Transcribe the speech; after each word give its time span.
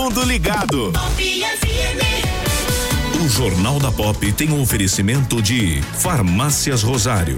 mundo 0.00 0.24
ligado. 0.24 0.92
O 3.22 3.28
Jornal 3.28 3.78
da 3.78 3.92
Pop 3.92 4.32
tem 4.32 4.50
um 4.50 4.62
oferecimento 4.62 5.42
de 5.42 5.82
Farmácias 5.98 6.82
Rosário, 6.82 7.36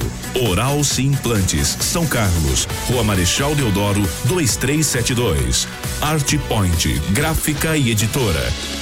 Oral 0.49 0.85
Sim 0.85 1.07
Implantes, 1.09 1.77
São 1.81 2.07
Carlos, 2.07 2.69
Rua 2.87 3.03
Marechal 3.03 3.57
Deodoro, 3.57 4.09
2372. 4.27 5.67
Art 6.01 6.39
Point, 6.47 7.01
gráfica 7.11 7.77
e 7.77 7.91
editora. 7.91 8.82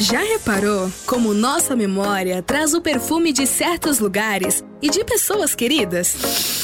Já 0.00 0.18
reparou 0.18 0.90
como 1.06 1.32
nossa 1.32 1.76
memória 1.76 2.42
traz 2.42 2.74
o 2.74 2.80
perfume 2.80 3.32
de 3.32 3.46
certos 3.46 4.00
lugares 4.00 4.64
e 4.82 4.90
de 4.90 5.04
pessoas 5.04 5.54
queridas? 5.54 6.63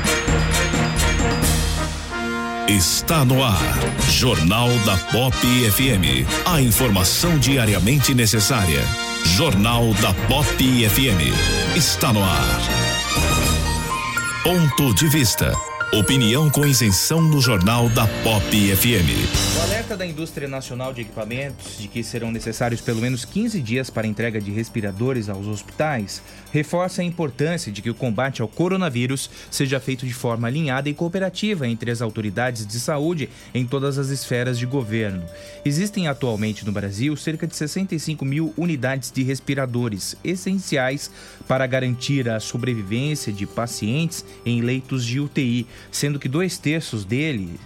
Está 2.67 3.25
no 3.25 3.43
ar. 3.43 3.59
Jornal 4.09 4.69
da 4.85 4.95
Pop 5.11 5.35
FM. 5.35 6.25
A 6.45 6.61
informação 6.61 7.37
diariamente 7.37 8.13
necessária. 8.13 8.81
Jornal 9.25 9.93
da 9.95 10.13
Pop 10.27 10.45
FM. 10.45 11.75
Está 11.75 12.13
no 12.13 12.23
ar. 12.23 12.59
Ponto 14.43 14.93
de 14.93 15.07
vista. 15.09 15.70
Opinião 15.93 16.49
com 16.49 16.65
isenção 16.65 17.21
no 17.21 17.41
Jornal 17.41 17.89
da 17.89 18.07
Pop 18.23 18.45
FM. 18.49 19.57
O 19.57 19.61
alerta 19.61 19.97
da 19.97 20.05
indústria 20.05 20.47
nacional 20.47 20.93
de 20.93 21.01
equipamentos 21.01 21.77
de 21.77 21.89
que 21.89 22.01
serão 22.01 22.31
necessários 22.31 22.79
pelo 22.79 23.01
menos 23.01 23.25
15 23.25 23.59
dias 23.59 23.89
para 23.89 24.07
entrega 24.07 24.39
de 24.39 24.51
respiradores 24.51 25.27
aos 25.27 25.47
hospitais 25.47 26.23
reforça 26.53 27.01
a 27.01 27.05
importância 27.05 27.71
de 27.73 27.81
que 27.81 27.89
o 27.89 27.93
combate 27.93 28.41
ao 28.41 28.47
coronavírus 28.47 29.29
seja 29.49 29.81
feito 29.81 30.05
de 30.05 30.13
forma 30.13 30.47
alinhada 30.47 30.87
e 30.87 30.93
cooperativa 30.93 31.67
entre 31.67 31.91
as 31.91 32.01
autoridades 32.01 32.65
de 32.65 32.79
saúde 32.79 33.29
em 33.53 33.65
todas 33.65 33.97
as 33.97 34.07
esferas 34.07 34.57
de 34.57 34.65
governo. 34.65 35.25
Existem 35.65 36.07
atualmente 36.07 36.65
no 36.65 36.71
Brasil 36.71 37.17
cerca 37.17 37.45
de 37.45 37.55
65 37.55 38.23
mil 38.23 38.53
unidades 38.55 39.11
de 39.11 39.23
respiradores 39.23 40.15
essenciais 40.23 41.11
para 41.51 41.67
garantir 41.67 42.29
a 42.29 42.39
sobrevivência 42.39 43.33
de 43.33 43.45
pacientes 43.45 44.23
em 44.45 44.61
leitos 44.61 45.05
de 45.05 45.19
UTI, 45.19 45.67
sendo 45.91 46.17
que 46.17 46.29
dois 46.29 46.57
terços 46.57 47.03
deles 47.03 47.59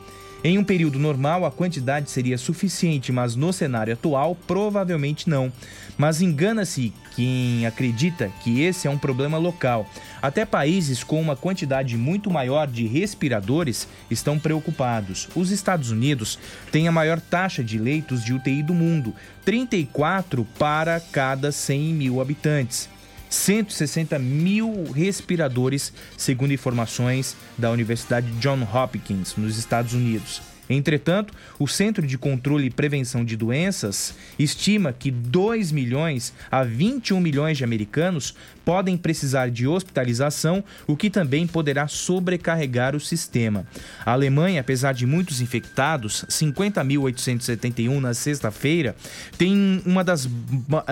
Em 0.46 0.58
um 0.58 0.62
período 0.62 0.98
normal, 0.98 1.46
a 1.46 1.50
quantidade 1.50 2.10
seria 2.10 2.36
suficiente, 2.36 3.10
mas 3.10 3.34
no 3.34 3.50
cenário 3.50 3.94
atual, 3.94 4.36
provavelmente 4.46 5.26
não. 5.26 5.50
Mas 5.96 6.20
engana-se 6.20 6.92
quem 7.16 7.64
acredita 7.64 8.30
que 8.42 8.60
esse 8.60 8.86
é 8.86 8.90
um 8.90 8.98
problema 8.98 9.38
local. 9.38 9.88
Até 10.20 10.44
países 10.44 11.02
com 11.02 11.18
uma 11.18 11.34
quantidade 11.34 11.96
muito 11.96 12.30
maior 12.30 12.66
de 12.66 12.86
respiradores 12.86 13.88
estão 14.10 14.38
preocupados. 14.38 15.30
Os 15.34 15.50
Estados 15.50 15.90
Unidos 15.90 16.38
têm 16.70 16.88
a 16.88 16.92
maior 16.92 17.22
taxa 17.22 17.64
de 17.64 17.78
leitos 17.78 18.22
de 18.22 18.34
UTI 18.34 18.62
do 18.62 18.74
mundo, 18.74 19.14
34 19.46 20.46
para 20.58 21.00
cada 21.00 21.50
100 21.50 21.80
mil 21.94 22.20
habitantes. 22.20 22.90
160 23.34 24.18
mil 24.18 24.84
respiradores, 24.92 25.92
segundo 26.16 26.52
informações 26.52 27.36
da 27.58 27.70
Universidade 27.70 28.30
John 28.40 28.62
Hopkins, 28.62 29.36
nos 29.36 29.58
Estados 29.58 29.92
Unidos. 29.92 30.40
Entretanto, 30.68 31.34
o 31.58 31.68
Centro 31.68 32.06
de 32.06 32.16
Controle 32.16 32.66
e 32.66 32.70
Prevenção 32.70 33.24
de 33.24 33.36
Doenças 33.36 34.14
estima 34.38 34.92
que 34.92 35.10
2 35.10 35.72
milhões 35.72 36.32
a 36.50 36.64
21 36.64 37.20
milhões 37.20 37.58
de 37.58 37.64
americanos 37.64 38.34
podem 38.64 38.96
precisar 38.96 39.50
de 39.50 39.66
hospitalização, 39.66 40.64
o 40.86 40.96
que 40.96 41.10
também 41.10 41.46
poderá 41.46 41.86
sobrecarregar 41.86 42.96
o 42.96 43.00
sistema. 43.00 43.66
A 44.04 44.12
Alemanha, 44.12 44.60
apesar 44.60 44.92
de 44.92 45.06
muitos 45.06 45.40
infectados, 45.40 46.24
50.871 46.28 48.00
na 48.00 48.14
sexta-feira, 48.14 48.96
tem 49.36 49.82
uma 49.84 50.02
das, 50.02 50.28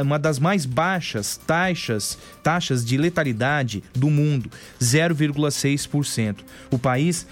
uma 0.01 0.19
das 0.19 0.39
mais 0.39 0.67
baixas 0.67 1.37
taxas, 1.47 2.19
taxas 2.43 2.85
de 2.85 2.97
letalidade 2.97 3.83
do 3.95 4.11
mundo, 4.11 4.51
0,6%. 4.81 6.37
O 6.71 6.79
país 6.79 7.27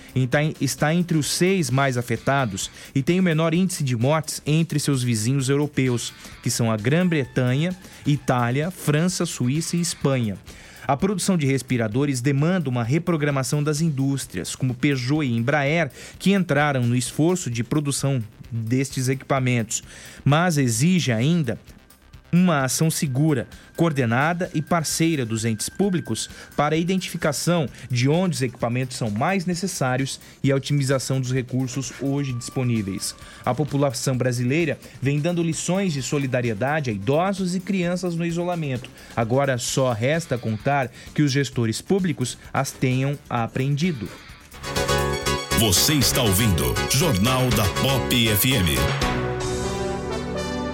está 0.60 0.94
entre 0.94 1.18
os 1.18 1.30
seis 1.30 1.70
mais 1.70 1.96
afetados 1.96 2.70
e 2.94 3.02
tem 3.02 3.20
o 3.20 3.22
menor 3.22 3.54
índice 3.54 3.84
de 3.84 3.96
mortes 3.96 4.42
entre 4.46 4.78
seus 4.78 5.02
vizinhos 5.02 5.48
europeus, 5.48 6.12
que 6.42 6.50
são 6.50 6.70
a 6.70 6.76
Grã-Bretanha, 6.76 7.76
Itália, 8.06 8.70
França, 8.70 9.26
Suíça 9.26 9.76
e 9.76 9.80
Espanha. 9.80 10.29
A 10.86 10.96
produção 10.96 11.36
de 11.36 11.46
respiradores 11.46 12.20
demanda 12.20 12.68
uma 12.68 12.82
reprogramação 12.82 13.62
das 13.62 13.80
indústrias, 13.80 14.56
como 14.56 14.74
Peugeot 14.74 15.24
e 15.24 15.36
Embraer, 15.36 15.90
que 16.18 16.32
entraram 16.32 16.82
no 16.82 16.96
esforço 16.96 17.50
de 17.50 17.62
produção 17.62 18.22
destes 18.50 19.08
equipamentos, 19.08 19.82
mas 20.24 20.58
exige 20.58 21.12
ainda 21.12 21.58
uma 22.32 22.64
ação 22.64 22.90
segura, 22.90 23.46
coordenada 23.76 24.50
e 24.54 24.60
parceira 24.60 25.24
dos 25.24 25.44
entes 25.44 25.68
públicos 25.68 26.28
para 26.56 26.74
a 26.74 26.78
identificação 26.78 27.68
de 27.90 28.08
onde 28.08 28.36
os 28.36 28.42
equipamentos 28.42 28.96
são 28.96 29.10
mais 29.10 29.46
necessários 29.46 30.20
e 30.42 30.52
a 30.52 30.56
otimização 30.56 31.20
dos 31.20 31.32
recursos 31.32 31.92
hoje 32.00 32.32
disponíveis. 32.32 33.14
A 33.44 33.54
população 33.54 34.16
brasileira 34.16 34.78
vem 35.00 35.20
dando 35.20 35.42
lições 35.42 35.92
de 35.92 36.02
solidariedade 36.02 36.90
a 36.90 36.92
idosos 36.92 37.54
e 37.54 37.60
crianças 37.60 38.14
no 38.14 38.24
isolamento. 38.24 38.90
Agora 39.16 39.58
só 39.58 39.92
resta 39.92 40.38
contar 40.38 40.90
que 41.14 41.22
os 41.22 41.32
gestores 41.32 41.80
públicos 41.80 42.38
as 42.52 42.70
tenham 42.70 43.18
aprendido. 43.28 44.08
Você 45.58 45.94
está 45.94 46.22
ouvindo 46.22 46.74
Jornal 46.90 47.50
da 47.50 47.64
Pop 47.82 48.36
FM. 48.36 49.09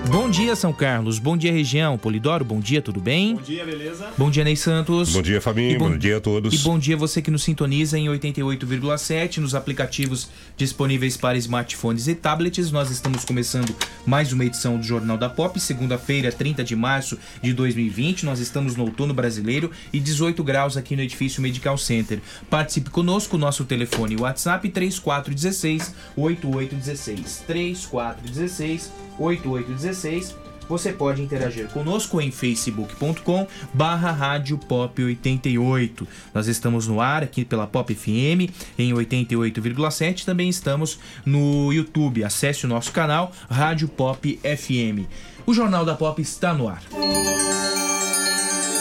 Bom 0.08 0.30
dia, 0.30 0.54
São 0.54 0.72
Carlos. 0.72 1.18
Bom 1.18 1.36
dia, 1.36 1.52
região. 1.52 1.98
Polidoro, 1.98 2.44
bom 2.44 2.60
dia, 2.60 2.80
tudo 2.80 3.00
bem? 3.00 3.34
Bom 3.34 3.42
dia, 3.42 3.64
beleza? 3.64 4.08
Bom 4.16 4.30
dia, 4.30 4.44
Ney 4.44 4.54
Santos. 4.56 5.12
Bom 5.12 5.20
dia, 5.22 5.40
Fabinho. 5.40 5.78
bom- 5.78 5.90
Bom, 5.90 5.98
dia 5.98 6.18
a 6.18 6.20
todos. 6.20 6.54
E 6.54 6.58
bom 6.58 6.78
dia 6.78 6.96
você 6.96 7.20
que 7.20 7.30
nos 7.30 7.42
sintoniza 7.42 7.98
em 7.98 8.08
88,7 8.08 9.38
nos 9.40 9.54
aplicativos 9.54 10.28
disponíveis 10.56 11.16
para 11.16 11.36
smartphones 11.38 12.06
e 12.06 12.14
tablets. 12.14 12.70
Nós 12.70 12.90
estamos 12.90 13.24
começando 13.24 13.74
mais 14.06 14.32
uma 14.32 14.44
edição 14.44 14.76
do 14.76 14.82
Jornal 14.84 15.18
da 15.18 15.28
Pop, 15.28 15.58
segunda-feira, 15.58 16.30
30 16.30 16.62
de 16.62 16.76
março 16.76 17.18
de 17.42 17.52
2020. 17.52 18.24
Nós 18.24 18.38
estamos 18.38 18.76
no 18.76 18.84
outono 18.84 19.12
brasileiro 19.12 19.70
e 19.92 19.98
18 19.98 20.42
graus 20.44 20.76
aqui 20.76 20.94
no 20.94 21.02
edifício 21.02 21.42
Medical 21.42 21.76
Center. 21.76 22.20
Participe 22.48 22.90
conosco, 22.90 23.36
nosso 23.36 23.64
telefone 23.64 24.16
WhatsApp 24.16 24.68
3416 24.70 25.94
8816 26.16 27.44
3416 27.46 29.05
8816 29.18 30.46
você 30.68 30.92
pode 30.92 31.22
interagir 31.22 31.68
conosco 31.68 32.20
em 32.20 32.30
facebook.com 32.30 33.46
barra 33.72 34.10
rádio 34.10 34.58
pop 34.58 35.02
88. 35.02 36.06
Nós 36.34 36.48
estamos 36.48 36.88
no 36.88 37.00
ar 37.00 37.22
aqui 37.22 37.44
pela 37.44 37.66
Pop 37.66 37.94
FM 37.94 38.50
em 38.76 38.92
88,7. 38.92 40.24
Também 40.24 40.48
estamos 40.48 40.98
no 41.24 41.72
YouTube. 41.72 42.24
Acesse 42.24 42.64
o 42.64 42.68
nosso 42.68 42.90
canal 42.92 43.30
Rádio 43.48 43.88
Pop 43.88 44.40
FM. 44.42 45.06
O 45.46 45.54
Jornal 45.54 45.84
da 45.84 45.94
Pop 45.94 46.20
está 46.20 46.52
no 46.52 46.68
ar. 46.68 46.82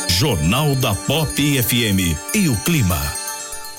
Jornal 0.10 0.76
da 0.76 0.96
Pop 0.96 1.36
FM 1.36 2.18
e 2.34 2.50
o 2.50 2.58
clima. 2.64 3.00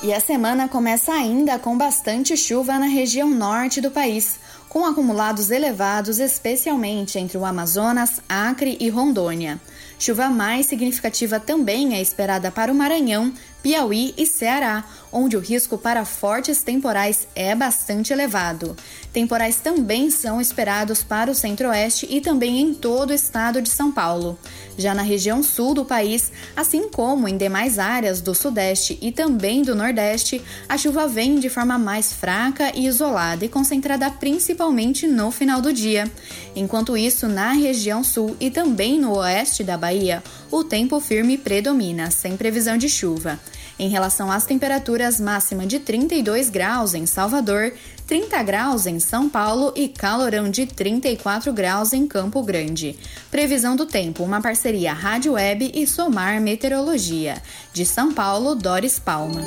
E 0.02 0.12
a 0.12 0.20
semana 0.20 0.69
começa 0.69 1.12
ainda 1.12 1.59
com 1.59 1.76
bastante 1.76 2.37
chuva 2.37 2.79
na 2.79 2.87
região 2.87 3.31
norte 3.31 3.81
do 3.81 3.91
país, 3.91 4.38
com 4.76 4.84
acumulados 4.84 5.50
elevados, 5.50 6.19
especialmente 6.19 7.19
entre 7.19 7.38
o 7.38 7.46
Amazonas, 7.46 8.20
Acre 8.28 8.76
e 8.78 8.90
Rondônia. 8.90 9.58
Chuva 9.99 10.28
mais 10.28 10.67
significativa 10.67 11.40
também 11.40 11.94
é 11.94 12.02
esperada 12.02 12.50
para 12.50 12.70
o 12.70 12.75
Maranhão, 12.75 13.32
Piauí 13.62 14.12
e 14.19 14.26
Ceará, 14.26 14.84
onde 15.17 15.35
o 15.35 15.41
risco 15.41 15.79
para 15.79 16.05
fortes 16.05 16.63
temporais 16.63 17.27
é 17.35 17.55
bastante 17.55 18.13
elevado. 18.13 18.77
Temporais 19.15 19.57
também 19.57 20.11
são 20.11 20.43
esperados 20.43 21.03
para 21.03 21.31
o 21.31 21.35
centro-oeste 21.35 22.07
e 22.11 22.21
também 22.21 22.61
em 22.61 22.75
todo 22.75 23.11
o 23.11 23.15
estado 23.15 23.63
de 23.63 23.71
São 23.71 23.91
Paulo. 23.91 24.39
Já 24.77 24.95
na 24.95 25.01
região 25.01 25.43
sul 25.43 25.73
do 25.73 25.87
país, 25.87 26.31
assim 26.55 26.91
como 26.91 27.27
em 27.27 27.39
demais 27.39 27.79
áreas 27.79 28.21
do 28.21 28.35
sudeste 28.35 28.99
e 29.01 29.11
também 29.11 29.63
do 29.63 29.75
nordeste, 29.75 30.43
a 30.69 30.77
chuva 30.77 31.09
vem 31.09 31.39
de 31.39 31.49
forma 31.49 31.79
mais 31.79 32.12
fraca 32.12 32.71
e 32.75 32.87
isolada 32.87 33.43
e 33.43 33.49
concentrada 33.49 34.11
principalmente 34.11 35.07
no 35.07 35.31
final 35.31 35.62
do 35.62 35.73
dia. 35.73 36.11
Enquanto 36.55 36.95
isso, 36.95 37.27
na 37.27 37.53
região 37.53 38.05
sul 38.05 38.37
e 38.39 38.51
também 38.51 39.01
no 39.01 39.17
oeste 39.17 39.65
da 39.65 39.79
Bahia, 39.79 40.23
o 40.51 40.62
tempo 40.62 41.01
firme 41.01 41.39
predomina, 41.39 42.11
sem 42.11 42.37
previsão 42.37 42.77
de 42.77 42.91
chuva. 42.91 43.41
Em 43.78 43.88
relação 43.88 44.32
às 44.32 44.46
temperaturas, 44.46 45.20
máxima 45.20 45.67
de 45.67 45.78
32 45.78 46.49
graus 46.49 46.95
em 46.95 47.04
Salvador, 47.04 47.73
30 48.06 48.42
graus 48.42 48.87
em 48.87 48.99
São 48.99 49.28
Paulo 49.28 49.73
e 49.76 49.87
calorão 49.88 50.49
de 50.49 50.64
34 50.64 51.52
graus 51.52 51.92
em 51.92 52.06
Campo 52.06 52.42
Grande. 52.42 52.97
Previsão 53.30 53.76
do 53.76 53.85
tempo, 53.85 54.23
uma 54.23 54.40
parceria 54.40 54.95
Rádio 54.95 55.33
Web 55.33 55.73
e 55.75 55.87
Somar 55.87 56.40
Meteorologia. 56.40 57.42
De 57.75 57.85
São 57.85 58.14
Paulo, 58.14 58.54
Doris 58.54 58.99
Palma. 58.99 59.42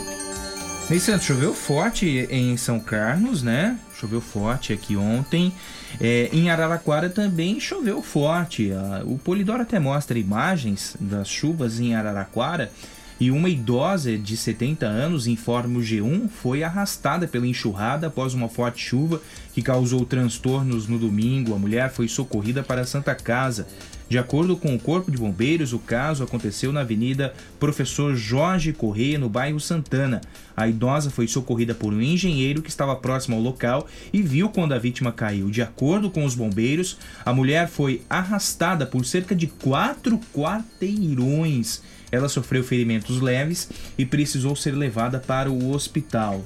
Ney 0.90 1.00
Santos, 1.00 1.26
choveu 1.26 1.54
forte 1.54 2.28
em 2.30 2.58
São 2.58 2.80
Carlos, 2.80 3.42
né? 3.42 3.80
Choveu 4.00 4.22
forte 4.22 4.74
aqui 4.74 4.96
ontem. 4.96 5.54
É, 6.00 6.30
em 6.32 6.50
Araraquara 6.50 7.10
também 7.10 7.60
choveu 7.60 8.02
forte. 8.02 8.72
Ah, 8.74 9.04
O 9.06 9.18
Polidoro 9.18 9.62
até 9.62 9.80
mostra 9.80 10.18
imagens 10.18 10.96
das 11.00 11.28
chuvas 11.28 11.80
em 11.80 11.96
Araraquara. 11.96 12.72
E 13.20 13.32
uma 13.32 13.50
idosa 13.50 14.18
de 14.18 14.38
70 14.38 14.86
anos, 14.86 15.28
informa 15.28 15.78
o 15.78 15.82
G1, 15.82 16.30
foi 16.30 16.64
arrastada 16.64 17.28
pela 17.28 17.46
enxurrada 17.46 18.08
após 18.08 18.34
uma 18.34 18.48
forte 18.48 18.82
chuva 18.82 19.22
que 19.54 19.62
causou 19.62 20.06
transtornos 20.06 20.88
no 20.88 20.98
domingo. 20.98 21.54
A 21.54 21.60
mulher 21.60 21.92
foi 21.92 22.08
socorrida 22.08 22.64
para 22.64 22.82
a 22.82 22.86
Santa 22.86 23.14
Casa. 23.14 23.68
De 24.08 24.18
acordo 24.18 24.56
com 24.56 24.74
o 24.74 24.80
Corpo 24.80 25.12
de 25.12 25.18
Bombeiros, 25.18 25.74
o 25.74 25.80
caso 25.80 26.24
aconteceu 26.24 26.72
na 26.72 26.80
Avenida 26.80 27.34
Professor 27.60 28.16
Jorge 28.16 28.72
Correia, 28.72 29.20
no 29.20 29.30
bairro 29.30 29.60
Santana. 29.60 30.22
A 30.56 30.68
idosa 30.68 31.12
foi 31.12 31.28
socorrida 31.28 31.76
por 31.76 31.94
um 31.94 32.02
engenheiro 32.02 32.62
que 32.62 32.70
estava 32.70 32.96
próximo 32.96 33.36
ao 33.36 33.42
local 33.42 33.86
e 34.14 34.22
viu 34.22 34.48
quando 34.50 34.72
a 34.72 34.80
vítima 34.80 35.12
caiu. 35.12 35.52
De 35.52 35.62
acordo 35.62 36.10
com 36.10 36.24
os 36.24 36.36
bombeiros, 36.36 36.98
a 37.26 37.34
mulher 37.34 37.68
foi 37.68 38.02
arrastada 38.10 38.86
por 38.86 39.06
cerca 39.06 39.36
de 39.36 39.46
quatro 39.46 40.20
quarteirões. 40.34 41.84
Ela 42.12 42.30
sofreu 42.30 42.64
ferimentos 42.64 43.22
leves 43.22 43.70
e 43.98 44.06
precisou 44.06 44.56
ser 44.56 44.72
levada 44.72 45.20
para 45.20 45.52
o 45.52 45.72
hospital. 45.72 46.44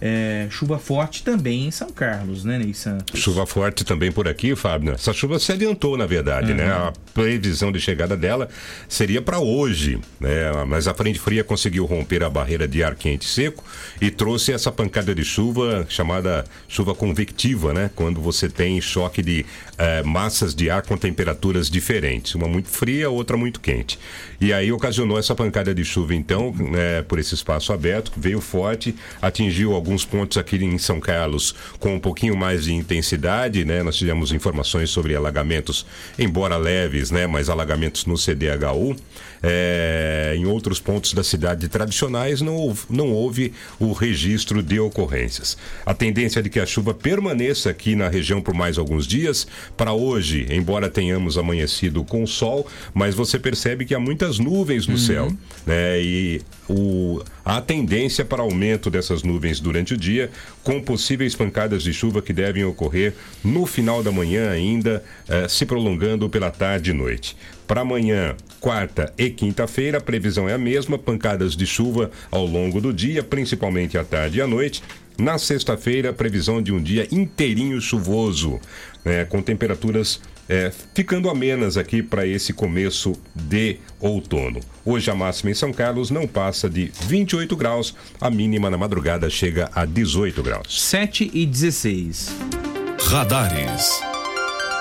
É, 0.00 0.46
chuva 0.50 0.78
forte 0.78 1.22
também 1.22 1.66
em 1.66 1.70
São 1.70 1.90
Carlos, 1.90 2.44
né, 2.44 2.58
Neissan? 2.58 2.98
Chuva 3.14 3.46
forte 3.46 3.84
também 3.84 4.10
por 4.12 4.28
aqui, 4.28 4.54
Fábio. 4.54 4.92
Essa 4.92 5.12
chuva 5.12 5.38
se 5.38 5.52
adiantou, 5.52 5.96
na 5.96 6.06
verdade, 6.06 6.52
né? 6.52 6.66
A 6.66 6.92
previsão 7.12 7.72
de 7.72 7.80
chegada 7.80 8.16
dela 8.16 8.48
seria 8.88 9.22
para 9.22 9.38
hoje, 9.38 9.98
né? 10.20 10.52
Mas 10.66 10.86
a 10.86 10.94
frente 10.94 11.18
fria 11.18 11.44
conseguiu 11.44 11.84
romper 11.84 12.22
a 12.22 12.30
barreira 12.30 12.66
de 12.66 12.82
ar 12.82 12.94
quente 12.94 13.26
e 13.26 13.30
seco 13.30 13.64
e 14.00 14.10
trouxe 14.10 14.52
essa 14.52 14.70
pancada 14.70 15.14
de 15.14 15.24
chuva 15.24 15.86
chamada 15.88 16.44
chuva 16.68 16.94
convectiva, 16.94 17.72
né? 17.72 17.90
Quando 17.94 18.20
você 18.20 18.48
tem 18.48 18.80
choque 18.80 19.22
de 19.22 19.46
eh, 19.78 20.02
massas 20.02 20.54
de 20.54 20.70
ar 20.70 20.82
com 20.82 20.96
temperaturas 20.96 21.70
diferentes, 21.70 22.34
uma 22.34 22.48
muito 22.48 22.68
fria, 22.68 23.10
outra 23.10 23.36
muito 23.36 23.60
quente. 23.60 23.98
E 24.40 24.52
aí 24.52 24.70
ocasionou 24.70 25.18
essa 25.18 25.34
pancada 25.34 25.74
de 25.74 25.84
chuva, 25.84 26.14
então, 26.14 26.52
né, 26.52 27.02
por 27.02 27.18
esse 27.18 27.34
espaço 27.34 27.72
aberto, 27.72 28.12
veio 28.16 28.40
forte, 28.40 28.94
atingiu 29.22 29.74
alguns 29.74 29.93
pontos 30.02 30.38
aqui 30.38 30.56
em 30.56 30.78
São 30.78 30.98
Carlos 30.98 31.54
com 31.78 31.94
um 31.94 32.00
pouquinho 32.00 32.34
mais 32.34 32.64
de 32.64 32.72
intensidade, 32.72 33.66
né? 33.66 33.82
Nós 33.82 33.96
tivemos 33.96 34.32
informações 34.32 34.88
sobre 34.88 35.14
alagamentos, 35.14 35.84
embora 36.18 36.56
leves, 36.56 37.10
né? 37.10 37.26
Mas 37.26 37.50
alagamentos 37.50 38.06
no 38.06 38.16
CDHU. 38.16 38.96
É, 39.46 40.34
em 40.38 40.46
outros 40.46 40.80
pontos 40.80 41.12
da 41.12 41.22
cidade 41.22 41.68
tradicionais 41.68 42.40
não, 42.40 42.56
houve- 42.56 42.86
não 42.88 43.12
houve 43.12 43.52
o 43.78 43.92
registro 43.92 44.62
de 44.62 44.80
ocorrências. 44.80 45.58
A 45.84 45.92
tendência 45.92 46.38
é 46.38 46.42
de 46.42 46.48
que 46.48 46.58
a 46.58 46.64
chuva 46.64 46.94
permaneça 46.94 47.68
aqui 47.68 47.94
na 47.94 48.08
região 48.08 48.40
por 48.40 48.54
mais 48.54 48.78
alguns 48.78 49.06
dias. 49.06 49.46
Para 49.76 49.92
hoje, 49.92 50.46
embora 50.50 50.88
tenhamos 50.88 51.36
amanhecido 51.36 52.02
com 52.04 52.26
sol, 52.26 52.66
mas 52.94 53.14
você 53.14 53.38
percebe 53.38 53.84
que 53.84 53.94
há 53.94 54.00
muitas 54.00 54.38
nuvens 54.38 54.86
no 54.86 54.96
céu. 54.96 55.30
Né? 55.66 56.00
E 56.00 56.40
o, 56.66 57.22
há 57.44 57.60
tendência 57.60 58.24
para 58.24 58.42
aumento 58.42 58.90
dessas 58.90 59.22
nuvens 59.22 59.60
durante 59.60 59.92
o 59.92 59.96
dia, 59.96 60.30
com 60.62 60.80
possíveis 60.80 61.34
pancadas 61.34 61.82
de 61.82 61.92
chuva 61.92 62.22
que 62.22 62.32
devem 62.32 62.64
ocorrer 62.64 63.12
no 63.44 63.66
final 63.66 64.02
da 64.02 64.10
manhã 64.10 64.50
ainda, 64.50 65.04
eh, 65.28 65.46
se 65.48 65.66
prolongando 65.66 66.28
pela 66.30 66.50
tarde 66.50 66.90
e 66.92 66.94
noite. 66.94 67.36
Para 67.66 67.80
amanhã, 67.80 68.36
quarta 68.60 69.12
e 69.16 69.30
quinta-feira, 69.30 69.98
a 69.98 70.00
previsão 70.00 70.48
é 70.48 70.54
a 70.54 70.58
mesma, 70.58 70.98
pancadas 70.98 71.56
de 71.56 71.66
chuva 71.66 72.10
ao 72.30 72.44
longo 72.44 72.80
do 72.80 72.92
dia, 72.92 73.22
principalmente 73.22 73.96
à 73.96 74.04
tarde 74.04 74.38
e 74.38 74.42
à 74.42 74.46
noite. 74.46 74.82
Na 75.16 75.38
sexta-feira, 75.38 76.12
previsão 76.12 76.60
de 76.60 76.72
um 76.72 76.82
dia 76.82 77.06
inteirinho 77.10 77.80
chuvoso, 77.80 78.60
né, 79.04 79.24
com 79.24 79.40
temperaturas 79.40 80.20
é, 80.48 80.70
ficando 80.94 81.30
amenas 81.30 81.76
aqui 81.76 82.02
para 82.02 82.26
esse 82.26 82.52
começo 82.52 83.12
de 83.34 83.78
outono. 84.00 84.60
Hoje 84.84 85.10
a 85.10 85.14
máxima 85.14 85.50
em 85.50 85.54
São 85.54 85.72
Carlos 85.72 86.10
não 86.10 86.26
passa 86.26 86.68
de 86.68 86.92
28 87.06 87.56
graus, 87.56 87.94
a 88.20 88.30
mínima 88.30 88.68
na 88.68 88.76
madrugada 88.76 89.30
chega 89.30 89.70
a 89.74 89.84
18 89.84 90.42
graus. 90.42 90.82
7 90.82 91.30
e 91.32 91.46
16. 91.46 92.34
Radares. 93.00 94.13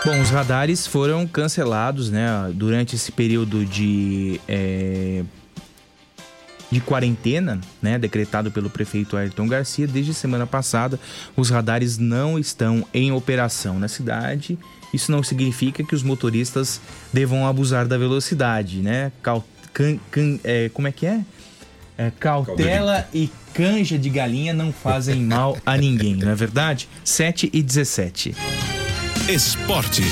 Bom, 0.05 0.19
os 0.19 0.29
radares 0.29 0.85
foram 0.85 1.25
cancelados, 1.25 2.09
né, 2.09 2.27
durante 2.53 2.95
esse 2.95 3.09
período 3.11 3.65
de 3.65 4.39
é, 4.47 5.23
de 6.69 6.81
quarentena, 6.81 7.61
né, 7.81 7.97
decretado 7.97 8.51
pelo 8.51 8.69
prefeito 8.69 9.15
Ayrton 9.15 9.47
Garcia. 9.47 9.87
Desde 9.87 10.13
semana 10.13 10.45
passada, 10.45 10.99
os 11.37 11.49
radares 11.49 11.97
não 11.97 12.37
estão 12.37 12.85
em 12.93 13.11
operação 13.13 13.79
na 13.79 13.87
cidade. 13.87 14.57
Isso 14.93 15.09
não 15.11 15.23
significa 15.23 15.83
que 15.83 15.95
os 15.95 16.03
motoristas 16.03 16.81
devam 17.13 17.47
abusar 17.47 17.87
da 17.87 17.97
velocidade, 17.97 18.79
né? 18.79 19.11
Cau- 19.21 19.45
can- 19.73 19.97
can- 20.11 20.39
é, 20.43 20.69
como 20.73 20.87
é 20.87 20.91
que 20.91 21.05
é? 21.05 21.21
É, 21.97 22.11
cautela 22.19 23.07
e 23.13 23.29
canja 23.53 23.97
de 23.97 24.09
galinha 24.09 24.51
não 24.53 24.73
fazem 24.73 25.21
mal 25.21 25.57
a 25.65 25.77
ninguém, 25.77 26.15
não 26.15 26.29
é 26.29 26.35
verdade? 26.35 26.89
7 27.05 27.49
e 27.53 27.61
17. 27.61 28.35
Esportes. 29.29 30.03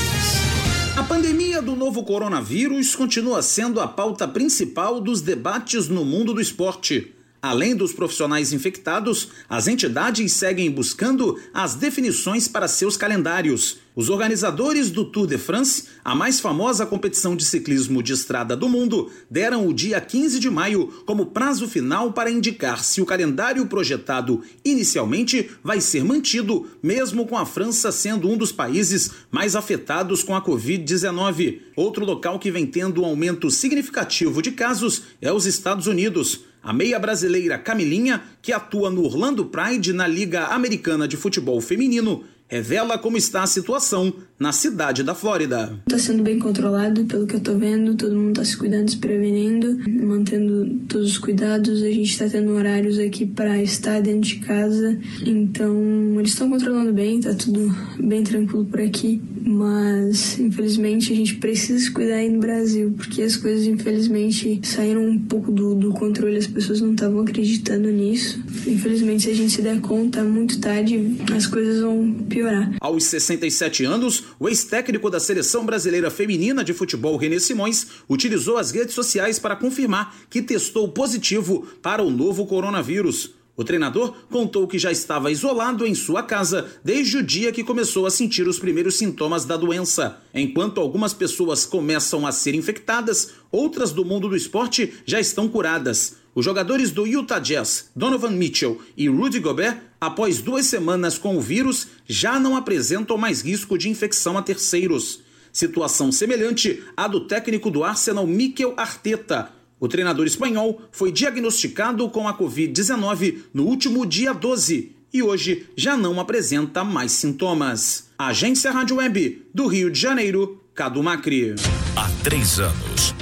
A 0.95 1.03
pandemia 1.03 1.61
do 1.61 1.75
novo 1.75 2.01
coronavírus 2.01 2.95
continua 2.95 3.41
sendo 3.41 3.81
a 3.81 3.87
pauta 3.87 4.25
principal 4.25 5.01
dos 5.01 5.19
debates 5.19 5.89
no 5.89 6.05
mundo 6.05 6.33
do 6.33 6.39
esporte. 6.39 7.13
Além 7.41 7.75
dos 7.75 7.91
profissionais 7.91 8.53
infectados, 8.53 9.29
as 9.49 9.67
entidades 9.67 10.31
seguem 10.31 10.69
buscando 10.69 11.39
as 11.51 11.73
definições 11.73 12.47
para 12.47 12.67
seus 12.67 12.95
calendários. 12.95 13.79
Os 13.95 14.09
organizadores 14.09 14.91
do 14.91 15.03
Tour 15.03 15.25
de 15.25 15.39
France, 15.39 15.85
a 16.05 16.13
mais 16.13 16.39
famosa 16.39 16.85
competição 16.85 17.35
de 17.35 17.43
ciclismo 17.43 18.03
de 18.03 18.13
estrada 18.13 18.55
do 18.55 18.69
mundo, 18.69 19.09
deram 19.29 19.67
o 19.67 19.73
dia 19.73 19.99
15 19.99 20.39
de 20.39 20.51
maio 20.51 20.87
como 21.03 21.25
prazo 21.25 21.67
final 21.67 22.13
para 22.13 22.29
indicar 22.29 22.83
se 22.83 23.01
o 23.01 23.07
calendário 23.07 23.65
projetado 23.65 24.43
inicialmente 24.63 25.49
vai 25.63 25.81
ser 25.81 26.05
mantido, 26.05 26.67
mesmo 26.81 27.25
com 27.25 27.35
a 27.35 27.45
França 27.45 27.91
sendo 27.91 28.29
um 28.29 28.37
dos 28.37 28.51
países 28.51 29.11
mais 29.31 29.55
afetados 29.55 30.23
com 30.23 30.35
a 30.35 30.45
Covid-19. 30.45 31.59
Outro 31.75 32.05
local 32.05 32.37
que 32.37 32.51
vem 32.51 32.67
tendo 32.67 33.01
um 33.01 33.05
aumento 33.05 33.49
significativo 33.49 34.43
de 34.43 34.51
casos 34.51 35.01
é 35.19 35.33
os 35.33 35.47
Estados 35.47 35.87
Unidos. 35.87 36.50
A 36.63 36.71
meia 36.71 36.99
brasileira 36.99 37.57
Camilinha, 37.57 38.21
que 38.39 38.53
atua 38.53 38.91
no 38.91 39.03
Orlando 39.03 39.45
Pride 39.45 39.93
na 39.93 40.05
Liga 40.05 40.45
Americana 40.45 41.07
de 41.07 41.17
Futebol 41.17 41.59
Feminino, 41.59 42.23
revela 42.47 42.99
como 42.99 43.17
está 43.17 43.41
a 43.41 43.47
situação 43.47 44.13
na 44.41 44.51
cidade 44.51 45.03
da 45.03 45.13
Flórida. 45.13 45.79
Tá 45.87 45.99
sendo 45.99 46.23
bem 46.23 46.39
controlado, 46.39 47.05
pelo 47.05 47.27
que 47.27 47.35
eu 47.35 47.39
tô 47.39 47.53
vendo, 47.53 47.93
todo 47.93 48.15
mundo 48.15 48.37
tá 48.37 48.43
se 48.43 48.57
cuidando, 48.57 48.89
se 48.89 48.97
prevenindo, 48.97 49.77
mantendo 50.03 50.79
todos 50.89 51.11
os 51.11 51.17
cuidados. 51.19 51.83
A 51.83 51.91
gente 51.91 52.17
tá 52.17 52.27
tendo 52.27 52.51
horários 52.51 52.97
aqui 52.97 53.27
para 53.27 53.61
estar 53.61 54.01
dentro 54.01 54.21
de 54.21 54.37
casa, 54.37 54.97
então 55.23 55.75
eles 56.17 56.31
estão 56.31 56.49
controlando 56.49 56.91
bem, 56.91 57.19
tá 57.19 57.35
tudo 57.35 57.71
bem 57.99 58.23
tranquilo 58.23 58.65
por 58.65 58.81
aqui. 58.81 59.21
Mas 59.43 60.39
infelizmente 60.39 61.13
a 61.13 61.15
gente 61.15 61.35
precisa 61.35 61.77
se 61.77 61.91
cuidar 61.91 62.15
aí 62.15 62.29
no 62.29 62.39
Brasil, 62.39 62.93
porque 62.97 63.21
as 63.21 63.35
coisas 63.35 63.67
infelizmente 63.67 64.59
saíram 64.63 65.05
um 65.05 65.19
pouco 65.19 65.51
do, 65.51 65.75
do 65.75 65.91
controle, 65.91 66.37
as 66.37 66.47
pessoas 66.47 66.81
não 66.81 66.93
estavam 66.93 67.21
acreditando 67.21 67.89
nisso. 67.89 68.43
Infelizmente, 68.65 69.23
se 69.23 69.29
a 69.29 69.35
gente 69.35 69.51
se 69.51 69.61
der 69.61 69.79
conta 69.81 70.23
muito 70.23 70.59
tarde, 70.59 71.15
as 71.31 71.45
coisas 71.45 71.81
vão 71.81 72.11
piorar. 72.27 72.73
Aos 72.79 73.03
67 73.03 73.85
anos, 73.85 74.30
o 74.39 74.47
ex-técnico 74.47 75.09
da 75.09 75.19
seleção 75.19 75.65
brasileira 75.65 76.09
feminina 76.09 76.63
de 76.63 76.73
futebol, 76.73 77.17
René 77.17 77.39
Simões, 77.39 77.87
utilizou 78.09 78.57
as 78.57 78.71
redes 78.71 78.95
sociais 78.95 79.39
para 79.39 79.55
confirmar 79.55 80.15
que 80.29 80.41
testou 80.41 80.89
positivo 80.89 81.67
para 81.81 82.03
o 82.03 82.09
novo 82.09 82.45
coronavírus. 82.45 83.33
O 83.55 83.63
treinador 83.63 84.15
contou 84.29 84.67
que 84.67 84.79
já 84.79 84.91
estava 84.91 85.31
isolado 85.31 85.85
em 85.85 85.93
sua 85.93 86.23
casa 86.23 86.67
desde 86.83 87.17
o 87.17 87.23
dia 87.23 87.51
que 87.51 87.63
começou 87.63 88.05
a 88.05 88.09
sentir 88.09 88.47
os 88.47 88.57
primeiros 88.57 88.97
sintomas 88.97 89.45
da 89.45 89.57
doença. 89.57 90.17
Enquanto 90.33 90.79
algumas 90.79 91.13
pessoas 91.13 91.65
começam 91.65 92.25
a 92.25 92.31
ser 92.31 92.55
infectadas, 92.55 93.33
outras 93.51 93.91
do 93.91 94.05
mundo 94.05 94.29
do 94.29 94.35
esporte 94.35 94.93
já 95.05 95.19
estão 95.19 95.47
curadas. 95.47 96.20
Os 96.33 96.45
jogadores 96.45 96.91
do 96.91 97.05
Utah 97.05 97.39
Jazz, 97.39 97.89
Donovan 97.95 98.31
Mitchell 98.31 98.81
e 98.95 99.09
Rudy 99.09 99.39
Gobert, 99.39 99.81
após 99.99 100.41
duas 100.41 100.65
semanas 100.65 101.17
com 101.17 101.35
o 101.35 101.41
vírus, 101.41 101.87
já 102.07 102.39
não 102.39 102.55
apresentam 102.55 103.17
mais 103.17 103.41
risco 103.41 103.77
de 103.77 103.89
infecção 103.89 104.37
a 104.37 104.41
terceiros. 104.41 105.21
Situação 105.51 106.11
semelhante 106.11 106.81
à 106.95 107.07
do 107.07 107.27
técnico 107.27 107.69
do 107.69 107.83
Arsenal, 107.83 108.25
Mikel 108.25 108.73
Arteta. 108.77 109.51
O 109.79 109.87
treinador 109.87 110.25
espanhol 110.25 110.81
foi 110.91 111.11
diagnosticado 111.11 112.07
com 112.09 112.27
a 112.27 112.37
Covid-19 112.37 113.39
no 113.53 113.65
último 113.65 114.05
dia 114.05 114.33
12 114.33 114.95
e 115.13 115.21
hoje 115.21 115.67
já 115.75 115.97
não 115.97 116.19
apresenta 116.19 116.83
mais 116.83 117.11
sintomas. 117.11 118.09
Agência 118.17 118.71
Rádio 118.71 118.97
Web 118.97 119.47
do 119.53 119.67
Rio 119.67 119.91
de 119.91 119.99
Janeiro, 119.99 120.63
Cadu 120.73 121.03
Macri. 121.03 121.55
Há 121.97 122.09
três 122.23 122.59
anos. 122.59 123.20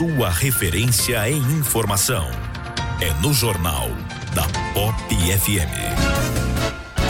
Sua 0.00 0.30
referência 0.30 1.28
em 1.28 1.42
informação. 1.58 2.26
É 3.02 3.12
no 3.20 3.34
Jornal 3.34 3.90
da 4.34 4.44
Pop 4.72 4.96
FM. 5.14 5.76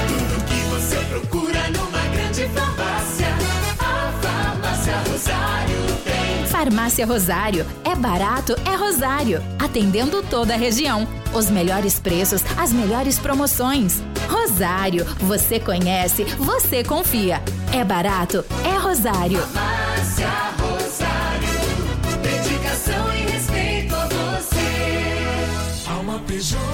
Tudo 0.08 0.44
que 0.44 0.60
você 0.70 0.96
procura 1.08 1.70
numa 1.70 2.02
grande 2.12 2.48
farmácia. 2.48 3.28
A 3.78 4.12
Farmácia 4.20 4.96
Rosário 5.08 5.76
tem. 6.02 6.46
Farmácia 6.48 7.06
Rosário. 7.06 7.66
É 7.84 7.94
barato, 7.94 8.56
é 8.68 8.74
Rosário. 8.74 9.40
Atendendo 9.60 10.20
toda 10.24 10.54
a 10.54 10.56
região. 10.56 11.06
Os 11.32 11.48
melhores 11.48 12.00
preços, 12.00 12.42
as 12.58 12.72
melhores 12.72 13.20
promoções. 13.20 14.02
Rosário, 14.28 15.04
você 15.20 15.60
conhece, 15.60 16.24
você 16.24 16.82
confia. 16.82 17.40
É 17.72 17.84
barato, 17.84 18.44
é 18.64 18.76
Rosário. 18.78 19.38
Farmácia 19.38 19.60
Rosário. 19.60 19.79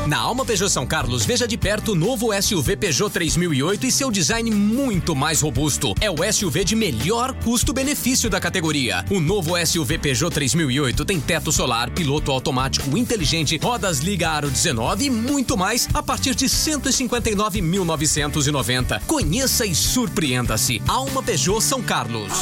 Na 0.07 0.19
Alma 0.19 0.45
Peugeot 0.45 0.71
São 0.71 0.87
Carlos, 0.87 1.25
veja 1.25 1.49
de 1.49 1.57
perto 1.57 1.93
o 1.93 1.95
novo 1.95 2.29
SUV 2.41 2.77
Peugeot 2.77 3.11
3008 3.11 3.87
e 3.87 3.93
seu 3.93 4.11
design 4.11 4.51
muito 4.51 5.15
mais 5.15 5.41
robusto. 5.41 5.95
É 6.01 6.11
o 6.11 6.17
SUV 6.33 6.65
de 6.65 6.75
melhor 6.77 7.35
custo-benefício 7.35 8.31
da 8.31 8.41
categoria. 8.41 9.05
O 9.11 9.21
novo 9.21 9.55
SUV 9.65 9.99
Peugeot 9.99 10.33
3008 10.33 11.05
tem 11.05 11.21
teto 11.21 11.51
solar, 11.51 11.91
piloto 11.91 12.31
automático 12.31 12.97
inteligente, 12.97 13.59
rodas 13.63 13.99
liga 14.01 14.31
aro 14.31 14.51
19 14.51 15.05
e 15.05 15.11
muito 15.11 15.57
mais 15.57 15.89
a 15.93 16.03
partir 16.03 16.35
de 16.35 16.47
159.990. 16.47 19.03
Conheça 19.07 19.67
e 19.67 19.75
surpreenda-se. 19.75 20.81
Alma 20.87 21.23
Peugeot 21.23 21.63
São 21.63 21.83
Carlos. 21.83 22.33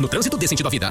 No 0.00 0.08
trânsito 0.08 0.36
dê 0.36 0.48
sentido 0.48 0.66
à 0.66 0.70
vida. 0.70 0.90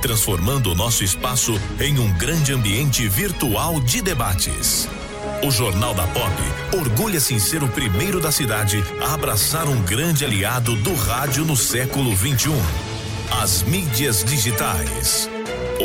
transformando 0.00 0.72
o 0.72 0.74
nosso 0.74 1.04
espaço 1.04 1.60
em 1.78 1.98
um 1.98 2.12
grande 2.12 2.52
ambiente 2.52 3.06
virtual 3.08 3.80
de 3.80 4.00
debates. 4.00 4.88
O 5.42 5.50
Jornal 5.50 5.94
da 5.94 6.06
Pop 6.08 6.34
orgulha-se 6.76 7.34
em 7.34 7.38
ser 7.38 7.62
o 7.62 7.68
primeiro 7.68 8.20
da 8.20 8.30
cidade 8.30 8.82
a 9.00 9.14
abraçar 9.14 9.68
um 9.68 9.80
grande 9.82 10.24
aliado 10.24 10.76
do 10.76 10.94
rádio 10.94 11.44
no 11.44 11.56
século 11.56 12.14
21. 12.14 12.54
As 13.42 13.62
mídias 13.62 14.24
digitais. 14.24 15.30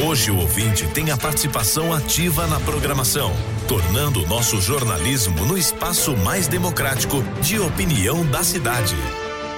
Hoje 0.04 0.30
o 0.30 0.38
ouvinte 0.38 0.86
tem 0.88 1.10
a 1.10 1.16
participação 1.16 1.94
ativa 1.94 2.46
na 2.48 2.60
programação, 2.60 3.34
tornando 3.66 4.24
o 4.24 4.28
nosso 4.28 4.60
jornalismo 4.60 5.46
no 5.46 5.58
espaço 5.58 6.18
mais 6.18 6.50
democrático 6.50 7.24
de 7.42 7.60
opinião 7.60 8.26
da 8.26 8.44
cidade. 8.44 8.96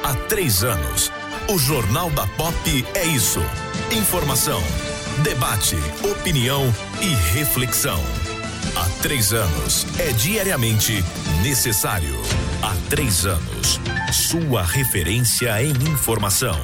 Há 0.04 0.14
três 0.14 0.64
anos, 0.64 1.12
o 1.50 1.58
Jornal 1.58 2.12
da 2.12 2.28
Pop 2.28 2.86
é 2.94 3.06
isso: 3.06 3.42
informação, 3.92 4.62
debate, 5.24 5.76
opinião 6.04 6.74
e 7.02 7.38
reflexão. 7.38 8.02
Há 8.76 9.02
três 9.02 9.34
anos 9.34 9.86
é 10.00 10.12
diariamente 10.12 11.04
necessário. 11.42 12.16
Há 12.62 12.76
três 12.90 13.26
anos, 13.26 13.80
sua 14.12 14.64
referência 14.64 15.62
em 15.64 15.72
informação 15.90 16.60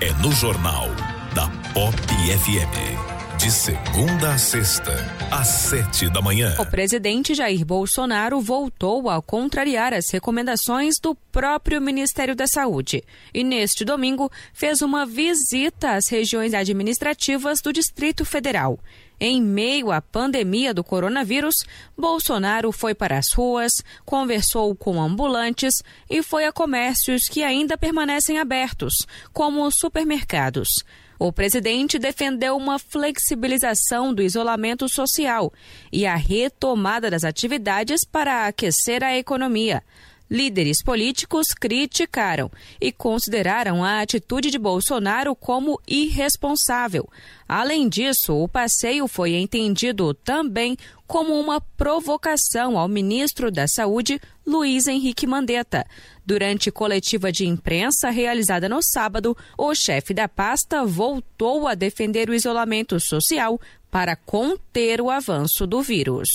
é 0.00 0.12
no 0.22 0.32
Jornal 0.32 0.88
da 1.34 1.48
Pop 1.72 1.96
FM. 1.96 3.13
De 3.44 3.50
segunda 3.50 4.32
a 4.32 4.38
sexta, 4.38 4.90
às 5.30 5.46
sete 5.46 6.08
da 6.08 6.22
manhã. 6.22 6.56
O 6.58 6.64
presidente 6.64 7.34
Jair 7.34 7.62
Bolsonaro 7.62 8.40
voltou 8.40 9.10
a 9.10 9.20
contrariar 9.20 9.92
as 9.92 10.08
recomendações 10.08 10.94
do 10.98 11.14
próprio 11.30 11.78
Ministério 11.78 12.34
da 12.34 12.46
Saúde 12.46 13.04
e, 13.34 13.44
neste 13.44 13.84
domingo, 13.84 14.32
fez 14.54 14.80
uma 14.80 15.04
visita 15.04 15.90
às 15.90 16.08
regiões 16.08 16.54
administrativas 16.54 17.60
do 17.60 17.70
Distrito 17.70 18.24
Federal. 18.24 18.80
Em 19.20 19.42
meio 19.42 19.92
à 19.92 20.00
pandemia 20.00 20.72
do 20.72 20.82
coronavírus, 20.82 21.66
Bolsonaro 21.98 22.72
foi 22.72 22.94
para 22.94 23.18
as 23.18 23.30
ruas, 23.34 23.72
conversou 24.06 24.74
com 24.74 24.98
ambulantes 24.98 25.82
e 26.08 26.22
foi 26.22 26.46
a 26.46 26.52
comércios 26.52 27.28
que 27.28 27.42
ainda 27.42 27.76
permanecem 27.76 28.38
abertos, 28.38 29.06
como 29.34 29.70
supermercados. 29.70 30.82
O 31.18 31.32
presidente 31.32 31.98
defendeu 31.98 32.56
uma 32.56 32.78
flexibilização 32.78 34.12
do 34.12 34.22
isolamento 34.22 34.88
social 34.88 35.52
e 35.92 36.06
a 36.06 36.16
retomada 36.16 37.10
das 37.10 37.24
atividades 37.24 38.04
para 38.04 38.46
aquecer 38.46 39.02
a 39.02 39.16
economia. 39.16 39.82
Líderes 40.30 40.82
políticos 40.82 41.48
criticaram 41.48 42.50
e 42.80 42.90
consideraram 42.90 43.84
a 43.84 44.00
atitude 44.00 44.50
de 44.50 44.58
Bolsonaro 44.58 45.36
como 45.36 45.78
irresponsável. 45.86 47.08
Além 47.46 47.88
disso, 47.88 48.34
o 48.34 48.48
passeio 48.48 49.06
foi 49.06 49.34
entendido 49.34 50.14
também 50.14 50.78
como 51.06 51.38
uma 51.38 51.60
provocação 51.60 52.78
ao 52.78 52.88
ministro 52.88 53.50
da 53.50 53.68
Saúde, 53.68 54.18
Luiz 54.46 54.86
Henrique 54.86 55.26
Mandetta. 55.26 55.86
Durante 56.24 56.70
coletiva 56.70 57.32
de 57.32 57.46
imprensa 57.46 58.10
realizada 58.10 58.68
no 58.68 58.82
sábado, 58.82 59.36
o 59.58 59.74
chefe 59.74 60.12
da 60.12 60.28
pasta 60.28 60.84
voltou 60.84 61.66
a 61.66 61.74
defender 61.74 62.28
o 62.28 62.34
isolamento 62.34 63.00
social 63.00 63.58
para 63.94 64.14
conter 64.16 65.00
o 65.00 65.08
avanço 65.08 65.64
do 65.68 65.80
vírus. 65.80 66.28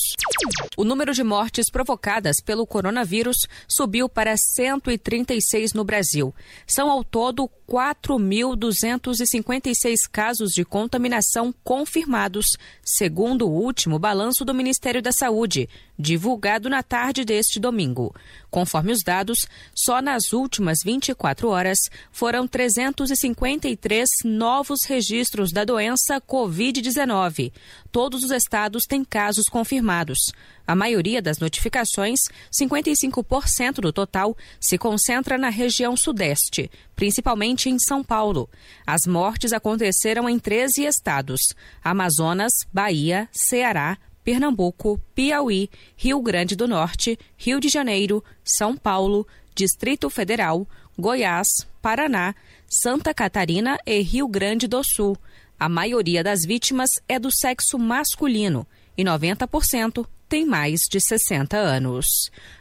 O 0.77 0.85
número 0.85 1.13
de 1.13 1.25
mortes 1.25 1.69
provocadas 1.69 2.39
pelo 2.39 2.65
coronavírus 2.65 3.45
subiu 3.67 4.07
para 4.07 4.37
136 4.37 5.73
no 5.73 5.83
Brasil. 5.83 6.33
São 6.65 6.89
ao 6.89 7.03
todo 7.03 7.49
4.256 7.67 10.09
casos 10.09 10.51
de 10.51 10.63
contaminação 10.63 11.53
confirmados, 11.61 12.55
segundo 12.81 13.45
o 13.45 13.51
último 13.51 13.99
balanço 13.99 14.45
do 14.45 14.53
Ministério 14.53 15.01
da 15.01 15.11
Saúde, 15.11 15.67
divulgado 15.99 16.69
na 16.69 16.81
tarde 16.81 17.25
deste 17.25 17.59
domingo. 17.59 18.15
Conforme 18.49 18.93
os 18.93 19.03
dados, 19.03 19.45
só 19.75 20.01
nas 20.01 20.31
últimas 20.31 20.79
24 20.83 21.49
horas 21.49 21.77
foram 22.09 22.47
353 22.47 24.09
novos 24.23 24.85
registros 24.85 25.51
da 25.51 25.65
doença 25.65 26.21
Covid-19. 26.21 27.51
Todos 27.91 28.23
os 28.23 28.31
estados 28.31 28.85
têm 28.85 29.03
casos 29.03 29.45
confirmados. 29.45 30.31
A 30.65 30.75
maioria 30.75 31.21
das 31.21 31.39
notificações, 31.39 32.19
55% 32.51 33.81
do 33.81 33.91
total, 33.91 34.37
se 34.59 34.77
concentra 34.77 35.37
na 35.37 35.49
região 35.49 35.97
sudeste, 35.97 36.69
principalmente 36.95 37.69
em 37.69 37.79
São 37.79 38.03
Paulo. 38.03 38.47
As 38.85 39.07
mortes 39.07 39.51
aconteceram 39.51 40.29
em 40.29 40.37
13 40.37 40.85
estados: 40.85 41.41
Amazonas, 41.83 42.53
Bahia, 42.71 43.27
Ceará, 43.31 43.97
Pernambuco, 44.23 44.99
Piauí, 45.15 45.69
Rio 45.95 46.21
Grande 46.21 46.55
do 46.55 46.67
Norte, 46.67 47.17
Rio 47.37 47.59
de 47.59 47.69
Janeiro, 47.69 48.23
São 48.43 48.75
Paulo, 48.75 49.27
Distrito 49.55 50.09
Federal, 50.09 50.67
Goiás, 50.97 51.47
Paraná, 51.81 52.35
Santa 52.67 53.13
Catarina 53.13 53.77
e 53.85 54.01
Rio 54.01 54.27
Grande 54.27 54.67
do 54.67 54.83
Sul. 54.83 55.17
A 55.59 55.67
maioria 55.67 56.23
das 56.23 56.45
vítimas 56.45 56.89
é 57.07 57.19
do 57.19 57.31
sexo 57.31 57.77
masculino 57.77 58.65
e 58.97 59.03
90% 59.03 60.05
tem 60.29 60.45
mais 60.45 60.81
de 60.89 61.01
60 61.01 61.57
anos. 61.57 62.05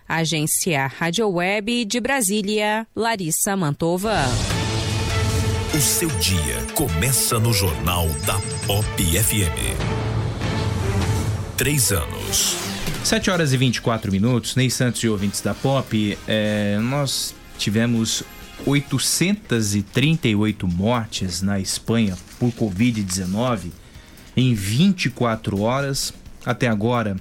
Agência 0.08 0.86
Rádio 0.86 1.28
Web 1.28 1.84
de 1.84 2.00
Brasília, 2.00 2.86
Larissa 2.96 3.54
Mantova. 3.56 4.24
O 5.74 5.80
seu 5.80 6.08
dia 6.08 6.62
começa 6.74 7.38
no 7.38 7.52
Jornal 7.52 8.08
da 8.24 8.40
Pop 8.66 9.04
FM. 9.04 10.07
Três 11.58 11.90
anos. 11.90 12.56
7 13.02 13.28
horas 13.30 13.52
e 13.52 13.56
24 13.56 14.12
minutos, 14.12 14.54
Ney 14.54 14.70
Santos 14.70 15.02
e 15.02 15.08
ouvintes 15.08 15.40
da 15.40 15.52
Pop, 15.52 16.16
é, 16.28 16.78
nós 16.78 17.34
tivemos 17.58 18.22
838 18.64 20.68
mortes 20.68 21.42
na 21.42 21.58
Espanha 21.58 22.16
por 22.38 22.52
Covid-19 22.52 23.72
em 24.36 24.54
24 24.54 25.60
horas. 25.60 26.14
Até 26.46 26.68
agora, 26.68 27.16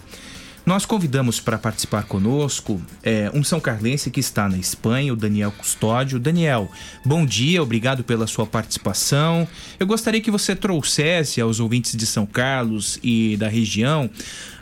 Nós 0.67 0.85
convidamos 0.87 1.41
para 1.41 1.59
participar 1.59 2.05
conosco 2.05 2.81
é, 3.03 3.31
um 3.35 3.45
São 3.45 3.61
Carlense 3.61 4.11
que 4.11 4.19
está 4.19 4.49
na 4.49 4.57
Espanha, 4.57 5.13
o 5.13 5.17
Daniel 5.17 5.53
Custódio. 5.53 6.19
Daniel, 6.19 6.71
bom 7.05 7.27
dia, 7.27 7.63
obrigado 7.63 8.03
pela 8.03 8.27
sua 8.27 8.47
participação. 8.47 9.47
Eu 9.79 9.87
gostaria 9.87 10.23
que 10.23 10.31
você 10.31 10.57
trouxesse 10.57 11.39
aos 11.39 11.61
ouvintes 11.61 11.95
de 11.95 12.07
São 12.07 12.25
Carlos 12.25 12.99
e 13.03 13.37
da 13.37 13.47
região 13.47 14.09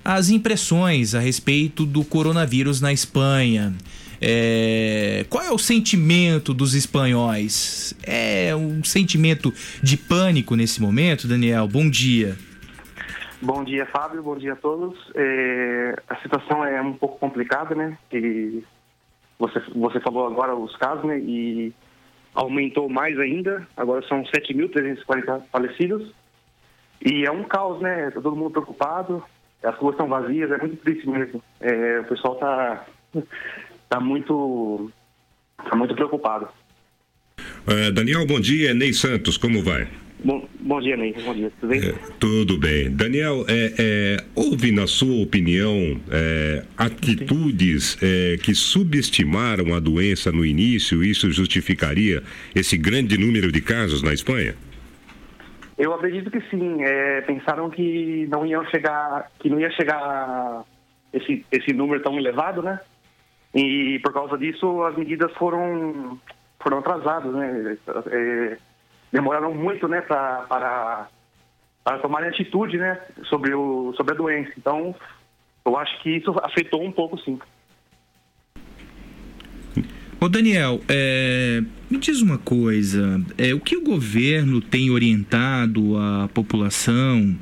as 0.04 0.28
impressões 0.28 1.14
a 1.14 1.20
respeito 1.20 1.86
do 1.86 2.02
coronavírus 2.02 2.80
na 2.80 2.92
Espanha. 2.92 3.72
É, 4.24 5.26
qual 5.28 5.42
é 5.42 5.50
o 5.50 5.58
sentimento 5.58 6.54
dos 6.54 6.74
espanhóis? 6.74 7.92
É 8.06 8.54
um 8.54 8.84
sentimento 8.84 9.52
de 9.82 9.96
pânico 9.96 10.54
nesse 10.54 10.80
momento, 10.80 11.26
Daniel? 11.26 11.66
Bom 11.66 11.90
dia. 11.90 12.36
Bom 13.40 13.64
dia, 13.64 13.84
Fábio. 13.86 14.22
Bom 14.22 14.36
dia 14.36 14.52
a 14.52 14.56
todos. 14.56 14.96
É, 15.16 15.96
a 16.08 16.14
situação 16.16 16.64
é 16.64 16.80
um 16.80 16.92
pouco 16.92 17.18
complicada, 17.18 17.74
né? 17.74 17.98
Que 18.08 18.62
você, 19.36 19.60
você 19.74 19.98
falou 19.98 20.28
agora 20.28 20.54
os 20.54 20.76
casos, 20.76 21.04
né? 21.04 21.18
E 21.18 21.72
aumentou 22.32 22.88
mais 22.88 23.18
ainda. 23.18 23.66
Agora 23.76 24.06
são 24.06 24.22
7.340 24.22 25.42
falecidos. 25.50 26.14
E 27.04 27.26
é 27.26 27.30
um 27.32 27.42
caos, 27.42 27.80
né? 27.80 28.12
Tá 28.12 28.20
todo 28.20 28.36
mundo 28.36 28.52
preocupado. 28.52 29.24
As 29.64 29.74
ruas 29.78 29.94
estão 29.94 30.06
vazias. 30.06 30.52
É 30.52 30.58
muito 30.58 30.76
triste 30.76 31.08
mesmo. 31.08 31.42
É, 31.60 31.98
o 31.98 32.04
pessoal 32.04 32.36
tá, 32.36 32.86
tá 33.92 34.00
muito, 34.00 34.90
tá 35.68 35.76
muito 35.76 35.94
preocupado. 35.94 36.48
É, 37.66 37.90
Daniel, 37.90 38.26
bom 38.26 38.40
dia. 38.40 38.72
Ney 38.72 38.94
Santos, 38.94 39.36
como 39.36 39.62
vai? 39.62 39.86
Bom, 40.24 40.48
bom 40.60 40.80
dia, 40.80 40.96
Ney. 40.96 41.14
Bom 41.22 41.34
dia. 41.34 41.52
Tudo 41.60 41.68
bem? 41.68 41.80
É, 41.80 41.94
tudo 42.18 42.58
bem. 42.58 42.90
Daniel, 42.90 43.44
é, 43.48 43.74
é, 43.78 44.24
houve, 44.34 44.72
na 44.72 44.86
sua 44.86 45.22
opinião, 45.22 46.00
é, 46.10 46.64
atitudes 46.78 47.98
é, 48.00 48.38
que 48.38 48.54
subestimaram 48.54 49.74
a 49.74 49.80
doença 49.80 50.32
no 50.32 50.46
início? 50.46 51.04
Isso 51.04 51.30
justificaria 51.30 52.22
esse 52.54 52.78
grande 52.78 53.18
número 53.18 53.52
de 53.52 53.60
casos 53.60 54.02
na 54.02 54.14
Espanha? 54.14 54.54
Eu 55.76 55.92
acredito 55.92 56.30
que 56.30 56.40
sim. 56.48 56.78
Pensaram 57.26 57.68
que 57.68 58.26
não 58.30 58.46
iam 58.46 58.64
chegar, 58.70 59.30
que 59.38 59.50
não 59.50 59.60
ia 59.60 59.70
chegar 59.72 60.64
esse, 61.12 61.44
esse 61.52 61.74
número 61.74 62.02
tão 62.02 62.16
elevado, 62.16 62.62
né? 62.62 62.80
E 63.54 63.98
por 63.98 64.12
causa 64.12 64.38
disso 64.38 64.82
as 64.84 64.96
medidas 64.96 65.30
foram 65.32 66.18
foram 66.60 66.78
atrasadas, 66.78 67.34
né? 67.34 67.76
É, 68.10 68.58
demoraram 69.12 69.54
muito, 69.54 69.86
né, 69.86 70.00
para 70.00 71.08
para 71.84 71.98
tomar 71.98 72.22
atitude, 72.22 72.78
né, 72.78 73.00
sobre 73.24 73.52
o 73.54 73.92
sobre 73.96 74.14
a 74.14 74.16
doença. 74.16 74.52
Então, 74.56 74.94
eu 75.64 75.76
acho 75.76 76.00
que 76.02 76.10
isso 76.10 76.34
afetou 76.42 76.82
um 76.82 76.92
pouco, 76.92 77.18
sim. 77.18 77.38
Ô 80.20 80.28
Daniel, 80.28 80.80
é, 80.88 81.60
me 81.90 81.98
diz 81.98 82.22
uma 82.22 82.38
coisa, 82.38 83.20
é, 83.36 83.52
o 83.52 83.58
que 83.58 83.76
o 83.76 83.82
governo 83.82 84.60
tem 84.60 84.88
orientado 84.88 85.98
a 85.98 86.28
população 86.32 87.36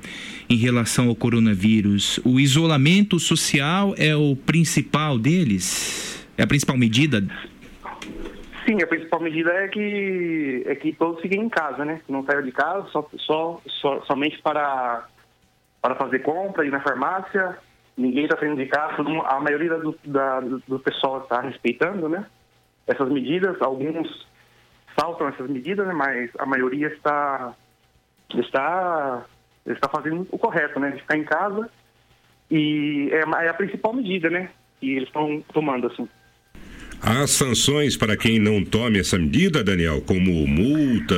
em 0.50 0.56
relação 0.56 1.08
ao 1.08 1.14
coronavírus? 1.14 2.18
O 2.24 2.40
isolamento 2.40 3.20
social 3.20 3.94
é 3.96 4.16
o 4.16 4.34
principal 4.34 5.16
deles? 5.16 6.26
É 6.36 6.42
a 6.42 6.46
principal 6.46 6.76
medida? 6.76 7.22
Sim, 8.66 8.82
a 8.82 8.86
principal 8.86 9.20
medida 9.20 9.52
é 9.52 9.68
que 9.68 10.64
é 10.66 10.74
que 10.74 10.92
todos 10.92 11.22
fiquem 11.22 11.40
em 11.40 11.48
casa, 11.48 11.84
né? 11.84 12.00
Não 12.08 12.24
saiam 12.24 12.42
de 12.42 12.52
casa, 12.52 12.86
só, 12.90 13.08
só, 13.18 13.60
só 13.66 14.04
somente 14.06 14.42
para 14.42 15.06
para 15.80 15.94
fazer 15.94 16.18
compra, 16.18 16.66
ir 16.66 16.70
na 16.70 16.80
farmácia. 16.80 17.56
Ninguém 17.96 18.24
está 18.24 18.36
saindo 18.38 18.56
de 18.56 18.66
casa, 18.66 19.02
a 19.26 19.40
maioria 19.40 19.78
do, 19.78 19.98
da, 20.04 20.40
do 20.40 20.78
pessoal 20.78 21.22
está 21.22 21.40
respeitando, 21.40 22.08
né? 22.08 22.26
Essas 22.86 23.08
medidas, 23.08 23.60
alguns 23.62 24.26
saltam 24.98 25.28
essas 25.28 25.48
medidas, 25.48 25.86
né? 25.86 25.92
Mas 25.94 26.30
a 26.38 26.44
maioria 26.44 26.88
está 26.88 27.54
está 28.34 29.24
está 29.76 29.88
fazendo 29.88 30.26
o 30.30 30.38
correto, 30.38 30.78
né? 30.80 30.90
De 30.90 31.00
ficar 31.00 31.16
em 31.16 31.24
casa 31.24 31.68
e 32.50 33.08
é, 33.12 33.22
a- 33.36 33.44
é 33.44 33.52
principal 33.52 33.92
medida, 33.92 34.28
né? 34.30 34.50
Que 34.80 34.96
eles 34.96 35.08
estão 35.08 35.42
tomando 35.52 35.86
assim. 35.86 36.08
Há 37.02 37.26
sanções 37.26 37.96
para 37.96 38.16
quem 38.16 38.38
não 38.38 38.62
tome 38.64 38.98
essa 38.98 39.18
medida, 39.18 39.64
Daniel, 39.64 40.02
como 40.02 40.46
multa, 40.46 41.14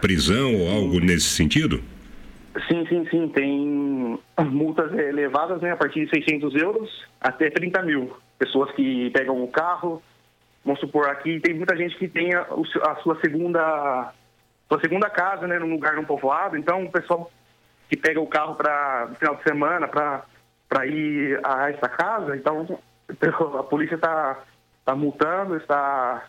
prisão 0.00 0.54
ou 0.54 0.70
algo 0.70 1.00
nesse 1.00 1.26
sentido? 1.30 1.82
Sim, 2.68 2.86
sim, 2.88 3.06
sim. 3.10 3.28
Tem 3.28 4.18
multas 4.50 4.92
elevadas, 4.96 5.60
né? 5.60 5.72
A 5.72 5.76
partir 5.76 6.04
de 6.04 6.10
600 6.10 6.54
euros 6.54 6.88
até 7.20 7.50
30 7.50 7.82
mil. 7.82 8.12
Pessoas 8.38 8.70
que 8.72 9.10
pegam 9.10 9.42
o 9.42 9.48
carro. 9.48 10.00
Vamos 10.64 10.78
supor, 10.80 11.08
aqui 11.08 11.40
tem 11.40 11.54
muita 11.54 11.76
gente 11.76 11.96
que 11.96 12.06
tem 12.06 12.34
a, 12.34 12.42
a 12.42 12.96
sua 13.02 13.18
segunda 13.20 14.12
sua 14.68 14.80
segunda 14.80 15.10
casa, 15.10 15.46
né? 15.48 15.58
Num 15.58 15.70
lugar 15.72 15.94
num 15.96 16.04
povoado. 16.04 16.56
Então, 16.56 16.84
o 16.84 16.90
pessoal 16.92 17.30
que 17.90 17.96
pega 17.96 18.20
o 18.20 18.26
carro 18.26 18.54
para 18.54 19.10
final 19.18 19.34
de 19.34 19.42
semana 19.42 19.88
para 19.88 20.86
ir 20.86 21.40
a 21.44 21.70
essa 21.70 21.88
casa. 21.88 22.36
Então, 22.36 22.78
a 23.58 23.62
polícia 23.64 23.96
está 23.96 24.38
tá 24.84 24.94
multando, 24.94 25.56
está 25.56 26.24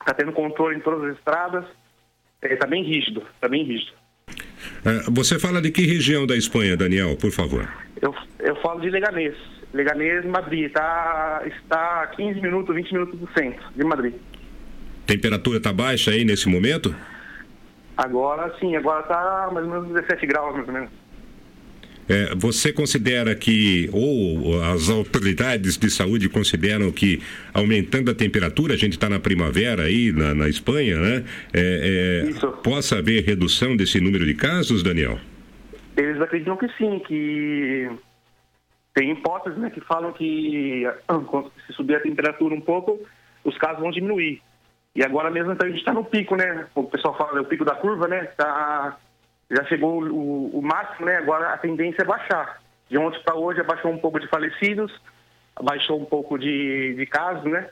está 0.00 0.12
tendo 0.14 0.32
controle 0.32 0.76
em 0.76 0.80
todas 0.80 1.10
as 1.10 1.16
estradas. 1.16 1.64
Está 2.42 2.66
bem 2.66 2.84
rígido, 2.84 3.22
está 3.34 3.48
bem 3.48 3.64
rígido. 3.64 3.92
Ah, 4.84 5.08
Você 5.10 5.38
fala 5.38 5.60
de 5.62 5.70
que 5.70 5.82
região 5.82 6.26
da 6.26 6.36
Espanha, 6.36 6.76
Daniel, 6.76 7.16
por 7.16 7.30
favor? 7.30 7.68
Eu, 8.00 8.14
eu 8.40 8.56
falo 8.56 8.80
de 8.80 8.90
Leganês. 8.90 9.34
Leganês, 9.72 10.24
Madrid. 10.24 10.70
Tá, 10.72 11.42
está 11.46 12.02
a 12.02 12.06
15 12.08 12.40
minutos, 12.40 12.74
20 12.74 12.92
minutos 12.92 13.18
do 13.18 13.28
centro 13.32 13.64
de 13.74 13.84
Madrid. 13.84 14.14
Temperatura 15.06 15.58
está 15.58 15.72
baixa 15.72 16.10
aí 16.10 16.24
nesse 16.24 16.48
momento? 16.48 16.94
Agora 17.96 18.54
sim, 18.58 18.76
agora 18.76 19.02
tá 19.04 19.50
mais 19.52 19.66
ou 19.66 19.72
menos 19.72 19.88
17 19.88 20.26
graus, 20.26 20.54
mais 20.54 20.68
ou 20.68 20.74
menos. 20.74 20.90
É, 22.08 22.34
você 22.36 22.72
considera 22.72 23.34
que, 23.34 23.90
ou 23.92 24.62
as 24.62 24.88
autoridades 24.88 25.76
de 25.76 25.90
saúde 25.90 26.28
consideram 26.28 26.92
que, 26.92 27.20
aumentando 27.52 28.10
a 28.10 28.14
temperatura, 28.14 28.74
a 28.74 28.76
gente 28.76 28.92
está 28.92 29.08
na 29.08 29.18
primavera 29.18 29.84
aí 29.84 30.12
na, 30.12 30.32
na 30.32 30.48
Espanha, 30.48 31.00
né? 31.00 31.24
É, 31.52 32.22
é, 32.24 32.50
possa 32.62 32.98
haver 32.98 33.24
redução 33.24 33.76
desse 33.76 34.00
número 34.00 34.24
de 34.24 34.34
casos, 34.34 34.84
Daniel? 34.84 35.18
Eles 35.96 36.20
acreditam 36.20 36.56
que 36.56 36.68
sim, 36.78 37.00
que 37.00 37.90
tem 38.94 39.10
hipóteses 39.10 39.58
né, 39.58 39.70
que 39.70 39.80
falam 39.80 40.12
que 40.12 40.86
ah, 41.08 41.20
se 41.66 41.72
subir 41.72 41.96
a 41.96 42.00
temperatura 42.00 42.54
um 42.54 42.60
pouco, 42.60 43.00
os 43.44 43.56
casos 43.58 43.80
vão 43.80 43.90
diminuir. 43.90 44.40
E 44.96 45.04
agora 45.04 45.30
mesmo 45.30 45.52
então, 45.52 45.66
a 45.66 45.70
gente 45.70 45.80
está 45.80 45.92
no 45.92 46.02
pico, 46.02 46.34
né? 46.36 46.66
O 46.74 46.84
pessoal 46.84 47.14
fala, 47.18 47.36
é 47.38 47.42
o 47.42 47.44
pico 47.44 47.66
da 47.66 47.74
curva, 47.74 48.08
né? 48.08 48.24
Tá, 48.34 48.96
já 49.50 49.62
chegou 49.64 50.02
o, 50.02 50.58
o 50.58 50.62
máximo, 50.62 51.04
né? 51.04 51.16
Agora 51.16 51.52
a 51.52 51.58
tendência 51.58 52.00
é 52.00 52.04
baixar. 52.06 52.62
De 52.88 52.96
ontem 52.96 53.20
para 53.22 53.34
hoje 53.34 53.60
abaixou 53.60 53.90
um 53.90 53.98
pouco 53.98 54.18
de 54.18 54.26
falecidos, 54.26 54.90
abaixou 55.54 56.00
um 56.00 56.06
pouco 56.06 56.38
de, 56.38 56.94
de 56.94 57.04
casos, 57.04 57.44
né? 57.44 57.68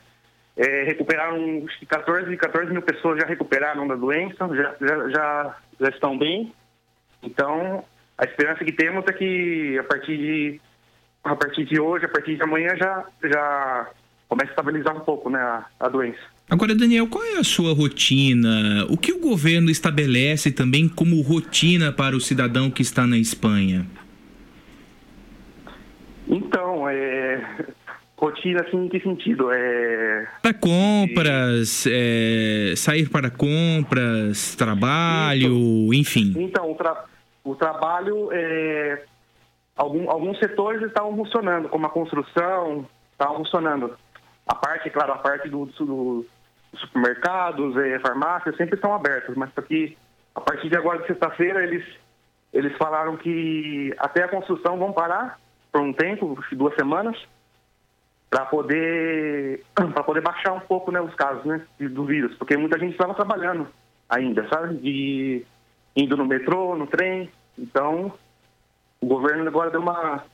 É, 0.55 0.83
recuperaram 0.85 1.65
acho 1.67 1.79
que 1.79 1.87
14, 1.87 2.37
14 2.37 2.71
mil 2.71 2.83
pessoas 2.83 3.19
já 3.19 3.27
recuperaram 3.27 3.89
da 3.89 3.95
doença, 3.95 4.47
já, 4.55 4.77
já, 4.79 5.09
já, 5.09 5.57
já 5.81 5.89
estão 5.89 6.19
bem. 6.19 6.53
Então, 7.23 7.83
a 8.19 8.25
esperança 8.25 8.67
que 8.67 8.73
temos 8.73 9.03
é 9.09 9.13
que 9.15 9.79
a 9.79 9.85
partir 9.85 10.19
de 10.19 10.61
a 11.25 11.35
partir 11.35 11.65
de 11.65 11.81
hoje, 11.81 12.05
a 12.05 12.09
partir 12.09 12.37
de 12.37 12.43
amanhã 12.43 12.77
já 12.77 13.03
já 13.25 13.91
começa 14.29 14.51
a 14.51 14.53
estabilizar 14.53 14.95
um 14.95 15.01
pouco, 15.01 15.31
né, 15.31 15.41
a, 15.41 15.65
a 15.81 15.89
doença. 15.89 16.34
Agora, 16.49 16.75
Daniel, 16.75 17.07
qual 17.09 17.25
é 17.25 17.39
a 17.39 17.45
sua 17.45 17.73
rotina? 17.75 18.87
O 18.91 18.97
que 18.97 19.13
o 19.13 19.19
governo 19.21 19.71
estabelece 19.71 20.51
também 20.53 20.89
como 20.89 21.21
rotina 21.23 21.91
para 21.91 22.15
o 22.15 22.21
cidadão 22.21 22.71
que 22.71 22.83
está 22.83 23.07
na 23.07 23.17
Espanha? 23.19 23.87
Então, 26.29 26.89
é 26.89 27.65
rotina 28.17 28.61
assim 28.63 28.77
em 28.85 28.89
que 28.89 29.01
sentido? 29.01 29.51
É 29.53 30.27
Para 30.43 30.55
compras, 30.55 31.87
é, 31.89 32.75
sair 32.77 33.09
para 33.09 33.31
compras, 33.31 34.55
trabalho, 34.55 35.93
enfim. 35.93 36.33
Então, 36.37 36.71
o, 36.71 36.75
tra- 36.75 37.05
o 37.43 37.55
trabalho, 37.55 38.29
é, 38.33 39.03
algum- 39.77 40.09
alguns 40.11 40.39
setores 40.39 40.83
estavam 40.83 41.17
funcionando, 41.17 41.69
como 41.69 41.85
a 41.87 41.91
construção, 41.91 42.87
estavam 43.13 43.39
funcionando. 43.39 43.93
A 44.47 44.55
parte, 44.55 44.91
claro, 44.91 45.13
a 45.13 45.19
parte 45.19 45.49
do, 45.49 45.67
do- 45.67 46.27
supermercados, 46.81 47.77
é, 47.77 47.99
farmácias, 48.01 48.57
sempre 48.57 48.75
estão 48.75 48.95
abertas, 48.95 49.37
mas 49.37 49.51
aqui, 49.57 49.97
a 50.35 50.41
partir 50.41 50.69
de 50.69 50.77
agora, 50.77 51.01
de 51.01 51.07
sexta-feira, 51.07 51.63
eles, 51.63 51.85
eles 52.53 52.77
falaram 52.77 53.17
que 53.17 53.95
até 53.99 54.25
a 54.25 54.29
construção 54.29 54.79
vão 54.79 54.93
parar 54.93 55.39
por 55.71 55.81
um 55.81 55.93
tempo, 55.93 56.41
que 56.49 56.55
duas 56.55 56.75
semanas, 56.75 57.17
para 58.31 58.47
poder 58.47 59.65
para 59.75 60.03
poder 60.03 60.21
baixar 60.21 60.53
um 60.53 60.61
pouco 60.61 60.91
né, 60.91 61.01
os 61.01 61.15
casos 61.15 61.45
né, 61.45 61.65
do 61.79 62.05
vírus, 62.05 62.37
porque 62.37 62.57
muita 62.57 62.79
gente 62.79 62.93
estava 62.93 63.15
trabalhando 63.15 63.69
ainda, 64.09 64.49
sabe? 64.49 64.77
De, 64.77 65.45
indo 65.97 66.17
no 66.17 66.27
metrô, 66.27 66.75
no 66.77 66.87
trem. 66.87 67.31
Então, 67.57 68.13
o 69.01 69.07
governo 69.07 69.47
agora 69.47 69.71
deu 69.71 69.81
uma 69.81 70.25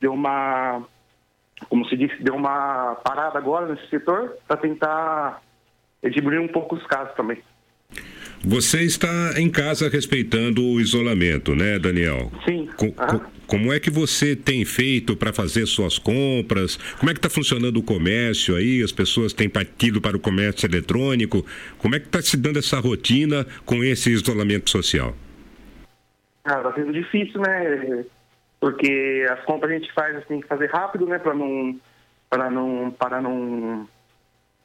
deu 0.00 0.12
uma 0.12 0.82
como 1.68 1.86
se 1.86 1.96
disse, 1.96 2.22
deu 2.22 2.34
uma 2.34 2.96
parada 2.96 3.38
agora 3.38 3.66
nesse 3.66 3.88
setor 3.88 4.36
para 4.46 4.58
tentar 4.58 5.40
diminuir 6.10 6.38
um 6.40 6.48
pouco 6.48 6.74
os 6.76 6.86
casos 6.86 7.14
também. 7.16 7.38
Você 8.44 8.82
está 8.82 9.34
em 9.40 9.50
casa 9.50 9.88
respeitando 9.88 10.62
o 10.64 10.80
isolamento, 10.80 11.54
né, 11.54 11.78
Daniel? 11.78 12.30
Sim. 12.44 12.68
Co- 12.76 12.92
co- 12.92 13.22
como 13.46 13.72
é 13.72 13.80
que 13.80 13.90
você 13.90 14.36
tem 14.36 14.64
feito 14.64 15.16
para 15.16 15.32
fazer 15.32 15.66
suas 15.66 15.98
compras? 15.98 16.76
Como 16.98 17.10
é 17.10 17.14
que 17.14 17.18
está 17.18 17.30
funcionando 17.30 17.78
o 17.78 17.82
comércio 17.82 18.54
aí? 18.54 18.82
As 18.82 18.92
pessoas 18.92 19.32
têm 19.32 19.48
partido 19.48 20.00
para 20.00 20.16
o 20.16 20.20
comércio 20.20 20.66
eletrônico? 20.66 21.44
Como 21.78 21.94
é 21.94 22.00
que 22.00 22.06
está 22.06 22.20
se 22.20 22.36
dando 22.36 22.58
essa 22.58 22.78
rotina 22.78 23.46
com 23.64 23.82
esse 23.82 24.10
isolamento 24.10 24.68
social? 24.70 25.16
Ah, 26.44 26.56
tá 26.56 26.72
sendo 26.74 26.92
difícil, 26.92 27.40
né? 27.40 28.04
Porque 28.60 29.26
as 29.30 29.44
compras 29.44 29.70
a 29.72 29.74
gente 29.74 29.92
faz, 29.92 30.14
assim, 30.16 30.26
tem 30.28 30.40
que 30.40 30.46
fazer 30.48 30.66
rápido, 30.70 31.06
né? 31.06 31.18
Para 31.18 31.34
não, 31.34 31.80
para 32.30 32.50
não, 32.50 32.90
para 32.96 33.20
não, 33.20 33.88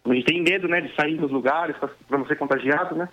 a 0.05 0.13
gente 0.13 0.25
tem 0.25 0.41
medo, 0.41 0.67
né? 0.67 0.81
De 0.81 0.95
sair 0.95 1.17
dos 1.17 1.31
lugares 1.31 1.75
para 1.77 2.17
não 2.17 2.25
ser 2.25 2.35
contagiado, 2.35 2.95
né? 2.95 3.07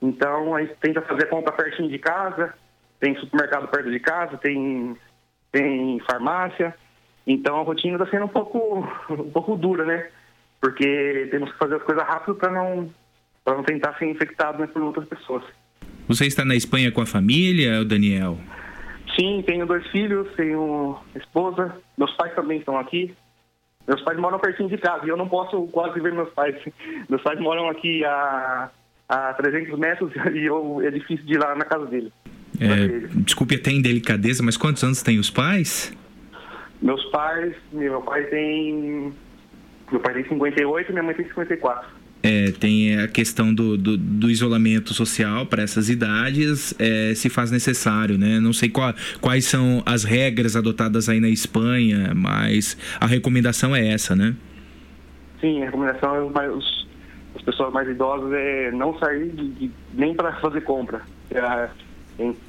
Então 0.00 0.54
a 0.54 0.62
gente 0.62 0.74
tenta 0.80 1.02
fazer 1.02 1.24
a 1.24 1.28
compra 1.28 1.52
pertinho 1.52 1.90
de 1.90 1.98
casa, 1.98 2.54
tem 2.98 3.14
supermercado 3.16 3.68
perto 3.68 3.90
de 3.90 4.00
casa, 4.00 4.38
tem, 4.38 4.96
tem 5.52 6.00
farmácia. 6.00 6.74
Então 7.26 7.60
a 7.60 7.62
rotina 7.62 7.96
está 7.96 8.06
sendo 8.06 8.24
um 8.24 8.28
pouco, 8.28 8.88
um 9.10 9.30
pouco 9.30 9.56
dura, 9.56 9.84
né? 9.84 10.08
Porque 10.60 11.28
temos 11.30 11.52
que 11.52 11.58
fazer 11.58 11.76
as 11.76 11.82
coisas 11.82 12.04
rápido 12.04 12.34
para 12.34 12.52
não, 12.52 12.90
não 13.46 13.62
tentar 13.62 13.96
ser 13.98 14.06
infectado 14.06 14.58
né, 14.58 14.66
por 14.66 14.82
outras 14.82 15.08
pessoas. 15.08 15.44
Você 16.08 16.26
está 16.26 16.44
na 16.44 16.54
Espanha 16.54 16.90
com 16.90 17.00
a 17.00 17.06
família, 17.06 17.84
Daniel? 17.84 18.38
Sim, 19.18 19.42
tenho 19.46 19.66
dois 19.66 19.86
filhos, 19.88 20.28
tenho 20.36 20.98
esposa, 21.14 21.76
meus 21.96 22.12
pais 22.14 22.34
também 22.34 22.58
estão 22.58 22.78
aqui. 22.78 23.14
Meus 23.90 24.02
pais 24.02 24.16
moram 24.20 24.38
pertinho 24.38 24.68
de 24.68 24.78
casa 24.78 25.04
e 25.04 25.08
eu 25.08 25.16
não 25.16 25.28
posso 25.28 25.66
quase 25.66 25.98
ver 25.98 26.12
meus 26.12 26.30
pais. 26.30 26.54
Meus 27.10 27.20
pais 27.22 27.40
moram 27.40 27.68
aqui 27.68 28.04
a, 28.04 28.70
a 29.08 29.34
300 29.34 29.76
metros 29.76 30.12
e 30.32 30.44
eu, 30.44 30.80
é 30.80 30.92
difícil 30.92 31.26
de 31.26 31.34
ir 31.34 31.38
lá 31.38 31.56
na 31.56 31.64
casa 31.64 31.86
dele. 31.86 32.12
É, 32.60 33.08
desculpe 33.16 33.56
até 33.56 33.72
em 33.72 33.82
delicadeza, 33.82 34.44
mas 34.44 34.56
quantos 34.56 34.84
anos 34.84 35.02
têm 35.02 35.18
os 35.18 35.28
pais? 35.28 35.92
Meus 36.80 37.04
pais, 37.06 37.52
meu 37.72 38.00
pai 38.02 38.22
tem. 38.26 39.12
Meu 39.90 40.00
pai 40.00 40.14
tem 40.14 40.28
58 40.28 40.88
e 40.88 40.92
minha 40.92 41.02
mãe 41.02 41.14
tem 41.16 41.26
54. 41.26 41.88
É, 42.22 42.50
tem 42.52 42.98
a 43.00 43.08
questão 43.08 43.54
do, 43.54 43.78
do, 43.78 43.96
do 43.96 44.30
isolamento 44.30 44.92
social 44.92 45.46
para 45.46 45.62
essas 45.62 45.88
idades, 45.88 46.74
é, 46.78 47.14
se 47.14 47.30
faz 47.30 47.50
necessário, 47.50 48.18
né? 48.18 48.38
Não 48.38 48.52
sei 48.52 48.68
qual- 48.68 48.92
quais 49.22 49.46
são 49.46 49.82
as 49.86 50.04
regras 50.04 50.54
adotadas 50.54 51.08
aí 51.08 51.18
na 51.18 51.30
Espanha, 51.30 52.12
mas 52.14 52.76
a 53.00 53.06
recomendação 53.06 53.74
é 53.74 53.86
essa, 53.88 54.14
né? 54.14 54.36
Sim, 55.40 55.62
a 55.62 55.64
recomendação 55.66 56.14
é 56.38 56.50
os, 56.50 56.86
as 57.36 57.40
pessoas 57.42 57.72
mais 57.72 57.88
idosas 57.88 58.30
é 58.34 58.70
não 58.70 58.98
sair 58.98 59.30
de- 59.30 59.48
de- 59.52 59.70
nem 59.94 60.14
para 60.14 60.34
fazer 60.40 60.60
compra. 60.60 61.00
É, 61.30 61.68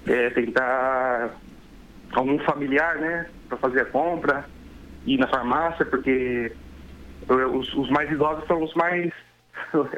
é 0.07 0.29
tentar 0.31 1.39
algum 2.12 2.38
familiar, 2.39 2.97
né, 2.97 3.27
para 3.47 3.57
fazer 3.57 3.81
a 3.84 3.86
compra, 3.86 4.43
ir 5.05 5.17
na 5.17 5.27
farmácia, 5.29 5.86
porque 5.86 6.51
os, 7.29 7.73
os 7.73 7.89
mais 7.89 8.12
idosos 8.12 8.45
são 8.47 8.62
os 8.62 8.73
mais 8.73 9.13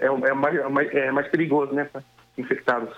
é, 0.02 0.06
é 0.06 0.34
mais, 0.34 0.56
é 0.56 0.70
mais, 0.70 0.94
é 0.94 1.12
mais 1.12 1.28
perigoso, 1.28 1.74
né, 1.74 1.86
pra 1.86 2.02
infectados. 2.38 2.94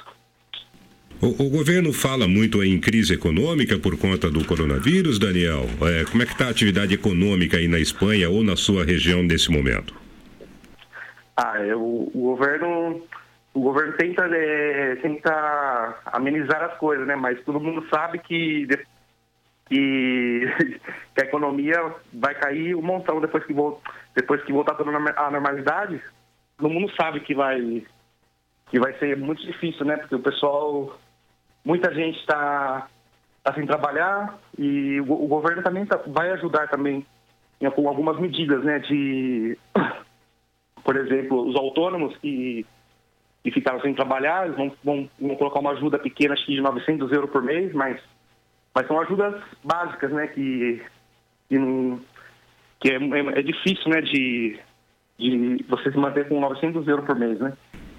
O, 1.21 1.27
o 1.45 1.49
governo 1.49 1.93
fala 1.93 2.27
muito 2.27 2.63
em 2.63 2.79
crise 2.79 3.13
econômica 3.13 3.79
por 3.79 3.97
conta 3.97 4.29
do 4.29 4.45
coronavírus, 4.45 5.17
Daniel. 5.17 5.65
É, 5.81 6.03
como 6.05 6.21
é 6.23 6.25
que 6.25 6.33
está 6.33 6.47
a 6.47 6.49
atividade 6.49 6.93
econômica 6.93 7.57
aí 7.57 7.67
na 7.67 7.79
Espanha 7.79 8.29
ou 8.29 8.43
na 8.43 8.55
sua 8.55 8.83
região 8.83 9.23
nesse 9.23 9.49
momento? 9.49 9.95
Ah, 11.37 11.57
é, 11.59 11.75
o, 11.75 12.11
governo 12.13 13.01
o 13.53 13.61
governo 13.61 13.93
tenta 13.93 14.25
é, 14.25 14.95
tenta 14.97 15.95
amenizar 16.05 16.61
as 16.63 16.77
coisas, 16.77 17.07
né? 17.07 17.15
Mas 17.15 17.41
todo 17.43 17.59
mundo 17.59 17.85
sabe 17.89 18.19
que 18.19 18.67
que, 19.69 20.41
que 21.15 21.21
a 21.21 21.25
economia 21.25 21.77
vai 22.13 22.35
cair 22.35 22.75
um 22.75 22.81
montão 22.81 23.19
depois 23.21 23.43
que 23.45 23.53
vol- 23.53 23.81
depois 24.13 24.41
que 24.43 24.51
voltar 24.53 24.77
norma- 24.83 25.13
à 25.15 25.31
normalidade. 25.31 25.99
Todo 26.57 26.69
mundo 26.69 26.91
sabe 26.95 27.19
que 27.21 27.33
vai 27.33 27.85
que 28.69 28.79
vai 28.79 28.93
ser 28.97 29.17
muito 29.17 29.45
difícil, 29.45 29.85
né? 29.85 29.97
Porque 29.97 30.15
o 30.15 30.19
pessoal 30.19 30.97
muita 31.63 31.93
gente 31.93 32.19
está 32.19 32.87
tá 33.43 33.53
sem 33.53 33.65
trabalhar 33.65 34.37
e 34.57 34.99
o, 35.01 35.11
o 35.11 35.27
governo 35.27 35.61
também 35.63 35.85
tá- 35.85 36.01
vai 36.07 36.31
ajudar 36.31 36.67
também 36.67 37.05
com 37.73 37.87
algumas 37.87 38.19
medidas, 38.19 38.63
né? 38.63 38.79
De 38.79 39.57
por 40.85 40.95
exemplo, 40.97 41.47
os 41.47 41.55
autônomos 41.55 42.15
que, 42.17 42.63
que 43.43 43.51
ficaram 43.51 43.81
sem 43.81 43.93
trabalhar, 43.95 44.51
vão, 44.51 44.71
vão, 44.83 45.09
vão 45.19 45.35
colocar 45.35 45.59
uma 45.59 45.71
ajuda 45.71 45.97
pequena, 45.97 46.35
acho 46.35 46.45
que 46.45 46.53
de 46.53 46.61
900 46.61 47.11
euros 47.11 47.31
por 47.31 47.41
mês, 47.41 47.73
mas, 47.73 47.99
mas 48.73 48.87
são 48.87 49.01
ajudas 49.01 49.41
básicas, 49.63 50.11
né, 50.11 50.27
que, 50.27 50.83
que, 51.49 51.57
não, 51.57 51.99
que 52.79 52.91
é, 52.91 52.97
é, 52.97 53.39
é 53.39 53.41
difícil, 53.41 53.89
né, 53.89 54.01
de, 54.01 54.59
de 55.17 55.63
você 55.67 55.91
se 55.91 55.97
manter 55.97 56.27
com 56.27 56.39
900 56.39 56.87
euros 56.87 57.05
por 57.05 57.17
mês, 57.17 57.39
né. 57.39 57.53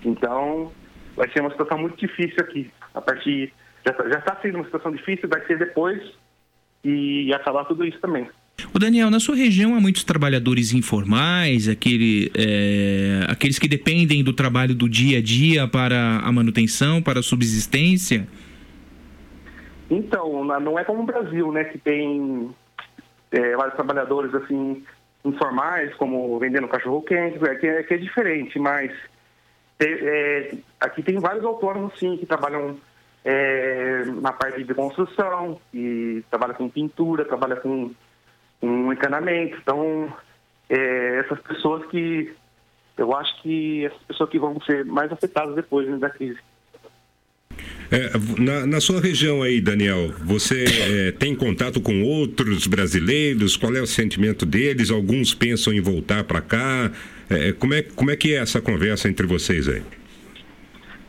Então, 0.04 0.72
vai 1.16 1.30
ser 1.30 1.40
uma 1.40 1.50
situação 1.50 1.78
muito 1.78 1.96
difícil 1.96 2.36
aqui. 2.40 2.70
A 2.94 3.00
partir, 3.00 3.52
já, 3.84 3.92
tá- 3.92 4.06
está 4.06 4.38
sendo 4.42 4.56
uma 4.56 4.64
situação 4.64 4.92
difícil, 4.92 5.28
vai 5.28 5.44
ser 5.46 5.58
depois 5.58 6.00
e 6.84 7.32
acabar 7.34 7.64
tudo 7.64 7.84
isso 7.84 7.98
também. 8.00 8.28
O 8.72 8.78
Daniel, 8.78 9.10
na 9.10 9.20
sua 9.20 9.34
região 9.34 9.74
há 9.74 9.80
muitos 9.80 10.04
trabalhadores 10.04 10.72
informais, 10.72 11.68
aquele, 11.68 12.30
é, 12.34 13.26
aqueles 13.28 13.58
que 13.58 13.68
dependem 13.68 14.22
do 14.22 14.32
trabalho 14.32 14.74
do 14.74 14.88
dia 14.88 15.18
a 15.18 15.22
dia 15.22 15.66
para 15.68 16.20
a 16.22 16.32
manutenção, 16.32 17.02
para 17.02 17.20
a 17.20 17.22
subsistência? 17.22 18.26
Então, 19.90 20.44
não 20.60 20.78
é 20.78 20.84
como 20.84 21.02
o 21.02 21.06
Brasil, 21.06 21.52
né, 21.52 21.64
que 21.64 21.78
tem 21.78 22.50
é, 23.30 23.56
vários 23.56 23.74
trabalhadores 23.74 24.34
assim 24.34 24.82
informais, 25.26 25.94
como 25.94 26.38
vendendo 26.38 26.68
cachorro 26.68 27.02
quente, 27.02 27.42
é 27.44 27.54
que 27.54 27.66
é, 27.66 27.82
que 27.82 27.94
é 27.94 27.96
diferente, 27.98 28.58
mas 28.58 28.92
é, 29.80 30.54
aqui 30.80 31.02
tem 31.02 31.18
vários 31.18 31.44
autônomos 31.44 31.98
sim 31.98 32.16
que 32.16 32.26
trabalham 32.26 32.76
é, 33.24 34.04
na 34.22 34.32
parte 34.32 34.62
de 34.62 34.74
construção, 34.74 35.60
e 35.74 36.22
trabalha 36.30 36.54
com 36.54 36.68
pintura, 36.68 37.24
trabalha 37.24 37.56
com, 37.56 37.90
com 38.60 38.92
encanamento. 38.92 39.56
Então, 39.60 40.12
é, 40.70 41.18
essas 41.18 41.40
pessoas 41.40 41.84
que 41.86 42.34
eu 42.96 43.14
acho 43.14 43.42
que 43.42 43.84
essas 43.84 44.02
pessoas 44.04 44.30
que 44.30 44.38
vão 44.38 44.60
ser 44.60 44.84
mais 44.84 45.12
afetadas 45.12 45.54
depois 45.54 45.88
né, 45.88 45.98
da 45.98 46.08
crise. 46.08 46.38
É, 47.90 48.10
na, 48.40 48.66
na 48.66 48.80
sua 48.80 49.00
região 49.00 49.42
aí, 49.42 49.60
Daniel, 49.60 50.12
você 50.24 50.64
é, 50.64 51.12
tem 51.12 51.34
contato 51.34 51.80
com 51.80 52.02
outros 52.02 52.66
brasileiros? 52.66 53.56
Qual 53.56 53.74
é 53.74 53.80
o 53.80 53.86
sentimento 53.86 54.44
deles? 54.44 54.90
Alguns 54.90 55.34
pensam 55.34 55.72
em 55.72 55.80
voltar 55.80 56.24
para 56.24 56.40
cá. 56.40 56.90
É, 57.30 57.52
como, 57.52 57.74
é, 57.74 57.82
como 57.82 58.10
é 58.10 58.16
que 58.16 58.34
é 58.34 58.38
essa 58.38 58.60
conversa 58.60 59.08
entre 59.08 59.26
vocês 59.26 59.68
aí? 59.68 59.82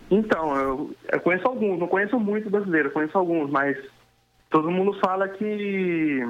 Então, 0.09 0.55
eu, 0.55 0.95
eu 1.11 1.19
conheço 1.19 1.47
alguns, 1.47 1.79
não 1.79 1.87
conheço 1.87 2.19
muito 2.19 2.49
brasileiro, 2.49 2.91
conheço 2.91 3.17
alguns, 3.17 3.49
mas 3.49 3.77
todo 4.49 4.71
mundo 4.71 4.97
fala 5.03 5.27
que 5.27 6.23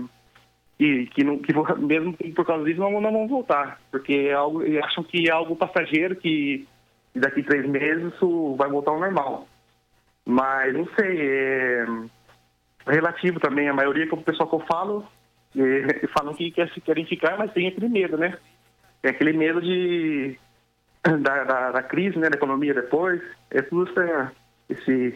que, 0.78 1.08
que, 1.08 1.24
não, 1.24 1.40
que 1.40 1.54
mesmo 1.80 2.16
por 2.36 2.46
causa 2.46 2.64
disso 2.64 2.80
não, 2.80 3.02
não 3.02 3.12
vão 3.12 3.28
voltar, 3.28 3.80
porque 3.92 4.14
é 4.14 4.34
algo, 4.34 4.64
e 4.64 4.78
acham 4.80 5.04
que 5.04 5.28
é 5.28 5.32
algo 5.32 5.56
passageiro, 5.56 6.16
que 6.16 6.68
daqui 7.16 7.44
três 7.44 7.68
meses 7.68 8.14
isso 8.14 8.56
vai 8.56 8.70
voltar 8.70 8.92
ao 8.92 9.00
normal. 9.00 9.48
Mas 10.30 10.74
não 10.74 10.86
sei, 11.00 11.22
é 11.22 11.86
relativo 12.86 13.40
também, 13.40 13.70
a 13.70 13.74
maioria 13.74 14.06
que 14.06 14.14
o 14.14 14.18
pessoal 14.18 14.50
que 14.50 14.56
eu 14.56 14.66
falo 14.68 15.08
é, 15.58 16.06
falam 16.14 16.34
que 16.34 16.52
quer- 16.52 16.70
querem 16.82 17.06
ficar, 17.06 17.38
mas 17.38 17.54
tem 17.54 17.68
aquele 17.68 17.88
medo, 17.88 18.18
né? 18.18 18.38
Tem 19.02 19.12
aquele 19.12 19.32
medo 19.32 19.62
de 19.62 20.38
da, 21.22 21.44
da, 21.46 21.72
da 21.72 21.84
crise, 21.84 22.20
né, 22.20 22.30
da 22.30 22.36
economia 22.36 22.74
depois, 22.74 23.22
é 23.52 23.62
tudo 23.62 23.90
essa, 23.90 24.32
esse, 24.70 25.16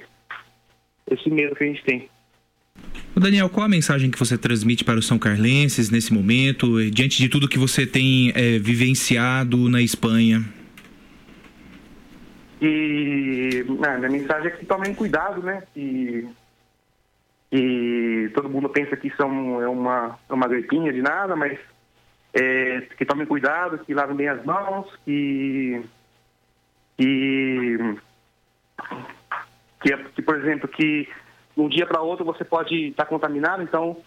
esse 1.09 1.29
medo 1.29 1.55
que 1.55 1.63
a 1.65 1.67
gente 1.67 1.83
tem. 1.83 2.09
Daniel, 3.13 3.49
qual 3.49 3.65
a 3.65 3.69
mensagem 3.69 4.09
que 4.09 4.17
você 4.17 4.37
transmite 4.37 4.85
para 4.85 4.97
os 4.97 5.05
São 5.05 5.19
Carlenses 5.19 5.89
nesse 5.89 6.13
momento, 6.13 6.79
eh, 6.79 6.89
diante 6.89 7.17
de 7.17 7.27
tudo 7.27 7.49
que 7.49 7.59
você 7.59 7.85
tem 7.85 8.31
eh, 8.33 8.57
vivenciado 8.59 9.69
na 9.69 9.81
Espanha? 9.81 10.41
E 12.61 13.65
ah, 13.83 13.97
minha 13.97 14.09
mensagem 14.09 14.47
é 14.47 14.51
que 14.51 14.65
tomem 14.65 14.93
cuidado, 14.93 15.41
né? 15.41 15.63
E, 15.75 16.27
e 17.51 18.29
todo 18.35 18.49
mundo 18.49 18.69
pensa 18.69 18.95
que 18.95 19.09
são, 19.15 19.59
é 19.61 19.67
uma, 19.67 20.19
é 20.29 20.33
uma 20.33 20.47
gripinha 20.47 20.93
de 20.93 21.01
nada, 21.01 21.35
mas 21.35 21.57
é, 22.33 22.81
que 22.97 23.03
tomem 23.03 23.25
cuidado, 23.25 23.79
que 23.79 23.95
lavem 23.95 24.15
bem 24.15 24.29
as 24.29 24.45
mãos, 24.45 24.95
que, 25.03 25.83
que, 26.97 27.77
que, 29.81 29.97
que, 29.97 30.21
por 30.21 30.37
exemplo, 30.37 30.67
que 30.67 31.09
de 31.55 31.61
um 31.61 31.67
dia 31.67 31.87
para 31.87 32.01
outro 32.01 32.23
você 32.23 32.45
pode 32.45 32.89
estar 32.89 33.05
contaminado, 33.05 33.63
então 33.63 33.97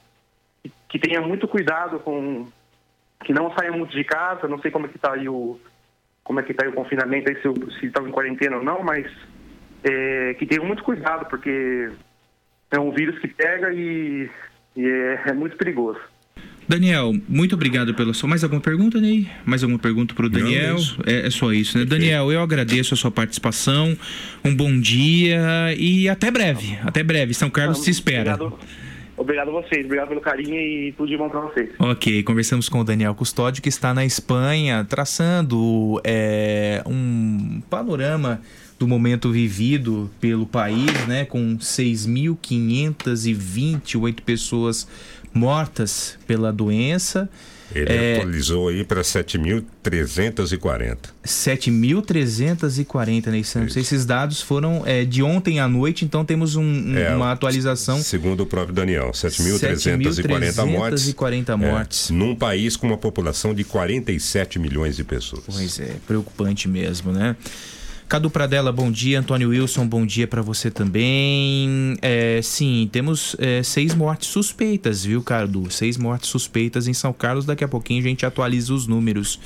que, 0.88 0.98
tenha 0.98 1.20
muito 1.20 1.48
cuidado 1.48 1.98
com, 1.98 2.46
que 3.24 3.32
não 3.32 3.52
saiam 3.54 3.76
muito 3.76 3.94
de 3.96 4.04
casa, 4.04 4.46
não 4.46 4.60
sei 4.60 4.70
como 4.70 4.86
é 4.86 4.88
que 4.88 4.96
está 4.96 5.12
aí 5.12 5.28
o 5.28 5.58
como 6.24 6.40
é 6.40 6.42
que 6.42 6.54
tá 6.54 6.64
aí 6.64 6.70
o 6.70 6.74
confinamento, 6.74 7.30
aí, 7.30 7.36
se 7.36 7.78
se 7.78 7.86
estão 7.86 8.08
em 8.08 8.10
quarentena 8.10 8.56
ou 8.56 8.64
não, 8.64 8.82
mas 8.82 9.06
é, 9.84 10.34
que 10.34 10.46
tenham 10.46 10.64
muito 10.64 10.82
cuidado, 10.82 11.26
porque 11.28 11.90
é 12.70 12.80
um 12.80 12.90
vírus 12.90 13.18
que 13.18 13.28
pega 13.28 13.72
e, 13.72 14.28
e 14.74 14.86
é, 14.86 15.22
é 15.26 15.32
muito 15.32 15.56
perigoso. 15.56 16.00
Daniel, 16.66 17.12
muito 17.28 17.54
obrigado 17.54 17.94
pela 17.94 18.14
sua. 18.14 18.26
Mais 18.26 18.42
alguma 18.42 18.60
pergunta, 18.60 18.98
Ney? 18.98 19.28
Mais 19.44 19.62
alguma 19.62 19.78
pergunta 19.78 20.14
para 20.14 20.24
o 20.24 20.30
Daniel? 20.30 20.76
É, 21.04 21.26
é 21.26 21.30
só 21.30 21.52
isso, 21.52 21.78
né? 21.78 21.84
Daniel, 21.84 22.32
eu 22.32 22.40
agradeço 22.40 22.94
a 22.94 22.96
sua 22.96 23.10
participação. 23.10 23.94
Um 24.42 24.56
bom 24.56 24.80
dia 24.80 25.74
e 25.76 26.08
até 26.08 26.30
breve. 26.30 26.78
Até 26.82 27.02
breve. 27.02 27.34
São 27.34 27.50
Carlos 27.50 27.82
te 27.82 27.90
espera. 27.90 28.34
Obrigado, 28.34 28.58
obrigado 29.16 29.48
a 29.48 29.52
vocês, 29.52 29.84
obrigado 29.84 30.08
pelo 30.08 30.20
carinho 30.20 30.54
e 30.54 30.92
tudo 30.92 31.08
de 31.08 31.16
bom 31.16 31.28
para 31.28 31.40
vocês. 31.40 31.70
Ok, 31.78 32.22
conversamos 32.22 32.68
com 32.68 32.78
o 32.80 32.84
Daniel 32.84 33.14
Custódio, 33.14 33.62
que 33.62 33.68
está 33.68 33.94
na 33.94 34.04
Espanha, 34.04 34.84
traçando 34.84 36.00
é, 36.04 36.82
um 36.86 37.60
panorama 37.68 38.40
do 38.78 38.86
momento 38.88 39.30
vivido 39.30 40.10
pelo 40.20 40.46
país, 40.46 41.06
né, 41.06 41.24
com 41.24 41.56
6.528 41.56 44.20
pessoas 44.22 44.88
mortas 45.32 46.18
pela 46.26 46.52
doença. 46.52 47.30
Ele 47.74 47.92
É, 47.92 48.16
atualizou 48.18 48.68
aí 48.68 48.84
para 48.84 49.02
7.340. 49.02 50.96
7.340, 51.24 53.30
né, 53.30 53.42
Santos? 53.42 53.76
Esses 53.76 54.04
dados 54.06 54.40
foram 54.40 54.82
é, 54.86 55.04
de 55.04 55.22
ontem 55.22 55.58
à 55.60 55.68
noite, 55.68 56.04
então 56.04 56.24
temos 56.24 56.56
um- 56.56 56.62
um- 56.62 56.96
É, 56.96 57.14
uma 57.14 57.32
atualização. 57.32 57.98
Segundo 58.00 58.42
o 58.42 58.46
próprio 58.46 58.74
Daniel, 58.74 59.10
7.340 59.12 60.64
mortes. 60.66 61.02
7.340 61.02 61.56
mortes. 61.56 62.10
É, 62.10 62.14
num 62.14 62.34
país 62.34 62.76
com 62.76 62.86
uma 62.86 62.96
população 62.98 63.54
de 63.54 63.64
47 63.64 64.58
milhões 64.58 64.96
de 64.96 65.04
pessoas. 65.04 65.44
Pois 65.46 65.78
é, 65.80 65.96
preocupante 66.06 66.68
mesmo, 66.68 67.12
né? 67.12 67.36
Cadu 68.08 68.28
Pradella, 68.30 68.70
bom 68.70 68.90
dia. 68.92 69.18
Antônio 69.18 69.48
Wilson, 69.48 69.86
bom 69.86 70.04
dia 70.04 70.26
para 70.26 70.42
você 70.42 70.70
também. 70.70 71.96
É, 72.02 72.40
sim, 72.42 72.88
temos 72.92 73.34
é, 73.38 73.62
seis 73.62 73.94
mortes 73.94 74.28
suspeitas, 74.28 75.04
viu, 75.04 75.22
Cadu? 75.22 75.70
Seis 75.70 75.96
mortes 75.96 76.28
suspeitas 76.28 76.86
em 76.86 76.92
São 76.92 77.12
Carlos. 77.12 77.46
Daqui 77.46 77.64
a 77.64 77.68
pouquinho 77.68 78.00
a 78.00 78.08
gente 78.08 78.26
atualiza 78.26 78.74
os 78.74 78.86
números. 78.86 79.40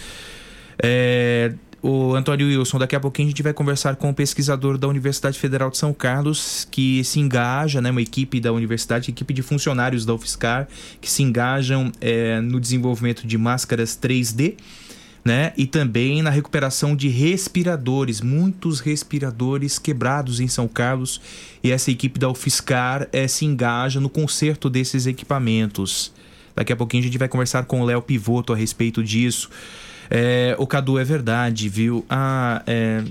É, 0.83 1.53
o 1.81 2.14
Antônio 2.14 2.49
Wilson, 2.49 2.79
daqui 2.79 2.97
a 2.97 3.01
pouquinho 3.01 3.29
a 3.29 3.31
gente 3.31 3.42
vai 3.42 3.53
conversar 3.53 3.94
com 3.94 4.11
o 4.11 4.14
pesquisador 4.14 4.77
da 4.77 4.88
Universidade 4.88 5.38
Federal 5.38 5.71
de 5.71 5.79
São 5.79 5.94
Carlos, 5.94 6.66
que 6.68 7.05
se 7.05 7.21
engaja, 7.21 7.81
né, 7.81 7.92
uma 7.92 8.03
equipe 8.03 8.40
da 8.40 8.53
universidade, 8.53 9.11
equipe 9.11 9.33
de 9.33 9.42
funcionários 9.42 10.05
da 10.05 10.12
UFSCar, 10.12 10.66
que 11.01 11.09
se 11.09 11.23
engajam 11.23 11.92
é, 12.01 12.40
no 12.40 12.59
desenvolvimento 12.59 13.25
de 13.25 13.38
máscaras 13.38 13.97
3D 13.97 14.57
né? 15.29 15.53
E 15.59 15.67
também 15.67 16.23
na 16.23 16.31
recuperação 16.31 16.97
de 16.97 17.07
respiradores, 17.09 18.23
muitos 18.23 18.81
respiradores 18.81 19.79
quebrados 19.79 20.41
em 20.41 20.49
São 20.49 20.67
Carlos. 20.67 21.21
E 21.62 21.71
essa 21.71 21.91
equipe 21.91 22.19
da 22.19 22.31
UFSCar 22.31 23.07
eh, 23.12 23.29
se 23.29 23.45
engaja 23.45 24.01
no 24.01 24.09
conserto 24.09 24.71
desses 24.71 25.07
equipamentos. 25.07 26.14
Daqui 26.57 26.73
a 26.73 26.77
pouquinho 26.77 27.03
a 27.03 27.07
gente 27.07 27.19
vai 27.19 27.29
conversar 27.29 27.67
com 27.67 27.83
o 27.83 27.85
Léo 27.85 28.01
Pivoto 28.01 28.55
a 28.55 28.57
respeito 28.57 29.05
disso. 29.05 29.51
É, 30.09 30.57
o 30.59 30.67
Cadu 30.67 30.99
é 30.99 31.05
verdade, 31.05 31.69
viu? 31.69 32.03
Ah, 32.09 32.62
é, 32.67 33.05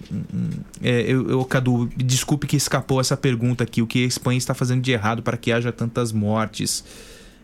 é, 0.81 1.01
eu, 1.07 1.45
Cadu, 1.45 1.87
desculpe 1.95 2.47
que 2.47 2.55
escapou 2.55 2.99
essa 2.99 3.15
pergunta 3.15 3.63
aqui. 3.63 3.79
O 3.79 3.85
que 3.85 4.03
a 4.03 4.07
Espanha 4.07 4.39
está 4.39 4.55
fazendo 4.55 4.81
de 4.81 4.91
errado 4.91 5.21
para 5.21 5.37
que 5.37 5.51
haja 5.51 5.71
tantas 5.71 6.11
mortes? 6.11 6.83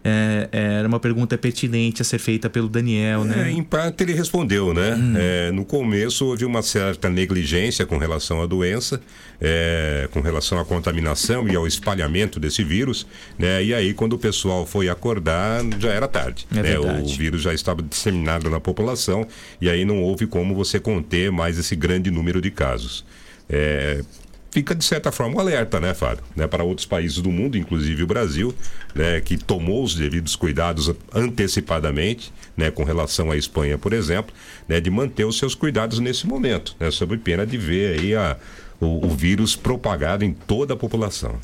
É, 0.03 0.49
é, 0.51 0.73
era 0.79 0.87
uma 0.87 0.99
pergunta 0.99 1.37
pertinente 1.37 2.01
a 2.01 2.05
ser 2.05 2.19
feita 2.19 2.49
pelo 2.49 2.67
Daniel, 2.67 3.23
né? 3.23 3.49
É, 3.49 3.51
em 3.51 3.63
parte 3.63 4.03
ele 4.03 4.13
respondeu, 4.13 4.73
né? 4.73 4.95
Hum. 4.95 5.13
É, 5.15 5.51
no 5.51 5.63
começo 5.63 6.25
houve 6.25 6.43
uma 6.43 6.61
certa 6.61 7.09
negligência 7.09 7.85
com 7.85 7.97
relação 7.97 8.41
à 8.41 8.45
doença, 8.45 8.99
é, 9.39 10.09
com 10.11 10.19
relação 10.19 10.59
à 10.59 10.65
contaminação 10.65 11.47
e 11.47 11.55
ao 11.55 11.65
espalhamento 11.65 12.37
desse 12.37 12.63
vírus, 12.63 13.07
né? 13.39 13.63
E 13.63 13.73
aí 13.73 13.93
quando 13.93 14.13
o 14.13 14.19
pessoal 14.19 14.65
foi 14.65 14.89
acordar 14.89 15.61
já 15.79 15.91
era 15.91 16.07
tarde. 16.07 16.45
É 16.53 16.61
né? 16.61 16.79
O 16.79 17.07
vírus 17.07 17.41
já 17.41 17.53
estava 17.53 17.81
disseminado 17.81 18.49
na 18.49 18.59
população 18.59 19.25
e 19.61 19.69
aí 19.69 19.85
não 19.85 20.01
houve 20.01 20.27
como 20.27 20.53
você 20.53 20.81
conter 20.81 21.31
mais 21.31 21.57
esse 21.57 21.75
grande 21.77 22.11
número 22.11 22.41
de 22.41 22.51
casos. 22.51 23.05
É, 23.49 24.01
fica 24.53 24.75
de 24.75 24.85
certa 24.85 25.11
forma 25.11 25.35
um 25.35 25.39
alerta, 25.39 25.79
né, 25.79 25.95
Fábio? 25.95 26.23
Né, 26.35 26.45
para 26.45 26.63
outros 26.63 26.85
países 26.85 27.17
do 27.17 27.31
mundo, 27.31 27.57
inclusive 27.57 28.03
o 28.03 28.07
Brasil, 28.07 28.53
né, 28.93 29.19
que 29.19 29.35
tomou 29.35 29.83
os 29.83 29.95
devidos 29.95 30.35
cuidados 30.35 30.93
antecipadamente, 31.11 32.31
né, 32.55 32.69
com 32.69 32.83
relação 32.83 33.31
à 33.31 33.35
Espanha, 33.35 33.79
por 33.79 33.93
exemplo, 33.93 34.31
né, 34.69 34.79
de 34.79 34.91
manter 34.91 35.25
os 35.25 35.39
seus 35.39 35.55
cuidados 35.55 35.97
nesse 35.97 36.27
momento, 36.27 36.75
né, 36.79 36.91
sob 36.91 37.17
pena 37.17 37.47
de 37.47 37.57
ver 37.57 37.99
aí 37.99 38.15
a, 38.15 38.37
o, 38.79 39.07
o 39.07 39.09
vírus 39.09 39.55
propagado 39.55 40.23
em 40.23 40.33
toda 40.33 40.75
a 40.75 40.77
população. 40.77 41.39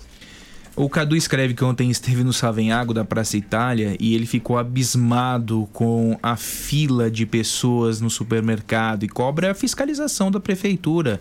O 0.76 0.88
Cadu 0.88 1.16
escreve 1.16 1.56
que 1.56 1.64
ontem 1.64 1.90
esteve 1.90 2.24
no 2.24 2.32
Savenhago 2.32 2.94
da 2.94 3.04
Praça 3.04 3.36
Itália 3.36 3.98
e 4.00 4.14
ele 4.14 4.28
ficou 4.28 4.56
abismado 4.56 5.68
com 5.74 6.16
a 6.22 6.36
fila 6.36 7.10
de 7.10 7.26
pessoas 7.26 8.00
no 8.00 8.10
supermercado 8.10 9.04
e 9.04 9.10
cobra 9.10 9.50
a 9.50 9.56
fiscalização 9.56 10.30
da 10.30 10.40
prefeitura. 10.40 11.20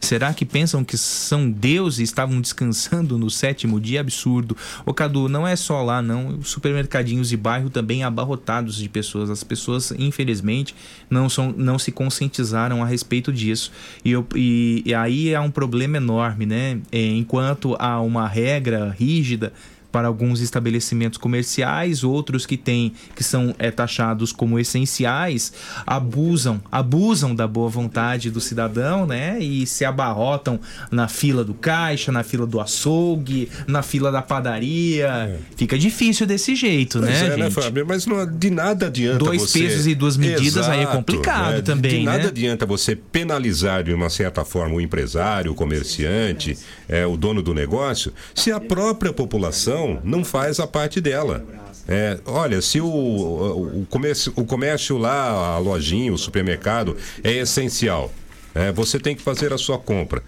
Será 0.00 0.32
que 0.32 0.44
pensam 0.44 0.84
que 0.84 0.96
são 0.96 1.50
deuses 1.50 1.98
e 1.98 2.02
estavam 2.02 2.40
descansando 2.40 3.18
no 3.18 3.30
sétimo 3.30 3.80
dia? 3.80 4.00
Absurdo. 4.00 4.56
Ô 4.86 4.94
Cadu, 4.94 5.28
não 5.28 5.46
é 5.46 5.56
só 5.56 5.82
lá, 5.82 6.00
não. 6.00 6.38
Os 6.38 6.48
supermercadinhos 6.50 7.28
de 7.28 7.36
bairro 7.36 7.68
também 7.68 8.04
abarrotados 8.04 8.76
de 8.76 8.88
pessoas. 8.88 9.28
As 9.28 9.42
pessoas, 9.42 9.92
infelizmente, 9.98 10.74
não, 11.10 11.28
são, 11.28 11.52
não 11.56 11.78
se 11.78 11.90
conscientizaram 11.90 12.82
a 12.82 12.86
respeito 12.86 13.32
disso. 13.32 13.72
E, 14.04 14.12
eu, 14.12 14.26
e, 14.34 14.82
e 14.86 14.94
aí 14.94 15.34
há 15.34 15.40
um 15.40 15.50
problema 15.50 15.96
enorme, 15.96 16.46
né? 16.46 16.80
É, 16.92 17.04
enquanto 17.04 17.76
há 17.78 18.00
uma 18.00 18.26
regra 18.28 18.94
rígida 18.98 19.52
para 19.90 20.06
alguns 20.06 20.40
estabelecimentos 20.40 21.18
comerciais, 21.18 22.04
outros 22.04 22.44
que 22.44 22.56
têm 22.56 22.92
que 23.14 23.24
são 23.24 23.54
é, 23.58 23.70
taxados 23.70 24.32
como 24.32 24.58
essenciais, 24.58 25.52
abusam, 25.86 26.60
abusam 26.70 27.34
da 27.34 27.46
boa 27.46 27.68
vontade 27.68 28.30
do 28.30 28.40
cidadão, 28.40 29.06
né? 29.06 29.38
E 29.40 29.66
se 29.66 29.84
abarrotam 29.84 30.60
na 30.90 31.08
fila 31.08 31.42
do 31.42 31.54
caixa, 31.54 32.12
na 32.12 32.22
fila 32.22 32.46
do 32.46 32.60
açougue, 32.60 33.48
na 33.66 33.82
fila 33.82 34.12
da 34.12 34.22
padaria. 34.22 35.38
Fica 35.56 35.78
difícil 35.78 36.26
desse 36.26 36.54
jeito, 36.54 36.98
Pois 36.98 37.10
né, 37.10 37.16
é, 37.16 37.26
gente? 37.30 37.38
né, 37.38 37.50
Fábio? 37.50 37.86
Mas 37.86 38.06
não, 38.06 38.26
de 38.26 38.50
nada 38.50 38.86
adianta 38.86 39.18
Dois 39.18 39.42
você... 39.42 39.60
pesos 39.60 39.86
e 39.86 39.94
duas 39.94 40.16
medidas, 40.16 40.68
aí 40.68 40.80
é 40.80 40.82
Exato, 40.82 40.96
complicado 40.96 41.54
né? 41.54 41.62
Também, 41.62 41.90
De 41.90 42.04
nada 42.04 42.18
né? 42.24 42.28
adianta 42.28 42.66
você 42.66 42.94
penalizar 42.94 43.82
de 43.82 43.92
uma 43.92 44.10
certa 44.10 44.44
forma 44.44 44.74
o 44.74 44.80
empresário, 44.80 45.52
o 45.52 45.54
comerciante, 45.54 46.56
é, 46.88 47.06
o 47.06 47.16
dono 47.16 47.42
do 47.42 47.52
negócio, 47.52 48.12
se 48.34 48.50
a 48.50 48.58
própria 48.58 49.12
população 49.12 50.00
não 50.02 50.24
faz 50.24 50.58
a 50.58 50.66
parte 50.66 51.00
dela. 51.00 51.44
É, 51.86 52.18
olha, 52.26 52.60
se 52.60 52.80
o, 52.80 52.86
o, 52.86 53.86
comércio, 53.88 54.32
o 54.36 54.44
comércio 54.44 54.98
lá, 54.98 55.54
a 55.54 55.58
lojinha, 55.58 56.12
o 56.12 56.18
supermercado 56.18 56.96
é 57.22 57.32
essencial, 57.32 58.12
é, 58.54 58.72
você 58.72 58.98
tem 58.98 59.14
que 59.14 59.22
fazer 59.22 59.52
a 59.52 59.58
sua 59.58 59.78
compra. 59.78 60.22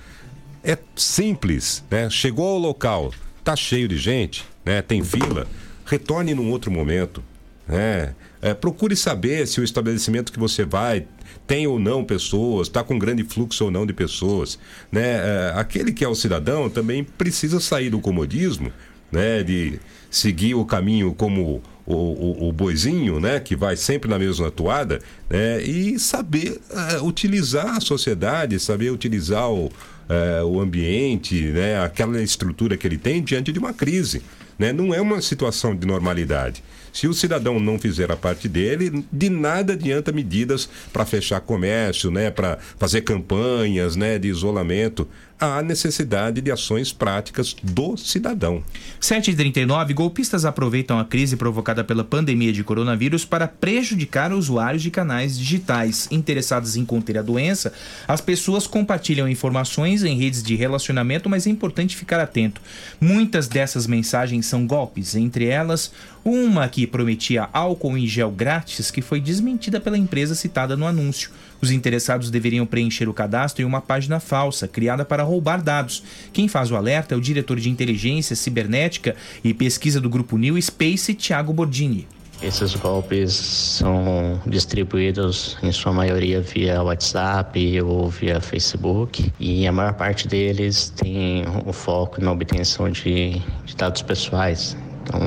É 0.62 0.76
simples, 0.94 1.82
né? 1.90 2.08
Chegou 2.10 2.46
ao 2.46 2.58
local, 2.58 3.12
tá 3.42 3.56
cheio 3.56 3.88
de 3.88 3.96
gente, 3.98 4.46
né? 4.64 4.82
Tem 4.82 5.02
fila, 5.02 5.46
retorne 5.84 6.34
num 6.34 6.50
outro 6.50 6.70
momento. 6.70 7.22
né? 7.66 8.14
É, 8.42 8.54
procure 8.54 8.96
saber 8.96 9.46
se 9.46 9.60
o 9.60 9.64
estabelecimento 9.64 10.32
que 10.32 10.38
você 10.38 10.64
vai 10.64 11.06
tem 11.50 11.66
ou 11.66 11.80
não 11.80 12.04
pessoas, 12.04 12.68
está 12.68 12.84
com 12.84 12.96
grande 12.96 13.24
fluxo 13.24 13.64
ou 13.64 13.72
não 13.72 13.84
de 13.84 13.92
pessoas. 13.92 14.56
Né? 14.92 15.02
É, 15.02 15.52
aquele 15.56 15.92
que 15.92 16.04
é 16.04 16.08
o 16.08 16.14
cidadão 16.14 16.70
também 16.70 17.02
precisa 17.02 17.58
sair 17.58 17.90
do 17.90 17.98
comodismo, 17.98 18.72
né? 19.10 19.42
de 19.42 19.80
seguir 20.08 20.54
o 20.54 20.64
caminho 20.64 21.12
como 21.12 21.60
o, 21.84 21.92
o, 21.92 22.48
o 22.48 22.52
boizinho, 22.52 23.18
né? 23.18 23.40
que 23.40 23.56
vai 23.56 23.76
sempre 23.76 24.08
na 24.08 24.16
mesma 24.16 24.48
toada, 24.48 25.00
né? 25.28 25.60
e 25.60 25.98
saber 25.98 26.60
é, 26.70 27.00
utilizar 27.00 27.78
a 27.78 27.80
sociedade, 27.80 28.60
saber 28.60 28.92
utilizar 28.92 29.50
o, 29.50 29.72
é, 30.08 30.44
o 30.44 30.60
ambiente, 30.60 31.34
né? 31.46 31.82
aquela 31.82 32.22
estrutura 32.22 32.76
que 32.76 32.86
ele 32.86 32.96
tem 32.96 33.20
diante 33.20 33.50
de 33.50 33.58
uma 33.58 33.72
crise. 33.72 34.22
Né? 34.56 34.72
Não 34.72 34.94
é 34.94 35.00
uma 35.00 35.20
situação 35.20 35.74
de 35.74 35.84
normalidade. 35.84 36.62
Se 36.92 37.06
o 37.06 37.14
cidadão 37.14 37.60
não 37.60 37.78
fizer 37.78 38.10
a 38.10 38.16
parte 38.16 38.48
dele, 38.48 39.04
de 39.12 39.30
nada 39.30 39.72
adianta 39.74 40.12
medidas 40.12 40.68
para 40.92 41.06
fechar 41.06 41.40
comércio, 41.40 42.10
né? 42.10 42.30
para 42.30 42.58
fazer 42.78 43.02
campanhas 43.02 43.96
né? 43.96 44.18
de 44.18 44.28
isolamento. 44.28 45.08
Há 45.42 45.62
necessidade 45.62 46.42
de 46.42 46.52
ações 46.52 46.92
práticas 46.92 47.56
do 47.62 47.96
cidadão. 47.96 48.62
7h39, 49.00 49.94
golpistas 49.94 50.44
aproveitam 50.44 50.98
a 50.98 51.04
crise 51.06 51.34
provocada 51.34 51.82
pela 51.82 52.04
pandemia 52.04 52.52
de 52.52 52.62
coronavírus 52.62 53.24
para 53.24 53.48
prejudicar 53.48 54.34
usuários 54.34 54.82
de 54.82 54.90
canais 54.90 55.38
digitais. 55.38 56.06
Interessados 56.10 56.76
em 56.76 56.84
conter 56.84 57.16
a 57.16 57.22
doença, 57.22 57.72
as 58.06 58.20
pessoas 58.20 58.66
compartilham 58.66 59.26
informações 59.26 60.04
em 60.04 60.14
redes 60.14 60.42
de 60.42 60.54
relacionamento, 60.56 61.30
mas 61.30 61.46
é 61.46 61.50
importante 61.50 61.96
ficar 61.96 62.20
atento. 62.20 62.60
Muitas 63.00 63.48
dessas 63.48 63.86
mensagens 63.86 64.44
são 64.44 64.66
golpes, 64.66 65.14
entre 65.14 65.46
elas, 65.46 65.90
uma 66.22 66.68
que 66.68 66.86
prometia 66.86 67.48
álcool 67.50 67.96
em 67.96 68.06
gel 68.06 68.30
grátis 68.30 68.90
que 68.90 69.00
foi 69.00 69.22
desmentida 69.22 69.80
pela 69.80 69.96
empresa 69.96 70.34
citada 70.34 70.76
no 70.76 70.86
anúncio. 70.86 71.30
Os 71.60 71.70
interessados 71.70 72.30
deveriam 72.30 72.64
preencher 72.66 73.08
o 73.08 73.14
cadastro 73.14 73.62
em 73.62 73.66
uma 73.66 73.80
página 73.80 74.18
falsa, 74.18 74.66
criada 74.66 75.04
para 75.04 75.22
roubar 75.22 75.62
dados. 75.62 76.02
Quem 76.32 76.48
faz 76.48 76.70
o 76.70 76.76
alerta 76.76 77.14
é 77.14 77.18
o 77.18 77.20
diretor 77.20 77.60
de 77.60 77.68
inteligência 77.68 78.34
cibernética 78.34 79.14
e 79.44 79.52
pesquisa 79.52 80.00
do 80.00 80.08
Grupo 80.08 80.38
New 80.38 80.60
Space, 80.60 81.14
Thiago 81.14 81.52
Bordini. 81.52 82.06
Esses 82.42 82.74
golpes 82.74 83.34
são 83.34 84.40
distribuídos 84.46 85.58
em 85.62 85.70
sua 85.70 85.92
maioria 85.92 86.40
via 86.40 86.82
WhatsApp 86.82 87.82
ou 87.82 88.08
via 88.08 88.40
Facebook 88.40 89.30
e 89.38 89.66
a 89.66 89.72
maior 89.72 89.92
parte 89.92 90.26
deles 90.26 90.88
tem 90.96 91.44
o 91.66 91.72
foco 91.72 92.18
na 92.24 92.32
obtenção 92.32 92.88
de, 92.88 93.42
de 93.66 93.76
dados 93.76 94.00
pessoais. 94.00 94.74
Então 95.02 95.20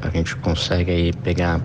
a 0.00 0.08
gente 0.08 0.34
consegue 0.36 0.90
aí 0.90 1.12
pegar 1.12 1.60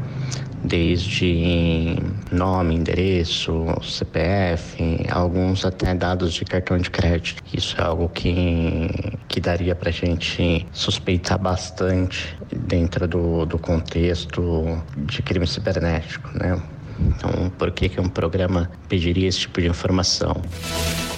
desde 0.66 1.98
nome, 2.32 2.76
endereço, 2.76 3.66
CPF, 3.82 5.06
alguns 5.10 5.66
até 5.66 5.94
dados 5.94 6.34
de 6.34 6.46
cartão 6.46 6.78
de 6.78 6.90
crédito. 6.90 7.42
Isso 7.54 7.76
é 7.80 7.84
algo 7.84 8.10
que, 8.10 8.90
que 9.28 9.40
daria 9.40 9.76
para 9.76 9.90
a 9.90 9.94
gente 9.94 10.66
suspeitar 10.72 11.40
bastante 11.40 12.36
dentro 12.52 13.08
do, 13.08 13.46
do 13.46 13.60
contexto 13.60 14.82
de 14.98 15.22
crime 15.22 15.48
cibernético, 15.48 16.30
né? 16.38 16.62
Então, 17.00 17.52
por 17.58 17.72
que, 17.72 17.90
que 17.90 18.00
um 18.00 18.08
programa 18.08 18.72
pediria 18.88 19.28
esse 19.28 19.40
tipo 19.40 19.62
de 19.62 19.68
informação? 19.68 20.42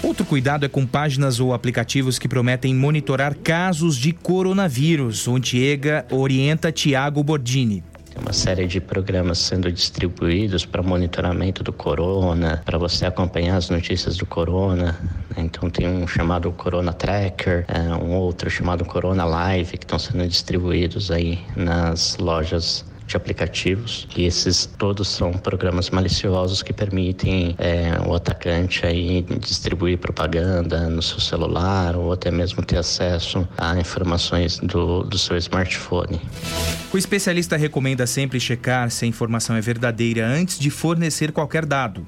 Outro 0.02 0.26
cuidado 0.26 0.66
é 0.66 0.70
com 0.70 0.86
páginas 0.86 1.40
ou 1.40 1.54
aplicativos 1.54 2.18
que 2.18 2.28
prometem 2.28 2.74
monitorar 2.74 3.36
casos 3.36 3.96
de 3.96 4.12
coronavírus. 4.12 5.28
O 5.28 5.36
Antiega 5.36 6.06
orienta 6.12 6.72
Tiago 6.72 7.24
Bordini. 7.24 7.84
Tem 8.18 8.26
uma 8.26 8.34
série 8.34 8.66
de 8.66 8.82
programas 8.82 9.38
sendo 9.38 9.72
distribuídos 9.72 10.66
para 10.66 10.82
monitoramento 10.82 11.64
do 11.64 11.72
corona, 11.72 12.64
para 12.66 12.76
você 12.76 13.06
acompanhar 13.06 13.58
as 13.58 13.70
notícias 13.70 14.18
do 14.18 14.26
corona. 14.26 14.98
Então 15.38 15.70
tem 15.70 15.88
um 15.88 16.08
chamado 16.08 16.52
Corona 16.52 16.92
Tracker, 16.92 17.64
é, 17.68 17.80
um 18.04 18.16
outro 18.16 18.50
chamado 18.50 18.84
Corona 18.84 19.24
Live 19.24 19.78
que 19.78 19.86
estão 19.86 20.00
sendo 20.00 20.28
distribuídos 20.28 21.12
aí 21.12 21.40
nas 21.56 22.18
lojas 22.18 22.84
de 23.08 23.16
aplicativos 23.16 24.08
e 24.16 24.26
esses 24.26 24.66
todos 24.78 25.08
são 25.08 25.32
programas 25.32 25.90
maliciosos 25.90 26.62
que 26.62 26.74
permitem 26.74 27.56
é, 27.58 27.98
o 28.06 28.14
atacante 28.14 28.86
aí 28.86 29.26
distribuir 29.40 29.98
propaganda 29.98 30.90
no 30.90 31.02
seu 31.02 31.20
celular 31.20 31.96
ou 31.96 32.12
até 32.12 32.30
mesmo 32.30 32.64
ter 32.64 32.78
acesso 32.78 33.48
a 33.58 33.80
informações 33.80 34.60
do, 34.60 35.04
do 35.04 35.18
seu 35.18 35.38
smartphone. 35.38 36.22
O 36.94 36.98
especialista 36.98 37.56
recomenda 37.56 38.06
sempre 38.06 38.40
checar 38.40 38.92
se 38.92 39.06
a 39.06 39.08
informação 39.08 39.56
é 39.56 39.62
verdadeira 39.62 40.28
antes 40.28 40.60
de 40.60 40.70
fornecer 40.70 41.32
qualquer 41.32 41.66
dado. 41.66 42.06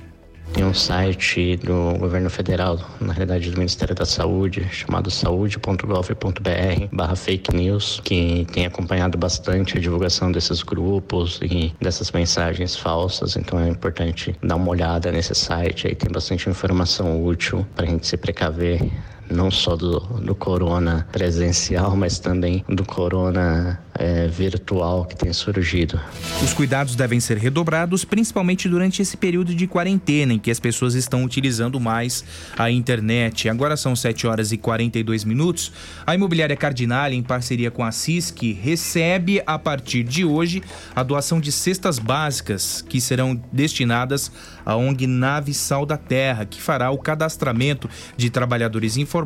Tem 0.54 0.66
um 0.66 0.74
site 0.74 1.56
do 1.58 1.98
governo 1.98 2.30
federal, 2.30 2.80
na 3.00 3.14
realidade 3.14 3.50
do 3.52 3.58
Ministério 3.58 3.96
da 3.96 4.06
Saúde, 4.06 4.68
chamado 4.72 5.10
saúde.gov.br 5.10 6.88
barra 6.92 7.16
fake 7.16 7.56
news, 7.56 8.02
que 8.04 8.46
tem 8.52 8.66
acompanhado 8.66 9.18
bastante 9.18 9.78
a 9.78 9.82
divulgação 9.82 10.32
desses 10.32 10.62
grupos 10.64 11.40
e 11.42 11.74
dessas 11.80 12.12
mensagens 12.12 12.76
falsas. 12.76 13.36
Então 13.36 13.60
é 13.60 13.70
importante 13.70 14.36
dar 14.44 14.56
uma 14.56 14.70
olhada 14.70 15.12
nesse 15.12 15.36
site. 15.36 15.88
Aí 15.88 15.96
tem 15.96 16.12
bastante 16.12 16.50
informação 16.50 17.24
útil 17.24 17.66
para 17.76 17.86
a 17.86 17.90
gente 17.90 18.08
se 18.08 18.18
precaver 18.18 18.82
não 19.30 19.52
só 19.52 19.76
do, 19.76 20.00
do 20.00 20.36
corona 20.36 21.08
presencial, 21.12 21.96
mas 21.96 22.20
também 22.20 22.64
do 22.68 22.84
corona 22.84 23.80
é, 23.94 24.28
virtual 24.28 25.06
que 25.06 25.16
tem 25.16 25.32
surgido. 25.34 26.00
Os 26.44 26.54
cuidados 26.54 26.96
devem 26.96 27.20
ser 27.20 27.38
redobrados, 27.38 28.06
principalmente 28.06 28.68
durante 28.68 29.02
esse 29.02 29.18
período 29.18 29.54
de 29.54 29.68
quarentena, 29.68 30.34
em 30.34 30.40
que 30.40 30.50
as 30.50 30.60
pessoas 30.60 30.96
estão 30.96 31.24
utilizando 31.24 31.80
mais 31.80 32.24
a 32.58 32.72
internet. 32.72 33.50
Agora 33.50 33.76
são 33.76 33.96
7 33.96 34.26
horas 34.26 34.52
e 34.52 34.58
42 34.58 35.24
minutos. 35.24 35.72
A 36.08 36.16
imobiliária 36.16 36.56
Cardinal, 36.56 37.12
em 37.12 37.22
parceria 37.22 37.70
com 37.70 37.84
a 37.84 37.92
CISC, 37.92 38.54
recebe 38.54 39.42
a 39.46 39.60
partir 39.60 40.04
de 40.04 40.26
hoje 40.26 40.64
a 40.96 41.04
doação 41.04 41.40
de 41.40 41.52
cestas 41.52 42.00
básicas 42.00 42.84
que 42.88 43.00
serão 43.00 43.40
destinadas 43.52 44.32
à 44.66 44.76
ONG 44.76 45.08
Nave 45.08 45.54
Sal 45.54 45.86
da 45.86 45.98
Terra, 45.98 46.46
que 46.46 46.62
fará 46.62 46.92
o 46.92 46.98
cadastramento 46.98 47.90
de 48.16 48.30
trabalhadores 48.30 48.98
informais 48.98 49.19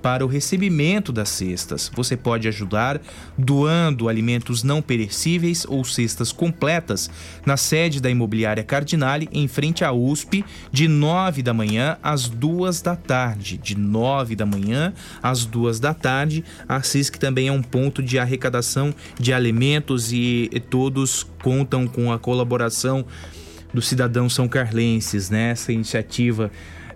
para 0.00 0.24
o 0.24 0.28
recebimento 0.28 1.12
das 1.12 1.28
cestas. 1.28 1.90
Você 1.94 2.16
pode 2.16 2.48
ajudar 2.48 3.00
doando 3.36 4.08
alimentos 4.08 4.62
não 4.62 4.82
perecíveis 4.82 5.64
ou 5.68 5.84
cestas 5.84 6.32
completas 6.32 7.10
na 7.46 7.56
sede 7.56 8.00
da 8.00 8.10
imobiliária 8.10 8.62
Cardinale, 8.62 9.28
em 9.32 9.46
frente 9.46 9.84
à 9.84 9.92
USP, 9.92 10.44
de 10.70 10.88
9 10.88 11.42
da 11.42 11.54
manhã 11.54 11.96
às 12.02 12.28
2 12.28 12.82
da 12.82 12.96
tarde. 12.96 13.58
De 13.58 13.76
9 13.76 14.34
da 14.34 14.46
manhã 14.46 14.92
às 15.22 15.44
2 15.44 15.78
da 15.78 15.94
tarde. 15.94 16.44
A 16.68 16.82
CISC 16.82 17.18
também 17.18 17.48
é 17.48 17.52
um 17.52 17.62
ponto 17.62 18.02
de 18.02 18.18
arrecadação 18.18 18.94
de 19.18 19.32
alimentos 19.32 20.12
e 20.12 20.50
todos 20.68 21.26
contam 21.42 21.86
com 21.86 22.12
a 22.12 22.18
colaboração 22.18 23.04
dos 23.72 23.88
cidadãos 23.88 24.34
são 24.34 24.46
carlenses, 24.46 25.30
né? 25.30 25.50
Essa 25.50 25.72
iniciativa 25.72 26.50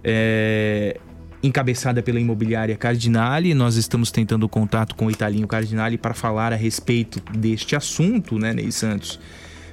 é, 0.04 0.98
encabeçada 1.42 2.02
pela 2.02 2.20
imobiliária 2.20 2.76
Cardinale. 2.76 3.54
Nós 3.54 3.76
estamos 3.76 4.10
tentando 4.10 4.48
contato 4.48 4.94
com 4.94 5.06
o 5.06 5.10
Italinho 5.10 5.46
Cardinale 5.46 5.98
para 5.98 6.14
falar 6.14 6.52
a 6.52 6.56
respeito 6.56 7.20
deste 7.36 7.76
assunto, 7.76 8.38
né, 8.38 8.52
Ney 8.52 8.72
Santos? 8.72 9.18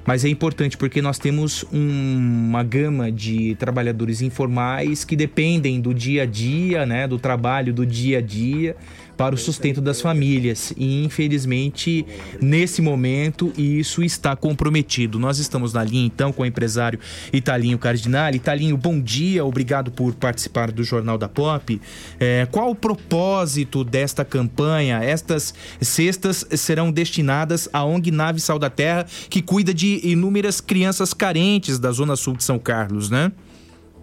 Mas 0.06 0.26
é 0.26 0.30
importante 0.30 0.78
porque 0.78 1.02
nós 1.02 1.18
temos 1.18 1.64
um, 1.72 2.18
uma 2.50 2.62
gama 2.62 3.10
de 3.10 3.56
trabalhadores 3.56 4.22
informais 4.22 5.06
que 5.06 5.16
dependem 5.16 5.80
do 5.80 5.94
dia 5.94 6.24
a 6.24 6.26
dia, 6.26 6.86
né, 6.86 7.08
do 7.08 7.18
trabalho 7.18 7.74
do 7.74 7.86
dia 7.86 8.18
a 8.18 8.22
dia 8.22 8.76
para 9.18 9.36
o 9.36 9.38
sustento 9.38 9.82
das 9.82 10.02
famílias. 10.02 10.74
E 10.78 11.04
infelizmente, 11.04 12.06
nesse 12.42 12.82
momento, 12.82 13.52
isso 13.58 14.04
está 14.04 14.36
comprometido. 14.36 15.20
Nós 15.20 15.40
estamos 15.40 15.74
na 15.74 15.84
linha 15.84 16.06
então 16.06 16.32
com 16.32 16.44
o 16.44 16.46
empresário 16.46 17.00
Italinho 17.32 17.78
Cardinale. 17.78 18.38
Italinho, 18.38 18.78
bom 18.78 19.00
dia, 19.00 19.46
obrigado 19.46 19.92
por 19.92 20.14
participar 20.16 20.72
do 20.72 20.84
Jornal 20.84 21.18
da 21.18 21.30
Pop. 21.30 21.80
É, 22.20 22.48
qual 22.52 22.72
o 22.72 22.76
propósito 22.76 23.84
desta 23.84 24.26
campanha? 24.26 25.04
Estas 25.04 25.54
cestas 25.82 26.46
serão 26.52 26.92
destinadas 26.92 27.70
à 27.72 27.84
ONG 27.84 28.12
Nave 28.12 28.40
Sal 28.40 28.60
da 28.60 28.70
Terra, 28.70 29.06
que 29.30 29.42
cuida 29.42 29.74
de 29.74 30.00
inúmeras 30.04 30.60
crianças 30.62 31.14
carentes 31.14 31.80
da 31.80 31.92
Zona 31.92 32.16
Sul 32.16 32.36
de 32.36 32.44
São 32.44 32.60
Carlos, 32.60 33.10
né? 33.10 33.32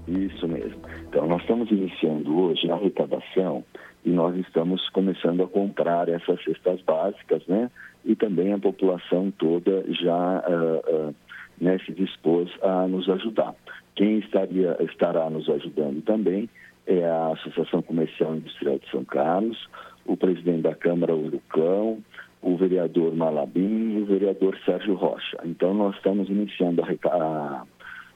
Isso 0.09 0.47
mesmo. 0.49 0.81
Então, 1.09 1.27
nós 1.27 1.41
estamos 1.41 1.71
iniciando 1.71 2.37
hoje 2.39 2.71
a 2.71 2.75
arrecadação 2.75 3.65
e 4.05 4.11
nós 4.11 4.36
estamos 4.36 4.88
começando 4.90 5.42
a 5.42 5.48
comprar 5.48 6.09
essas 6.09 6.42
cestas 6.42 6.80
básicas, 6.82 7.46
né? 7.46 7.70
E 8.05 8.14
também 8.16 8.53
a 8.53 8.59
população 8.59 9.30
toda 9.30 9.84
já 9.92 10.42
uh, 10.48 11.09
uh, 11.09 11.14
né, 11.61 11.78
se 11.84 11.92
dispôs 11.92 12.51
a 12.62 12.86
nos 12.88 13.09
ajudar. 13.11 13.55
Quem 13.94 14.18
estaria, 14.18 14.76
estará 14.80 15.28
nos 15.28 15.48
ajudando 15.48 16.03
também 16.03 16.48
é 16.90 17.05
a 17.05 17.32
Associação 17.32 17.82
Comercial 17.82 18.34
e 18.34 18.38
Industrial 18.38 18.78
de 18.78 18.90
São 18.90 19.05
Carlos, 19.05 19.68
o 20.05 20.16
presidente 20.16 20.62
da 20.62 20.74
Câmara, 20.74 21.14
Urucão, 21.14 21.98
o 22.42 22.57
vereador 22.57 23.14
Malabim 23.14 23.98
e 23.98 24.03
o 24.03 24.07
vereador 24.07 24.59
Sérgio 24.64 24.94
Rocha. 24.94 25.38
Então, 25.44 25.72
nós 25.74 25.94
estamos 25.94 26.28
iniciando 26.28 26.82
a, 26.82 26.86
a, 27.09 27.62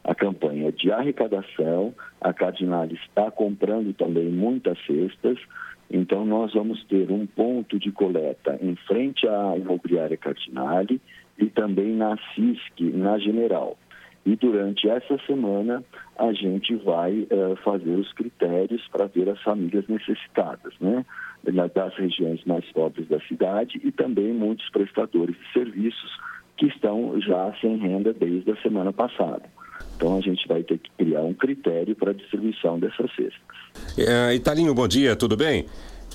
a 0.04 0.14
campanha 0.14 0.72
de 0.72 0.90
arrecadação, 0.90 1.94
a 2.20 2.32
Cardinal 2.32 2.86
está 2.86 3.30
comprando 3.30 3.94
também 3.94 4.28
muitas 4.28 4.78
cestas, 4.86 5.38
então, 5.90 6.24
nós 6.24 6.52
vamos 6.52 6.82
ter 6.84 7.10
um 7.10 7.26
ponto 7.26 7.78
de 7.78 7.92
coleta 7.92 8.58
em 8.60 8.74
frente 8.74 9.26
à 9.28 9.56
imobiliária 9.56 10.16
Cardinale 10.16 11.00
e 11.38 11.46
também 11.46 11.94
na 11.94 12.16
CISC, 12.34 12.80
na 12.92 13.18
General. 13.18 13.76
E 14.26 14.36
durante 14.36 14.88
essa 14.88 15.18
semana, 15.26 15.84
a 16.18 16.32
gente 16.32 16.74
vai 16.76 17.28
uh, 17.30 17.56
fazer 17.62 17.90
os 17.90 18.10
critérios 18.14 18.86
para 18.88 19.06
ver 19.06 19.28
as 19.28 19.40
famílias 19.42 19.86
necessitadas, 19.86 20.72
né? 20.80 21.04
Das 21.74 21.94
regiões 21.96 22.42
mais 22.44 22.64
pobres 22.72 23.06
da 23.06 23.20
cidade 23.20 23.78
e 23.84 23.92
também 23.92 24.32
muitos 24.32 24.66
prestadores 24.70 25.36
de 25.36 25.52
serviços 25.52 26.18
que 26.56 26.66
estão 26.66 27.20
já 27.20 27.52
sem 27.60 27.76
renda 27.76 28.14
desde 28.14 28.50
a 28.50 28.56
semana 28.62 28.94
passada. 28.94 29.42
Então 29.96 30.18
a 30.18 30.20
gente 30.20 30.46
vai 30.46 30.62
ter 30.62 30.78
que 30.78 30.90
criar 30.96 31.22
um 31.22 31.34
critério 31.34 31.94
para 31.94 32.10
a 32.10 32.14
distribuição 32.14 32.78
dessas 32.78 33.10
cestas. 33.14 33.40
É, 33.98 34.34
Italinho, 34.34 34.74
bom 34.74 34.88
dia, 34.88 35.16
tudo 35.16 35.36
bem? 35.36 35.66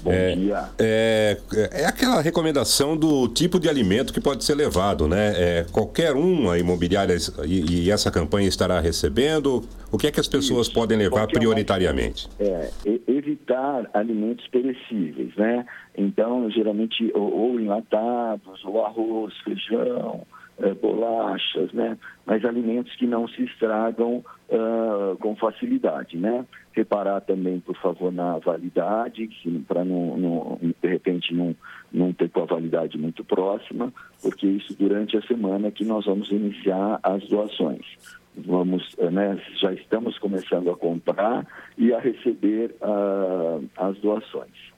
Bom 0.02 0.12
é, 0.12 0.36
dia. 0.36 0.70
É, 0.80 1.38
é 1.72 1.86
aquela 1.86 2.22
recomendação 2.22 2.96
do 2.96 3.28
tipo 3.28 3.60
de 3.60 3.68
alimento 3.68 4.14
que 4.14 4.22
pode 4.22 4.44
ser 4.44 4.56
levado, 4.56 5.08
né? 5.08 5.34
É, 5.36 5.66
qualquer 5.72 6.16
um, 6.16 6.50
a 6.50 6.58
imobiliária 6.58 7.16
e, 7.46 7.86
e, 7.86 7.92
essa 7.92 8.10
campanha 8.10 8.48
estará 8.48 8.80
recebendo. 8.80 9.62
O 9.92 9.98
que 9.98 10.08
é 10.08 10.12
que 10.12 10.20
as 10.20 10.28
pessoas 10.28 10.68
Isso, 10.68 10.74
podem 10.74 10.98
levar 10.98 11.28
prioritariamente? 11.28 12.30
É, 12.40 12.70
evitar 13.08 13.90
alimentos 13.94 14.48
perecíveis, 14.48 15.36
né? 15.36 15.66
Então, 15.98 16.50
geralmente, 16.50 17.12
ou, 17.14 17.34
ou 17.34 17.60
enlatados, 17.60 18.64
ou 18.64 18.86
arroz, 18.86 19.34
feijão, 19.44 20.26
eh, 20.60 20.74
bolachas, 20.74 21.72
né? 21.74 21.97
Mas 22.26 22.45
alimentos 22.45 22.95
que 22.95 23.07
não 23.07 23.28
se 23.28 23.43
estragam 23.43 24.24
ah, 24.51 25.16
com 25.20 25.36
facilidade, 25.36 26.18
né? 26.18 26.45
Reparar 26.74 27.22
também, 27.22 27.60
por 27.60 27.76
favor, 27.78 28.12
na 28.12 28.38
validade, 28.38 29.30
para 29.68 29.84
não, 29.84 30.18
não, 30.18 30.60
de 30.62 30.88
repente 30.88 31.34
não, 31.34 31.55
não 31.91 32.14
ter 32.14 32.30
com 32.30 32.43
a 32.43 32.45
validade 32.45 32.97
muito 32.97 33.24
próxima, 33.24 33.91
porque 34.22 34.47
isso 34.47 34.76
durante 34.78 35.18
a 35.18 35.22
semana 35.24 35.72
que 35.72 35.84
nós 35.84 36.05
vamos 36.05 36.30
iniciar 36.32 36.99
as 37.03 37.28
doações 37.28 37.86
vamos, 38.45 38.95
eh, 38.97 39.10
né, 39.10 39.41
já 39.60 39.74
estamos 39.74 40.18
começando 40.20 40.70
a 40.70 40.76
comprar 40.76 41.45
e 41.78 41.93
a 41.93 41.99
receber 41.99 42.76
uh, 42.82 43.64
as 43.78 43.97
doações. 43.97 44.68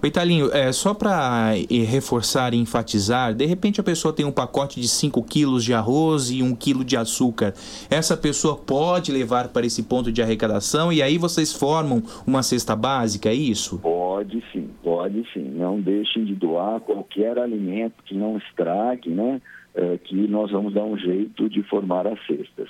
O 0.00 0.06
Italinho, 0.06 0.48
é, 0.52 0.70
só 0.70 0.94
para 0.94 1.50
reforçar 1.68 2.54
e 2.54 2.56
enfatizar, 2.56 3.34
de 3.34 3.44
repente 3.44 3.80
a 3.80 3.84
pessoa 3.84 4.14
tem 4.14 4.24
um 4.24 4.30
pacote 4.30 4.80
de 4.80 4.86
5 4.86 5.20
quilos 5.24 5.64
de 5.64 5.74
arroz 5.74 6.30
e 6.30 6.40
1 6.40 6.46
um 6.46 6.54
quilo 6.54 6.84
de 6.84 6.96
açúcar. 6.96 7.52
Essa 7.90 8.16
pessoa 8.16 8.56
pode 8.56 9.10
levar 9.10 9.48
para 9.48 9.66
esse 9.66 9.82
ponto 9.82 10.12
de 10.12 10.22
arrecadação 10.22 10.92
e 10.92 11.02
aí 11.02 11.18
vocês 11.18 11.52
formam 11.52 12.00
uma 12.24 12.44
cesta 12.44 12.76
básica, 12.76 13.28
é 13.28 13.34
isso? 13.34 13.80
Pode 13.80 14.40
sim, 14.52 14.70
pode 14.84 15.24
sim. 15.32 15.50
Não 15.56 15.80
deixem 15.80 16.24
de 16.24 16.34
doar 16.36 16.78
qualquer 16.78 17.36
alimento 17.36 17.94
que 18.04 18.14
não 18.14 18.38
estrague, 18.38 19.10
né? 19.10 19.42
É, 19.74 19.98
que 19.98 20.14
nós 20.28 20.52
vamos 20.52 20.74
dar 20.74 20.84
um 20.84 20.96
jeito 20.96 21.48
de 21.48 21.62
formar 21.64 22.06
as 22.06 22.24
cestas. 22.24 22.68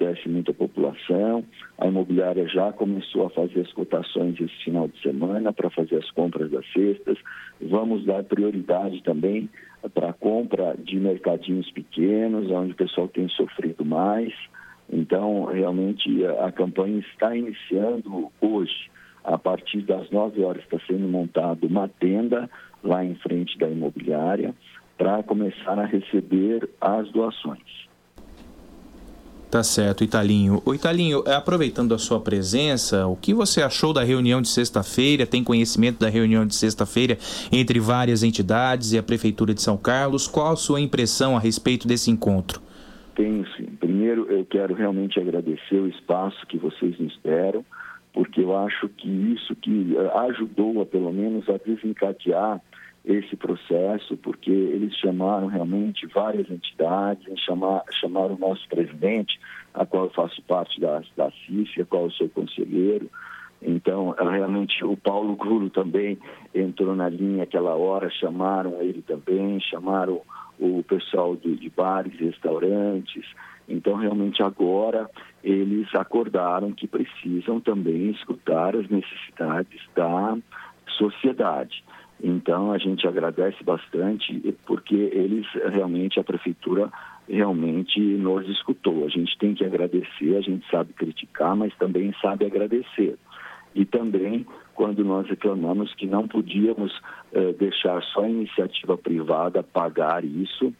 Agradece 0.00 0.30
muito 0.30 0.50
a 0.50 0.54
população. 0.54 1.44
A 1.76 1.86
imobiliária 1.86 2.48
já 2.48 2.72
começou 2.72 3.26
a 3.26 3.30
fazer 3.30 3.60
as 3.60 3.72
cotações 3.72 4.40
esse 4.40 4.64
final 4.64 4.88
de 4.88 4.98
semana 5.02 5.52
para 5.52 5.68
fazer 5.68 5.96
as 5.96 6.10
compras 6.12 6.50
das 6.50 6.64
cestas. 6.72 7.18
Vamos 7.60 8.06
dar 8.06 8.24
prioridade 8.24 9.02
também 9.02 9.50
para 9.92 10.08
a 10.08 10.12
compra 10.14 10.74
de 10.78 10.98
mercadinhos 10.98 11.70
pequenos, 11.72 12.50
onde 12.50 12.72
o 12.72 12.76
pessoal 12.76 13.08
tem 13.08 13.28
sofrido 13.28 13.84
mais. 13.84 14.32
Então, 14.90 15.44
realmente, 15.44 16.24
a 16.24 16.50
campanha 16.50 17.00
está 17.00 17.36
iniciando 17.36 18.32
hoje. 18.40 18.90
A 19.22 19.36
partir 19.36 19.82
das 19.82 20.10
9 20.10 20.42
horas 20.42 20.62
está 20.62 20.78
sendo 20.86 21.06
montada 21.06 21.66
uma 21.66 21.88
tenda 21.88 22.48
lá 22.82 23.04
em 23.04 23.14
frente 23.16 23.58
da 23.58 23.68
imobiliária 23.68 24.54
para 24.96 25.22
começar 25.22 25.78
a 25.78 25.84
receber 25.84 26.66
as 26.80 27.10
doações. 27.10 27.89
Tá 29.50 29.64
certo, 29.64 30.04
Italinho. 30.04 30.62
O 30.64 30.72
Italinho, 30.72 31.24
aproveitando 31.26 31.92
a 31.92 31.98
sua 31.98 32.20
presença, 32.20 33.08
o 33.08 33.16
que 33.16 33.34
você 33.34 33.60
achou 33.60 33.92
da 33.92 34.04
reunião 34.04 34.40
de 34.40 34.48
sexta-feira? 34.48 35.26
Tem 35.26 35.42
conhecimento 35.42 35.98
da 35.98 36.08
reunião 36.08 36.46
de 36.46 36.54
sexta-feira 36.54 37.18
entre 37.50 37.80
várias 37.80 38.22
entidades 38.22 38.92
e 38.92 38.98
a 38.98 39.02
Prefeitura 39.02 39.52
de 39.52 39.60
São 39.60 39.76
Carlos? 39.76 40.28
Qual 40.28 40.52
a 40.52 40.56
sua 40.56 40.80
impressão 40.80 41.36
a 41.36 41.40
respeito 41.40 41.88
desse 41.88 42.12
encontro? 42.12 42.62
Tenho 43.16 43.44
sim. 43.56 43.66
Primeiro, 43.80 44.30
eu 44.30 44.44
quero 44.44 44.72
realmente 44.72 45.18
agradecer 45.18 45.80
o 45.80 45.88
espaço 45.88 46.46
que 46.46 46.56
vocês 46.56 46.96
nos 47.00 47.18
deram, 47.24 47.64
porque 48.12 48.40
eu 48.40 48.56
acho 48.56 48.88
que 48.90 49.08
isso 49.08 49.56
que 49.56 49.96
eh, 49.96 50.18
ajudou 50.28 50.80
a, 50.80 50.86
pelo 50.86 51.12
menos, 51.12 51.48
a 51.48 51.56
desencadear 51.58 52.60
esse 53.04 53.34
processo, 53.34 54.16
porque 54.16 54.50
eles 54.50 54.94
chamaram 54.96 55.46
realmente 55.46 56.06
várias 56.06 56.50
entidades, 56.50 57.26
chamar, 57.40 57.82
chamaram 58.00 58.34
o 58.34 58.38
nosso 58.38 58.68
presidente, 58.68 59.40
a 59.72 59.86
qual 59.86 60.04
eu 60.04 60.10
faço 60.10 60.42
parte 60.42 60.80
da, 60.80 61.02
da 61.16 61.30
CIF, 61.30 61.80
a 61.80 61.84
qual 61.84 62.04
eu 62.04 62.10
sou 62.10 62.28
conselheiro. 62.28 63.10
Então, 63.62 64.10
realmente, 64.18 64.82
o 64.84 64.96
Paulo 64.96 65.36
Grulo 65.36 65.68
também 65.70 66.18
entrou 66.54 66.94
na 66.94 67.08
linha 67.08 67.44
aquela 67.44 67.74
hora, 67.74 68.10
chamaram 68.10 68.80
ele 68.80 69.02
também, 69.02 69.60
chamaram 69.60 70.22
o 70.58 70.82
pessoal 70.82 71.36
de, 71.36 71.56
de 71.56 71.70
bares 71.70 72.18
restaurantes. 72.18 73.24
Então, 73.68 73.94
realmente, 73.94 74.42
agora 74.42 75.08
eles 75.44 75.94
acordaram 75.94 76.72
que 76.72 76.86
precisam 76.86 77.60
também 77.60 78.10
escutar 78.10 78.74
as 78.74 78.88
necessidades 78.88 79.80
da 79.94 80.36
sociedade. 80.98 81.84
Então 82.22 82.72
a 82.72 82.78
gente 82.78 83.06
agradece 83.06 83.62
bastante 83.64 84.54
porque 84.66 84.94
eles 84.94 85.46
realmente 85.72 86.20
a 86.20 86.24
prefeitura 86.24 86.90
realmente 87.28 87.98
nos 88.00 88.48
escutou. 88.48 89.06
A 89.06 89.08
gente 89.08 89.36
tem 89.38 89.54
que 89.54 89.64
agradecer, 89.64 90.36
a 90.36 90.40
gente 90.40 90.68
sabe 90.70 90.92
criticar, 90.92 91.56
mas 91.56 91.74
também 91.76 92.14
sabe 92.20 92.44
agradecer. 92.44 93.16
E 93.74 93.84
também 93.84 94.46
quando 94.74 95.04
nós 95.04 95.28
reclamamos 95.28 95.94
que 95.94 96.06
não 96.06 96.26
podíamos 96.26 96.92
eh, 97.32 97.52
deixar 97.52 98.02
só 98.02 98.24
a 98.24 98.28
iniciativa 98.28 98.96
privada 98.96 99.62
pagar 99.62 100.24
isso, 100.24 100.72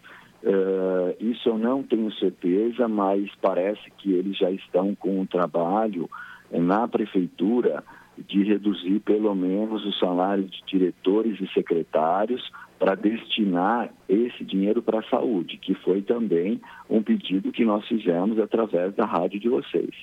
eh, 0.42 1.16
isso 1.20 1.48
eu 1.48 1.58
não 1.58 1.82
tenho 1.82 2.10
certeza, 2.14 2.88
mas 2.88 3.30
parece 3.42 3.90
que 3.98 4.12
eles 4.12 4.36
já 4.38 4.50
estão 4.50 4.94
com 4.94 5.20
um 5.20 5.26
trabalho 5.26 6.08
eh, 6.50 6.58
na 6.58 6.88
prefeitura 6.88 7.84
de 8.18 8.42
reduzir 8.42 9.00
pelo 9.00 9.34
menos 9.34 9.84
o 9.84 9.92
salário 9.94 10.44
de 10.44 10.62
diretores 10.66 11.40
e 11.40 11.46
secretários 11.52 12.50
para 12.78 12.94
destinar 12.94 13.92
esse 14.08 14.42
dinheiro 14.42 14.80
para 14.82 15.00
a 15.00 15.10
saúde, 15.10 15.58
que 15.58 15.74
foi 15.74 16.00
também 16.00 16.60
um 16.88 17.02
pedido 17.02 17.52
que 17.52 17.64
nós 17.64 17.86
fizemos 17.86 18.38
através 18.38 18.94
da 18.94 19.04
rádio 19.04 19.38
de 19.38 19.48
vocês. 19.50 19.94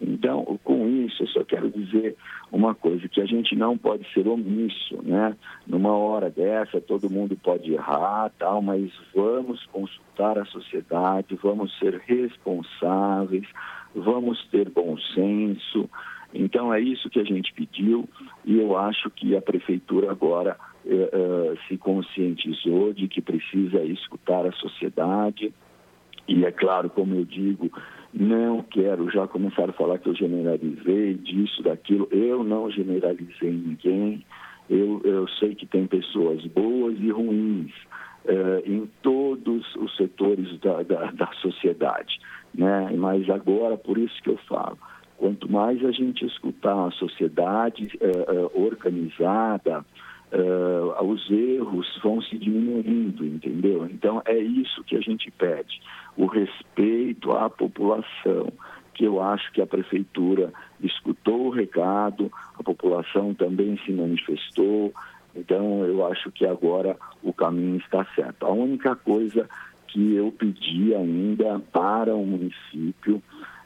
Então, 0.00 0.58
com 0.64 0.88
isso, 0.88 1.22
eu 1.22 1.28
só 1.28 1.44
quero 1.44 1.70
dizer 1.70 2.16
uma 2.50 2.74
coisa, 2.74 3.08
que 3.08 3.20
a 3.20 3.24
gente 3.24 3.54
não 3.54 3.78
pode 3.78 4.04
ser 4.12 4.26
omisso, 4.26 5.00
né? 5.02 5.36
Numa 5.66 5.96
hora 5.96 6.28
dessa, 6.28 6.80
todo 6.80 7.08
mundo 7.08 7.36
pode 7.40 7.72
errar, 7.72 8.30
tal, 8.38 8.60
mas 8.60 8.90
vamos 9.14 9.64
consultar 9.66 10.36
a 10.36 10.44
sociedade, 10.46 11.38
vamos 11.40 11.76
ser 11.78 12.02
responsáveis, 12.04 13.46
vamos 13.94 14.44
ter 14.48 14.68
bom 14.68 14.98
senso, 15.14 15.88
então 16.34 16.74
é 16.74 16.80
isso 16.80 17.08
que 17.08 17.20
a 17.20 17.24
gente 17.24 17.52
pediu 17.54 18.08
e 18.44 18.58
eu 18.58 18.76
acho 18.76 19.08
que 19.10 19.36
a 19.36 19.40
prefeitura 19.40 20.10
agora 20.10 20.56
eh, 20.84 21.10
eh, 21.12 21.54
se 21.68 21.78
conscientizou 21.78 22.92
de 22.92 23.08
que 23.08 23.22
precisa 23.22 23.82
escutar 23.84 24.44
a 24.44 24.52
sociedade 24.52 25.52
e 26.26 26.44
é 26.44 26.50
claro, 26.50 26.88
como 26.90 27.14
eu 27.14 27.24
digo, 27.24 27.70
não 28.12 28.62
quero 28.62 29.10
já 29.10 29.26
começar 29.26 29.68
a 29.68 29.72
falar 29.72 29.98
que 29.98 30.08
eu 30.08 30.14
generalizei 30.14 31.14
disso, 31.14 31.62
daquilo. 31.62 32.08
Eu 32.10 32.42
não 32.42 32.70
generalizei 32.70 33.50
ninguém. 33.50 34.24
Eu, 34.70 35.00
eu 35.04 35.28
sei 35.28 35.54
que 35.54 35.66
tem 35.66 35.86
pessoas 35.86 36.44
boas 36.46 36.96
e 36.98 37.10
ruins 37.10 37.72
eh, 38.24 38.62
em 38.64 38.88
todos 39.02 39.74
os 39.76 39.94
setores 39.96 40.58
da, 40.60 40.82
da, 40.82 41.10
da 41.10 41.26
sociedade. 41.42 42.18
Né? 42.54 42.90
Mas 42.96 43.28
agora, 43.28 43.76
por 43.76 43.98
isso 43.98 44.22
que 44.22 44.30
eu 44.30 44.38
falo, 44.48 44.78
Quanto 45.24 45.50
mais 45.50 45.82
a 45.82 45.90
gente 45.90 46.22
escutar 46.26 46.88
a 46.88 46.90
sociedade 46.90 47.88
uh, 47.98 48.46
uh, 48.46 48.62
organizada, 48.66 49.82
uh, 50.30 51.02
os 51.02 51.30
erros 51.30 51.98
vão 52.02 52.20
se 52.20 52.36
diminuindo, 52.36 53.24
entendeu? 53.24 53.86
Então 53.86 54.20
é 54.26 54.36
isso 54.36 54.84
que 54.84 54.94
a 54.94 55.00
gente 55.00 55.30
pede, 55.30 55.80
o 56.14 56.26
respeito 56.26 57.32
à 57.32 57.48
população, 57.48 58.52
que 58.92 59.04
eu 59.04 59.22
acho 59.22 59.50
que 59.52 59.62
a 59.62 59.66
prefeitura 59.66 60.52
escutou 60.82 61.46
o 61.46 61.50
recado, 61.50 62.30
a 62.58 62.62
população 62.62 63.32
também 63.32 63.80
se 63.86 63.92
manifestou, 63.92 64.92
então 65.34 65.86
eu 65.86 66.06
acho 66.06 66.30
que 66.32 66.44
agora 66.44 66.98
o 67.22 67.32
caminho 67.32 67.78
está 67.78 68.04
certo. 68.14 68.44
A 68.44 68.52
única 68.52 68.94
coisa 68.94 69.48
que 69.88 70.16
eu 70.16 70.30
pedi 70.30 70.94
ainda 70.94 71.58
para 71.72 72.14
o 72.14 72.26
município 72.26 73.22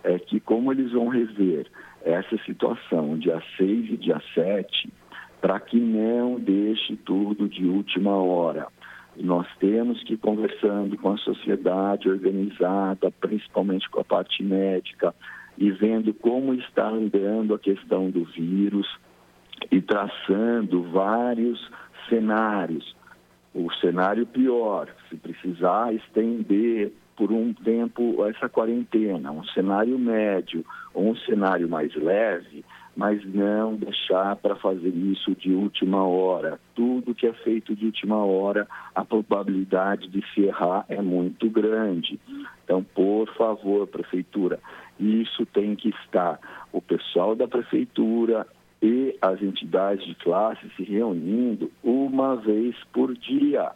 é 0.08 0.18
que 0.18 0.40
como 0.40 0.72
eles 0.72 0.92
vão 0.92 1.08
rever 1.08 1.66
essa 2.02 2.38
situação 2.46 3.18
dia 3.18 3.42
6 3.58 3.90
e 3.90 3.96
dia 3.98 4.20
7, 4.34 4.90
para 5.38 5.60
que 5.60 5.78
não 5.78 6.40
deixe 6.40 6.96
tudo 6.96 7.46
de 7.46 7.66
última 7.66 8.16
hora. 8.16 8.68
Nós 9.14 9.46
temos 9.58 10.02
que 10.04 10.14
ir 10.14 10.16
conversando 10.16 10.96
com 10.96 11.12
a 11.12 11.18
sociedade 11.18 12.08
organizada, 12.08 13.10
principalmente 13.20 13.88
com 13.90 14.00
a 14.00 14.04
parte 14.04 14.42
médica, 14.42 15.14
e 15.58 15.70
vendo 15.70 16.14
como 16.14 16.54
está 16.54 16.88
andando 16.88 17.52
a 17.52 17.58
questão 17.58 18.10
do 18.10 18.24
vírus 18.24 18.88
e 19.70 19.82
traçando 19.82 20.84
vários 20.84 21.70
cenários. 22.08 22.96
O 23.54 23.70
cenário 23.74 24.24
pior, 24.24 24.88
se 25.10 25.16
precisar 25.16 25.92
estender 25.92 26.92
por 27.18 27.32
um 27.32 27.52
tempo 27.52 28.24
essa 28.26 28.48
quarentena, 28.48 29.32
um 29.32 29.42
cenário 29.46 29.98
médio 29.98 30.64
ou 30.94 31.10
um 31.10 31.16
cenário 31.16 31.68
mais 31.68 31.92
leve, 31.96 32.64
mas 32.96 33.24
não 33.26 33.74
deixar 33.74 34.36
para 34.36 34.54
fazer 34.54 34.90
isso 34.90 35.34
de 35.34 35.52
última 35.52 36.06
hora. 36.06 36.60
Tudo 36.76 37.16
que 37.16 37.26
é 37.26 37.32
feito 37.32 37.74
de 37.74 37.86
última 37.86 38.24
hora, 38.24 38.68
a 38.94 39.04
probabilidade 39.04 40.06
de 40.06 40.24
se 40.32 40.42
errar 40.42 40.84
é 40.88 41.02
muito 41.02 41.50
grande. 41.50 42.20
Então, 42.62 42.84
por 42.84 43.28
favor, 43.34 43.88
prefeitura, 43.88 44.60
isso 45.00 45.44
tem 45.46 45.74
que 45.74 45.88
estar 45.88 46.38
o 46.72 46.80
pessoal 46.80 47.34
da 47.34 47.48
prefeitura 47.48 48.46
e 48.80 49.16
as 49.20 49.42
entidades 49.42 50.06
de 50.06 50.14
classe 50.14 50.70
se 50.76 50.84
reunindo 50.84 51.68
uma 51.82 52.36
vez 52.36 52.76
por 52.92 53.12
dia 53.16 53.72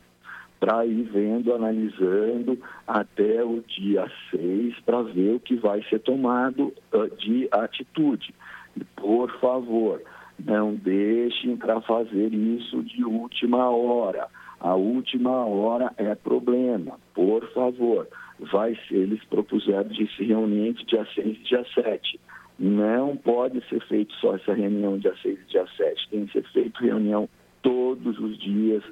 para 0.62 0.86
ir 0.86 1.02
vendo, 1.12 1.52
analisando 1.52 2.56
até 2.86 3.42
o 3.42 3.60
dia 3.66 4.08
6 4.30 4.78
para 4.86 5.02
ver 5.02 5.34
o 5.34 5.40
que 5.40 5.56
vai 5.56 5.82
ser 5.90 5.98
tomado 5.98 6.72
uh, 6.94 7.16
de 7.16 7.48
atitude. 7.50 8.32
E, 8.76 8.84
por 8.94 9.28
favor, 9.40 10.00
não 10.38 10.72
deixem 10.72 11.56
para 11.56 11.80
fazer 11.80 12.32
isso 12.32 12.80
de 12.84 13.04
última 13.04 13.70
hora. 13.70 14.28
A 14.60 14.76
última 14.76 15.44
hora 15.46 15.92
é 15.96 16.14
problema. 16.14 16.96
Por 17.12 17.44
favor, 17.52 18.06
vai 18.38 18.78
ser, 18.86 18.98
eles 18.98 19.24
propuseram 19.24 19.88
de 19.88 20.06
se 20.14 20.22
reunir 20.22 20.68
entre 20.68 20.84
dia 20.84 21.04
6 21.12 21.26
e 21.26 21.42
dia 21.42 21.66
7. 21.74 22.20
Não 22.56 23.16
pode 23.16 23.68
ser 23.68 23.84
feito 23.88 24.14
só 24.20 24.36
essa 24.36 24.54
reunião 24.54 24.96
dia 24.96 25.14
6 25.24 25.40
e 25.40 25.50
dia 25.50 25.66
7. 25.76 26.08
Tem 26.08 26.26
que 26.26 26.32
ser 26.34 26.44
feito 26.52 26.80
reunião 26.80 27.28
todos 27.62 28.18
os 28.18 28.36
dias, 28.38 28.82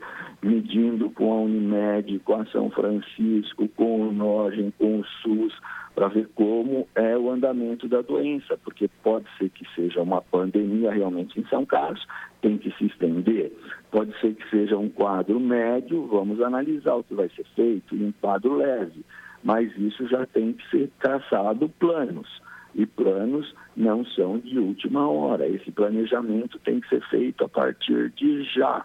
medindo 0.42 1.10
com 1.10 1.32
a 1.32 1.40
Unimed, 1.42 2.18
com 2.20 2.34
a 2.34 2.46
São 2.46 2.70
Francisco, 2.70 3.68
com 3.68 4.08
o 4.08 4.12
Nogem, 4.12 4.72
com 4.78 5.00
o 5.00 5.04
SUS, 5.22 5.52
para 5.94 6.08
ver 6.08 6.28
como 6.34 6.88
é 6.94 7.16
o 7.18 7.30
andamento 7.30 7.88
da 7.88 8.00
doença, 8.00 8.56
porque 8.64 8.88
pode 9.02 9.26
ser 9.36 9.50
que 9.50 9.66
seja 9.74 10.00
uma 10.00 10.22
pandemia 10.22 10.90
realmente 10.92 11.38
em 11.38 11.44
São 11.46 11.66
Carlos, 11.66 12.06
tem 12.40 12.56
que 12.56 12.70
se 12.78 12.86
estender. 12.86 13.52
Pode 13.90 14.18
ser 14.20 14.34
que 14.34 14.48
seja 14.48 14.78
um 14.78 14.88
quadro 14.88 15.38
médio, 15.38 16.06
vamos 16.06 16.40
analisar 16.40 16.94
o 16.94 17.04
que 17.04 17.14
vai 17.14 17.28
ser 17.30 17.44
feito, 17.56 17.94
e 17.94 18.04
um 18.04 18.12
quadro 18.12 18.56
leve, 18.56 19.04
mas 19.42 19.76
isso 19.76 20.06
já 20.06 20.24
tem 20.26 20.52
que 20.52 20.70
ser 20.70 20.90
traçado 21.00 21.68
planos 21.68 22.28
e 22.74 22.86
planos 22.86 23.54
não 23.76 24.04
são 24.04 24.38
de 24.38 24.58
última 24.58 25.08
hora. 25.08 25.46
Esse 25.46 25.70
planejamento 25.70 26.58
tem 26.60 26.80
que 26.80 26.88
ser 26.88 27.02
feito 27.08 27.44
a 27.44 27.48
partir 27.48 28.10
de 28.10 28.42
já. 28.44 28.84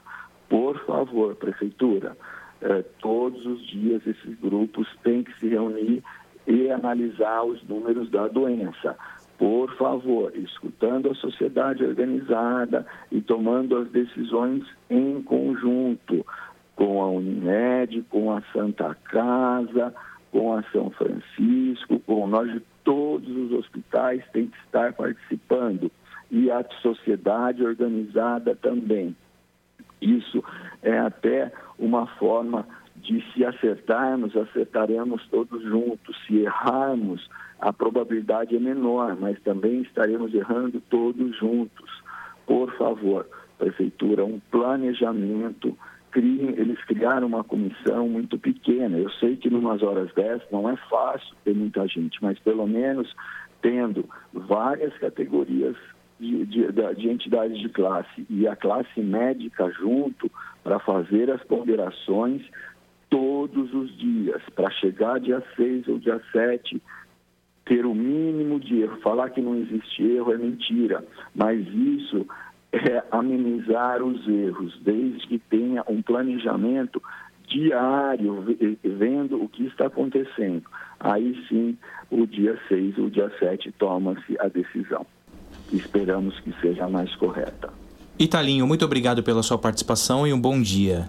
Por 0.49 0.79
favor, 0.85 1.35
prefeitura, 1.35 2.15
eh, 2.61 2.83
todos 3.01 3.45
os 3.45 3.65
dias 3.67 4.05
esses 4.05 4.39
grupos 4.39 4.87
têm 5.03 5.23
que 5.23 5.37
se 5.39 5.47
reunir 5.47 6.03
e 6.47 6.69
analisar 6.69 7.43
os 7.43 7.63
números 7.63 8.09
da 8.09 8.27
doença. 8.27 8.95
Por 9.37 9.75
favor, 9.75 10.31
escutando 10.35 11.11
a 11.11 11.15
sociedade 11.15 11.83
organizada 11.83 12.85
e 13.11 13.21
tomando 13.21 13.77
as 13.77 13.89
decisões 13.89 14.63
em 14.89 15.21
conjunto 15.23 16.25
com 16.75 17.01
a 17.01 17.09
Unimed, 17.09 18.03
com 18.09 18.31
a 18.31 18.41
Santa 18.53 18.95
Casa, 19.05 19.93
com 20.31 20.53
a 20.53 20.63
São 20.71 20.89
Francisco, 20.91 21.99
com 22.01 22.27
nós 22.27 22.49
todos 22.85 23.27
os 23.27 23.51
hospitais 23.51 24.23
têm 24.31 24.47
que 24.47 24.57
estar 24.59 24.93
participando 24.93 25.91
e 26.31 26.49
a 26.49 26.63
sociedade 26.81 27.63
organizada 27.63 28.55
também. 28.55 29.15
Isso 30.01 30.43
é 30.81 30.97
até 30.97 31.51
uma 31.77 32.07
forma 32.07 32.65
de 32.95 33.23
se 33.33 33.43
acertarmos, 33.43 34.35
acertaremos 34.35 35.27
todos 35.27 35.61
juntos. 35.63 36.15
Se 36.25 36.37
errarmos, 36.37 37.29
a 37.59 37.73
probabilidade 37.73 38.55
é 38.55 38.59
menor, 38.59 39.15
mas 39.19 39.39
também 39.41 39.81
estaremos 39.81 40.33
errando 40.33 40.81
todos 40.89 41.35
juntos. 41.37 42.03
Por 42.45 42.71
favor, 42.77 43.27
prefeitura, 43.57 44.23
um 44.23 44.39
planejamento 44.51 45.77
eles 46.19 46.83
criaram 46.85 47.27
uma 47.27 47.43
comissão 47.43 48.07
muito 48.07 48.37
pequena. 48.37 48.97
Eu 48.97 49.09
sei 49.11 49.35
que 49.35 49.49
numas 49.49 49.81
horas 49.83 50.13
dessas 50.13 50.49
não 50.51 50.69
é 50.69 50.75
fácil 50.89 51.35
ter 51.43 51.53
muita 51.55 51.87
gente, 51.87 52.17
mas 52.21 52.39
pelo 52.39 52.67
menos 52.67 53.13
tendo 53.61 54.07
várias 54.33 54.95
categorias 54.97 55.75
de, 56.19 56.45
de, 56.45 56.67
de 56.97 57.09
entidades 57.09 57.59
de 57.59 57.69
classe 57.69 58.25
e 58.29 58.47
a 58.47 58.55
classe 58.55 59.01
médica 59.01 59.69
junto 59.71 60.31
para 60.63 60.79
fazer 60.79 61.29
as 61.29 61.43
ponderações 61.43 62.41
todos 63.09 63.73
os 63.73 63.95
dias, 63.97 64.41
para 64.55 64.69
chegar 64.71 65.19
dia 65.19 65.43
6 65.55 65.87
ou 65.87 65.99
dia 65.99 66.21
7 66.31 66.81
ter 67.65 67.85
o 67.85 67.95
mínimo 67.95 68.59
de 68.59 68.81
erro. 68.81 68.99
Falar 69.01 69.29
que 69.31 69.41
não 69.41 69.55
existe 69.55 70.03
erro 70.03 70.31
é 70.31 70.37
mentira, 70.37 71.03
mas 71.33 71.59
isso 71.67 72.25
é 72.75 73.03
amenizar 73.11 74.03
os 74.03 74.27
erros, 74.27 74.77
desde 74.81 75.27
que 75.27 75.39
tenha 75.39 75.83
um 75.87 76.01
planejamento 76.01 77.01
diário, 77.47 78.43
vendo 78.83 79.41
o 79.41 79.47
que 79.47 79.65
está 79.65 79.87
acontecendo. 79.87 80.63
Aí 80.99 81.35
sim, 81.47 81.77
o 82.09 82.25
dia 82.25 82.59
6 82.67 82.97
ou 82.97 83.09
dia 83.09 83.31
7 83.39 83.71
toma-se 83.73 84.37
a 84.39 84.47
decisão. 84.47 85.05
Esperamos 85.71 86.39
que 86.39 86.51
seja 86.61 86.85
a 86.85 86.89
mais 86.89 87.15
correta. 87.15 87.69
Italinho, 88.17 88.65
muito 88.65 88.85
obrigado 88.85 89.23
pela 89.23 89.43
sua 89.43 89.57
participação 89.57 90.25
e 90.25 90.33
um 90.33 90.39
bom 90.39 90.61
dia. 90.61 91.07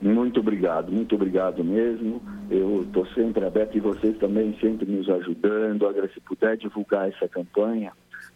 Muito 0.00 0.40
obrigado, 0.40 0.92
muito 0.92 1.14
obrigado 1.14 1.64
mesmo. 1.64 2.22
Eu 2.50 2.82
estou 2.82 3.04
sempre 3.08 3.44
aberto 3.44 3.76
e 3.76 3.80
vocês 3.80 4.16
também 4.18 4.56
sempre 4.60 4.86
nos 4.86 5.08
ajudando. 5.10 5.86
Agora, 5.86 6.08
se 6.08 6.20
puder 6.20 6.56
divulgar 6.56 7.08
essa 7.08 7.28
campanha, 7.28 7.92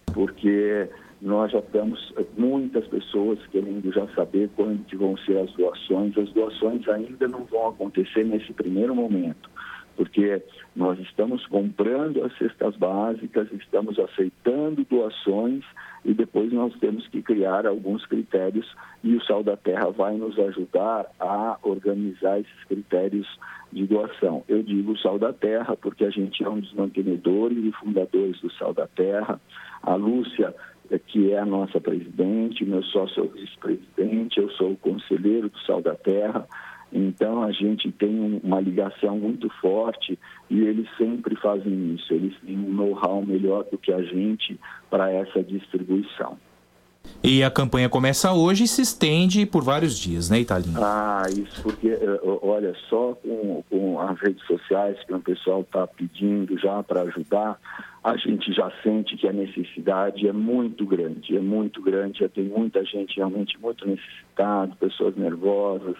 porque 0.06 0.88
nós 1.22 1.52
já 1.52 1.62
temos 1.62 2.12
muitas 2.36 2.84
pessoas 2.88 3.38
querendo 3.52 3.92
já 3.92 4.08
saber 4.08 4.50
quando 4.56 4.84
vão 4.98 5.16
ser 5.18 5.38
as 5.38 5.52
doações. 5.52 6.18
As 6.18 6.28
doações 6.32 6.86
ainda 6.88 7.28
não 7.28 7.44
vão 7.44 7.68
acontecer 7.68 8.24
nesse 8.24 8.52
primeiro 8.52 8.92
momento, 8.92 9.48
porque 9.96 10.42
nós 10.74 10.98
estamos 10.98 11.46
comprando 11.46 12.24
as 12.24 12.36
cestas 12.36 12.74
básicas, 12.76 13.46
estamos 13.52 14.00
aceitando 14.00 14.84
doações 14.90 15.64
e 16.04 16.12
depois 16.12 16.52
nós 16.52 16.74
temos 16.80 17.06
que 17.06 17.22
criar 17.22 17.68
alguns 17.68 18.04
critérios 18.06 18.68
e 19.04 19.14
o 19.14 19.22
Sal 19.24 19.44
da 19.44 19.56
Terra 19.56 19.90
vai 19.90 20.16
nos 20.16 20.36
ajudar 20.36 21.06
a 21.20 21.56
organizar 21.62 22.40
esses 22.40 22.64
critérios 22.64 23.28
de 23.72 23.86
doação. 23.86 24.42
Eu 24.48 24.60
digo 24.64 24.98
Sal 24.98 25.20
da 25.20 25.32
Terra 25.32 25.76
porque 25.76 26.04
a 26.04 26.10
gente 26.10 26.42
é 26.42 26.48
um 26.48 26.58
dos 26.58 26.72
mantenedores 26.74 27.64
e 27.64 27.70
fundadores 27.72 28.40
do 28.40 28.52
Sal 28.54 28.74
da 28.74 28.88
Terra. 28.88 29.40
A 29.82 29.94
Lúcia 29.94 30.54
que 30.98 31.32
é 31.32 31.38
a 31.38 31.46
nossa 31.46 31.80
presidente, 31.80 32.64
meu 32.64 32.82
sócio 32.82 33.20
é 33.20 33.26
o 33.26 33.28
vice-presidente, 33.28 34.38
eu 34.38 34.50
sou 34.50 34.72
o 34.72 34.76
conselheiro 34.76 35.48
do 35.48 35.58
Sal 35.60 35.80
da 35.80 35.94
Terra. 35.94 36.46
Então 36.92 37.42
a 37.42 37.50
gente 37.50 37.90
tem 37.90 38.40
uma 38.44 38.60
ligação 38.60 39.18
muito 39.18 39.48
forte 39.60 40.18
e 40.50 40.60
eles 40.60 40.86
sempre 40.98 41.34
fazem 41.36 41.94
isso. 41.94 42.12
Eles 42.12 42.34
têm 42.40 42.58
um 42.58 42.70
know-how 42.70 43.24
melhor 43.24 43.64
do 43.64 43.78
que 43.78 43.92
a 43.92 44.02
gente 44.02 44.60
para 44.90 45.10
essa 45.10 45.42
distribuição. 45.42 46.36
E 47.24 47.44
a 47.44 47.50
campanha 47.50 47.88
começa 47.88 48.32
hoje 48.32 48.64
e 48.64 48.68
se 48.68 48.82
estende 48.82 49.46
por 49.46 49.62
vários 49.62 49.96
dias, 49.96 50.28
né, 50.28 50.40
Italinho? 50.40 50.82
Ah, 50.82 51.22
isso 51.28 51.62
porque, 51.62 51.88
eh, 51.88 52.20
olha, 52.42 52.74
só 52.88 53.14
com, 53.14 53.62
com 53.70 54.00
as 54.00 54.18
redes 54.20 54.44
sociais 54.44 54.98
que 55.04 55.14
o 55.14 55.20
pessoal 55.20 55.60
está 55.60 55.86
pedindo 55.86 56.58
já 56.58 56.82
para 56.82 57.02
ajudar, 57.02 57.60
a 58.02 58.16
gente 58.16 58.52
já 58.52 58.72
sente 58.82 59.16
que 59.16 59.28
a 59.28 59.32
necessidade 59.32 60.26
é 60.26 60.32
muito 60.32 60.84
grande, 60.84 61.36
é 61.36 61.40
muito 61.40 61.80
grande, 61.80 62.18
já 62.18 62.28
tem 62.28 62.44
muita 62.44 62.84
gente 62.84 63.16
realmente 63.16 63.56
muito 63.60 63.86
necessitada, 63.86 64.74
pessoas 64.80 65.14
nervosas. 65.14 65.96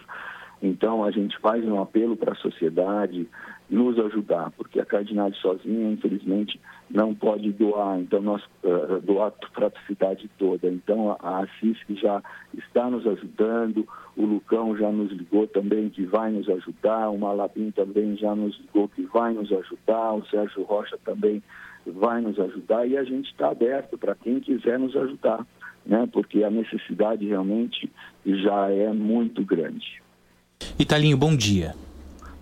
Então 0.61 1.03
a 1.03 1.11
gente 1.11 1.37
faz 1.39 1.63
um 1.65 1.81
apelo 1.81 2.17
para 2.17 2.33
a 2.33 2.35
sociedade 2.35 3.27
nos 3.69 3.97
ajudar, 3.97 4.51
porque 4.51 4.79
a 4.79 4.85
Cardinale 4.85 5.33
sozinha, 5.35 5.91
infelizmente, 5.91 6.59
não 6.89 7.13
pode 7.15 7.51
doar, 7.51 7.99
então 7.99 8.21
nós 8.21 8.43
uh, 8.63 9.01
doar 9.01 9.31
para 9.53 9.67
a 9.67 9.87
cidade 9.87 10.29
toda. 10.37 10.67
Então 10.67 11.15
a 11.19 11.39
Assis 11.39 11.81
que 11.85 11.95
já 11.95 12.21
está 12.55 12.89
nos 12.89 13.07
ajudando, 13.07 13.87
o 14.15 14.25
Lucão 14.25 14.77
já 14.77 14.91
nos 14.91 15.11
ligou 15.11 15.47
também 15.47 15.89
que 15.89 16.05
vai 16.05 16.31
nos 16.31 16.47
ajudar, 16.49 17.09
o 17.09 17.17
Malabim 17.17 17.71
também 17.71 18.15
já 18.17 18.35
nos 18.35 18.57
ligou 18.59 18.87
que 18.87 19.03
vai 19.03 19.33
nos 19.33 19.51
ajudar, 19.51 20.13
o 20.13 20.25
Sérgio 20.27 20.63
Rocha 20.63 20.97
também 21.03 21.41
vai 21.85 22.21
nos 22.21 22.39
ajudar 22.39 22.87
e 22.87 22.97
a 22.97 23.03
gente 23.03 23.31
está 23.31 23.49
aberto 23.49 23.97
para 23.97 24.15
quem 24.15 24.39
quiser 24.39 24.77
nos 24.79 24.95
ajudar, 24.95 25.45
né? 25.85 26.07
porque 26.11 26.43
a 26.43 26.49
necessidade 26.49 27.25
realmente 27.25 27.91
já 28.25 28.69
é 28.69 28.91
muito 28.93 29.43
grande. 29.43 30.01
Italinho, 30.79 31.17
bom 31.17 31.35
dia. 31.35 31.73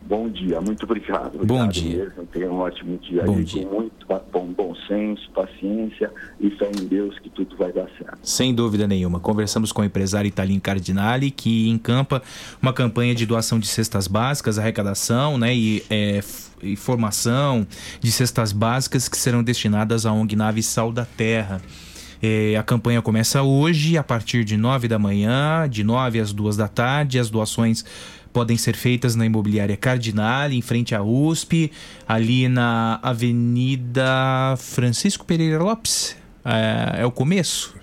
Bom 0.02 0.30
dia, 0.30 0.60
muito 0.60 0.84
obrigado. 0.84 1.36
obrigado 1.36 1.48
bom 1.48 1.68
dia. 1.68 2.06
Mesmo. 2.06 2.26
Tenha 2.28 2.52
um 2.52 2.60
ótimo 2.60 2.98
dia 2.98 3.24
bom 3.24 3.38
aí, 3.38 3.44
dia. 3.44 3.66
com 3.66 3.76
muito 3.76 4.06
bom, 4.32 4.46
bom 4.48 4.76
senso, 4.88 5.30
paciência 5.32 6.12
e 6.40 6.50
fé 6.52 6.70
em 6.70 6.86
Deus 6.86 7.18
que 7.20 7.30
tudo 7.30 7.56
vai 7.56 7.72
dar 7.72 7.88
certo. 7.98 8.18
Sem 8.24 8.54
dúvida 8.54 8.88
nenhuma. 8.88 9.20
Conversamos 9.20 9.72
com 9.72 9.82
o 9.82 9.86
empresário 9.86 10.28
Italim 10.28 10.60
Cardinali, 10.60 11.32
que 11.32 11.70
encampa 11.70 12.22
uma 12.62 12.74
campanha 12.74 13.16
de 13.16 13.26
doação 13.26 13.60
de 13.60 13.68
cestas 13.68 14.08
básicas, 14.08 14.58
arrecadação 14.58 15.38
né, 15.38 15.56
e, 15.56 15.84
é, 15.90 16.20
e 16.62 16.76
formação 16.76 17.66
de 18.00 18.12
cestas 18.12 18.52
básicas 18.52 19.08
que 19.08 19.18
serão 19.18 19.44
destinadas 19.44 20.06
à 20.06 20.12
ONG 20.12 20.36
Nave 20.36 20.64
Sal 20.64 20.92
da 20.92 21.06
Terra. 21.06 21.62
É, 22.24 22.56
a 22.56 22.62
campanha 22.62 23.02
começa 23.02 23.42
hoje, 23.42 23.98
a 23.98 24.04
partir 24.04 24.44
de 24.44 24.56
9 24.56 24.88
da 24.88 25.00
manhã, 25.00 25.68
de 25.68 25.84
9 25.84 26.20
às 26.20 26.32
2 26.32 26.56
da 26.56 26.68
tarde. 26.68 27.18
As 27.18 27.32
doações 27.32 27.84
podem 28.32 28.58
ser 28.58 28.76
feitas 28.76 29.16
na 29.16 29.26
imobiliária 29.26 29.78
Cardinal, 29.78 30.52
em 30.52 30.62
frente 30.62 30.96
à 30.96 31.02
USP, 31.04 31.72
ali 32.08 32.48
na 32.48 33.00
Avenida 33.02 34.56
Francisco 34.58 35.26
Pereira 35.26 35.62
Lopes. 35.62 36.16
É, 36.44 37.02
é 37.02 37.06
o 37.06 37.12
começo? 37.12 37.76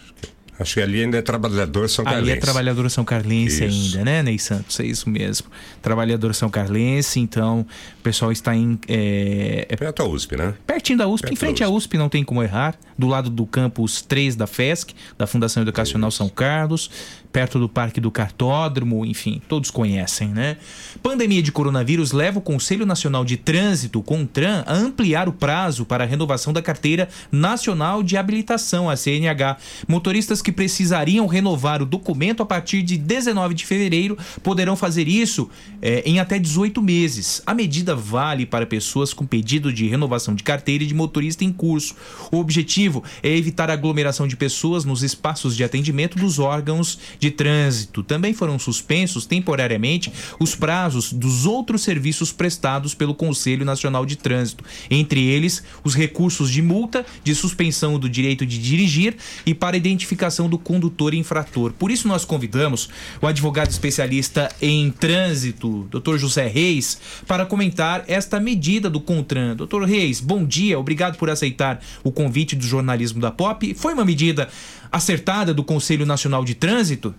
Acho 0.58 0.74
que 0.74 0.80
ali 0.80 1.02
ainda 1.02 1.16
é 1.16 1.22
trabalhador 1.22 1.88
São 1.88 2.04
Carlense. 2.04 2.30
Ali 2.30 2.36
é 2.36 2.40
trabalhador 2.40 2.90
São 2.90 3.04
Carlense 3.04 3.64
Isso. 3.64 3.96
ainda, 3.96 4.04
né, 4.04 4.22
Ney 4.24 4.38
Santos? 4.38 4.80
É 4.80 4.84
isso 4.84 5.08
mesmo. 5.08 5.46
Trabalhador 5.80 6.34
São 6.34 6.50
Carlense, 6.50 7.20
então 7.20 7.60
o 7.60 8.02
pessoal 8.02 8.32
está 8.32 8.56
em. 8.56 8.78
É, 8.88 9.66
é 9.68 9.76
Perto 9.76 10.02
da 10.02 10.08
USP, 10.08 10.36
né? 10.36 10.54
pertinho 10.66 10.98
da 10.98 11.06
USP, 11.06 11.22
Perto 11.22 11.32
em 11.32 11.36
frente 11.36 11.62
à 11.62 11.68
USP, 11.68 11.96
não 11.96 12.08
tem 12.08 12.24
como 12.24 12.42
errar. 12.42 12.74
Do 12.98 13.06
lado 13.06 13.30
do 13.30 13.46
campus 13.46 14.02
3 14.02 14.34
da 14.34 14.46
FESC, 14.46 14.92
da 15.16 15.26
Fundação 15.26 15.62
Educacional 15.62 16.10
São 16.10 16.28
Carlos, 16.28 16.90
perto 17.32 17.58
do 17.58 17.68
Parque 17.68 18.00
do 18.00 18.10
Cartódromo, 18.10 19.04
enfim, 19.04 19.40
todos 19.48 19.70
conhecem, 19.70 20.28
né? 20.28 20.56
Pandemia 21.02 21.42
de 21.42 21.52
coronavírus 21.52 22.12
leva 22.12 22.38
o 22.38 22.42
Conselho 22.42 22.86
Nacional 22.86 23.24
de 23.24 23.36
Trânsito, 23.36 24.02
CONTRAN, 24.02 24.64
a 24.66 24.74
ampliar 24.74 25.28
o 25.28 25.32
prazo 25.32 25.84
para 25.84 26.04
a 26.04 26.06
renovação 26.06 26.52
da 26.52 26.62
Carteira 26.62 27.08
Nacional 27.30 28.02
de 28.02 28.16
Habilitação, 28.16 28.88
a 28.88 28.96
CNH. 28.96 29.58
Motoristas 29.86 30.40
que 30.42 30.50
precisariam 30.50 31.26
renovar 31.26 31.82
o 31.82 31.86
documento 31.86 32.42
a 32.42 32.46
partir 32.46 32.82
de 32.82 32.96
19 32.96 33.54
de 33.54 33.66
fevereiro 33.66 34.16
poderão 34.42 34.74
fazer 34.74 35.06
isso 35.06 35.48
eh, 35.82 36.02
em 36.06 36.18
até 36.20 36.38
18 36.38 36.80
meses. 36.82 37.42
A 37.46 37.54
medida 37.54 37.94
vale 37.94 38.46
para 38.46 38.66
pessoas 38.66 39.12
com 39.12 39.26
pedido 39.26 39.72
de 39.72 39.86
renovação 39.86 40.34
de 40.34 40.42
carteira 40.42 40.84
de 40.84 40.94
motorista 40.94 41.44
em 41.44 41.52
curso. 41.52 41.94
O 42.32 42.38
objetivo 42.38 42.87
é 43.22 43.36
evitar 43.36 43.70
a 43.70 43.74
aglomeração 43.74 44.26
de 44.26 44.36
pessoas 44.36 44.84
nos 44.84 45.02
espaços 45.02 45.56
de 45.56 45.64
atendimento 45.64 46.18
dos 46.18 46.38
órgãos 46.38 46.98
de 47.18 47.30
trânsito. 47.30 48.02
Também 48.02 48.32
foram 48.32 48.58
suspensos 48.58 49.26
temporariamente 49.26 50.12
os 50.38 50.54
prazos 50.54 51.12
dos 51.12 51.46
outros 51.46 51.82
serviços 51.82 52.32
prestados 52.32 52.94
pelo 52.94 53.14
Conselho 53.14 53.64
Nacional 53.64 54.04
de 54.04 54.16
Trânsito, 54.16 54.64
entre 54.90 55.22
eles 55.24 55.62
os 55.84 55.94
recursos 55.94 56.50
de 56.50 56.62
multa, 56.62 57.04
de 57.22 57.34
suspensão 57.34 57.98
do 57.98 58.08
direito 58.08 58.46
de 58.46 58.58
dirigir 58.58 59.16
e 59.44 59.54
para 59.54 59.76
identificação 59.76 60.48
do 60.48 60.58
condutor 60.58 61.14
infrator. 61.14 61.72
Por 61.72 61.90
isso 61.90 62.08
nós 62.08 62.24
convidamos 62.24 62.88
o 63.20 63.26
advogado 63.26 63.70
especialista 63.70 64.48
em 64.60 64.90
trânsito, 64.90 65.88
Dr. 65.90 66.16
José 66.16 66.46
Reis, 66.46 66.98
para 67.26 67.46
comentar 67.46 68.04
esta 68.06 68.40
medida 68.40 68.90
do 68.90 69.00
Contran. 69.00 69.56
Dr. 69.56 69.84
Reis, 69.84 70.20
bom 70.20 70.44
dia, 70.44 70.78
obrigado 70.78 71.16
por 71.16 71.30
aceitar 71.30 71.80
o 72.02 72.10
convite 72.10 72.56
do 72.56 72.64
jornalismo 72.78 73.20
da 73.20 73.30
Pop. 73.30 73.74
Foi 73.74 73.92
uma 73.92 74.04
medida 74.04 74.48
acertada 74.90 75.52
do 75.52 75.64
Conselho 75.64 76.06
Nacional 76.06 76.44
de 76.44 76.54
Trânsito? 76.54 77.14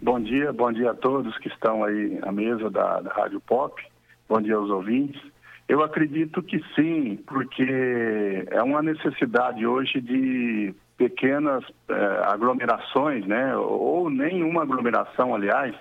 Bom 0.00 0.20
dia, 0.20 0.52
bom 0.52 0.72
dia 0.72 0.90
a 0.92 0.94
todos 0.94 1.36
que 1.38 1.48
estão 1.48 1.84
aí 1.84 2.18
à 2.22 2.32
mesa 2.32 2.70
da, 2.70 3.00
da 3.00 3.12
Rádio 3.12 3.40
Pop. 3.40 3.82
Bom 4.28 4.40
dia 4.40 4.56
aos 4.56 4.70
ouvintes. 4.70 5.20
Eu 5.68 5.82
acredito 5.82 6.42
que 6.42 6.62
sim, 6.74 7.18
porque 7.26 8.46
é 8.50 8.62
uma 8.62 8.80
necessidade 8.80 9.66
hoje 9.66 10.00
de 10.00 10.74
pequenas 10.96 11.62
eh, 11.88 12.22
aglomerações, 12.24 13.26
né? 13.26 13.54
Ou 13.56 14.08
nenhuma 14.08 14.62
aglomeração, 14.62 15.34
aliás. 15.34 15.74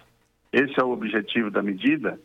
Esse 0.51 0.79
é 0.79 0.83
o 0.83 0.91
objetivo 0.91 1.51
da 1.51 1.61
medida, 1.61 2.19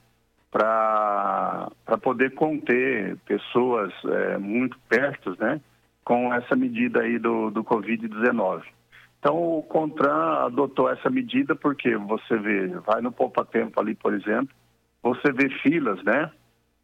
para 0.50 1.68
poder 2.02 2.34
conter 2.34 3.16
pessoas 3.26 3.92
eh, 4.04 4.38
muito 4.38 4.76
perto, 4.88 5.36
né? 5.38 5.60
Com 6.04 6.32
essa 6.34 6.56
medida 6.56 7.00
aí 7.00 7.18
do, 7.18 7.50
do 7.50 7.62
Covid-19. 7.62 8.62
Então, 9.22 9.36
o 9.36 9.62
CONTRAN 9.62 10.46
adotou 10.46 10.90
essa 10.90 11.08
medida 11.08 11.54
porque 11.54 11.96
você 11.96 12.36
vê, 12.36 12.66
vai 12.84 13.00
no 13.00 13.12
Poupa 13.12 13.44
Tempo 13.44 13.80
ali, 13.80 13.94
por 13.94 14.12
exemplo, 14.12 14.48
você 15.00 15.30
vê 15.32 15.48
filas, 15.62 16.02
né, 16.02 16.28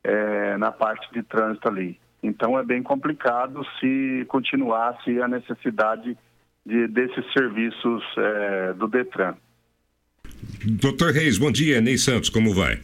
é, 0.05 0.57
na 0.57 0.71
parte 0.71 1.13
de 1.13 1.23
trânsito 1.25 1.69
ali. 1.69 1.99
Então, 2.23 2.57
é 2.57 2.65
bem 2.65 2.81
complicado 2.81 3.67
se 3.81 4.25
continuasse 4.29 5.21
a 5.21 5.27
necessidade 5.27 6.17
de, 6.65 6.87
desses 6.87 7.25
serviços 7.33 8.05
é, 8.17 8.73
do 8.75 8.87
DETRAN. 8.87 9.35
Doutor 10.65 11.13
Reis, 11.13 11.39
bom 11.39 11.51
dia. 11.51 11.81
Ney 11.81 11.99
Santos, 11.99 12.29
como 12.29 12.55
vai? 12.55 12.79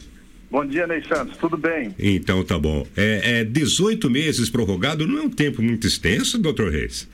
Bom 0.55 0.65
dia, 0.65 0.87
Ney 0.87 1.03
Santos, 1.03 1.35
tudo 1.35 1.57
bem? 1.57 1.93
Então 1.99 2.41
tá 2.41 2.57
bom. 2.57 2.85
É, 2.95 3.41
é 3.41 3.43
18 3.43 4.09
meses 4.09 4.49
prorrogado 4.49 5.05
não 5.05 5.19
é 5.19 5.21
um 5.23 5.29
tempo 5.29 5.61
muito 5.61 5.85
extenso, 5.85 6.41
doutor 6.41 6.71
Reis? 6.71 7.11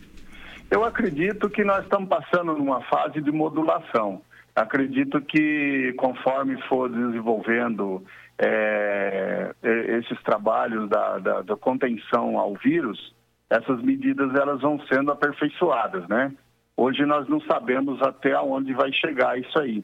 Eu 0.70 0.86
acredito 0.86 1.50
que 1.50 1.64
nós 1.64 1.82
estamos 1.84 2.08
passando 2.08 2.54
numa 2.54 2.82
fase 2.84 3.20
de 3.20 3.32
modulação. 3.32 4.22
Acredito 4.56 5.20
que 5.22 5.92
conforme 5.98 6.56
for 6.70 6.88
desenvolvendo 6.88 8.04
é, 8.38 9.56
esses 9.98 10.22
trabalhos 10.22 10.88
da, 10.88 11.18
da- 11.18 11.42
da 11.42 11.56
contenção 11.58 12.38
ao 12.38 12.54
vírus, 12.64 13.12
essas 13.50 13.82
medidas 13.82 14.36
elas 14.36 14.62
vão 14.62 14.80
sendo 14.86 15.12
aperfeiçoadas, 15.12 16.08
né? 16.08 16.32
Hoje 16.78 17.08
nós 17.08 17.28
não 17.28 17.42
sabemos 17.42 18.00
até 18.04 18.38
onde 18.40 18.72
vai 18.76 18.94
chegar 18.94 19.40
isso 19.40 19.58
aí. 19.58 19.84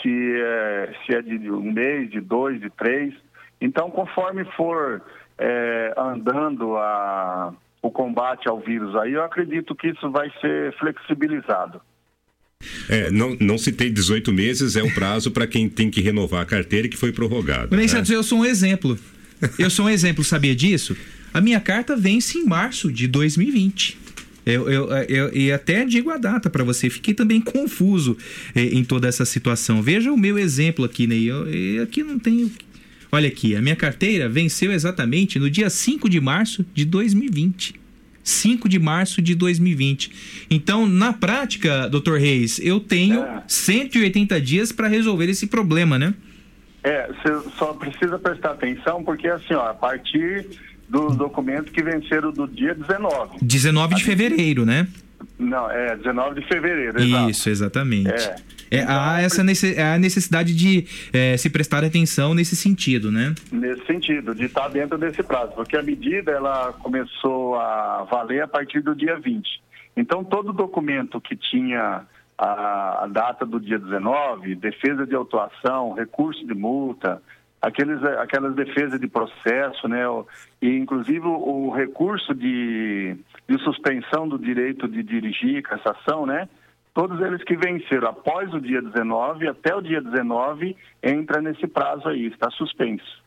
Se 0.00 0.40
é, 0.40 0.92
se 1.04 1.14
é 1.14 1.22
de 1.22 1.50
um 1.50 1.72
mês, 1.72 2.10
de 2.10 2.20
dois, 2.20 2.60
de 2.60 2.70
três. 2.70 3.14
Então, 3.60 3.90
conforme 3.90 4.44
for 4.56 5.02
é, 5.38 5.94
andando 5.96 6.76
a, 6.76 7.54
o 7.82 7.90
combate 7.90 8.48
ao 8.48 8.60
vírus 8.60 8.94
aí, 8.96 9.12
eu 9.12 9.24
acredito 9.24 9.74
que 9.74 9.88
isso 9.88 10.10
vai 10.10 10.30
ser 10.40 10.72
flexibilizado. 10.78 11.80
É, 12.88 13.10
não, 13.10 13.36
não 13.40 13.58
citei 13.58 13.90
18 13.90 14.32
meses, 14.32 14.76
é 14.76 14.82
o 14.82 14.92
prazo 14.94 15.30
para 15.30 15.46
quem 15.46 15.68
tem 15.68 15.90
que 15.90 16.00
renovar 16.00 16.42
a 16.42 16.46
carteira 16.46 16.88
que 16.88 16.96
foi 16.96 17.12
prorrogado. 17.12 17.76
Ney 17.76 17.86
né? 17.86 18.02
Eu 18.10 18.22
sou 18.22 18.40
um 18.40 18.44
exemplo. 18.44 18.98
Eu 19.58 19.68
sou 19.68 19.86
um 19.86 19.90
exemplo, 19.90 20.24
sabia 20.24 20.54
disso? 20.54 20.96
A 21.32 21.40
minha 21.40 21.60
carta 21.60 21.96
vence 21.96 22.38
em 22.38 22.44
março 22.44 22.92
de 22.92 23.06
2020. 23.06 23.98
Eu, 24.46 24.68
eu, 24.70 24.88
eu- 25.08 25.30
e 25.34 25.50
até 25.50 25.84
digo 25.84 26.10
a 26.10 26.18
data 26.18 26.50
para 26.50 26.62
você, 26.64 26.90
fiquei 26.90 27.14
também 27.14 27.40
confuso 27.40 28.16
eh, 28.54 28.64
em 28.72 28.84
toda 28.84 29.08
essa 29.08 29.24
situação. 29.24 29.80
Veja 29.82 30.12
o 30.12 30.16
meu 30.16 30.38
exemplo 30.38 30.84
aqui, 30.84 31.06
Ney. 31.06 31.24
Eu, 31.30 31.46
eu 31.48 31.82
aqui 31.82 32.02
não 32.02 32.18
tenho. 32.18 32.50
Olha 33.10 33.28
aqui, 33.28 33.54
a 33.54 33.62
minha 33.62 33.76
carteira 33.76 34.28
venceu 34.28 34.72
exatamente 34.72 35.38
no 35.38 35.48
dia 35.48 35.70
5 35.70 36.08
de 36.10 36.20
março 36.20 36.64
de 36.74 36.84
2020. 36.84 37.74
5 38.22 38.68
de 38.68 38.78
março 38.78 39.20
de 39.22 39.34
2020. 39.34 40.10
Então, 40.50 40.86
na 40.86 41.12
prática, 41.12 41.88
doutor 41.88 42.18
Reis, 42.18 42.58
eu 42.58 42.80
tenho 42.80 43.22
180 43.46 44.40
dias 44.40 44.72
para 44.72 44.88
resolver 44.88 45.28
esse 45.28 45.46
problema, 45.46 45.98
né? 45.98 46.14
É, 46.82 47.06
você 47.08 47.50
só 47.58 47.72
precisa 47.74 48.18
prestar 48.18 48.52
atenção 48.52 49.02
porque 49.04 49.28
assim, 49.28 49.54
ó, 49.54 49.68
a 49.70 49.74
partir 49.74 50.46
dos 50.94 51.16
documentos 51.16 51.70
que 51.72 51.82
venceram 51.82 52.30
do 52.32 52.46
dia 52.46 52.74
19. 52.74 53.38
19 53.42 53.94
de 53.96 54.04
fevereiro, 54.04 54.64
né? 54.64 54.86
Não, 55.38 55.68
é 55.70 55.96
19 55.96 56.40
de 56.40 56.46
fevereiro, 56.46 57.00
exato. 57.00 57.30
Isso, 57.30 57.50
exatamente. 57.50 58.08
É. 58.10 58.36
É, 58.70 58.82
há 58.88 59.20
essa 59.20 59.44
nece- 59.44 59.78
há 59.80 59.94
a 59.94 59.98
necessidade 59.98 60.54
de 60.54 60.86
eh, 61.12 61.36
se 61.36 61.48
prestar 61.50 61.84
atenção 61.84 62.34
nesse 62.34 62.56
sentido, 62.56 63.10
né? 63.12 63.34
Nesse 63.52 63.84
sentido, 63.86 64.34
de 64.34 64.44
estar 64.46 64.68
dentro 64.68 64.96
desse 64.98 65.22
prazo, 65.22 65.52
porque 65.54 65.76
a 65.76 65.82
medida 65.82 66.32
ela 66.32 66.72
começou 66.74 67.54
a 67.56 68.06
valer 68.10 68.42
a 68.42 68.48
partir 68.48 68.80
do 68.80 68.94
dia 68.94 69.18
20. 69.18 69.62
Então, 69.96 70.24
todo 70.24 70.52
documento 70.52 71.20
que 71.20 71.36
tinha 71.36 72.02
a, 72.36 73.04
a 73.04 73.06
data 73.08 73.46
do 73.46 73.60
dia 73.60 73.78
19, 73.78 74.56
defesa 74.56 75.06
de 75.06 75.14
autuação, 75.14 75.92
recurso 75.94 76.44
de 76.46 76.54
multa, 76.54 77.22
aqueles, 77.64 78.02
aquelas 78.04 78.54
defesas 78.54 79.00
de 79.00 79.08
processo, 79.08 79.88
né? 79.88 80.04
E, 80.60 80.76
inclusive, 80.76 81.26
o, 81.26 81.68
o 81.68 81.70
recurso 81.70 82.34
de, 82.34 83.16
de 83.48 83.58
suspensão 83.64 84.28
do 84.28 84.38
direito 84.38 84.86
de 84.86 85.02
dirigir, 85.02 85.62
cassação, 85.62 86.26
né? 86.26 86.48
Todos 86.92 87.20
eles 87.20 87.42
que 87.42 87.56
venceram 87.56 88.08
após 88.08 88.52
o 88.52 88.60
dia 88.60 88.80
19, 88.80 89.48
até 89.48 89.74
o 89.74 89.80
dia 89.80 90.00
19, 90.00 90.76
entra 91.02 91.40
nesse 91.40 91.66
prazo 91.66 92.08
aí, 92.08 92.26
está 92.26 92.50
suspenso. 92.50 93.23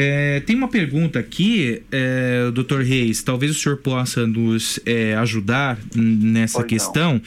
É, 0.00 0.38
tem 0.38 0.54
uma 0.54 0.68
pergunta 0.68 1.18
aqui, 1.18 1.82
é, 1.90 2.52
doutor 2.54 2.84
Reis, 2.84 3.20
talvez 3.20 3.50
o 3.50 3.54
senhor 3.58 3.78
possa 3.78 4.28
nos 4.28 4.78
é, 4.86 5.16
ajudar 5.16 5.76
nessa 5.92 6.62
questão. 6.62 7.20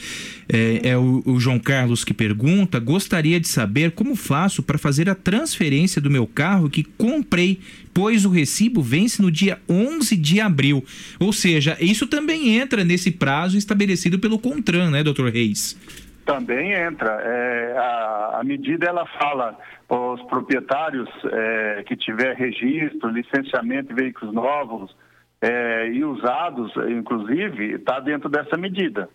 É, 0.50 0.80
é 0.88 0.96
o, 0.96 1.22
o 1.26 1.38
João 1.38 1.58
Carlos 1.58 2.02
que 2.02 2.14
pergunta: 2.14 2.78
gostaria 2.78 3.38
de 3.38 3.46
saber 3.46 3.90
como 3.90 4.16
faço 4.16 4.62
para 4.62 4.78
fazer 4.78 5.10
a 5.10 5.14
transferência 5.14 6.00
do 6.00 6.10
meu 6.10 6.26
carro 6.26 6.70
que 6.70 6.82
comprei, 6.82 7.60
pois 7.92 8.24
o 8.24 8.30
recibo 8.30 8.80
vence 8.80 9.20
no 9.20 9.30
dia 9.30 9.60
11 9.68 10.16
de 10.16 10.40
abril. 10.40 10.82
Ou 11.20 11.30
seja, 11.30 11.76
isso 11.78 12.06
também 12.06 12.56
entra 12.56 12.82
nesse 12.82 13.10
prazo 13.10 13.58
estabelecido 13.58 14.18
pelo 14.18 14.38
CONTRAN, 14.38 14.90
né, 14.90 15.04
doutor 15.04 15.30
Reis? 15.30 15.76
Também 16.24 16.72
entra. 16.72 17.20
É, 17.20 17.76
a, 17.76 18.38
a 18.40 18.44
medida 18.44 18.86
ela 18.86 19.06
fala 19.06 19.58
os 19.88 20.22
proprietários 20.22 21.08
é, 21.24 21.82
que 21.84 21.96
tiver 21.96 22.34
registro, 22.34 23.10
licenciamento 23.10 23.88
de 23.88 23.94
veículos 23.94 24.32
novos 24.32 24.96
é, 25.40 25.88
e 25.88 26.04
usados, 26.04 26.72
inclusive, 26.88 27.74
está 27.74 27.98
dentro 28.00 28.28
dessa 28.28 28.56
medida. 28.56 29.08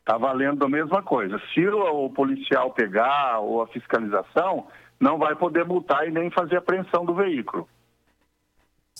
Está 0.00 0.18
valendo 0.18 0.64
a 0.64 0.68
mesma 0.68 1.02
coisa. 1.02 1.40
Se 1.52 1.66
o, 1.66 2.06
o 2.06 2.10
policial 2.10 2.70
pegar 2.72 3.38
ou 3.40 3.62
a 3.62 3.66
fiscalização, 3.68 4.66
não 5.00 5.18
vai 5.18 5.34
poder 5.34 5.64
multar 5.64 6.06
e 6.06 6.10
nem 6.10 6.30
fazer 6.30 6.56
apreensão 6.56 7.04
do 7.04 7.14
veículo. 7.14 7.66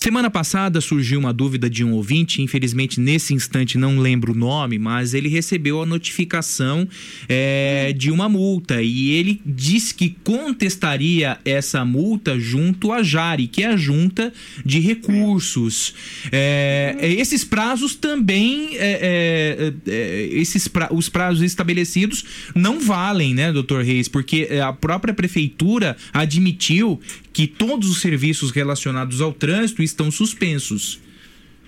Semana 0.02 0.30
passada 0.30 0.80
surgiu 0.80 1.20
uma 1.20 1.30
dúvida 1.30 1.68
de 1.68 1.84
um 1.84 1.92
ouvinte, 1.92 2.40
infelizmente 2.40 2.98
nesse 2.98 3.34
instante 3.34 3.76
não 3.76 3.98
lembro 3.98 4.32
o 4.32 4.34
nome, 4.34 4.78
mas 4.78 5.12
ele 5.12 5.28
recebeu 5.28 5.82
a 5.82 5.84
notificação 5.84 6.88
é, 7.28 7.92
de 7.92 8.10
uma 8.10 8.26
multa 8.26 8.80
e 8.80 9.10
ele 9.10 9.42
disse 9.44 9.94
que 9.94 10.16
contestaria 10.24 11.38
essa 11.44 11.84
multa 11.84 12.40
junto 12.40 12.92
à 12.92 13.02
Jari, 13.02 13.46
que 13.46 13.62
é 13.62 13.66
a 13.66 13.76
junta 13.76 14.32
de 14.64 14.80
recursos. 14.80 15.92
É, 16.32 16.96
esses 17.02 17.44
prazos 17.44 17.94
também, 17.94 18.78
é, 18.78 18.78
é, 19.02 19.74
é, 19.86 20.28
esses 20.32 20.66
pra, 20.66 20.88
os 20.90 21.10
prazos 21.10 21.42
estabelecidos 21.42 22.24
não 22.54 22.80
valem, 22.80 23.34
né, 23.34 23.52
doutor 23.52 23.84
Reis? 23.84 24.08
Porque 24.08 24.48
a 24.66 24.72
própria 24.72 25.12
prefeitura 25.12 25.94
admitiu 26.10 26.98
que 27.32 27.46
todos 27.46 27.88
os 27.90 28.00
serviços 28.00 28.50
relacionados 28.50 29.20
ao 29.20 29.32
trânsito 29.32 29.82
estão 29.90 30.10
suspensos. 30.10 31.00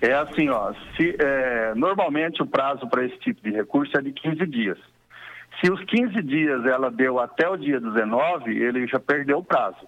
É 0.01 0.15
assim, 0.15 0.49
ó, 0.49 0.73
se, 0.97 1.17
é, 1.19 1.75
normalmente 1.77 2.43
o 2.43 2.47
prazo 2.47 2.89
para 2.89 3.05
esse 3.05 3.17
tipo 3.19 3.41
de 3.43 3.51
recurso 3.51 3.97
é 3.97 4.03
de 4.03 4.13
15 4.13 4.47
dias. 4.47 4.79
Se 5.61 5.71
os 5.71 5.83
15 5.85 6.23
dias 6.23 6.67
ela 6.67 6.91
deu 6.91 7.21
até 7.21 7.49
o 7.49 7.57
dia 7.57 7.81
19, 7.81 8.51
ele 8.51 8.87
já 8.89 8.99
perdeu 8.99 9.39
o 9.39 9.45
prazo. 9.45 9.87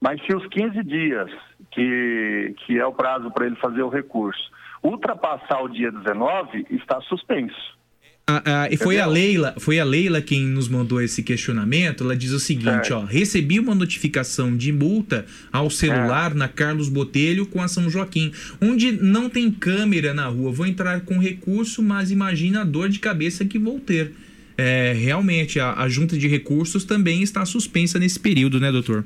Mas 0.00 0.20
se 0.26 0.36
os 0.36 0.46
15 0.48 0.84
dias, 0.84 1.30
que, 1.70 2.54
que 2.58 2.78
é 2.78 2.84
o 2.84 2.92
prazo 2.92 3.30
para 3.30 3.46
ele 3.46 3.56
fazer 3.56 3.82
o 3.82 3.88
recurso, 3.88 4.50
ultrapassar 4.82 5.62
o 5.62 5.68
dia 5.68 5.90
19, 5.90 6.66
está 6.70 7.00
suspenso. 7.02 7.78
A, 8.26 8.62
a, 8.62 8.70
e 8.70 8.76
foi 8.78 8.98
a 8.98 9.06
Leila, 9.06 9.54
foi 9.58 9.78
a 9.78 9.84
Leila 9.84 10.22
quem 10.22 10.46
nos 10.46 10.66
mandou 10.66 11.00
esse 11.02 11.22
questionamento. 11.22 12.04
Ela 12.04 12.16
diz 12.16 12.30
o 12.30 12.40
seguinte, 12.40 12.90
ó, 12.90 13.04
recebi 13.04 13.60
uma 13.60 13.74
notificação 13.74 14.56
de 14.56 14.72
multa 14.72 15.26
ao 15.52 15.68
celular 15.68 16.30
É. 16.30 16.34
na 16.34 16.48
Carlos 16.48 16.88
Botelho 16.88 17.44
com 17.44 17.60
a 17.60 17.68
São 17.68 17.90
Joaquim, 17.90 18.32
onde 18.62 18.92
não 18.92 19.28
tem 19.28 19.50
câmera 19.50 20.14
na 20.14 20.26
rua. 20.26 20.50
Vou 20.50 20.66
entrar 20.66 21.02
com 21.02 21.18
recurso, 21.18 21.82
mas 21.82 22.10
imagina 22.10 22.62
a 22.62 22.64
dor 22.64 22.88
de 22.88 22.98
cabeça 22.98 23.44
que 23.44 23.58
vou 23.58 23.78
ter. 23.78 24.12
É, 24.56 24.94
realmente, 24.96 25.60
a, 25.60 25.74
a 25.74 25.88
junta 25.88 26.16
de 26.16 26.26
recursos 26.26 26.84
também 26.84 27.22
está 27.22 27.44
suspensa 27.44 27.98
nesse 27.98 28.18
período, 28.18 28.58
né, 28.58 28.72
doutor? 28.72 29.04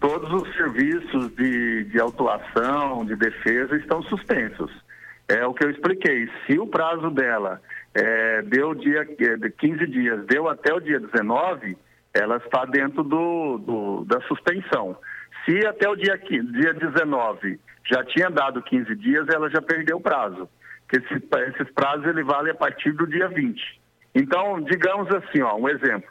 Todos 0.00 0.30
os 0.40 0.54
serviços 0.54 1.32
de, 1.36 1.84
de 1.84 1.98
autuação, 1.98 3.04
de 3.06 3.16
defesa 3.16 3.76
estão 3.76 4.02
suspensos. 4.04 4.70
É 5.26 5.44
o 5.46 5.54
que 5.54 5.64
eu 5.64 5.70
expliquei. 5.70 6.28
Se 6.46 6.58
o 6.58 6.66
prazo 6.66 7.10
dela 7.10 7.60
é, 7.94 8.42
deu 8.42 8.74
dia 8.74 9.00
é, 9.18 9.36
de 9.36 9.50
15 9.50 9.86
dias, 9.86 10.24
deu 10.26 10.48
até 10.48 10.72
o 10.72 10.80
dia 10.80 10.98
19, 11.00 11.76
ela 12.14 12.36
está 12.38 12.64
dentro 12.64 13.02
do, 13.02 13.58
do- 13.58 14.04
da 14.06 14.20
suspensão. 14.22 14.96
Se 15.44 15.66
até 15.66 15.88
o 15.88 15.96
dia, 15.96 16.16
15, 16.16 16.52
dia 16.52 16.72
19 16.74 17.58
já 17.90 18.04
tinha 18.04 18.30
dado 18.30 18.62
15 18.62 18.94
dias, 18.96 19.26
ela 19.28 19.50
já 19.50 19.60
perdeu 19.60 19.96
o 19.96 20.00
prazo. 20.00 20.48
Esse- 20.92 21.24
esses 21.48 21.72
prazos 21.74 22.06
ele 22.06 22.22
vale 22.22 22.50
a 22.50 22.54
partir 22.54 22.92
do 22.92 23.06
dia 23.06 23.28
20. 23.28 23.80
Então, 24.14 24.60
digamos 24.60 25.08
assim, 25.14 25.40
ó, 25.42 25.56
um 25.56 25.68
exemplo. 25.68 26.08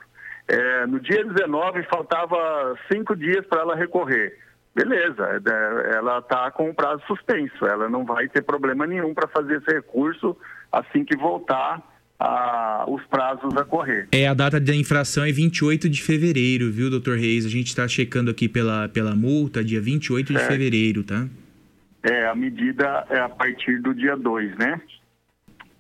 É, 0.48 0.86
no 0.88 1.00
dia 1.00 1.24
19 1.24 1.84
faltava 1.84 2.76
cinco 2.92 3.16
dias 3.16 3.46
para 3.46 3.62
ela 3.62 3.76
recorrer. 3.76 4.38
Beleza, 4.74 5.24
é, 5.24 5.96
ela 5.96 6.18
está 6.20 6.50
com 6.52 6.70
o 6.70 6.74
prazo 6.74 7.04
suspenso. 7.06 7.66
Ela 7.66 7.88
não 7.90 8.04
vai 8.06 8.28
ter 8.28 8.42
problema 8.42 8.88
nenhum 8.88 9.14
para 9.14 9.28
fazer 9.28 9.58
esse 9.58 9.72
recurso 9.72 10.36
assim 10.72 11.04
que 11.04 11.16
voltar 11.18 11.82
a- 12.20 12.86
os 12.88 13.04
prazos 13.06 13.56
a 13.58 13.66
correr. 13.66 14.08
É, 14.12 14.28
a 14.28 14.34
data 14.34 14.60
da 14.60 14.76
infração 14.76 15.24
é 15.24 15.32
28 15.32 15.90
de 15.90 16.02
fevereiro, 16.02 16.72
viu, 16.72 16.90
doutor 16.90 17.18
Reis? 17.18 17.46
A 17.46 17.50
gente 17.50 17.68
está 17.68 17.88
checando 17.88 18.30
aqui 18.30 18.48
pela, 18.48 18.88
pela 18.90 19.16
multa, 19.16 19.64
dia 19.64 19.82
28 19.82 20.32
de 20.34 20.40
Certo. 20.40 20.52
fevereiro, 20.52 21.04
tá? 21.04 21.28
É, 22.04 22.28
a 22.28 22.36
medida 22.36 23.06
é 23.10 23.20
a 23.20 23.30
partir 23.30 23.80
do 23.82 23.94
dia 23.94 24.16
2, 24.16 24.56
né? 24.58 24.80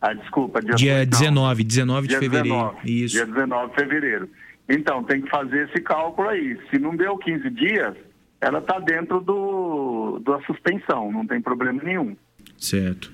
Ah, 0.02 0.14
desculpa, 0.14 0.62
dia, 0.62 0.74
Dia 0.74 0.94
dois, 1.06 1.10
não. 1.10 1.20
19, 1.20 1.64
19 1.64 2.08
de 2.08 2.12
Dia 2.14 2.20
fevereiro. 2.20 2.58
19, 2.58 3.04
Isso. 3.04 3.16
Dia 3.16 3.26
19 3.28 3.70
de 3.70 3.76
fevereiro. 3.76 4.30
Então, 4.68 5.04
tem 5.04 5.22
que 5.22 5.30
fazer 5.30 5.68
esse 5.70 5.82
cálculo 5.84 6.28
aí. 6.30 6.58
Se 6.72 6.80
não 6.80 6.96
deu 6.96 7.18
15 7.18 7.50
dias, 7.52 7.96
ela 8.40 8.60
está 8.60 8.80
dentro 8.80 9.20
do, 9.22 10.20
da 10.26 10.40
suspensão, 10.42 11.12
não 11.12 11.28
tem 11.28 11.40
problema 11.42 11.82
nenhum. 11.84 12.16
Certo. 12.58 13.12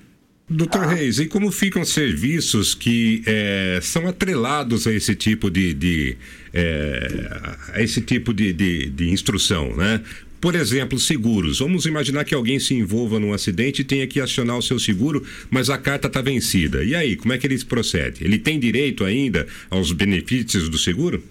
Doutor 0.50 0.86
Reis, 0.86 1.18
e 1.18 1.26
como 1.26 1.52
ficam 1.52 1.84
serviços 1.84 2.74
que 2.74 3.22
eh, 3.26 3.80
são 3.82 4.08
atrelados 4.08 4.86
a 4.86 4.92
esse 4.92 5.14
tipo 5.14 5.50
de, 5.50 5.74
de, 5.74 6.16
eh, 6.54 7.30
a 7.74 7.82
esse 7.82 8.00
tipo 8.00 8.32
de, 8.32 8.54
de, 8.54 8.88
de 8.88 9.10
instrução, 9.10 9.76
né? 9.76 10.02
Por 10.40 10.54
exemplo, 10.54 10.98
seguros. 10.98 11.58
Vamos 11.58 11.84
imaginar 11.84 12.24
que 12.24 12.34
alguém 12.34 12.58
se 12.58 12.72
envolva 12.72 13.20
num 13.20 13.34
acidente 13.34 13.82
e 13.82 13.84
tenha 13.84 14.06
que 14.06 14.20
acionar 14.20 14.56
o 14.56 14.62
seu 14.62 14.78
seguro, 14.78 15.22
mas 15.50 15.68
a 15.68 15.76
carta 15.76 16.06
está 16.06 16.22
vencida. 16.22 16.82
E 16.82 16.94
aí, 16.94 17.14
como 17.14 17.34
é 17.34 17.38
que 17.38 17.46
ele 17.46 17.62
procede? 17.64 18.24
Ele 18.24 18.38
tem 18.38 18.58
direito 18.58 19.04
ainda 19.04 19.46
aos 19.68 19.92
benefícios 19.92 20.70
do 20.70 20.78
seguro? 20.78 21.22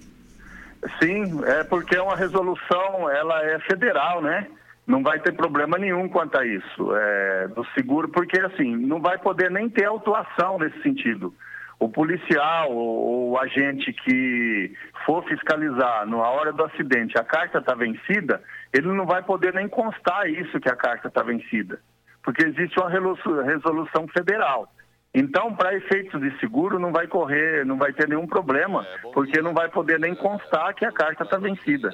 Sim, 1.01 1.41
é 1.45 1.63
porque 1.63 1.95
é 1.95 2.01
uma 2.01 2.15
resolução, 2.15 3.09
ela 3.09 3.43
é 3.43 3.59
federal, 3.61 4.22
né? 4.22 4.45
Não 4.88 5.04
vai 5.04 5.20
ter 5.20 5.34
problema 5.34 5.78
nenhum 5.78 6.08
quanto 6.08 6.38
a 6.38 6.46
isso, 6.46 6.96
é, 6.96 7.50
do 7.50 7.66
seguro, 7.74 8.08
porque 8.08 8.40
assim, 8.40 8.74
não 8.78 9.02
vai 9.02 9.18
poder 9.18 9.52
nem 9.52 9.70
ter 9.70 9.84
autuação 9.84 10.58
nesse 10.58 10.82
sentido. 10.82 11.36
O 11.78 11.90
policial 11.90 12.72
ou 12.72 13.32
o 13.32 13.38
agente 13.38 13.92
que 13.92 14.74
for 15.06 15.24
fiscalizar 15.26 16.08
na 16.08 16.18
hora 16.18 16.54
do 16.54 16.64
acidente, 16.64 17.20
a 17.20 17.24
carta 17.24 17.60
está 17.60 17.76
vencida, 17.76 18.42
ele 18.74 18.88
não 18.88 19.06
vai 19.06 19.22
poder 19.22 19.54
nem 19.54 19.68
constar 19.68 20.28
isso 20.30 20.60
que 20.60 20.70
a 20.70 20.76
carta 20.76 21.10
está 21.10 21.22
vencida, 21.22 21.80
porque 22.24 22.46
existe 22.46 22.80
uma 22.80 22.90
resolu- 22.90 23.44
resolução 23.44 24.08
federal. 24.08 24.72
Então, 25.14 25.54
para 25.54 25.76
efeitos 25.76 26.20
de 26.22 26.38
seguro, 26.40 26.80
não 26.80 26.92
vai 26.92 27.08
correr, 27.08 27.66
não 27.66 27.78
vai 27.78 27.92
ter 27.92 28.08
nenhum 28.08 28.26
problema, 28.28 28.86
porque 29.14 29.42
não 29.42 29.54
vai 29.54 29.68
poder 29.70 30.00
nem 30.00 30.16
constar 30.16 30.74
que 30.74 30.86
a 30.86 30.92
carta 30.92 31.24
está 31.24 31.38
vencida. 31.38 31.92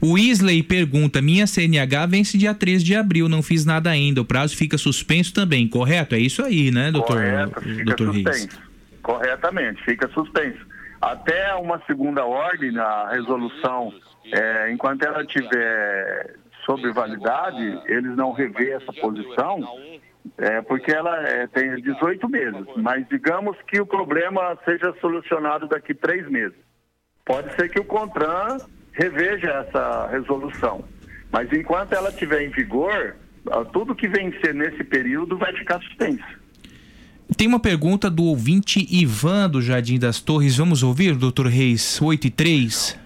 O 0.00 0.16
Isley 0.16 0.62
pergunta: 0.62 1.20
minha 1.20 1.46
CNH 1.46 2.06
vence 2.06 2.38
dia 2.38 2.54
3 2.54 2.82
de 2.82 2.94
abril, 2.94 3.28
não 3.28 3.42
fiz 3.42 3.64
nada 3.64 3.90
ainda. 3.90 4.20
O 4.20 4.24
prazo 4.24 4.56
fica 4.56 4.78
suspenso 4.78 5.32
também, 5.34 5.68
correto? 5.68 6.14
É 6.14 6.18
isso 6.18 6.42
aí, 6.42 6.70
né, 6.70 6.90
doutor, 6.90 7.16
Correto, 7.16 7.60
fica 7.60 7.84
doutor 7.84 8.10
Reis? 8.10 8.24
suspenso. 8.28 8.70
Corretamente, 9.02 9.82
fica 9.84 10.08
suspenso. 10.08 10.66
Até 11.00 11.54
uma 11.54 11.80
segunda 11.86 12.24
ordem 12.24 12.72
na 12.72 13.08
resolução, 13.10 13.92
é, 14.30 14.70
enquanto 14.70 15.02
ela 15.02 15.24
tiver 15.24 16.36
sobre 16.64 16.92
validade, 16.92 17.80
eles 17.86 18.14
não 18.16 18.32
revê 18.32 18.70
essa 18.72 18.92
posição, 18.92 19.60
é, 20.36 20.60
porque 20.62 20.92
ela 20.92 21.16
é, 21.26 21.46
tem 21.46 21.74
18 21.76 22.28
meses. 22.28 22.66
Mas 22.76 23.06
digamos 23.08 23.56
que 23.66 23.80
o 23.80 23.86
problema 23.86 24.58
seja 24.64 24.94
solucionado 25.00 25.66
daqui 25.66 25.94
três 25.94 26.28
meses. 26.28 26.58
Pode 27.24 27.54
ser 27.54 27.70
que 27.70 27.80
o 27.80 27.84
CONTRAN 27.84 28.58
reveja 28.92 29.66
essa 29.66 30.08
resolução. 30.10 30.84
Mas 31.30 31.52
enquanto 31.52 31.92
ela 31.92 32.08
estiver 32.08 32.42
em 32.42 32.50
vigor, 32.50 33.16
tudo 33.72 33.94
que 33.94 34.08
vencer 34.08 34.54
nesse 34.54 34.82
período 34.84 35.36
vai 35.38 35.52
ficar 35.52 35.80
suspenso. 35.80 36.40
Tem 37.36 37.46
uma 37.46 37.60
pergunta 37.60 38.10
do 38.10 38.24
ouvinte 38.24 38.86
Ivan 38.90 39.48
do 39.48 39.62
Jardim 39.62 39.98
das 39.98 40.20
Torres. 40.20 40.56
Vamos 40.56 40.82
ouvir, 40.82 41.14
doutor 41.14 41.46
Reis? 41.46 42.00
8 42.02 42.26
e 42.26 42.30
3. 42.30 42.98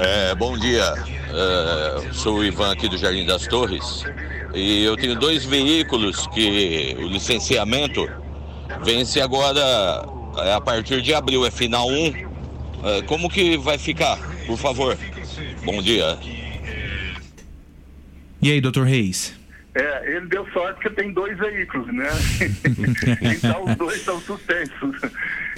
É, 0.00 0.34
bom 0.34 0.56
dia, 0.56 0.94
É, 1.30 2.12
sou 2.12 2.38
o 2.38 2.44
Ivan 2.44 2.72
aqui 2.72 2.88
do 2.88 2.96
Jardim 2.96 3.26
das 3.26 3.46
Torres 3.46 4.04
e 4.54 4.84
eu 4.84 4.96
tenho 4.96 5.18
dois 5.18 5.44
veículos 5.44 6.26
que 6.28 6.96
o 6.98 7.08
licenciamento 7.08 8.08
vence 8.82 9.20
agora 9.20 9.60
é, 10.38 10.52
a 10.52 10.60
partir 10.60 11.02
de 11.02 11.12
abril, 11.12 11.44
é 11.44 11.50
final 11.50 11.88
1. 11.88 12.27
É, 12.84 13.02
como 13.02 13.28
que 13.28 13.56
vai 13.56 13.78
ficar, 13.78 14.18
por 14.46 14.56
favor? 14.56 14.96
Bom 15.64 15.82
dia. 15.82 16.18
E 18.40 18.52
aí, 18.52 18.60
doutor 18.60 18.86
Reis? 18.86 19.38
É, 19.74 20.16
ele 20.16 20.26
deu 20.26 20.46
sorte 20.52 20.80
que 20.80 20.90
tem 20.90 21.12
dois 21.12 21.36
veículos, 21.38 21.86
né? 21.92 22.08
então 23.36 23.64
os 23.64 23.76
dois 23.76 24.00
são 24.02 24.20
suspensos. 24.20 24.96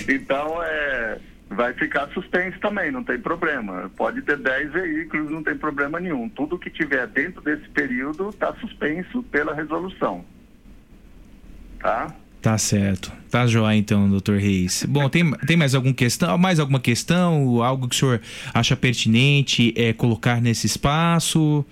Então 0.08 0.62
é, 0.62 1.18
vai 1.48 1.72
ficar 1.74 2.08
suspenso 2.08 2.58
também, 2.60 2.90
não 2.90 3.02
tem 3.02 3.18
problema. 3.18 3.90
Pode 3.96 4.22
ter 4.22 4.36
10 4.36 4.72
veículos, 4.72 5.30
não 5.30 5.42
tem 5.42 5.56
problema 5.56 5.98
nenhum. 5.98 6.28
Tudo 6.28 6.58
que 6.58 6.70
tiver 6.70 7.06
dentro 7.08 7.40
desse 7.42 7.68
período 7.70 8.28
está 8.28 8.54
suspenso 8.56 9.22
pela 9.24 9.54
resolução. 9.54 10.24
Tá? 11.78 12.14
Tá 12.42 12.56
certo. 12.56 13.12
Tá 13.30 13.46
joia 13.46 13.76
então, 13.76 14.08
doutor 14.08 14.38
Reis. 14.38 14.84
Bom, 14.88 15.08
tem, 15.08 15.30
tem 15.46 15.56
mais 15.56 15.74
alguma 15.74 15.94
questão? 15.94 16.38
Mais 16.38 16.58
alguma 16.58 16.80
questão? 16.80 17.62
Algo 17.62 17.88
que 17.88 17.94
o 17.94 17.98
senhor 17.98 18.20
acha 18.54 18.74
pertinente 18.74 19.74
é, 19.76 19.92
colocar 19.92 20.40
nesse 20.40 20.66
espaço? 20.66 21.64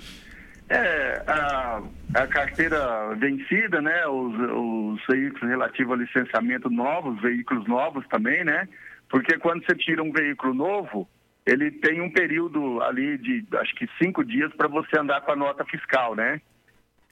É, 0.69 1.23
a, 1.27 1.83
a 2.15 2.27
carteira 2.27 3.15
vencida, 3.15 3.81
né? 3.81 4.07
Os, 4.07 4.35
os 4.35 5.01
veículos 5.09 5.49
relativos 5.49 5.93
ao 5.93 5.99
licenciamento 5.99 6.69
novos, 6.69 7.21
veículos 7.23 7.67
novos 7.67 8.07
também, 8.09 8.45
né? 8.45 8.69
Porque 9.09 9.39
quando 9.39 9.65
você 9.65 9.75
tira 9.75 10.03
um 10.03 10.13
veículo 10.13 10.53
novo, 10.53 11.09
ele 11.47 11.71
tem 11.71 12.03
um 12.03 12.11
período 12.11 12.83
ali 12.83 13.17
de 13.17 13.43
acho 13.57 13.75
que 13.75 13.89
cinco 14.01 14.23
dias 14.23 14.53
para 14.55 14.69
você 14.69 14.99
andar 14.99 15.23
com 15.23 15.33
a 15.33 15.37
nota 15.37 15.65
fiscal, 15.65 16.15
né? 16.15 16.43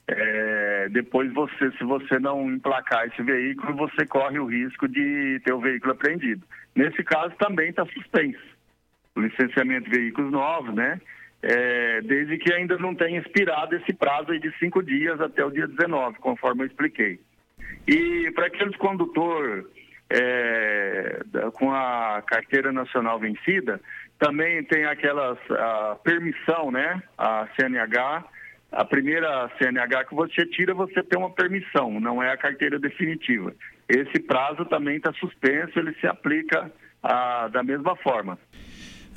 É, 0.07 0.87
depois 0.89 1.31
você, 1.33 1.71
se 1.77 1.83
você 1.83 2.17
não 2.19 2.49
emplacar 2.49 3.07
esse 3.07 3.21
veículo, 3.21 3.75
você 3.75 4.05
corre 4.05 4.39
o 4.39 4.45
risco 4.45 4.87
de 4.87 5.41
ter 5.43 5.53
o 5.53 5.59
veículo 5.59 5.91
apreendido. 5.93 6.45
Nesse 6.73 7.03
caso 7.03 7.35
também 7.37 7.69
está 7.69 7.85
suspenso 7.87 8.57
o 9.15 9.21
licenciamento 9.21 9.89
de 9.89 9.97
veículos 9.97 10.31
novos, 10.31 10.73
né? 10.75 11.01
É, 11.41 12.01
desde 12.01 12.37
que 12.37 12.53
ainda 12.53 12.77
não 12.77 12.95
tenha 12.95 13.19
expirado 13.19 13.75
esse 13.75 13.93
prazo 13.93 14.37
de 14.39 14.51
cinco 14.57 14.81
dias 14.81 15.19
até 15.19 15.43
o 15.43 15.51
dia 15.51 15.67
19, 15.67 16.19
conforme 16.19 16.63
eu 16.63 16.67
expliquei. 16.67 17.19
E 17.87 18.31
para 18.31 18.47
aqueles 18.47 18.75
condutor 18.77 19.69
é, 20.09 21.19
com 21.53 21.73
a 21.73 22.23
carteira 22.25 22.71
nacional 22.71 23.19
vencida, 23.19 23.81
também 24.19 24.63
tem 24.63 24.85
aquelas 24.85 25.37
permissão, 26.03 26.71
né? 26.71 27.01
A 27.17 27.47
CNH, 27.55 28.23
a 28.71 28.83
primeira 28.83 29.49
CNH 29.57 30.05
que 30.05 30.15
você 30.15 30.45
tira, 30.45 30.73
você 30.73 31.01
tem 31.03 31.19
uma 31.19 31.31
permissão, 31.31 31.99
não 31.99 32.21
é 32.21 32.31
a 32.31 32.37
carteira 32.37 32.77
definitiva. 32.77 33.53
Esse 33.87 34.19
prazo 34.19 34.65
também 34.65 34.97
está 34.97 35.13
suspenso, 35.13 35.79
ele 35.79 35.93
se 35.95 36.07
aplica 36.07 36.71
ah, 37.01 37.47
da 37.47 37.63
mesma 37.63 37.95
forma. 37.95 38.37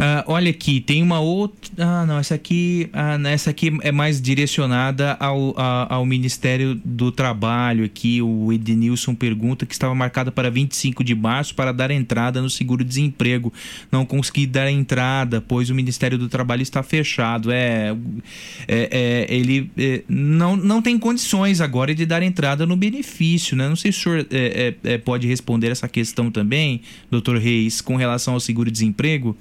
Ah, 0.03 0.25
olha 0.29 0.51
aqui, 0.51 0.81
tem 0.81 1.03
uma 1.03 1.21
outra. 1.21 1.59
Ah, 1.77 2.07
não, 2.07 2.19
essa 2.19 2.35
aqui, 2.35 2.89
ah, 2.91 3.19
essa 3.29 3.51
aqui 3.51 3.71
é 3.83 3.93
mais 3.93 4.19
direcionada 4.19 5.13
ao, 5.21 5.53
a- 5.59 5.95
ao 5.95 6.07
Ministério 6.07 6.81
do 6.83 7.13
Trabalho. 7.13 7.85
Aqui 7.85 8.23
o 8.23 8.51
Edenilson 8.51 9.15
pergunta 9.15 9.67
que 9.67 9.75
estava 9.75 9.95
marcada 9.95 10.33
para 10.33 10.51
25 10.51 11.05
de 11.05 11.15
março 11.15 11.55
para 11.55 11.71
dar 11.71 11.91
entrada 11.91 12.41
no 12.41 12.49
seguro-desemprego. 12.49 13.53
Não 13.93 14.07
consegui 14.07 14.47
dar 14.47 14.71
entrada, 14.71 15.39
pois 15.47 15.69
o 15.69 15.75
Ministério 15.75 16.17
do 16.17 16.31
Trabalho 16.31 16.63
está 16.63 16.83
fechado. 16.83 17.53
É, 17.53 17.95
é- 18.67 18.89
é, 18.91 19.35
ele 19.35 19.71
é, 19.77 20.03
não, 20.09 20.57
não 20.57 20.81
tem 20.81 20.99
condições 20.99 21.61
agora 21.61 21.95
de 21.95 22.07
dar 22.07 22.23
entrada 22.23 22.65
no 22.65 22.75
benefício, 22.75 23.55
né? 23.55 23.69
Não 23.69 23.77
sei 23.77 23.93
se 23.93 23.99
o 23.99 24.03
senhor 24.05 24.27
é, 24.31 24.75
é, 24.83 24.93
é, 24.95 24.99
pode 24.99 25.27
responder 25.27 25.71
essa 25.71 25.87
questão 25.87 26.31
também, 26.31 26.81
doutor 27.11 27.37
Reis, 27.37 27.83
com 27.83 27.97
relação 27.97 28.33
ao 28.33 28.41
seguro-desemprego. 28.41 29.37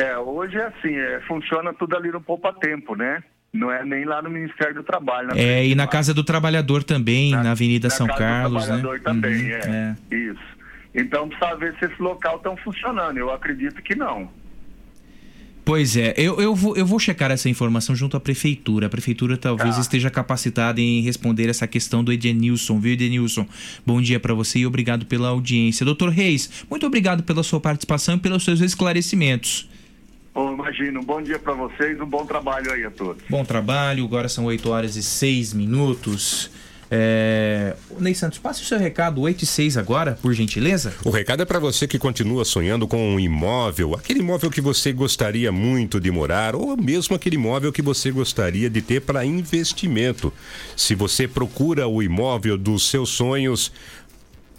É, 0.00 0.16
hoje 0.18 0.56
é 0.56 0.66
assim, 0.66 0.94
é, 0.94 1.20
funciona 1.26 1.72
tudo 1.74 1.96
ali 1.96 2.10
no 2.10 2.20
Poupa 2.20 2.52
Tempo, 2.52 2.94
né? 2.94 3.22
Não 3.52 3.70
é 3.72 3.84
nem 3.84 4.04
lá 4.04 4.20
no 4.22 4.30
Ministério 4.30 4.74
do 4.74 4.82
Trabalho. 4.82 5.28
na 5.28 5.36
É, 5.36 5.66
e 5.66 5.74
na 5.74 5.86
Casa 5.86 6.12
do 6.14 6.22
Trabalhador 6.22 6.84
também, 6.84 7.32
na, 7.32 7.50
Avenida 7.50 7.88
na 7.88 7.94
São 7.94 8.06
Casa 8.06 8.18
do 8.18 8.24
Carlos, 8.24 8.68
né? 8.68 8.78
Trabalhador 8.78 9.00
também, 9.00 9.44
Uhum, 9.46 9.50
é. 9.50 9.96
Isso. 10.12 10.58
Então 10.94 11.28
precisa 11.28 11.56
ver 11.56 11.74
se 11.78 11.86
esse 11.86 12.00
local 12.02 12.36
estão 12.36 12.56
funcionando. 12.58 13.16
Eu 13.18 13.30
acredito 13.32 13.82
que 13.82 13.94
não. 13.94 14.30
Pois 15.64 15.96
é, 15.98 16.14
eu, 16.16 16.40
eu, 16.40 16.54
vou, 16.54 16.74
eu 16.76 16.86
vou 16.86 16.98
checar 16.98 17.30
essa 17.30 17.46
informação 17.48 17.94
junto 17.94 18.16
à 18.16 18.20
prefeitura. 18.20 18.86
A 18.86 18.88
prefeitura 18.88 19.36
talvez 19.36 19.74
Tá. 19.74 19.80
esteja 19.82 20.10
capacitada 20.10 20.80
em 20.80 21.02
responder 21.02 21.48
essa 21.50 21.66
questão 21.66 22.02
do 22.02 22.10
Edenilson, 22.10 22.78
viu, 22.80 22.92
Edenilson? 22.94 23.46
Bom 23.84 24.00
dia 24.00 24.18
para 24.18 24.32
você 24.32 24.60
e 24.60 24.66
obrigado 24.66 25.04
pela 25.04 25.28
audiência. 25.28 25.84
Doutor 25.84 26.08
Reis, 26.08 26.64
muito 26.70 26.86
obrigado 26.86 27.22
pela 27.22 27.42
sua 27.42 27.60
participação 27.60 28.14
e 28.14 28.18
pelos 28.18 28.44
seus 28.44 28.60
esclarecimentos. 28.60 29.68
Bom, 30.38 30.52
imagino. 30.52 31.00
Um 31.00 31.04
bom 31.04 31.20
dia 31.20 31.36
para 31.36 31.52
vocês, 31.52 32.00
um 32.00 32.06
bom 32.06 32.24
trabalho 32.24 32.72
aí 32.72 32.84
a 32.84 32.92
todos. 32.92 33.24
Bom 33.28 33.44
trabalho, 33.44 34.04
agora 34.04 34.28
são 34.28 34.44
8 34.44 34.70
horas 34.70 34.94
e 34.94 35.02
6 35.02 35.52
minutos. 35.52 36.48
É... 36.88 37.74
Ney 37.98 38.14
Santos, 38.14 38.38
passe 38.38 38.62
o 38.62 38.64
seu 38.64 38.78
recado, 38.78 39.20
8 39.20 39.42
e 39.42 39.46
6 39.46 39.76
agora, 39.76 40.16
por 40.22 40.32
gentileza. 40.32 40.94
O 41.04 41.10
recado 41.10 41.42
é 41.42 41.44
para 41.44 41.58
você 41.58 41.88
que 41.88 41.98
continua 41.98 42.44
sonhando 42.44 42.86
com 42.86 43.14
um 43.14 43.18
imóvel, 43.18 43.94
aquele 43.94 44.20
imóvel 44.20 44.48
que 44.48 44.60
você 44.60 44.92
gostaria 44.92 45.50
muito 45.50 46.00
de 46.00 46.10
morar, 46.10 46.54
ou 46.54 46.76
mesmo 46.76 47.16
aquele 47.16 47.34
imóvel 47.34 47.72
que 47.72 47.82
você 47.82 48.12
gostaria 48.12 48.70
de 48.70 48.80
ter 48.80 49.00
para 49.00 49.24
investimento. 49.24 50.32
Se 50.76 50.94
você 50.94 51.26
procura 51.26 51.88
o 51.88 52.00
imóvel 52.00 52.56
dos 52.56 52.88
seus 52.88 53.10
sonhos, 53.10 53.72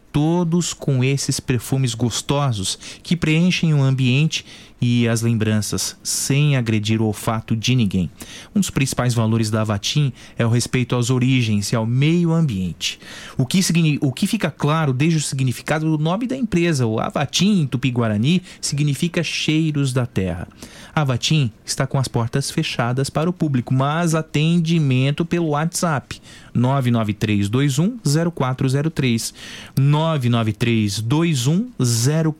Todos 0.09 0.73
com 0.73 1.03
esses 1.03 1.38
perfumes 1.38 1.93
gostosos 1.93 2.79
que 3.03 3.17
preenchem 3.17 3.73
o 3.73 3.83
ambiente 3.83 4.45
e 4.80 5.07
as 5.07 5.21
lembranças, 5.21 5.97
sem 6.03 6.55
agredir 6.55 7.01
o 7.01 7.05
olfato 7.05 7.55
de 7.55 7.75
ninguém. 7.75 8.09
Um 8.55 8.59
dos 8.59 8.69
principais 8.69 9.13
valores 9.13 9.49
da 9.49 9.61
Avatim 9.61 10.13
é 10.38 10.45
o 10.45 10.49
respeito 10.49 10.95
às 10.95 11.09
origens 11.09 11.71
e 11.71 11.75
ao 11.75 11.86
meio 11.86 12.32
ambiente. 12.32 12.99
O 13.38 13.45
que, 13.45 13.59
o 14.01 14.11
que 14.11 14.28
fica 14.28 14.51
claro 14.51 14.93
desde 14.93 15.17
o 15.17 15.21
significado 15.21 15.97
do 15.97 16.03
nome 16.03 16.28
da 16.28 16.36
empresa, 16.36 16.86
o 16.86 16.99
Avatim, 16.99 17.61
em 17.61 17.67
Tupi-Guarani, 17.67 18.41
significa 18.61 19.23
cheiros 19.23 19.93
da 19.93 20.05
terra. 20.05 20.47
A 20.93 21.01
Avatim 21.01 21.51
está 21.65 21.86
com 21.86 21.99
as 21.99 22.07
portas 22.07 22.49
fechadas 22.49 23.09
para 23.09 23.30
o 23.30 23.34
público, 23.34 23.73
mas 23.73 24.15
atendimento 24.15 25.25
pelo 25.25 25.49
WhatsApp 25.49 26.19
99321 26.53 27.99
0403 28.32 29.34
99321 29.78 31.71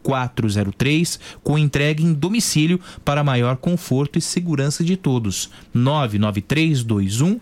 0403 0.04 1.20
com 1.44 1.58
entrega 1.58 2.02
em 2.02 2.14
domicílio 2.28 2.80
para 3.04 3.24
maior 3.24 3.58
conforto 3.58 4.20
e 4.20 4.22
segurança 4.22 4.84
de 4.84 4.96
todos. 4.98 5.50
99321 5.74 7.40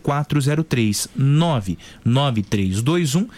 0403 0.00 1.08
99321 1.16 3.28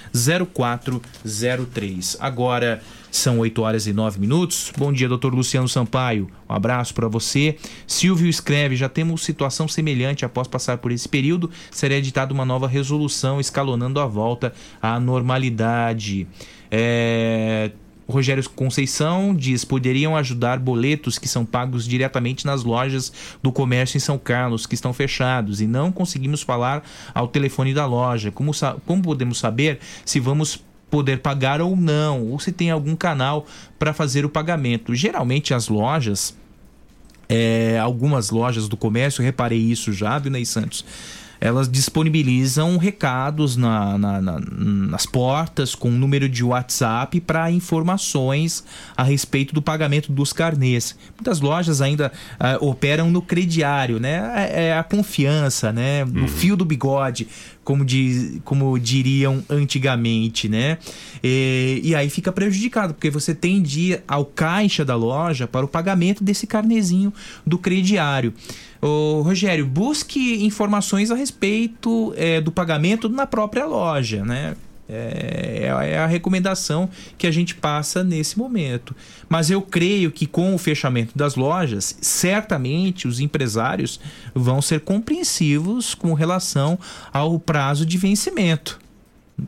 0403. 0.53 2.17
Agora 2.21 2.83
são 3.11 3.39
8 3.41 3.63
horas 3.63 3.87
e 3.87 3.93
9 3.93 4.21
minutos. 4.21 4.73
Bom 4.77 4.93
dia, 4.93 5.09
doutor 5.09 5.35
Luciano 5.35 5.69
Sampaio. 5.69 6.31
Um 6.49 6.55
abraço 6.55 6.95
para 6.95 7.09
você. 7.09 7.57
Silvio 7.87 8.29
escreve: 8.29 8.77
já 8.77 8.89
temos 8.89 9.25
situação 9.25 9.67
semelhante 9.67 10.25
após 10.25 10.47
passar 10.47 10.79
por 10.79 10.93
esse 10.93 11.09
período. 11.09 11.51
Será 11.71 11.95
editada 11.95 12.33
uma 12.33 12.45
nova 12.45 12.69
resolução 12.69 13.41
escalonando 13.41 14.01
a 14.01 14.07
volta 14.07 14.53
à 14.81 15.01
normalidade. 15.01 16.27
É, 16.71 17.73
O 18.11 18.13
Rogério 18.13 18.43
Conceição 18.51 19.33
diz: 19.33 19.65
poderiam 19.65 20.17
ajudar 20.17 20.59
boletos 20.59 21.17
que 21.17 21.29
são 21.29 21.45
pagos 21.45 21.87
diretamente 21.87 22.45
nas 22.45 22.65
lojas 22.65 23.13
do 23.41 23.53
comércio 23.53 23.97
em 23.97 24.01
São 24.01 24.19
Carlos, 24.19 24.67
que 24.67 24.75
estão 24.75 24.93
fechados, 24.93 25.61
e 25.61 25.67
não 25.69 25.93
conseguimos 25.93 26.43
falar 26.43 26.83
ao 27.15 27.29
telefone 27.29 27.73
da 27.73 27.87
loja. 27.87 28.33
Como, 28.33 28.51
como 28.85 29.01
podemos 29.01 29.39
saber 29.39 29.79
se 30.05 30.19
vamos 30.19 30.61
poder 30.91 31.21
pagar 31.21 31.61
ou 31.61 31.77
não, 31.77 32.27
ou 32.33 32.41
se 32.41 32.51
tem 32.51 32.73
algum 32.73 32.97
canal 32.97 33.47
para 33.79 33.93
fazer 33.93 34.25
o 34.25 34.29
pagamento? 34.29 34.93
Geralmente 34.93 35.55
as 35.55 35.69
lojas. 35.69 36.37
É, 37.29 37.79
algumas 37.79 38.31
lojas 38.31 38.67
do 38.67 38.77
comércio, 38.77 39.23
reparei 39.23 39.61
isso 39.61 39.93
já, 39.93 40.19
viu, 40.19 40.33
Santos? 40.45 40.85
Elas 41.41 41.69
disponibilizam 41.69 42.77
recados 42.77 43.57
na, 43.57 43.97
na, 43.97 44.21
na, 44.21 44.41
nas 44.41 45.07
portas 45.07 45.75
com 45.75 45.91
número 45.91 46.29
de 46.29 46.45
WhatsApp 46.45 47.21
para 47.21 47.51
informações 47.51 48.63
a 48.97 49.03
respeito 49.03 49.55
do 49.55 49.63
pagamento 49.63 50.13
dos 50.13 50.33
carnês. 50.33 50.97
Muitas 51.17 51.41
lojas 51.41 51.81
ainda 51.81 52.13
uh, 52.39 52.67
operam 52.67 53.11
no 53.11 53.23
crediário, 53.23 53.99
né? 53.99 54.51
É, 54.53 54.65
é 54.67 54.79
a 54.79 54.83
confiança, 54.83 55.73
né? 55.73 56.05
No 56.05 56.23
uhum. 56.23 56.29
fio 56.29 56.57
do 56.57 56.65
bigode, 56.65 57.27
como, 57.65 57.85
diz, 57.85 58.41
como 58.45 58.79
diriam 58.79 59.43
antigamente, 59.49 60.49
né? 60.49 60.79
E, 61.23 61.81
e, 61.85 61.95
aí 61.95 62.11
fica 62.11 62.33
prejudicado, 62.33 62.95
porque 62.95 63.11
você 63.11 63.35
tem 63.35 63.63
de 63.63 63.81
ir 63.81 64.03
ao 64.09 64.25
caixa 64.25 64.85
da 64.85 64.97
loja 64.97 65.47
para 65.47 65.65
o 65.65 65.69
pagamento 65.69 66.25
desse 66.25 66.47
carnezinho 66.47 67.13
do 67.47 67.59
crediário. 67.59 68.35
Ô, 68.83 69.21
Rogério, 69.23 69.67
busque 69.67 70.45
informações 70.45 71.11
a 71.11 71.15
respeito 71.15 72.15
é, 72.17 72.41
do 72.41 72.51
pagamento 72.51 73.09
na 73.09 73.27
própria 73.27 73.67
loja, 73.67 74.25
né? 74.25 74.57
É, 74.93 75.69
é, 75.69 75.99
a 75.99 76.07
recomendação 76.07 76.91
que 77.17 77.25
a 77.25 77.31
gente 77.31 77.55
passa 77.55 78.03
nesse 78.03 78.37
momento. 78.37 78.97
Mas 79.29 79.49
eu 79.49 79.63
creio 79.63 80.11
que 80.11 80.27
com 80.27 80.53
o 80.53 80.59
fechamento 80.59 81.17
das 81.17 81.37
lojas, 81.37 81.97
certamente 82.01 83.07
os 83.07 83.21
empresários 83.21 84.01
vão 84.35 84.61
ser 84.61 84.81
compreensivos 84.81 85.95
com 85.95 86.13
relação 86.13 86.77
ao 87.13 87.39
prazo 87.39 87.87
de 87.87 87.97
vencimento 87.97 88.80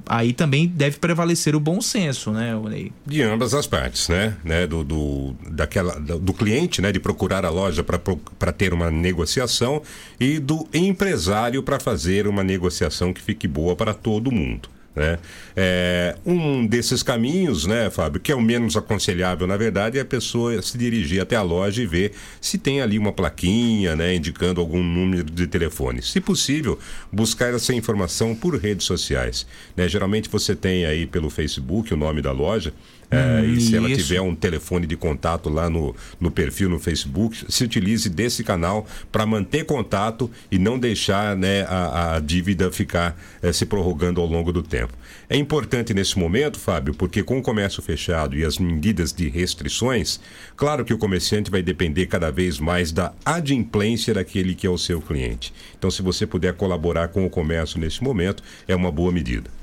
aí 0.06 0.32
também 0.32 0.66
deve 0.66 0.98
prevalecer 0.98 1.54
o 1.54 1.60
bom 1.60 1.80
senso, 1.80 2.30
né, 2.30 2.54
Ney? 2.54 2.92
De 3.06 3.22
ambas 3.22 3.54
as 3.54 3.66
partes, 3.66 4.08
né? 4.08 4.36
né? 4.44 4.66
Do, 4.66 4.84
do, 4.84 5.34
daquela, 5.50 5.98
do 5.98 6.32
cliente, 6.32 6.80
né? 6.80 6.92
De 6.92 7.00
procurar 7.00 7.44
a 7.44 7.50
loja 7.50 7.82
para 7.84 8.52
ter 8.52 8.72
uma 8.72 8.90
negociação 8.90 9.82
e 10.18 10.38
do 10.38 10.66
empresário 10.72 11.62
para 11.62 11.80
fazer 11.80 12.26
uma 12.26 12.42
negociação 12.42 13.12
que 13.12 13.20
fique 13.20 13.48
boa 13.48 13.76
para 13.76 13.94
todo 13.94 14.30
mundo. 14.30 14.68
Né? 14.94 15.18
É, 15.56 16.16
um 16.24 16.66
desses 16.66 17.02
caminhos, 17.02 17.66
né, 17.66 17.88
Fábio, 17.88 18.20
que 18.20 18.30
é 18.30 18.34
o 18.34 18.40
menos 18.40 18.76
aconselhável, 18.76 19.46
na 19.46 19.56
verdade, 19.56 19.98
é 19.98 20.02
a 20.02 20.04
pessoa 20.04 20.60
se 20.60 20.76
dirigir 20.76 21.20
até 21.20 21.34
a 21.34 21.42
loja 21.42 21.82
e 21.82 21.86
ver 21.86 22.12
se 22.40 22.58
tem 22.58 22.82
ali 22.82 22.98
uma 22.98 23.12
plaquinha, 23.12 23.96
né, 23.96 24.14
indicando 24.14 24.60
algum 24.60 24.82
número 24.82 25.24
de 25.24 25.46
telefone. 25.46 26.02
Se 26.02 26.20
possível, 26.20 26.78
buscar 27.10 27.54
essa 27.54 27.74
informação 27.74 28.34
por 28.34 28.56
redes 28.56 28.84
sociais. 28.86 29.46
Né? 29.76 29.88
Geralmente 29.88 30.28
você 30.28 30.54
tem 30.54 30.84
aí 30.84 31.06
pelo 31.06 31.30
Facebook 31.30 31.92
o 31.92 31.96
nome 31.96 32.20
da 32.20 32.32
loja. 32.32 32.72
É, 33.12 33.44
e 33.44 33.60
se 33.60 33.76
ela 33.76 33.94
tiver 33.94 34.22
um 34.22 34.34
telefone 34.34 34.86
de 34.86 34.96
contato 34.96 35.50
lá 35.50 35.68
no, 35.68 35.94
no 36.18 36.30
perfil 36.30 36.70
no 36.70 36.78
Facebook, 36.78 37.44
se 37.46 37.62
utilize 37.62 38.08
desse 38.08 38.42
canal 38.42 38.86
para 39.10 39.26
manter 39.26 39.66
contato 39.66 40.30
e 40.50 40.58
não 40.58 40.78
deixar 40.78 41.36
né, 41.36 41.66
a, 41.68 42.14
a 42.14 42.20
dívida 42.20 42.72
ficar 42.72 43.20
é, 43.42 43.52
se 43.52 43.66
prorrogando 43.66 44.18
ao 44.18 44.26
longo 44.26 44.50
do 44.50 44.62
tempo. 44.62 44.94
É 45.28 45.36
importante 45.36 45.92
nesse 45.92 46.18
momento, 46.18 46.58
Fábio, 46.58 46.94
porque 46.94 47.22
com 47.22 47.38
o 47.38 47.42
comércio 47.42 47.82
fechado 47.82 48.34
e 48.34 48.44
as 48.44 48.58
medidas 48.58 49.12
de 49.12 49.28
restrições, 49.28 50.18
claro 50.56 50.82
que 50.82 50.94
o 50.94 50.98
comerciante 50.98 51.50
vai 51.50 51.62
depender 51.62 52.06
cada 52.06 52.30
vez 52.30 52.58
mais 52.58 52.92
da 52.92 53.12
adimplência 53.24 54.14
daquele 54.14 54.54
que 54.54 54.66
é 54.66 54.70
o 54.70 54.78
seu 54.78 55.02
cliente. 55.02 55.52
Então, 55.78 55.90
se 55.90 56.00
você 56.00 56.26
puder 56.26 56.54
colaborar 56.54 57.08
com 57.08 57.26
o 57.26 57.30
comércio 57.30 57.78
nesse 57.78 58.02
momento, 58.02 58.42
é 58.66 58.74
uma 58.74 58.90
boa 58.90 59.12
medida. 59.12 59.61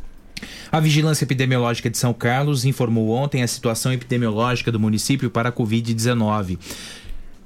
A 0.72 0.80
Vigilância 0.80 1.26
Epidemiológica 1.26 1.90
de 1.90 1.98
São 1.98 2.14
Carlos 2.14 2.66
informou 2.66 3.10
ontem 3.10 3.44
a 3.44 3.48
situação 3.48 3.92
epidemiológica 3.92 4.72
do 4.72 4.80
município 4.80 5.30
para 5.30 5.50
a 5.50 5.52
Covid-19. 5.52 6.58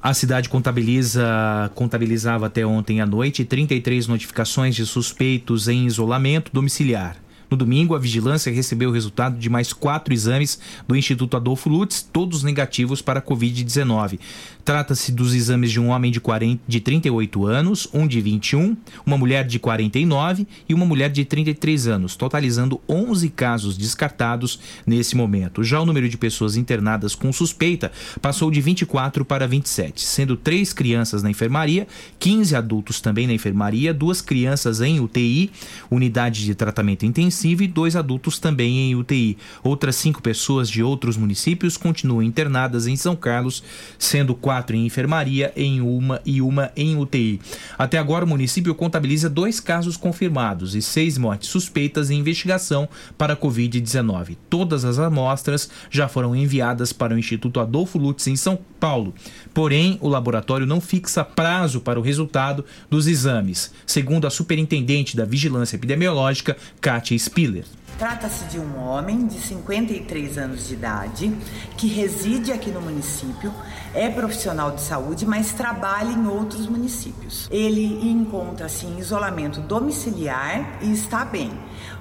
A 0.01 0.13
cidade 0.13 0.49
contabiliza, 0.49 1.71
contabilizava 1.75 2.47
até 2.47 2.65
ontem 2.65 2.99
à 2.99 3.05
noite 3.05 3.45
33 3.45 4.07
notificações 4.07 4.75
de 4.75 4.85
suspeitos 4.85 5.69
em 5.69 5.85
isolamento 5.85 6.51
domiciliar. 6.51 7.15
No 7.53 7.57
domingo, 7.57 7.93
a 7.93 7.99
vigilância 7.99 8.51
recebeu 8.51 8.89
o 8.89 8.91
resultado 8.91 9.37
de 9.37 9.47
mais 9.47 9.71
quatro 9.71 10.11
exames 10.11 10.59
do 10.87 10.95
Instituto 10.95 11.37
Adolfo 11.37 11.69
Lutz, 11.69 12.01
todos 12.01 12.41
negativos 12.41 12.99
para 12.99 13.19
a 13.19 13.21
Covid-19. 13.21 14.19
Trata-se 14.65 15.11
dos 15.11 15.33
exames 15.33 15.71
de 15.71 15.79
um 15.79 15.89
homem 15.89 16.09
de, 16.09 16.21
40, 16.21 16.61
de 16.65 16.79
38 16.79 17.45
anos, 17.45 17.85
um 17.93 18.07
de 18.07 18.21
21, 18.21 18.77
uma 19.05 19.17
mulher 19.17 19.45
de 19.45 19.59
49 19.59 20.47
e 20.69 20.73
uma 20.73 20.85
mulher 20.85 21.09
de 21.09 21.25
33 21.25 21.87
anos, 21.87 22.15
totalizando 22.15 22.79
11 22.87 23.27
casos 23.29 23.77
descartados 23.77 24.57
nesse 24.87 25.17
momento. 25.17 25.65
Já 25.65 25.81
o 25.81 25.85
número 25.85 26.07
de 26.07 26.17
pessoas 26.17 26.55
internadas 26.55 27.13
com 27.13 27.33
suspeita 27.33 27.91
passou 28.21 28.49
de 28.49 28.61
24 28.61 29.25
para 29.25 29.45
27, 29.45 30.01
sendo 30.01 30.37
três 30.37 30.71
crianças 30.71 31.21
na 31.21 31.29
enfermaria, 31.29 31.85
15 32.17 32.55
adultos 32.55 33.01
também 33.01 33.27
na 33.27 33.33
enfermaria, 33.33 33.93
duas 33.93 34.21
crianças 34.21 34.79
em 34.79 34.97
UTI, 35.01 35.51
unidade 35.91 36.45
de 36.45 36.55
tratamento 36.55 37.05
intensivo 37.05 37.63
e 37.63 37.67
dois 37.67 37.97
adultos 37.97 38.39
também 38.39 38.91
em 38.91 38.95
UTI. 38.95 39.37
Outras 39.61 39.97
cinco 39.97 40.21
pessoas 40.21 40.69
de 40.69 40.81
outros 40.81 41.17
municípios 41.17 41.75
continuam 41.75 42.23
internadas 42.23 42.87
em 42.87 42.95
São 42.95 43.13
Carlos, 43.13 43.61
sendo 43.99 44.33
quatro 44.33 44.52
quatro 44.53 44.75
em 44.75 44.85
enfermaria 44.85 45.51
em 45.55 45.81
uma 45.81 46.21
e 46.23 46.39
uma 46.39 46.71
em 46.77 46.95
UTI. 46.95 47.41
Até 47.75 47.97
agora, 47.97 48.23
o 48.23 48.27
município 48.27 48.75
contabiliza 48.75 49.27
dois 49.27 49.59
casos 49.59 49.97
confirmados 49.97 50.75
e 50.75 50.81
seis 50.81 51.17
mortes 51.17 51.49
suspeitas 51.49 52.11
em 52.11 52.19
investigação 52.19 52.87
para 53.17 53.33
a 53.33 53.35
Covid-19. 53.35 54.37
Todas 54.51 54.85
as 54.85 54.99
amostras 54.99 55.71
já 55.89 56.07
foram 56.07 56.35
enviadas 56.35 56.93
para 56.93 57.15
o 57.15 57.17
Instituto 57.17 57.59
Adolfo 57.59 57.97
Lutz 57.97 58.27
em 58.27 58.35
São 58.35 58.59
Paulo. 58.79 59.15
Porém, 59.55 59.97
o 60.01 60.07
laboratório 60.07 60.67
não 60.67 60.79
fixa 60.79 61.23
prazo 61.23 61.81
para 61.81 61.99
o 61.99 62.03
resultado 62.03 62.63
dos 62.91 63.07
exames, 63.07 63.73
segundo 63.87 64.27
a 64.27 64.29
superintendente 64.29 65.17
da 65.17 65.25
Vigilância 65.25 65.77
Epidemiológica, 65.77 66.55
Kátia 66.79 67.17
Spiller. 67.17 67.65
Trata-se 67.97 68.45
de 68.45 68.59
um 68.59 68.77
homem 68.79 69.27
de 69.27 69.39
53 69.39 70.37
anos 70.37 70.67
de 70.67 70.73
idade 70.73 71.37
que 71.77 71.87
reside 71.87 72.51
aqui 72.51 72.71
no 72.71 72.81
município, 72.81 73.53
é 73.93 74.09
profissional 74.09 74.71
de 74.71 74.81
saúde, 74.81 75.25
mas 75.25 75.51
trabalha 75.51 76.09
em 76.09 76.27
outros 76.27 76.67
municípios. 76.67 77.47
Ele 77.51 78.09
encontra-se 78.09 78.85
em 78.85 78.99
isolamento 78.99 79.61
domiciliar 79.61 80.79
e 80.81 80.91
está 80.91 81.23
bem. 81.23 81.51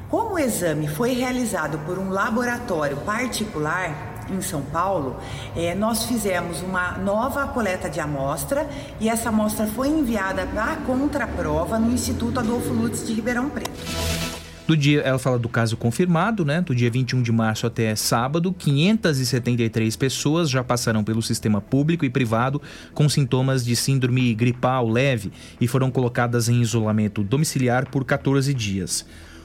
Como 0.08 0.34
o 0.34 0.38
exame 0.38 0.88
foi 0.88 1.12
realizado 1.12 1.78
por 1.86 1.98
um 1.98 2.10
laboratório 2.10 2.96
particular, 2.98 4.12
em 4.30 4.40
São 4.40 4.62
Paulo, 4.62 5.16
eh, 5.56 5.74
nós 5.74 6.04
fizemos 6.04 6.62
uma 6.62 6.92
nova 6.98 7.46
coleta 7.48 7.88
de 7.88 8.00
amostra 8.00 8.68
e 9.00 9.08
essa 9.08 9.28
amostra 9.30 9.66
foi 9.66 9.88
enviada 9.88 10.46
para 10.46 10.64
a 10.64 10.76
contraprova 10.76 11.78
no 11.78 11.90
Instituto 11.90 12.40
Adolfo 12.40 12.72
Lutz 12.72 13.06
de 13.06 13.12
Ribeirão 13.12 13.48
Preto. 13.50 14.41
Do 14.66 14.76
dia, 14.76 15.00
ela 15.00 15.18
fala 15.18 15.38
do 15.38 15.48
caso 15.48 15.76
confirmado, 15.76 16.44
né? 16.44 16.60
Do 16.60 16.74
dia 16.74 16.88
21 16.88 17.20
de 17.20 17.32
março 17.32 17.66
até 17.66 17.96
sábado, 17.96 18.52
573 18.52 19.96
pessoas 19.96 20.48
já 20.48 20.62
passaram 20.62 21.02
pelo 21.02 21.20
sistema 21.20 21.60
público 21.60 22.04
e 22.04 22.10
privado 22.10 22.62
com 22.94 23.08
sintomas 23.08 23.64
de 23.64 23.74
síndrome 23.74 24.32
gripal 24.34 24.88
leve 24.88 25.32
e 25.60 25.66
foram 25.66 25.90
colocadas 25.90 26.48
em 26.48 26.60
isolamento 26.60 27.24
domiciliar 27.24 27.90
por 27.90 28.04
14 28.04 28.54
dias. 28.54 29.04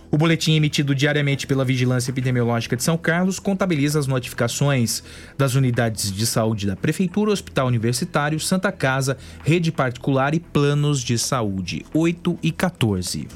O 0.10 0.18
boletim 0.18 0.54
emitido 0.54 0.96
diariamente 0.96 1.46
pela 1.48 1.66
Vigilância 1.66 2.12
Epidemiológica 2.12 2.78
de 2.78 2.84
São 2.84 2.98
Carlos 2.98 3.40
contabiliza 3.40 4.00
as 4.00 4.08
notificações 4.08 5.04
das 5.38 5.56
unidades 5.56 6.12
de 6.12 6.26
saúde 6.26 6.68
da 6.68 6.78
Prefeitura, 6.78 7.32
Hospital 7.32 7.68
Universitário, 7.68 8.40
Santa 8.40 8.72
Casa, 8.72 9.18
Rede 9.44 9.72
Particular 9.72 10.34
e 10.34 10.40
Planos 10.40 11.02
de 11.02 11.18
Saúde. 11.18 11.86
8 11.94 12.40
e 12.42 12.52
14 12.52 13.28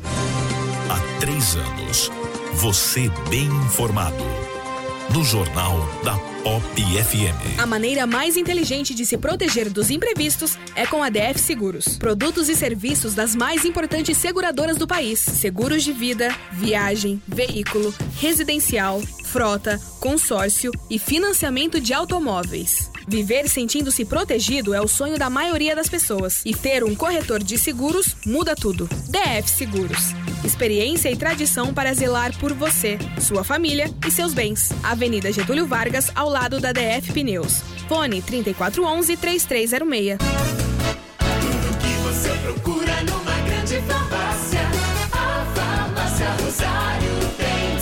três 1.22 1.56
anos. 1.56 2.10
Você 2.56 3.08
bem 3.30 3.46
informado. 3.46 4.24
No 5.14 5.24
Jornal 5.24 5.78
da 6.04 6.18
Pop 6.42 6.64
FM. 6.76 7.60
A 7.60 7.66
maneira 7.68 8.08
mais 8.08 8.36
inteligente 8.36 8.96
de 8.96 9.06
se 9.06 9.20
proteger 9.20 9.70
dos 9.70 9.92
imprevistos 9.92 10.58
é 10.76 10.88
com 10.88 11.04
a 11.04 11.10
DF 11.10 11.40
Seguros. 11.40 11.96
Produtos 12.00 12.50
e 12.50 12.56
serviços 12.56 13.14
das 13.14 13.36
mais 13.36 13.66
importantes 13.66 14.18
seguradoras 14.18 14.78
do 14.78 14.88
país: 14.88 15.20
seguros 15.20 15.84
de 15.84 15.94
vida, 15.94 16.36
viagem, 16.54 17.22
veículo, 17.28 17.94
residencial, 18.20 19.00
frota, 19.26 19.80
consórcio 20.00 20.72
e 20.90 20.98
financiamento 20.98 21.80
de 21.80 21.94
automóveis. 21.94 22.91
Viver 23.08 23.48
sentindo-se 23.48 24.06
protegido 24.06 24.74
é 24.74 24.82
o 24.82 24.88
sonho 24.88 25.18
da 25.18 25.30
maioria 25.30 25.76
das 25.76 25.90
pessoas. 25.90 26.42
E 26.46 26.54
ter 26.54 26.84
um 26.84 26.96
corretor 26.96 27.44
de 27.44 27.58
seguros 27.58 28.16
muda 28.26 28.56
tudo. 28.56 28.90
DF 29.08 29.50
Seguros. 29.50 30.14
Experiência 30.44 31.12
e 31.12 31.16
tradição 31.16 31.74
para 31.74 31.94
zelar 31.94 32.38
por 32.40 32.54
você, 32.54 32.98
sua 33.20 33.44
família 33.44 33.90
e 34.08 34.12
seus 34.12 34.34
bens. 34.34 34.72
Avenida 34.84 35.32
Getúlio 35.32 35.68
Vargas, 35.68 36.12
ao 36.16 36.30
lado 36.30 36.60
da 36.60 36.72
DF 36.72 37.12
Pneus. 37.14 37.62
Fone 37.88 38.22
3411 38.22 39.18
3306. 39.18 40.71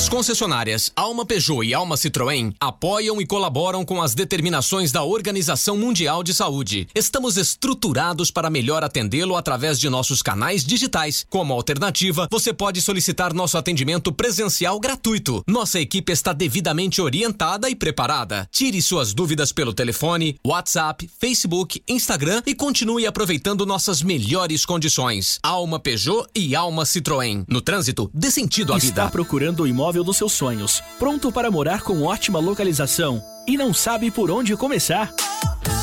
As 0.00 0.08
concessionárias 0.08 0.90
Alma 0.96 1.26
Peugeot 1.26 1.62
e 1.62 1.74
Alma 1.74 1.94
Citroën 1.94 2.54
apoiam 2.58 3.20
e 3.20 3.26
colaboram 3.26 3.84
com 3.84 4.00
as 4.00 4.14
determinações 4.14 4.90
da 4.90 5.02
Organização 5.02 5.76
Mundial 5.76 6.22
de 6.22 6.32
Saúde. 6.32 6.88
Estamos 6.94 7.36
estruturados 7.36 8.30
para 8.30 8.48
melhor 8.48 8.82
atendê-lo 8.82 9.36
através 9.36 9.78
de 9.78 9.90
nossos 9.90 10.22
canais 10.22 10.64
digitais. 10.64 11.26
Como 11.28 11.52
alternativa, 11.52 12.26
você 12.30 12.50
pode 12.50 12.80
solicitar 12.80 13.34
nosso 13.34 13.58
atendimento 13.58 14.10
presencial 14.10 14.80
gratuito. 14.80 15.44
Nossa 15.46 15.78
equipe 15.78 16.10
está 16.10 16.32
devidamente 16.32 17.02
orientada 17.02 17.68
e 17.68 17.74
preparada. 17.74 18.48
Tire 18.50 18.80
suas 18.80 19.12
dúvidas 19.12 19.52
pelo 19.52 19.74
telefone, 19.74 20.40
WhatsApp, 20.42 21.10
Facebook, 21.20 21.82
Instagram 21.86 22.42
e 22.46 22.54
continue 22.54 23.06
aproveitando 23.06 23.66
nossas 23.66 24.00
melhores 24.00 24.64
condições. 24.64 25.38
Alma 25.42 25.78
Peugeot 25.78 26.26
e 26.34 26.56
Alma 26.56 26.84
Citroën. 26.84 27.44
No 27.46 27.60
trânsito, 27.60 28.10
dê 28.14 28.30
sentido 28.30 28.72
à 28.72 28.78
vida. 28.78 29.02
Está 29.02 29.10
procurando 29.10 29.64
o 29.64 29.66
imóvel 29.66 29.89
dos 29.92 30.16
seus 30.16 30.32
sonhos, 30.32 30.82
pronto 30.98 31.32
para 31.32 31.50
morar 31.50 31.82
com 31.82 32.02
ótima 32.02 32.38
localização 32.38 33.22
e 33.46 33.56
não 33.56 33.72
sabe 33.72 34.10
por 34.10 34.30
onde 34.30 34.56
começar? 34.56 35.12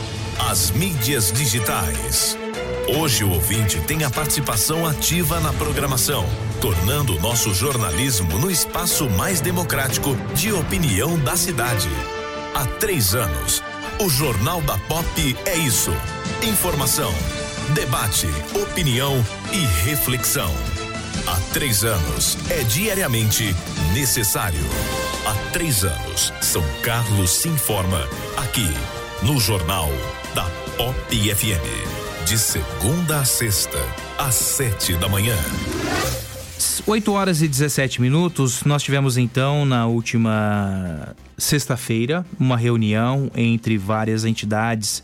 As 0.49 0.71
mídias 0.71 1.31
digitais. 1.31 2.37
Hoje 2.97 3.23
o 3.23 3.31
ouvinte 3.31 3.79
tem 3.81 4.03
a 4.03 4.09
participação 4.09 4.85
ativa 4.85 5.39
na 5.39 5.53
programação, 5.53 6.25
tornando 6.59 7.15
o 7.15 7.21
nosso 7.21 7.53
jornalismo 7.53 8.37
no 8.37 8.51
espaço 8.51 9.09
mais 9.09 9.39
democrático 9.39 10.15
de 10.33 10.51
opinião 10.51 11.17
da 11.19 11.37
cidade. 11.37 11.87
Há 12.53 12.65
três 12.65 13.15
anos, 13.15 13.63
o 13.99 14.09
Jornal 14.09 14.61
da 14.61 14.77
Pop 14.79 15.37
é 15.45 15.55
isso: 15.55 15.91
informação, 16.43 17.13
debate, 17.73 18.27
opinião 18.53 19.23
e 19.53 19.65
reflexão. 19.85 20.53
Há 21.27 21.39
três 21.53 21.85
anos 21.85 22.37
é 22.49 22.61
diariamente 22.63 23.55
necessário. 23.93 24.65
Há 25.25 25.51
três 25.53 25.85
anos, 25.85 26.33
São 26.41 26.63
Carlos 26.81 27.31
se 27.31 27.47
informa 27.47 28.05
aqui 28.35 28.67
no 29.21 29.39
Jornal 29.39 29.89
Pop 30.81 30.95
FM. 31.15 32.25
De 32.25 32.39
segunda 32.39 33.19
a 33.19 33.23
sexta, 33.23 33.77
às 34.17 34.33
sete 34.33 34.95
da 34.95 35.07
manhã. 35.07 35.35
8 36.87 37.11
horas 37.11 37.43
e 37.43 37.47
17 37.47 38.01
minutos. 38.01 38.63
Nós 38.63 38.81
tivemos 38.81 39.15
então 39.15 39.63
na 39.63 39.85
última 39.85 41.15
sexta-feira 41.37 42.25
uma 42.39 42.57
reunião 42.57 43.29
entre 43.35 43.77
várias 43.77 44.25
entidades 44.25 45.03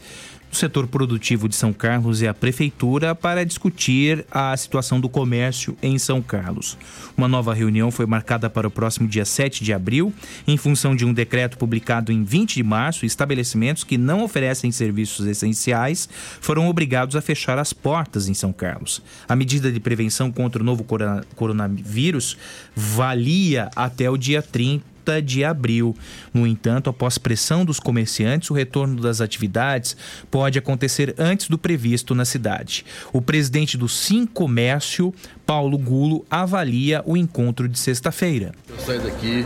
do 0.49 0.55
setor 0.55 0.87
produtivo 0.87 1.47
de 1.47 1.55
São 1.55 1.73
Carlos 1.73 2.21
e 2.21 2.27
a 2.27 2.33
prefeitura 2.33 3.13
para 3.13 3.45
discutir 3.45 4.25
a 4.31 4.55
situação 4.55 4.99
do 4.99 5.09
comércio 5.09 5.77
em 5.81 5.99
São 5.99 6.21
Carlos. 6.21 6.77
Uma 7.15 7.27
nova 7.27 7.53
reunião 7.53 7.91
foi 7.91 8.05
marcada 8.05 8.49
para 8.49 8.67
o 8.67 8.71
próximo 8.71 9.07
dia 9.07 9.25
7 9.25 9.63
de 9.63 9.73
abril, 9.73 10.13
em 10.47 10.55
função 10.57 10.95
de 10.95 11.05
um 11.05 11.13
decreto 11.13 11.57
publicado 11.57 12.11
em 12.11 12.23
20 12.23 12.55
de 12.55 12.63
março, 12.63 13.05
estabelecimentos 13.05 13.83
que 13.83 13.97
não 13.97 14.23
oferecem 14.23 14.71
serviços 14.71 15.25
essenciais 15.25 16.07
foram 16.41 16.67
obrigados 16.69 17.15
a 17.15 17.21
fechar 17.21 17.57
as 17.59 17.73
portas 17.73 18.27
em 18.29 18.33
São 18.33 18.53
Carlos. 18.53 19.01
A 19.27 19.35
medida 19.35 19.71
de 19.71 19.79
prevenção 19.79 20.31
contra 20.31 20.61
o 20.61 20.65
novo 20.65 20.83
corona- 20.83 21.23
coronavírus 21.35 22.37
valia 22.75 23.69
até 23.75 24.09
o 24.09 24.17
dia 24.17 24.41
30 24.41 24.96
de 25.21 25.43
abril. 25.43 25.95
No 26.33 26.45
entanto, 26.45 26.89
após 26.89 27.17
pressão 27.17 27.63
dos 27.65 27.79
comerciantes, 27.79 28.49
o 28.49 28.53
retorno 28.53 29.01
das 29.01 29.21
atividades 29.21 29.95
pode 30.29 30.59
acontecer 30.59 31.15
antes 31.17 31.47
do 31.47 31.57
previsto 31.57 32.13
na 32.13 32.25
cidade. 32.25 32.85
O 33.13 33.21
presidente 33.21 33.77
do 33.77 33.87
Sim 33.89 34.25
Comércio, 34.25 35.13
Paulo 35.45 35.77
Gulo, 35.77 36.25
avalia 36.29 37.01
o 37.05 37.15
encontro 37.17 37.67
de 37.67 37.79
sexta-feira. 37.79 38.51
Eu 38.69 38.77
saio 38.79 39.01
daqui 39.01 39.45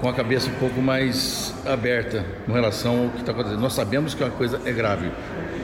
com 0.00 0.08
a 0.08 0.12
cabeça 0.12 0.50
um 0.50 0.54
pouco 0.54 0.80
mais 0.82 1.54
aberta 1.64 2.24
com 2.44 2.52
relação 2.52 3.04
ao 3.04 3.10
que 3.10 3.20
está 3.20 3.32
acontecendo. 3.32 3.60
Nós 3.60 3.72
sabemos 3.72 4.12
que 4.12 4.22
a 4.22 4.28
coisa 4.30 4.60
é 4.64 4.72
grave. 4.72 5.10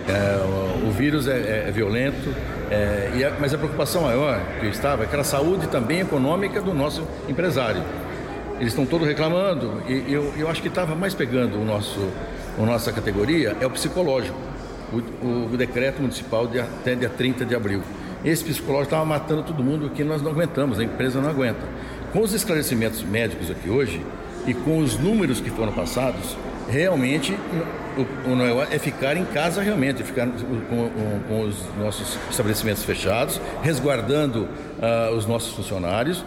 É, 0.09 0.87
o, 0.89 0.91
vírus 0.91 1.29
é, 1.29 1.37
é- 1.37 1.65
é 1.69 1.71
violento, 1.71 2.35
é, 2.71 3.25
a- 3.25 3.39
mas 3.39 3.55
a 3.55 3.59
preocupação 3.59 4.03
maior 4.03 4.41
que 4.59 4.67
eu 4.67 4.71
estava 4.71 5.03
é 5.03 5.07
aquela 5.07 5.23
saúde 5.23 5.69
também 5.69 6.01
econômica 6.01 6.61
do 6.61 6.75
nosso 6.75 7.07
empresário. 7.29 7.83
Eles 8.63 8.73
estão 8.73 8.87
todos 8.87 9.09
reclamando 9.09 9.83
e 9.89 10.05
eu, 10.13 10.33
eu 10.39 10.49
acho 10.49 10.63
que 10.63 10.69
estava 10.69 10.95
mais 10.95 11.15
pegando 11.15 11.61
o 11.61 11.65
nosso, 11.65 11.99
a 12.57 12.63
nossa 12.65 12.93
categoria 12.93 13.57
é 13.61 13.67
o 13.67 13.71
psicológico. 13.71 14.39
O, 14.93 15.27
o- 15.53 15.57
decreto 15.57 16.01
municipal 16.01 16.47
de 16.47 16.61
até 16.61 16.95
dia 16.95 17.09
30 17.09 17.45
de 17.45 17.57
abril. 17.57 17.83
Esse 18.25 18.45
psicológico 18.45 18.85
estava 18.95 19.05
matando 19.05 19.43
todo 19.43 19.65
mundo 19.65 19.91
que 19.91 20.05
nós 20.05 20.23
não 20.23 20.31
aguentamos, 20.31 20.79
a 20.79 20.85
empresa 20.85 21.21
não 21.21 21.29
aguenta. 21.29 21.59
Com 22.13 22.21
os 22.21 22.33
esclarecimentos 22.35 23.03
médicos 23.03 23.51
aqui 23.51 23.69
hoje 23.69 24.01
e 24.47 24.55
com 24.55 24.79
os 24.79 24.97
números 24.97 25.41
que 25.41 25.51
foram 25.51 25.73
passados, 25.73 26.37
realmente 26.69 27.37
o, 28.27 28.37
Noel 28.37 28.63
é 28.71 28.79
ficar 28.79 29.17
em 29.17 29.25
casa 29.25 29.61
realmente, 29.61 30.05
ficar 30.05 30.29
com, 30.29 30.61
com- 30.89 31.21
com 31.27 31.41
os 31.43 31.57
nossos 31.81 32.17
estabelecimentos 32.31 32.85
fechados, 32.85 33.41
resguardando 33.63 34.47
ah, 34.81 35.11
os 35.17 35.27
nossos 35.27 35.53
funcionários 35.53 36.25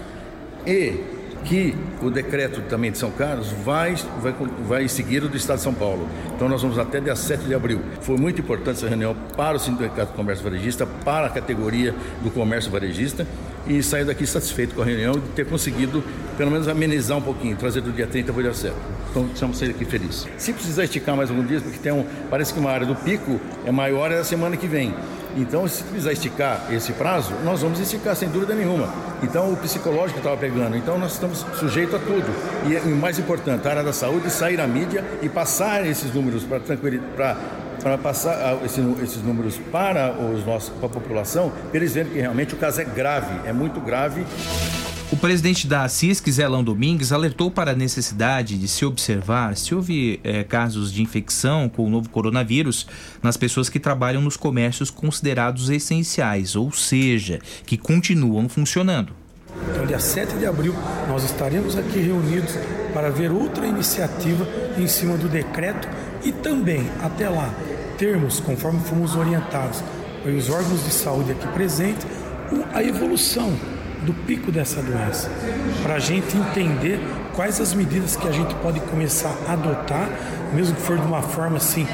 e 0.67 1.14
que 1.45 1.75
o 2.01 2.09
decreto 2.09 2.61
também 2.61 2.91
de 2.91 2.97
São 2.97 3.11
Carlos 3.11 3.51
vai, 3.63 3.95
vai, 4.19 4.33
vai 4.67 4.87
seguir 4.87 5.23
o 5.23 5.29
do 5.29 5.37
Estado 5.37 5.57
de 5.57 5.63
São 5.63 5.73
Paulo. 5.73 6.07
Então 6.35 6.49
nós 6.49 6.61
vamos 6.61 6.77
até 6.77 6.99
dia 6.99 7.15
7 7.15 7.45
de 7.45 7.53
abril. 7.53 7.79
Foi 8.01 8.17
muito 8.17 8.41
importante 8.41 8.77
essa 8.77 8.87
reunião 8.87 9.15
para 9.37 9.55
o 9.55 9.59
Sindicato 9.59 10.11
do 10.11 10.15
Comércio 10.15 10.43
Varejista, 10.43 10.85
para 10.85 11.27
a 11.27 11.29
categoria 11.29 11.93
do 12.23 12.31
comércio 12.31 12.71
varejista 12.71 13.25
e 13.67 13.81
sair 13.81 14.05
daqui 14.05 14.25
satisfeito 14.27 14.75
com 14.75 14.81
a 14.81 14.85
reunião 14.85 15.13
de 15.13 15.27
ter 15.29 15.45
conseguido 15.45 16.03
pelo 16.37 16.51
menos 16.51 16.67
amenizar 16.67 17.17
um 17.17 17.21
pouquinho, 17.21 17.55
trazer 17.55 17.81
do 17.81 17.91
dia 17.91 18.07
30 18.07 18.33
para 18.33 18.39
o 18.39 18.43
dia 18.43 18.53
7. 18.53 18.75
Então 19.09 19.29
estamos 19.33 19.57
sair 19.57 19.69
daqui 19.69 19.85
felizes. 19.85 20.27
Se 20.37 20.51
precisar 20.51 20.83
esticar 20.83 21.15
mais 21.15 21.29
algum 21.29 21.45
dia, 21.45 21.61
porque 21.61 21.77
tem 21.77 21.91
um, 21.91 22.05
parece 22.29 22.53
que 22.53 22.59
uma 22.59 22.71
área 22.71 22.85
do 22.85 22.95
pico 22.95 23.39
é 23.65 23.71
maior 23.71 24.11
é 24.11 24.19
a 24.19 24.23
semana 24.23 24.57
que 24.57 24.67
vem. 24.67 24.93
Então, 25.35 25.67
se 25.67 25.83
precisar 25.83 26.13
esticar 26.13 26.67
esse 26.71 26.93
prazo, 26.93 27.33
nós 27.43 27.61
vamos 27.61 27.79
esticar, 27.79 28.15
sem 28.15 28.29
dúvida 28.29 28.55
nenhuma. 28.55 28.87
Então, 29.21 29.51
o 29.51 29.57
psicológico 29.57 30.19
estava 30.19 30.37
pegando. 30.37 30.77
Então, 30.77 30.97
nós 30.97 31.13
estamos 31.13 31.45
sujeitos 31.59 31.95
a 31.95 31.99
tudo. 31.99 32.27
E, 32.67 32.77
o 32.77 32.95
mais 32.95 33.19
importante, 33.19 33.67
a 33.67 33.71
área 33.71 33.83
da 33.83 33.93
saúde, 33.93 34.29
sair 34.29 34.61
à 34.61 34.67
mídia 34.67 35.03
e 35.21 35.27
passar 35.27 35.85
esses 35.85 36.13
números 36.13 36.43
para 36.43 36.59
para 37.85 37.99
passar 37.99 38.33
ah, 38.33 38.65
esses 38.65 39.21
números 39.21 39.59
para, 39.71 40.11
os 40.11 40.43
nossos, 40.43 40.69
para 40.69 40.87
a 40.87 40.89
população, 40.89 41.51
para 41.69 41.77
eles 41.77 41.93
verem 41.93 42.13
que 42.13 42.19
realmente 42.19 42.55
o 42.55 42.57
caso 42.57 42.81
é 42.81 42.83
grave, 42.83 43.47
é 43.47 43.53
muito 43.53 43.79
grave. 43.79 44.25
O 45.11 45.15
presidente 45.15 45.67
da 45.67 45.87
CISC, 45.87 46.31
Zelão 46.31 46.63
Domingues, 46.63 47.11
alertou 47.11 47.51
para 47.51 47.71
a 47.71 47.75
necessidade 47.75 48.57
de 48.57 48.67
se 48.67 48.83
observar 48.83 49.55
se 49.55 49.75
houve 49.75 50.19
eh, 50.23 50.43
casos 50.43 50.91
de 50.91 51.03
infecção 51.03 51.69
com 51.69 51.85
o 51.85 51.89
novo 51.89 52.09
coronavírus 52.09 52.87
nas 53.21 53.37
pessoas 53.37 53.69
que 53.69 53.79
trabalham 53.79 54.19
nos 54.19 54.35
comércios 54.35 54.89
considerados 54.89 55.69
essenciais, 55.69 56.55
ou 56.55 56.71
seja, 56.71 57.39
que 57.67 57.77
continuam 57.77 58.49
funcionando. 58.49 59.13
Então, 59.69 59.85
dia 59.85 59.99
7 59.99 60.37
de 60.37 60.45
abril, 60.47 60.73
nós 61.07 61.23
estaremos 61.23 61.77
aqui 61.77 61.99
reunidos 61.99 62.55
para 62.91 63.11
ver 63.11 63.31
outra 63.31 63.67
iniciativa 63.67 64.47
em 64.75 64.87
cima 64.87 65.17
do 65.17 65.29
decreto 65.29 65.87
e 66.23 66.31
também, 66.31 66.89
até 67.03 67.29
lá, 67.29 67.53
termos, 67.95 68.39
conforme 68.39 68.79
fomos 68.81 69.15
orientados 69.15 69.83
pelos 70.23 70.49
órgãos 70.49 70.83
de 70.83 70.91
saúde 70.91 71.31
aqui 71.31 71.47
presentes, 71.49 72.07
a 72.73 72.83
evolução 72.83 73.55
do 74.05 74.13
pico 74.13 74.51
dessa 74.51 74.81
doença, 74.81 75.29
para 75.83 75.95
a 75.95 75.99
gente 75.99 76.37
entender 76.37 76.99
quais 77.35 77.59
as 77.59 77.73
medidas 77.73 78.15
que 78.15 78.27
a 78.27 78.31
gente 78.31 78.53
pode 78.55 78.79
começar 78.81 79.35
a 79.47 79.53
adotar, 79.53 80.09
mesmo 80.53 80.75
que 80.75 80.81
for 80.81 80.97
de 80.97 81.05
uma 81.05 81.21
forma 81.21 81.57
assim 81.57 81.87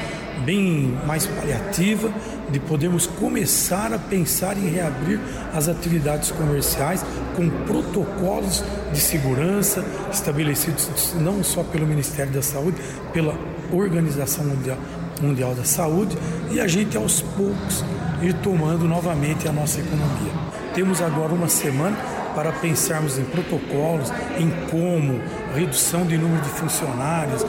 bem 0.44 0.98
mais 1.06 1.26
paliativa, 1.26 2.10
de 2.50 2.58
podermos 2.60 3.06
começar 3.06 3.92
a 3.92 3.98
pensar 3.98 4.56
em 4.56 4.68
reabrir 4.68 5.20
as 5.54 5.68
atividades 5.68 6.30
comerciais 6.30 7.04
com 7.36 7.48
protocolos 7.64 8.62
de 8.92 9.00
segurança 9.00 9.84
estabelecidos 10.12 11.14
não 11.20 11.42
só 11.42 11.62
pelo 11.62 11.86
Ministério 11.86 12.32
da 12.32 12.42
Saúde, 12.42 12.76
pela 13.12 13.34
Organização 13.72 14.44
Mundial, 14.44 14.76
Mundial 15.20 15.54
da 15.54 15.64
Saúde, 15.64 16.16
e 16.50 16.60
a 16.60 16.66
gente 16.66 16.96
aos 16.96 17.22
poucos 17.22 17.84
ir 18.20 18.34
tomando 18.34 18.86
novamente 18.86 19.48
a 19.48 19.52
nossa 19.52 19.80
economia. 19.80 20.41
Temos 20.74 21.02
agora 21.02 21.32
uma 21.32 21.48
semana 21.48 21.96
para 22.34 22.50
pensarmos 22.50 23.18
em 23.18 23.24
protocolos, 23.24 24.10
em 24.38 24.50
como, 24.70 25.20
redução 25.54 26.06
de 26.06 26.16
número 26.16 26.42
de 26.42 26.48
funcionários, 26.48 27.44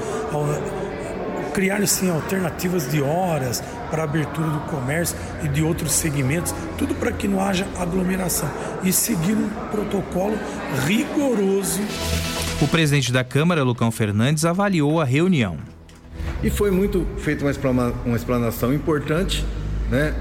criar 1.54 1.82
assim 1.82 2.10
alternativas 2.10 2.90
de 2.92 3.02
horas 3.02 3.64
para 3.90 4.02
a 4.02 4.06
abertura 4.06 4.50
do 4.50 4.60
comércio 4.62 5.16
e 5.44 5.48
de 5.48 5.64
outros 5.64 5.94
segmentos, 5.94 6.54
tudo 6.78 6.96
para 6.96 7.12
que 7.12 7.28
não 7.28 7.40
haja 7.40 7.66
aglomeração 7.80 8.50
e 8.84 8.92
seguir 8.92 9.34
um 9.34 9.48
protocolo 9.72 10.38
rigoroso. 10.86 11.80
O 12.62 12.68
presidente 12.68 13.12
da 13.14 13.24
Câmara, 13.24 13.64
Lucão 13.64 13.92
Fernandes, 13.92 14.44
avaliou 14.44 15.00
a 15.00 15.06
reunião. 15.06 15.58
E 16.44 16.50
foi 16.50 16.72
muito 16.72 17.08
feita 17.20 17.46
uma 18.06 18.16
explanação 18.16 18.74
importante, 18.74 19.46
né? 19.90 20.14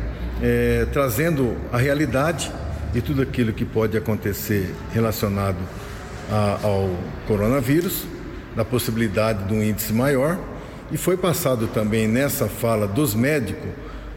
É, 0.44 0.86
trazendo 0.92 1.56
a 1.72 1.78
realidade 1.78 2.52
de 2.92 3.00
tudo 3.00 3.22
aquilo 3.22 3.52
que 3.52 3.64
pode 3.64 3.96
acontecer 3.96 4.74
relacionado 4.92 5.56
a- 6.30 6.58
ao 6.62 6.90
coronavírus, 7.26 8.04
da 8.54 8.64
possibilidade 8.64 9.44
de 9.44 9.54
um 9.54 9.62
índice 9.62 9.92
maior. 9.92 10.38
E 10.90 10.96
foi 10.98 11.16
passado 11.16 11.66
também 11.68 12.06
nessa 12.06 12.46
fala 12.48 12.86
dos 12.86 13.14
médicos 13.14 13.70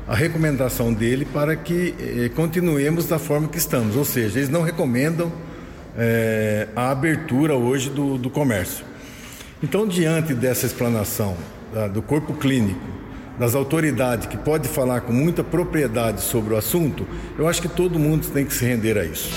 a 0.08 0.14
recomendação 0.14 0.94
dele 0.94 1.26
para 1.26 1.56
que 1.56 1.96
eh, 2.00 2.30
continuemos 2.36 3.06
da 3.08 3.18
forma 3.18 3.48
que 3.48 3.58
estamos, 3.58 3.96
ou 3.96 4.06
seja, 4.06 4.38
eles 4.40 4.50
não 4.50 4.62
recomendam 4.62 5.32
eh, 5.98 6.68
a 6.76 6.92
abertura 6.92 7.56
hoje 7.56 7.90
do, 7.90 8.18
do 8.18 8.30
comércio. 8.30 8.86
Então, 9.64 9.88
diante 9.88 10.34
dessa 10.34 10.66
explanação 10.66 11.36
da- 11.74 11.88
do 11.88 12.02
corpo 12.02 12.34
clínico, 12.34 12.80
das 13.40 13.56
autoridades 13.56 14.28
que 14.28 14.38
pode 14.38 14.68
falar 14.68 15.02
com 15.02 15.14
muita 15.14 15.44
propriedade 15.44 16.22
sobre 16.22 16.54
o 16.54 16.58
assunto, 16.58 17.08
eu 17.38 17.48
acho 17.48 17.62
que 17.62 17.68
todo 17.68 18.00
mundo 18.00 18.28
tem 18.28 18.46
que 18.46 18.54
se 18.54 18.66
render 18.66 18.98
a 18.98 19.06
isso. 19.06 19.30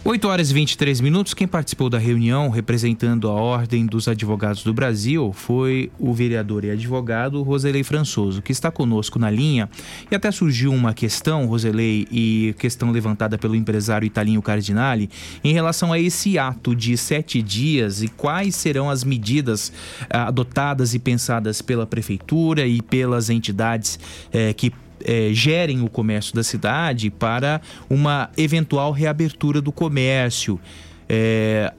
8 0.06 0.28
horas 0.28 0.50
e 0.50 0.54
23 0.54 1.00
minutos. 1.00 1.32
Quem 1.32 1.48
participou 1.48 1.88
da 1.88 1.96
reunião 1.96 2.50
representando 2.50 3.26
a 3.26 3.32
Ordem 3.32 3.86
dos 3.86 4.06
Advogados 4.06 4.62
do 4.62 4.74
Brasil 4.74 5.32
foi 5.32 5.90
o 5.98 6.12
vereador 6.12 6.62
e 6.62 6.70
advogado 6.70 7.42
Roselei 7.42 7.82
Françoso, 7.82 8.42
que 8.42 8.52
está 8.52 8.70
conosco 8.70 9.18
na 9.18 9.30
linha. 9.30 9.66
E 10.10 10.14
até 10.14 10.30
surgiu 10.30 10.72
uma 10.72 10.92
questão, 10.92 11.46
Roselei, 11.46 12.06
e 12.12 12.54
questão 12.58 12.90
levantada 12.90 13.38
pelo 13.38 13.56
empresário 13.56 14.04
Italinho 14.04 14.42
Cardinali, 14.42 15.08
em 15.42 15.54
relação 15.54 15.90
a 15.90 15.98
esse 15.98 16.38
ato 16.38 16.76
de 16.76 16.98
sete 16.98 17.40
dias 17.40 18.02
e 18.02 18.08
quais 18.08 18.54
serão 18.56 18.90
as 18.90 19.04
medidas 19.04 19.72
ah, 20.10 20.28
adotadas 20.28 20.92
e 20.92 20.98
pensadas 20.98 21.62
pela 21.62 21.86
Prefeitura 21.86 22.66
e 22.66 22.82
pelas 22.82 23.30
entidades 23.30 23.98
eh, 24.30 24.52
que 24.52 24.70
eh, 25.04 25.30
gerem 25.32 25.82
o 25.82 25.88
comércio 25.88 26.34
da 26.34 26.42
cidade 26.42 27.10
para 27.10 27.60
uma 27.88 28.30
eventual 28.36 28.92
reabertura 28.92 29.60
do 29.60 29.72
comércio. 29.72 30.60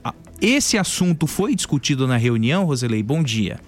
A- 0.04 0.14
esse 0.40 0.76
assunto 0.76 1.26
foi 1.26 1.54
discutido 1.54 2.06
na 2.06 2.16
reunião, 2.16 2.64
Roselei? 2.64 3.02
Bom 3.02 3.22
dia. 3.22 3.58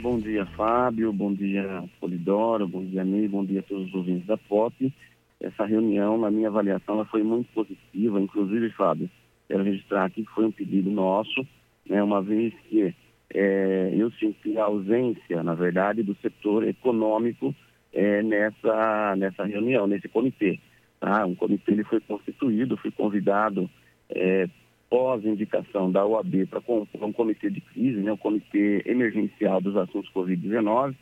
Bom 0.00 0.18
dia, 0.18 0.44
Fábio. 0.56 1.12
Bom 1.12 1.32
dia, 1.32 1.84
Polidoro. 2.00 2.68
Bom 2.68 2.84
dia, 2.84 3.02
Ney. 3.02 3.26
Bom 3.28 3.44
dia 3.44 3.60
a 3.60 3.62
todos 3.62 3.88
os 3.88 3.94
ouvintes 3.94 4.26
da 4.26 4.36
POP. 4.36 4.92
Essa 5.40 5.64
reunião, 5.64 6.18
na 6.18 6.30
minha 6.30 6.48
avaliação, 6.48 6.96
ela 6.96 7.04
foi 7.06 7.22
muito 7.22 7.48
positiva. 7.54 8.20
Inclusive, 8.20 8.70
Fábio, 8.70 9.08
quero 9.48 9.62
registrar 9.64 10.04
aqui 10.04 10.22
que 10.24 10.30
foi 10.32 10.44
um 10.44 10.50
pedido 10.50 10.90
nosso, 10.90 11.46
né, 11.88 12.02
uma 12.02 12.20
vez 12.22 12.52
que 12.68 12.94
eh, 13.32 13.94
eu 13.96 14.10
senti 14.12 14.56
a 14.58 14.64
ausência, 14.64 15.42
na 15.42 15.54
verdade, 15.54 16.02
do 16.02 16.16
setor 16.20 16.66
econômico 16.66 17.54
eh, 17.96 18.22
nessa, 18.22 19.16
nessa 19.16 19.44
reunião, 19.44 19.86
nesse 19.86 20.06
comitê. 20.06 20.60
Tá? 21.00 21.24
Um 21.24 21.34
comitê 21.34 21.72
ele 21.72 21.84
foi 21.84 21.98
constituído, 22.00 22.76
fui 22.76 22.90
convidado 22.90 23.70
eh, 24.10 24.48
pós-indicação 24.90 25.90
da 25.90 26.04
OAB 26.04 26.46
para 26.48 26.60
compor 26.60 27.04
um 27.04 27.12
comitê 27.12 27.50
de 27.50 27.60
crise, 27.60 28.00
né, 28.00 28.12
o 28.12 28.18
Comitê 28.18 28.82
Emergencial 28.86 29.60
dos 29.60 29.76
Assuntos 29.76 30.10
Covid-19, 30.12 30.94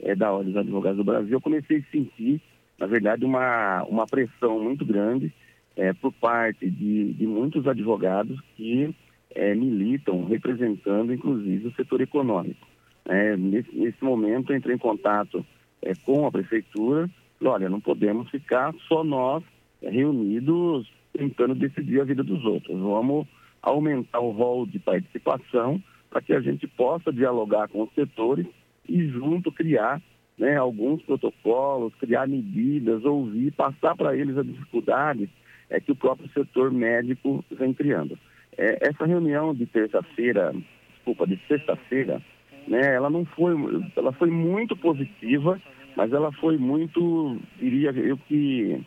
é, 0.00 0.14
da 0.14 0.32
Ordem 0.32 0.52
dos 0.52 0.60
Advogados 0.60 0.96
do 0.96 1.04
Brasil, 1.04 1.32
eu 1.32 1.40
comecei 1.40 1.78
a 1.78 1.90
sentir, 1.90 2.40
na 2.78 2.86
verdade, 2.86 3.24
uma, 3.24 3.84
uma 3.84 4.06
pressão 4.06 4.62
muito 4.62 4.84
grande 4.84 5.32
é, 5.76 5.92
por 5.92 6.12
parte 6.12 6.68
de, 6.68 7.12
de 7.12 7.26
muitos 7.26 7.66
advogados 7.66 8.40
que 8.56 8.94
é, 9.34 9.54
militam, 9.54 10.24
representando, 10.24 11.12
inclusive, 11.12 11.68
o 11.68 11.74
setor 11.74 12.00
econômico. 12.00 12.66
É, 13.04 13.36
nesse, 13.36 13.74
nesse 13.74 14.02
momento, 14.02 14.52
entrei 14.52 14.74
em 14.74 14.78
contato 14.78 15.44
é, 15.82 15.92
com 15.94 16.26
a 16.26 16.32
Prefeitura, 16.32 17.08
olha, 17.42 17.68
não 17.68 17.80
podemos 17.80 18.28
ficar 18.30 18.74
só 18.86 19.04
nós 19.04 19.42
é, 19.82 19.90
reunidos 19.90 20.90
tentando 21.12 21.54
decidir 21.54 22.00
a 22.00 22.04
vida 22.04 22.22
dos 22.22 22.44
outros. 22.44 22.78
Vamos 22.78 23.26
aumentar 23.62 24.20
o 24.20 24.30
rol 24.30 24.66
de 24.66 24.78
participação 24.78 25.82
para 26.10 26.22
que 26.22 26.32
a 26.32 26.40
gente 26.40 26.66
possa 26.66 27.12
dialogar 27.12 27.68
com 27.68 27.82
os 27.82 27.92
setores 27.94 28.46
e 28.88 29.06
junto 29.08 29.52
criar 29.52 30.00
né, 30.38 30.56
alguns 30.56 31.02
protocolos, 31.02 31.94
criar 31.96 32.28
medidas, 32.28 33.04
ouvir, 33.04 33.52
passar 33.52 33.96
para 33.96 34.16
eles 34.16 34.38
a 34.38 34.42
dificuldade 34.42 35.28
é, 35.68 35.80
que 35.80 35.92
o 35.92 35.96
próprio 35.96 36.30
setor 36.30 36.70
médico 36.70 37.44
vem 37.50 37.74
criando. 37.74 38.18
É, 38.56 38.88
essa 38.88 39.04
reunião 39.04 39.54
de 39.54 39.66
terça-feira, 39.66 40.54
desculpa, 40.94 41.26
de 41.26 41.38
sexta-feira, 41.48 42.22
né, 42.68 42.94
ela 42.94 43.08
não 43.08 43.24
foi, 43.24 43.54
ela 43.96 44.12
foi 44.12 44.30
muito 44.30 44.76
positiva, 44.76 45.60
mas 45.96 46.12
ela 46.12 46.30
foi 46.32 46.58
muito, 46.58 47.38
diria 47.58 47.90
eu 47.90 48.16
que, 48.16 48.80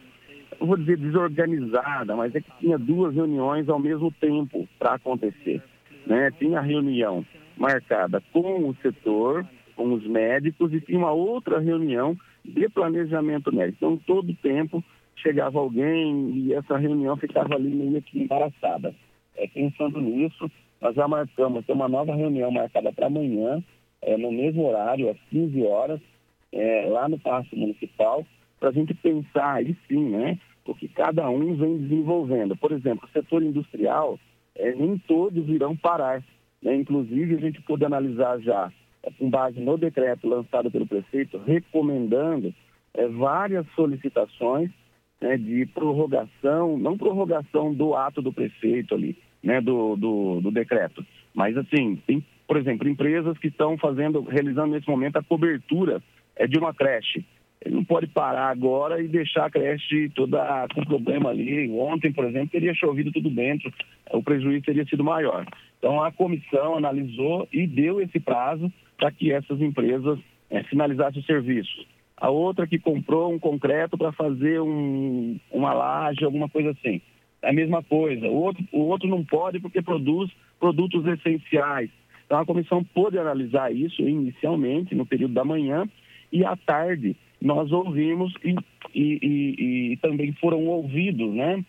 não 0.59 0.67
vou 0.67 0.77
dizer 0.77 0.97
desorganizada, 0.97 2.15
mas 2.15 2.33
é 2.35 2.41
que 2.41 2.51
tinha 2.59 2.77
duas 2.77 3.13
reuniões 3.15 3.67
ao 3.67 3.79
mesmo 3.79 4.11
tempo 4.11 4.67
para 4.77 4.95
acontecer. 4.95 5.61
Né? 6.05 6.31
Tinha 6.37 6.59
a 6.59 6.63
reunião 6.63 7.25
marcada 7.57 8.21
com 8.31 8.69
o 8.69 8.75
setor, 8.81 9.45
com 9.75 9.93
os 9.93 10.05
médicos, 10.05 10.71
e 10.73 10.79
tinha 10.81 10.99
uma 10.99 11.11
outra 11.11 11.59
reunião 11.59 12.15
de 12.45 12.69
planejamento 12.69 13.53
médico. 13.53 13.77
Então, 13.77 13.97
todo 13.97 14.33
tempo 14.35 14.83
chegava 15.15 15.59
alguém 15.59 16.31
e 16.31 16.53
essa 16.53 16.77
reunião 16.77 17.17
ficava 17.17 17.55
ali 17.55 17.69
meio 17.69 18.01
que 18.01 18.21
embaraçada. 18.21 18.93
É, 19.35 19.47
pensando 19.47 19.99
nisso, 19.99 20.49
nós 20.81 20.95
já 20.95 21.07
marcamos, 21.07 21.63
uma 21.69 21.87
nova 21.87 22.15
reunião 22.15 22.49
marcada 22.49 22.91
para 22.91 23.05
amanhã, 23.05 23.63
é, 24.01 24.17
no 24.17 24.31
mesmo 24.31 24.67
horário, 24.67 25.09
às 25.09 25.17
15 25.29 25.61
horas, 25.63 26.01
é, 26.51 26.87
lá 26.89 27.07
no 27.07 27.19
Paço 27.19 27.55
Municipal, 27.55 28.25
para 28.59 28.69
a 28.69 28.71
gente 28.71 28.93
pensar 28.95 29.53
aí 29.53 29.77
sim, 29.87 30.09
né? 30.09 30.39
O 30.65 30.75
que 30.75 30.87
cada 30.87 31.29
um 31.29 31.55
vem 31.55 31.77
desenvolvendo. 31.77 32.55
Por 32.55 32.71
exemplo, 32.71 33.07
o 33.07 33.11
setor 33.11 33.43
industrial, 33.43 34.19
é, 34.55 34.73
nem 34.73 34.97
todos 34.97 35.47
irão 35.49 35.75
parar. 35.75 36.23
Né? 36.61 36.75
Inclusive, 36.75 37.35
a 37.35 37.39
gente 37.39 37.61
pode 37.61 37.83
analisar 37.83 38.39
já, 38.39 38.71
é, 39.03 39.11
com 39.11 39.29
base 39.29 39.59
no 39.59 39.77
decreto 39.77 40.27
lançado 40.27 40.69
pelo 40.69 40.87
prefeito, 40.87 41.37
recomendando 41.39 42.53
é, 42.93 43.07
várias 43.07 43.65
solicitações 43.75 44.69
né, 45.19 45.37
de 45.37 45.65
prorrogação, 45.67 46.77
não 46.77 46.97
prorrogação 46.97 47.73
do 47.73 47.95
ato 47.95 48.21
do 48.21 48.33
prefeito 48.33 48.95
ali, 48.95 49.17
né, 49.43 49.59
do, 49.61 49.95
do, 49.95 50.41
do 50.41 50.51
decreto, 50.51 51.05
mas 51.33 51.57
assim, 51.57 51.95
tem, 52.07 52.23
por 52.47 52.57
exemplo, 52.57 52.87
empresas 52.87 53.37
que 53.37 53.47
estão 53.47 53.77
fazendo, 53.77 54.21
realizando 54.21 54.73
nesse 54.73 54.89
momento 54.89 55.17
a 55.17 55.23
cobertura 55.23 56.01
é, 56.35 56.47
de 56.47 56.57
uma 56.57 56.73
creche. 56.73 57.25
Ele 57.63 57.75
não 57.75 57.83
pode 57.83 58.07
parar 58.07 58.49
agora 58.49 59.01
e 59.01 59.07
deixar 59.07 59.45
a 59.45 59.49
creche 59.49 60.09
toda 60.15 60.67
com 60.73 60.83
problema 60.83 61.29
ali. 61.29 61.69
Ontem, 61.69 62.11
por 62.11 62.25
exemplo, 62.25 62.49
teria 62.49 62.73
chovido 62.73 63.11
tudo 63.11 63.29
dentro, 63.29 63.71
o 64.11 64.23
prejuízo 64.23 64.65
teria 64.65 64.85
sido 64.85 65.03
maior. 65.03 65.45
Então, 65.77 66.03
a 66.03 66.11
comissão 66.11 66.75
analisou 66.75 67.47
e 67.53 67.67
deu 67.67 68.01
esse 68.01 68.19
prazo 68.19 68.71
para 68.97 69.11
que 69.11 69.31
essas 69.31 69.61
empresas 69.61 70.19
é, 70.49 70.63
finalizassem 70.63 71.21
o 71.21 71.25
serviço. 71.25 71.85
A 72.17 72.29
outra 72.29 72.67
que 72.67 72.77
comprou 72.77 73.33
um 73.33 73.39
concreto 73.39 73.97
para 73.97 74.11
fazer 74.11 74.61
um, 74.61 75.39
uma 75.51 75.73
laje, 75.73 76.23
alguma 76.23 76.49
coisa 76.49 76.71
assim. 76.71 77.01
A 77.41 77.51
mesma 77.51 77.81
coisa. 77.81 78.27
O 78.27 78.35
outro, 78.35 78.63
o 78.71 78.79
outro 78.81 79.07
não 79.07 79.23
pode 79.23 79.59
porque 79.59 79.81
produz 79.81 80.31
produtos 80.59 81.05
essenciais. 81.07 81.89
Então, 82.25 82.39
a 82.39 82.45
comissão 82.45 82.83
pôde 82.83 83.17
analisar 83.17 83.73
isso 83.73 84.01
inicialmente, 84.01 84.95
no 84.95 85.05
período 85.05 85.33
da 85.33 85.43
manhã, 85.43 85.85
e 86.31 86.45
à 86.45 86.55
tarde 86.55 87.15
nós 87.41 87.71
ouvimos 87.71 88.33
e, 88.43 88.55
e, 88.93 89.19
e, 89.21 89.91
e 89.93 89.97
também 89.97 90.31
foram 90.33 90.65
ouvidos 90.67 91.33
né, 91.33 91.65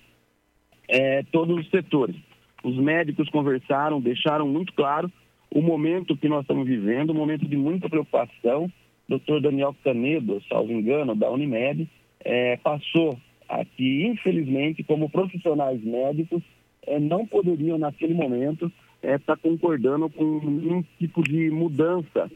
é, 0.87 1.23
todos 1.33 1.59
os 1.59 1.71
setores. 1.71 2.15
Os 2.63 2.77
médicos 2.77 3.29
conversaram, 3.31 4.01
deixaram 4.01 4.47
muito 4.47 4.73
claro 4.75 5.11
o 5.51 5.61
momento 5.61 6.17
que 6.17 6.29
nós 6.29 6.43
estamos 6.43 6.67
vivendo, 6.67 7.11
um 7.11 7.17
momento 7.17 7.47
de 7.47 7.57
muita 7.57 7.89
preocupação. 7.89 8.67
O 8.67 8.71
doutor 9.09 9.41
Daniel 9.41 9.75
Canedo, 9.83 10.41
salvo 10.49 10.73
engano, 10.73 11.15
da 11.15 11.31
Unimed, 11.31 11.89
é, 12.25 12.57
passou 12.59 13.19
aqui, 13.61 14.07
infelizmente, 14.07 14.83
como 14.83 15.11
profissionais 15.11 15.83
médicos, 15.83 16.43
é, 16.87 16.99
não 16.99 17.27
poderiam, 17.27 17.79
naquele 17.79 18.15
momento, 18.15 18.73
estar 19.03 19.19
tá 19.19 19.37
concordando 19.37 20.09
com 20.09 20.25
um 20.25 20.83
tipo 20.99 21.23
de 21.23 21.51
mudança 21.51 22.31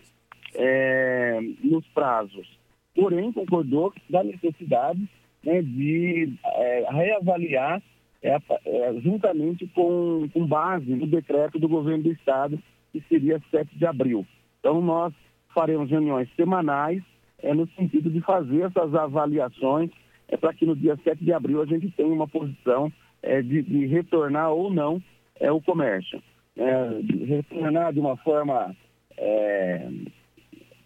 é, 0.55 1.41
nos 1.63 1.87
prazos. 1.89 2.47
Porém, 2.95 3.33
concordou 3.33 3.93
da 4.09 4.23
necessidade 4.23 5.01
né, 5.43 5.63
de 5.63 6.33
é, 6.45 6.87
reavaliar 6.91 7.83
é, 8.23 8.39
é, 8.65 9.01
juntamente 9.01 9.67
com, 9.69 10.29
com 10.33 10.47
base 10.47 10.95
no 10.95 11.07
decreto 11.07 11.59
do 11.59 11.69
governo 11.69 12.05
do 12.05 12.13
Estado, 12.13 12.59
que 12.93 13.03
seria 13.09 13.41
7 13.51 13.77
de 13.77 13.87
abril. 13.87 14.27
Então, 14.61 14.81
nós 14.81 15.13
faremos 15.55 15.91
reuniões 15.91 16.29
semanais 16.35 17.03
é, 17.43 17.55
no 17.55 17.69
sentido 17.69 18.11
de 18.11 18.21
fazer 18.21 18.63
essas 18.63 18.95
avaliações 18.95 19.91
é, 20.29 20.37
para 20.37 20.53
que 20.53 20.67
no 20.67 20.77
dia 20.77 20.97
7 21.03 21.25
de 21.25 21.33
abril 21.33 21.63
a 21.63 21.67
gente 21.67 21.91
tenha 21.91 22.13
uma 22.13 22.29
posição 22.29 22.93
é, 23.23 23.43
de, 23.43 23.63
de 23.63 23.87
retornar 23.87 24.51
ou 24.51 24.73
não 24.73 25.03
é, 25.39 25.51
o 25.51 25.61
comércio. 25.61 26.23
É, 26.57 26.89
de 27.03 27.25
retornar 27.25 27.93
de 27.93 28.01
uma 28.01 28.17
forma 28.17 28.75
é, 29.17 29.89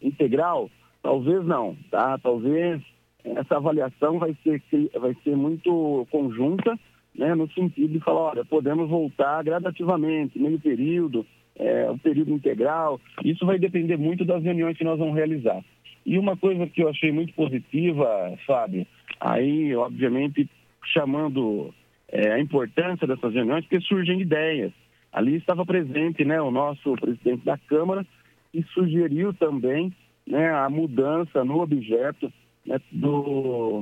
integral? 0.03 0.71
Talvez 1.03 1.45
não, 1.47 1.77
tá? 1.91 2.19
Talvez 2.19 2.83
essa 3.25 3.57
avaliação 3.57 4.19
vai 4.19 4.37
ser, 4.43 4.62
vai 4.99 5.17
ser 5.23 5.37
muito 5.37 6.07
conjunta, 6.11 6.79
né, 7.15 7.35
no 7.35 7.51
sentido 7.53 7.93
de 7.93 8.01
falar, 8.01 8.33
olha, 8.33 8.45
podemos 8.45 8.89
voltar 8.89 9.43
gradativamente, 9.43 10.39
meio 10.39 10.59
período, 10.59 11.27
é, 11.57 11.91
o 11.91 11.99
período 11.99 12.33
integral. 12.33 13.01
Isso 13.25 13.45
vai 13.45 13.59
depender 13.59 13.97
muito 13.97 14.25
das 14.25 14.43
reuniões 14.43 14.77
que 14.77 14.85
nós 14.85 14.99
vamos 14.99 15.15
realizar. 15.15 15.62
E 16.05 16.19
uma 16.19 16.37
coisa 16.37 16.67
que 16.67 16.83
eu 16.83 16.89
achei 16.89 17.12
muito 17.12 17.35
positiva, 17.35 18.35
Fábio, 18.47 18.87
aí, 19.20 19.74
obviamente, 19.76 20.48
chamando 20.92 21.72
é, 22.09 22.32
a 22.32 22.40
importância 22.40 23.06
dessas 23.06 23.34
reuniões, 23.34 23.64
porque 23.64 23.84
surgem 23.84 24.20
ideias. 24.20 24.72
Ali 25.12 25.36
estava 25.36 25.66
presente 25.66 26.24
né, 26.24 26.40
o 26.40 26.51
nosso 26.51 26.94
presidente 26.94 27.44
da 27.44 27.59
Câmara, 27.59 28.06
e 28.52 28.62
sugeriu 28.74 29.32
também 29.32 29.92
né, 30.26 30.51
a 30.52 30.68
mudança 30.68 31.44
no 31.44 31.60
objeto 31.60 32.32
né, 32.66 32.80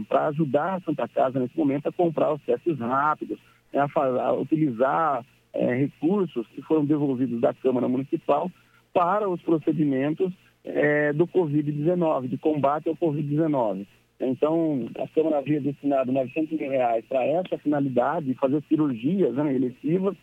para 0.09 0.29
ajudar 0.29 0.75
a 0.75 0.81
Santa 0.81 1.09
Casa 1.09 1.41
nesse 1.41 1.57
momento 1.57 1.89
a 1.89 1.93
comprar 1.93 2.33
os 2.33 2.43
testes 2.43 2.79
rápidos, 2.79 3.39
né, 3.73 3.81
a, 3.81 4.01
a, 4.01 4.33
utilizar 4.35 5.25
é, 5.53 5.75
recursos 5.75 6.47
que 6.49 6.63
foram 6.63 6.85
devolvidos 6.85 7.41
da 7.41 7.55
Câmara 7.55 7.89
Municipal 7.89 8.51
para 8.93 9.29
os 9.29 9.41
procedimentos 9.43 10.33
é, 10.65 11.13
do 11.13 11.27
Covid-19, 11.27 12.29
de 12.29 12.39
combate 12.39 12.89
ao 12.89 12.97
Covid-19. 12.97 13.87
Então, 14.21 14.89
a 14.99 15.07
Câmara 15.09 15.39
havia 15.39 15.61
destinado 15.61 16.11
900 16.11 16.59
mil 16.59 16.71
reais 16.71 17.05
para 17.09 17.25
essa 17.25 17.57
finalidade, 17.59 18.35
fazer 18.35 18.63
cirurgias 18.69 19.35
né, 19.35 19.55
eletivas. 19.55 20.17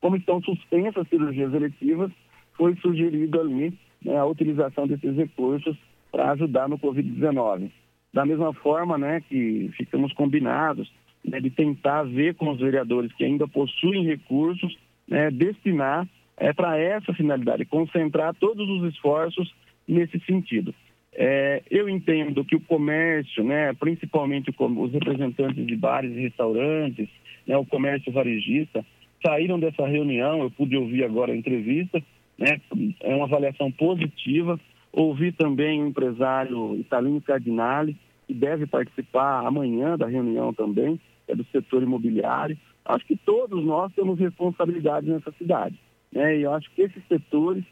Como 0.00 0.16
estão 0.16 0.42
suspensas 0.42 1.02
as 1.02 1.08
cirurgias 1.08 1.52
eletivas, 1.52 2.10
foi 2.54 2.74
sugerido 2.76 3.40
ali 3.40 3.72
né, 4.02 4.16
a 4.16 4.24
utilização 4.24 4.86
desses 4.86 5.14
recursos 5.16 5.76
para 6.10 6.32
ajudar 6.32 6.68
no 6.68 6.78
Covid-19. 6.78 7.70
Da 8.12 8.24
mesma 8.24 8.52
forma 8.54 8.98
né, 8.98 9.20
que 9.20 9.70
ficamos 9.76 10.12
combinados 10.12 10.90
né, 11.24 11.40
de 11.40 11.50
tentar 11.50 12.02
ver 12.04 12.34
com 12.34 12.50
os 12.50 12.58
vereadores 12.58 13.12
que 13.12 13.24
ainda 13.24 13.46
possuem 13.46 14.04
recursos, 14.04 14.76
né, 15.06 15.30
destinar 15.30 16.08
é, 16.36 16.52
para 16.52 16.78
essa 16.78 17.12
finalidade, 17.12 17.64
concentrar 17.64 18.34
todos 18.34 18.68
os 18.68 18.92
esforços 18.92 19.54
nesse 19.86 20.18
sentido. 20.20 20.74
É, 21.14 21.62
eu 21.70 21.88
entendo 21.88 22.44
que 22.44 22.56
o 22.56 22.60
comércio, 22.60 23.44
né, 23.44 23.72
principalmente 23.74 24.50
os 24.58 24.92
representantes 24.92 25.66
de 25.66 25.76
bares 25.76 26.16
e 26.16 26.20
restaurantes, 26.20 27.08
né, 27.46 27.56
o 27.56 27.66
comércio 27.66 28.10
varejista, 28.12 28.84
saíram 29.24 29.58
dessa 29.58 29.86
reunião, 29.86 30.40
eu 30.40 30.50
pude 30.50 30.76
ouvir 30.76 31.04
agora 31.04 31.32
a 31.32 31.36
entrevista, 31.36 32.02
né? 32.38 32.60
É 33.00 33.14
uma 33.14 33.26
avaliação 33.26 33.70
positiva. 33.70 34.58
Ouvi 34.92 35.32
também 35.32 35.82
o 35.82 35.86
empresário 35.86 36.76
Italino 36.76 37.20
Cardinale, 37.20 37.96
que 38.26 38.34
deve 38.34 38.66
participar 38.66 39.46
amanhã 39.46 39.96
da 39.96 40.06
reunião 40.06 40.52
também, 40.52 41.00
é 41.28 41.34
do 41.34 41.44
setor 41.44 41.82
imobiliário. 41.82 42.58
Acho 42.84 43.06
que 43.06 43.16
todos 43.16 43.64
nós 43.64 43.92
temos 43.94 44.18
responsabilidade 44.18 45.08
nessa 45.08 45.30
cidade. 45.32 45.78
Né? 46.10 46.38
E 46.38 46.42
eu 46.42 46.52
acho 46.52 46.70
que 46.74 46.82
esses 46.82 47.02
setores 47.06 47.64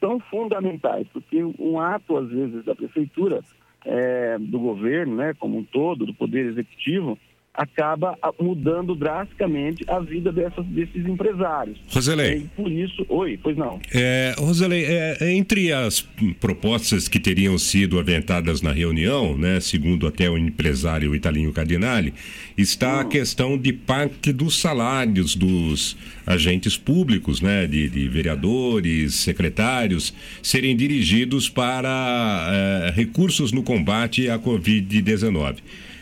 são 0.00 0.18
fundamentais, 0.20 1.06
porque 1.12 1.42
um 1.58 1.80
ato, 1.80 2.16
às 2.16 2.28
vezes, 2.28 2.64
da 2.64 2.74
prefeitura, 2.74 3.42
é, 3.84 4.36
do 4.38 4.58
governo, 4.58 5.16
né, 5.16 5.34
como 5.34 5.58
um 5.58 5.64
todo, 5.64 6.06
do 6.06 6.14
poder 6.14 6.46
executivo, 6.46 7.18
acaba 7.56 8.16
ah, 8.22 8.32
mudando 8.38 8.94
drasticamente 8.94 9.84
a 9.88 9.98
vida 9.98 10.30
dessas, 10.30 10.64
desses 10.66 11.06
empresários. 11.06 11.78
Roselei. 11.88 12.36
E 12.38 12.40
por 12.54 12.70
isso, 12.70 13.06
oi, 13.08 13.38
pois 13.42 13.56
não. 13.56 13.80
É, 13.92 14.34
Roselei, 14.38 14.84
é, 14.84 15.32
entre 15.32 15.72
as 15.72 16.00
propostas 16.38 17.08
que 17.08 17.18
teriam 17.18 17.56
sido 17.56 17.98
aventadas 17.98 18.60
na 18.60 18.72
reunião, 18.72 19.36
né, 19.36 19.58
segundo 19.60 20.06
até 20.06 20.28
o 20.28 20.36
empresário 20.36 21.14
Italinho 21.14 21.52
Cardinali, 21.52 22.12
está 22.56 23.00
a 23.00 23.04
questão 23.04 23.56
de 23.56 23.72
parte 23.72 24.32
dos 24.32 24.58
salários 24.60 25.34
dos 25.34 25.96
agentes 26.26 26.76
públicos, 26.76 27.40
né, 27.40 27.66
de, 27.66 27.88
de 27.88 28.08
vereadores, 28.08 29.14
secretários, 29.14 30.12
serem 30.42 30.76
dirigidos 30.76 31.48
para 31.48 32.48
é, 32.50 32.90
recursos 32.90 33.52
no 33.52 33.62
combate 33.62 34.28
à 34.28 34.38
Covid-19. 34.38 35.56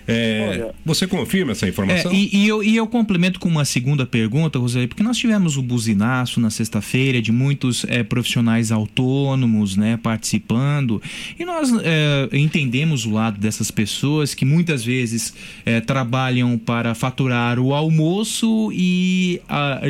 É, 0.07 0.71
você 0.85 1.07
confirma 1.07 1.53
essa 1.53 1.69
informação? 1.69 2.11
É, 2.11 2.15
e, 2.15 2.37
e 2.37 2.49
eu, 2.49 2.63
e 2.63 2.77
eu 2.77 2.87
complemento 2.87 3.41
com 3.41 3.49
uma 3.49 3.65
segunda 3.65 4.05
pergunta, 4.05 4.59
Roseli, 4.59 4.87
porque 4.87 5.03
nós 5.03 5.17
tivemos 5.17 5.57
o 5.57 5.63
buzinaço 5.63 6.41
na 6.41 6.51
sexta-feira 6.51 7.23
de 7.23 7.33
muitos 7.33 7.85
é, 7.89 8.03
profissionais 8.03 8.71
autônomos 8.71 9.77
né, 9.77 9.99
participando, 10.03 11.01
e 11.39 11.45
nós 11.45 11.71
é, 11.83 12.29
entendemos 12.33 13.07
o 13.07 13.11
lado 13.11 13.39
dessas 13.41 13.71
pessoas 13.71 14.35
que 14.35 14.45
muitas 14.45 14.85
vezes 14.85 15.35
é, 15.65 15.81
trabalham 15.81 16.59
para 16.59 16.95
faturar 16.95 17.59
o 17.59 17.73
almoço 17.73 18.71
e 18.73 19.41
a, 19.49 19.81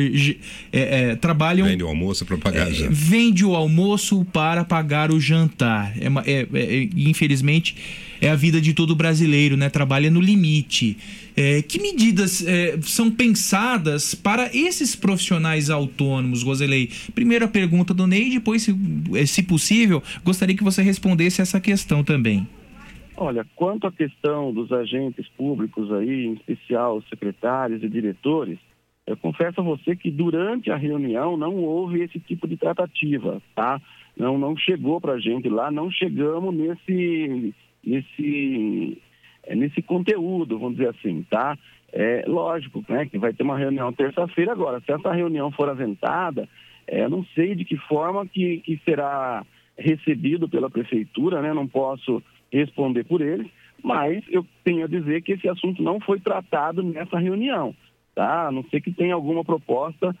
é, 0.71 1.11
é, 1.11 1.15
trabalham. 1.15 1.67
Vende 1.67 1.83
o 1.83 1.87
almoço 1.87 2.25
para 2.25 2.37
pagar 2.37 2.71
já. 2.71 2.87
Vende 2.89 3.45
o 3.45 3.55
almoço 3.55 4.25
para 4.31 4.63
pagar 4.63 5.11
o 5.11 5.19
jantar. 5.19 5.93
É, 5.97 6.07
é- 6.25 6.47
é- 6.53 6.75
é- 6.83 6.89
infelizmente, 6.95 7.75
é 8.21 8.29
a 8.29 8.35
vida 8.35 8.59
de 8.61 8.73
todo 8.73 8.95
brasileiro, 8.95 9.57
né? 9.57 9.69
Trabalha 9.69 10.09
no 10.09 10.19
limite. 10.19 10.97
É, 11.35 11.61
que 11.61 11.79
medidas 11.79 12.45
é, 12.47 12.79
são 12.81 13.11
pensadas 13.11 14.15
para 14.15 14.49
esses 14.55 14.95
profissionais 14.95 15.69
autônomos, 15.69 16.43
Roselei? 16.43 16.89
Primeiro 17.13 17.45
a 17.45 17.47
pergunta 17.47 17.93
do 17.93 18.07
Ney, 18.07 18.29
depois, 18.29 18.63
se, 18.63 18.75
eh, 19.15 19.25
se 19.25 19.43
possível, 19.43 20.01
gostaria 20.23 20.55
que 20.55 20.63
você 20.63 20.81
respondesse 20.81 21.41
essa 21.41 21.59
questão 21.59 22.03
também. 22.03 22.47
Olha, 23.17 23.45
quanto 23.55 23.87
à 23.87 23.91
questão 23.91 24.53
dos 24.53 24.71
agentes 24.71 25.27
públicos 25.37 25.91
aí, 25.91 26.25
em 26.25 26.33
especial 26.33 26.97
os 26.97 27.07
secretários 27.07 27.81
e 27.81 27.89
diretores, 27.89 28.59
eu 29.07 29.15
confesso 29.15 29.61
a 29.61 29.63
você 29.63 29.95
que 29.95 30.09
durante 30.09 30.71
a 30.71 30.75
reunião 30.75 31.37
não 31.37 31.55
houve 31.55 32.01
esse 32.01 32.19
tipo 32.19 32.47
de 32.47 32.57
tratativa, 32.57 33.41
tá? 33.53 33.79
Não, 34.17 34.37
não 34.37 34.57
chegou 34.57 34.99
para 34.99 35.13
a 35.13 35.19
gente 35.19 35.47
lá, 35.47 35.69
não 35.69 35.91
chegamos 35.91 36.53
nesse, 36.55 37.53
nesse, 37.85 38.97
é, 39.43 39.55
nesse 39.55 39.81
conteúdo, 39.81 40.57
vamos 40.57 40.77
dizer 40.77 40.89
assim, 40.89 41.25
tá? 41.29 41.57
É 41.91 42.25
lógico, 42.27 42.83
né, 42.89 43.05
que 43.05 43.17
vai 43.17 43.31
ter 43.33 43.43
uma 43.43 43.57
reunião 43.57 43.93
terça-feira 43.93 44.51
agora. 44.51 44.81
Se 44.81 44.91
essa 44.91 45.13
reunião 45.13 45.51
for 45.51 45.69
aventada, 45.69 46.49
é, 46.87 47.07
não 47.07 47.23
sei 47.33 47.55
de 47.55 47.63
que 47.63 47.77
forma 47.77 48.25
que, 48.25 48.57
que 48.59 48.79
será 48.83 49.45
recebido 49.77 50.47
pela 50.47 50.69
prefeitura, 50.69 51.41
né? 51.41 51.53
Não 51.53 51.67
posso 51.67 52.21
responder 52.51 53.03
por 53.03 53.21
eles, 53.21 53.47
mas 53.83 54.23
eu 54.29 54.45
tenho 54.63 54.85
a 54.85 54.87
dizer 54.87 55.21
que 55.21 55.33
esse 55.33 55.47
assunto 55.47 55.83
não 55.83 55.99
foi 55.99 56.19
tratado 56.19 56.81
nessa 56.81 57.19
reunião, 57.19 57.75
tá? 58.13 58.47
A 58.47 58.51
não 58.51 58.63
ser 58.65 58.81
que 58.81 58.91
tenha 58.91 59.13
alguma 59.13 59.43
proposta 59.43 60.15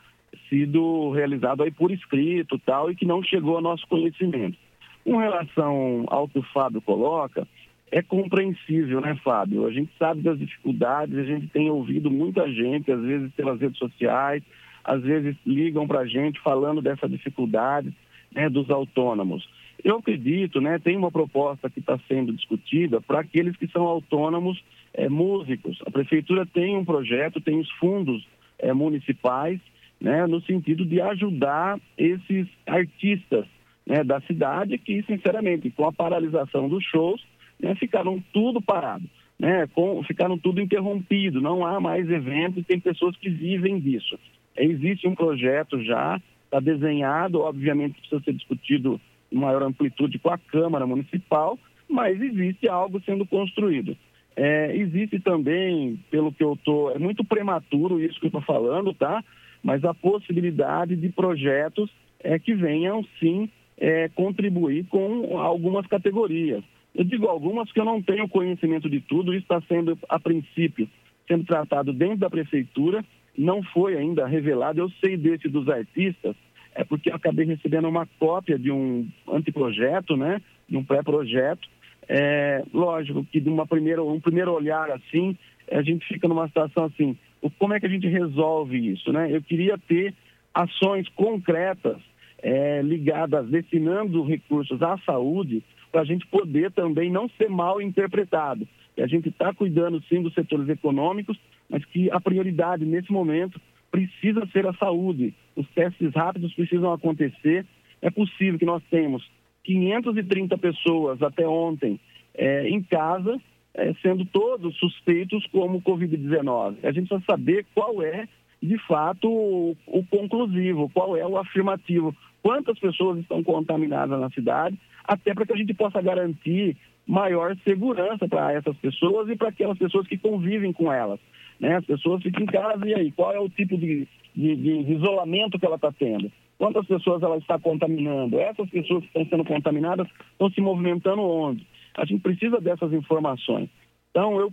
sido 0.49 1.11
realizada 1.11 1.63
aí 1.63 1.71
por 1.71 1.91
escrito 1.91 2.59
tal 2.59 2.91
e 2.91 2.95
que 2.95 3.05
não 3.05 3.23
chegou 3.23 3.55
ao 3.55 3.61
nosso 3.61 3.87
conhecimento. 3.87 4.57
Com 5.03 5.17
relação 5.17 6.03
ao 6.07 6.27
que 6.27 6.39
o 6.39 6.43
Fábio 6.53 6.81
coloca, 6.81 7.47
é 7.91 8.01
compreensível, 8.01 8.99
né, 8.99 9.15
Fábio? 9.23 9.65
A 9.65 9.71
gente 9.71 9.91
sabe 9.97 10.21
das 10.21 10.37
dificuldades, 10.39 11.17
a 11.17 11.23
gente 11.23 11.47
tem 11.47 11.69
ouvido 11.69 12.09
muita 12.09 12.51
gente, 12.51 12.91
às 12.91 13.01
vezes 13.01 13.31
pelas 13.33 13.59
redes 13.59 13.77
sociais, 13.77 14.43
às 14.83 15.01
vezes 15.01 15.35
ligam 15.45 15.87
para 15.87 16.01
a 16.01 16.07
gente 16.07 16.39
falando 16.41 16.81
dessa 16.81 17.07
dificuldade 17.07 17.93
né, 18.33 18.49
dos 18.49 18.69
autônomos. 18.69 19.47
Eu 19.83 19.97
acredito, 19.97 20.59
né, 20.59 20.79
tem 20.79 20.97
uma 20.97 21.11
proposta 21.11 21.69
que 21.69 21.79
está 21.79 21.99
sendo 22.07 22.33
discutida 22.33 22.99
para 23.01 23.19
aqueles 23.19 23.55
que 23.55 23.67
são 23.67 23.83
autônomos 23.83 24.63
eh, 24.93 25.09
músicos. 25.09 25.79
A 25.85 25.91
prefeitura 25.91 26.45
tem 26.45 26.75
um 26.75 26.85
projeto, 26.85 27.41
tem 27.41 27.59
os 27.59 27.69
fundos 27.71 28.25
eh, 28.59 28.73
municipais, 28.73 29.59
né, 29.99 30.25
no 30.27 30.41
sentido 30.41 30.85
de 30.85 30.99
ajudar 31.01 31.79
esses 31.97 32.47
artistas 32.65 33.45
né, 33.85 34.03
da 34.03 34.19
cidade 34.21 34.77
que, 34.77 35.03
sinceramente, 35.03 35.69
com 35.69 35.85
a 35.85 35.93
paralisação 35.93 36.67
dos 36.67 36.83
shows, 36.83 37.23
né, 37.59 37.75
ficaram 37.75 38.23
tudo 38.33 38.61
parado, 38.61 39.03
né, 39.39 39.67
com, 39.73 40.01
ficaram 40.03 40.37
tudo 40.37 40.61
interrompido, 40.61 41.41
não 41.41 41.65
há 41.65 41.79
mais 41.79 42.09
eventos, 42.09 42.65
tem 42.65 42.79
pessoas 42.79 43.15
que 43.17 43.29
vivem 43.29 43.79
disso. 43.79 44.17
Existe 44.57 45.07
um 45.07 45.15
projeto 45.15 45.81
já, 45.83 46.21
está 46.45 46.59
desenhado, 46.59 47.41
obviamente 47.41 47.99
precisa 47.99 48.21
ser 48.23 48.33
discutido 48.33 48.99
em 49.31 49.37
maior 49.37 49.63
amplitude 49.63 50.19
com 50.19 50.29
a 50.29 50.37
Câmara 50.37 50.87
Municipal, 50.87 51.59
mas 51.89 52.21
existe 52.21 52.67
algo 52.67 53.01
sendo 53.05 53.25
construído. 53.25 53.97
É, 54.35 54.75
existe 54.75 55.19
também, 55.19 55.99
pelo 56.11 56.31
que 56.31 56.43
eu 56.43 56.53
estou, 56.53 56.91
é 56.91 56.99
muito 56.99 57.23
prematuro 57.23 58.01
isso 58.01 58.19
que 58.19 58.25
eu 58.25 58.29
estou 58.29 58.41
falando, 58.41 58.93
tá? 58.93 59.23
Mas 59.63 59.83
a 59.83 59.93
possibilidade 59.93 60.95
de 60.95 61.09
projetos 61.09 61.89
é, 62.19 62.37
que 62.37 62.53
venham 62.53 63.03
sim 63.19 63.49
é, 63.77 64.09
contribuir 64.09 64.85
com 64.85 65.37
algumas 65.39 65.87
categorias. 65.87 66.63
Eu 66.95 67.03
digo 67.03 67.27
algumas 67.27 67.69
que 67.71 67.79
eu 67.79 67.85
não 67.85 68.01
tenho 68.01 68.27
conhecimento 68.29 68.89
de 68.89 69.01
tudo, 69.01 69.33
isso 69.33 69.43
está 69.43 69.61
sendo, 69.67 69.99
a 70.07 70.17
princípio, 70.17 70.89
sendo 71.27 71.43
tratado 71.43 71.91
dentro 71.91 72.19
da 72.19 72.29
prefeitura, 72.29 73.03
não 73.37 73.61
foi 73.61 73.97
ainda 73.97 74.25
revelado. 74.25 74.79
Eu 74.79 74.89
sei 75.01 75.17
desse 75.17 75.49
dos 75.49 75.67
artistas, 75.67 76.35
é 76.73 76.85
porque 76.85 77.09
eu 77.09 77.15
acabei 77.15 77.45
recebendo 77.45 77.89
uma 77.89 78.07
cópia 78.17 78.57
de 78.57 78.71
um 78.71 79.07
anteprojeto, 79.27 80.15
né, 80.15 80.41
de 80.69 80.77
um 80.77 80.83
pré-projeto. 80.85 81.67
É, 82.07 82.63
lógico 82.73 83.25
que 83.25 83.41
de 83.41 83.49
uma 83.49 83.67
primeira, 83.67 84.01
um 84.01 84.19
primeiro 84.19 84.53
olhar 84.53 84.89
assim, 84.91 85.37
a 85.69 85.81
gente 85.81 86.07
fica 86.07 86.27
numa 86.27 86.47
situação 86.47 86.85
assim, 86.85 87.17
como 87.59 87.73
é 87.73 87.79
que 87.79 87.87
a 87.87 87.89
gente 87.89 88.07
resolve 88.07 88.91
isso, 88.91 89.11
né? 89.11 89.35
Eu 89.35 89.41
queria 89.41 89.77
ter 89.77 90.13
ações 90.53 91.09
concretas 91.09 91.97
é, 92.41 92.81
ligadas, 92.81 93.47
destinando 93.49 94.23
recursos 94.23 94.81
à 94.81 94.97
saúde, 94.99 95.63
para 95.95 96.01
a 96.01 96.05
gente 96.05 96.27
poder 96.27 96.73
também 96.73 97.09
não 97.09 97.29
ser 97.37 97.49
mal 97.49 97.81
interpretado. 97.81 98.67
E 98.97 99.01
a 99.01 99.07
gente 99.07 99.29
está 99.29 99.53
cuidando 99.53 100.03
sim 100.09 100.21
dos 100.21 100.33
setores 100.33 100.67
econômicos, 100.67 101.39
mas 101.69 101.85
que 101.85 102.11
a 102.11 102.19
prioridade 102.19 102.83
nesse 102.83 103.09
momento 103.13 103.61
precisa 103.89 104.45
ser 104.47 104.67
a 104.67 104.73
saúde. 104.73 105.33
Os 105.55 105.65
testes 105.69 106.13
rápidos 106.13 106.53
precisam 106.53 106.91
acontecer. 106.91 107.65
É 108.01 108.11
possível 108.11 108.59
que 108.59 108.65
nós 108.65 108.83
tenhamos 108.91 109.25
530 109.63 110.57
pessoas 110.57 111.21
até 111.21 111.47
ontem 111.47 111.97
é, 112.33 112.67
em 112.67 112.83
casa, 112.83 113.39
é, 113.73 113.93
sendo 114.01 114.25
todos 114.25 114.75
suspeitos 114.75 115.47
como 115.47 115.81
Covid-19. 115.81 116.75
A 116.83 116.91
gente 116.91 117.07
precisa 117.07 117.23
saber 117.25 117.65
qual 117.73 118.03
é, 118.03 118.27
de 118.61 118.77
fato, 118.79 119.29
o, 119.29 119.77
o 119.87 120.05
conclusivo, 120.07 120.91
qual 120.93 121.15
é 121.15 121.25
o 121.25 121.37
afirmativo. 121.37 122.13
Quantas 122.43 122.77
pessoas 122.79 123.19
estão 123.19 123.41
contaminadas 123.41 124.19
na 124.19 124.29
cidade, 124.31 124.77
até 125.07 125.33
para 125.33 125.45
que 125.45 125.53
a 125.53 125.57
gente 125.57 125.73
possa 125.73 126.01
garantir 126.01 126.75
maior 127.07 127.55
segurança 127.63 128.27
para 128.27 128.53
essas 128.53 128.75
pessoas 128.77 129.29
e 129.29 129.35
para 129.35 129.49
aquelas 129.49 129.77
pessoas 129.77 130.07
que 130.07 130.17
convivem 130.17 130.73
com 130.73 130.91
elas. 130.91 131.19
Né? 131.59 131.75
As 131.75 131.85
pessoas 131.85 132.21
ficam 132.23 132.43
em 132.43 132.47
casa 132.47 132.87
e 132.87 132.93
aí, 132.95 133.11
qual 133.11 133.31
é 133.31 133.39
o 133.39 133.49
tipo 133.49 133.77
de, 133.77 134.07
de- 134.35 134.55
de 134.55 134.93
isolamento 134.93 135.59
que 135.59 135.65
ela 135.65 135.75
está 135.75 135.91
tendo? 135.91 136.31
Quantas 136.57 136.85
pessoas 136.87 137.21
ela 137.21 137.37
está 137.37 137.59
contaminando? 137.59 138.39
Essas 138.39 138.69
pessoas 138.69 139.01
que 139.01 139.07
estão 139.07 139.25
sendo 139.25 139.45
contaminadas 139.45 140.07
estão 140.31 140.49
se 140.49 140.61
movimentando 140.61 141.21
onde? 141.21 141.65
A 141.97 142.05
gente 142.05 142.21
precisa 142.21 142.59
dessas 142.59 142.91
informações. 142.93 143.69
Então, 144.11 144.39
eu 144.39 144.51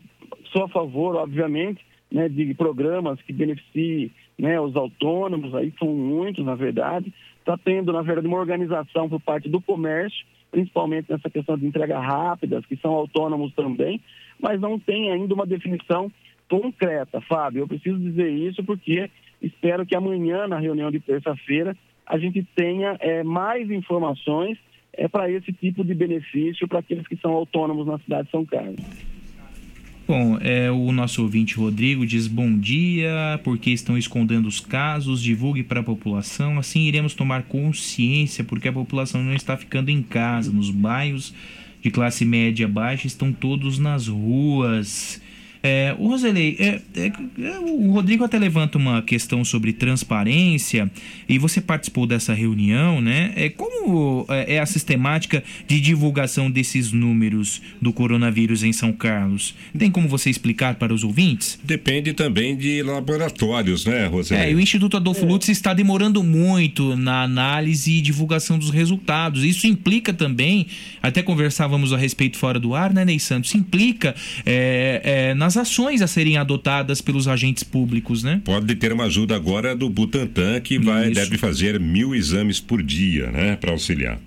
sou 0.53 0.65
a 0.65 0.69
favor, 0.69 1.16
obviamente, 1.16 1.81
né, 2.11 2.29
de 2.29 2.53
programas 2.55 3.20
que 3.23 3.33
beneficiem 3.33 4.11
né, 4.39 4.61
os 4.61 4.77
autônomos, 4.77 5.55
aí 5.55 5.73
são 5.79 5.89
muitos, 5.89 6.45
na 6.45 6.55
verdade. 6.55 7.12
Está 7.39 7.57
tendo, 7.57 7.93
na 7.93 8.03
verdade, 8.03 8.27
uma 8.27 8.39
organização 8.39 9.09
por 9.09 9.20
parte 9.20 9.49
do 9.49 9.61
comércio, 9.61 10.24
principalmente 10.53 11.11
nessa 11.11 11.29
questão 11.29 11.57
de 11.57 11.66
entrega 11.66 11.99
rápidas, 11.99 12.65
que 12.66 12.77
são 12.77 12.93
autônomos 12.93 13.53
também, 13.55 14.01
mas 14.39 14.61
não 14.61 14.79
tem 14.79 15.11
ainda 15.11 15.35
uma 15.35 15.47
definição 15.47 16.12
concreta, 16.49 17.20
Fábio. 17.23 17.61
Eu 17.61 17.69
preciso 17.69 17.99
dizer 17.99 18.31
isso 18.31 18.62
porque 18.62 19.11
espero 19.41 19.85
que 19.85 19.97
amanhã, 19.97 20.47
na 20.47 20.59
reunião 20.59 20.91
de 20.91 21.01
terça-feira, 21.01 21.74
a 22.07 22.19
gente 22.19 22.47
tenha 22.55 22.97
eh, 23.01 23.24
mais 23.24 23.70
informações 23.70 24.59
é 24.93 25.09
para 25.09 25.31
esse 25.31 25.53
tipo 25.53 25.83
de 25.83 25.95
benefício 25.95 26.69
para 26.69 26.81
aqueles 26.81 27.07
que 27.07 27.16
são 27.16 27.33
autônomos 27.33 27.87
na 27.87 27.99
cidade 27.99 28.24
de 28.24 28.31
São 28.31 28.45
Carlos. 28.45 29.11
Bom, 30.14 30.36
é, 30.43 30.70
o 30.70 30.93
nosso 30.93 31.22
ouvinte 31.22 31.55
Rodrigo 31.55 32.05
diz 32.05 32.26
bom 32.26 32.55
dia, 32.55 33.40
porque 33.43 33.70
estão 33.70 33.97
escondendo 33.97 34.47
os 34.47 34.60
casos, 34.60 35.22
divulgue 35.22 35.62
para 35.62 35.80
a 35.80 35.82
população, 35.82 36.59
assim 36.59 36.80
iremos 36.80 37.14
tomar 37.14 37.44
consciência, 37.44 38.44
porque 38.44 38.68
a 38.68 38.72
população 38.74 39.22
não 39.22 39.32
está 39.32 39.56
ficando 39.56 39.89
em 39.89 40.02
casa, 40.02 40.52
nos 40.52 40.68
bairros 40.68 41.32
de 41.80 41.90
classe 41.90 42.26
média 42.26 42.68
baixa 42.68 43.06
estão 43.06 43.32
todos 43.32 43.78
nas 43.78 44.06
ruas. 44.06 45.18
É, 45.62 45.94
o 45.97 46.09
Roselei, 46.09 46.56
é, 46.59 46.80
é, 46.97 47.12
é, 47.40 47.59
o 47.60 47.93
Rodrigo 47.93 48.24
até 48.24 48.36
levanta 48.36 48.76
uma 48.76 49.01
questão 49.01 49.44
sobre 49.44 49.72
transparência 49.72 50.90
e 51.28 51.39
você 51.39 51.60
participou 51.60 52.05
dessa 52.05 52.34
reunião, 52.34 53.01
né? 53.01 53.32
É, 53.36 53.48
como 53.48 54.26
é, 54.28 54.56
é 54.56 54.59
a 54.59 54.66
sistemática 54.66 55.43
de 55.68 55.80
divulgação 55.80 56.51
desses 56.51 56.90
números 56.90 57.62
do 57.80 57.93
coronavírus 57.93 58.64
em 58.64 58.72
São 58.72 58.93
Carlos? 58.93 59.55
Tem 59.78 59.90
como 59.90 60.09
você 60.09 60.30
explicar 60.30 60.74
para 60.74 60.93
os 60.93 61.05
ouvintes? 61.05 61.60
Depende 61.62 62.12
também 62.12 62.56
de 62.56 62.82
laboratórios, 62.82 63.86
né, 63.86 64.06
Roselei? 64.06 64.47
É, 64.47 64.51
e 64.51 64.55
o 64.56 64.60
Instituto 64.60 64.97
Adolfo 64.97 65.24
Lutz 65.24 65.48
está 65.48 65.72
demorando 65.72 66.24
muito 66.24 66.97
na 66.97 67.22
análise 67.22 67.93
e 67.93 68.01
divulgação 68.01 68.59
dos 68.59 68.70
resultados. 68.70 69.44
Isso 69.44 69.68
implica 69.68 70.12
também, 70.12 70.66
até 71.01 71.22
conversávamos 71.22 71.93
a 71.93 71.97
respeito 71.97 72.36
fora 72.36 72.59
do 72.59 72.74
ar, 72.74 72.93
né, 72.93 73.05
Ney 73.05 73.20
Santos? 73.20 73.55
Implica 73.55 74.14
é, 74.44 75.32
nas 75.53 75.57
ações 75.57 76.01
a 76.01 76.07
serem 76.07 76.39
adotadas 76.39 77.03
pelos 77.03 77.29
agentes 77.29 77.62
públicos, 77.62 78.24
né? 78.24 78.41
Pode 78.45 78.74
ter 78.77 78.93
uma 78.93 79.05
ajuda 79.05 79.37
agora 79.37 79.77
do 79.77 79.89
Butantan, 79.91 80.61
que 80.61 80.79
vai, 80.79 81.11
deve 81.11 81.37
fazer 81.37 81.79
mil 81.79 82.15
exames 82.15 82.59
por 82.59 82.83
dia, 82.83 83.31
né, 83.31 83.57
para 83.57 83.73
auxiliar. 83.73 84.19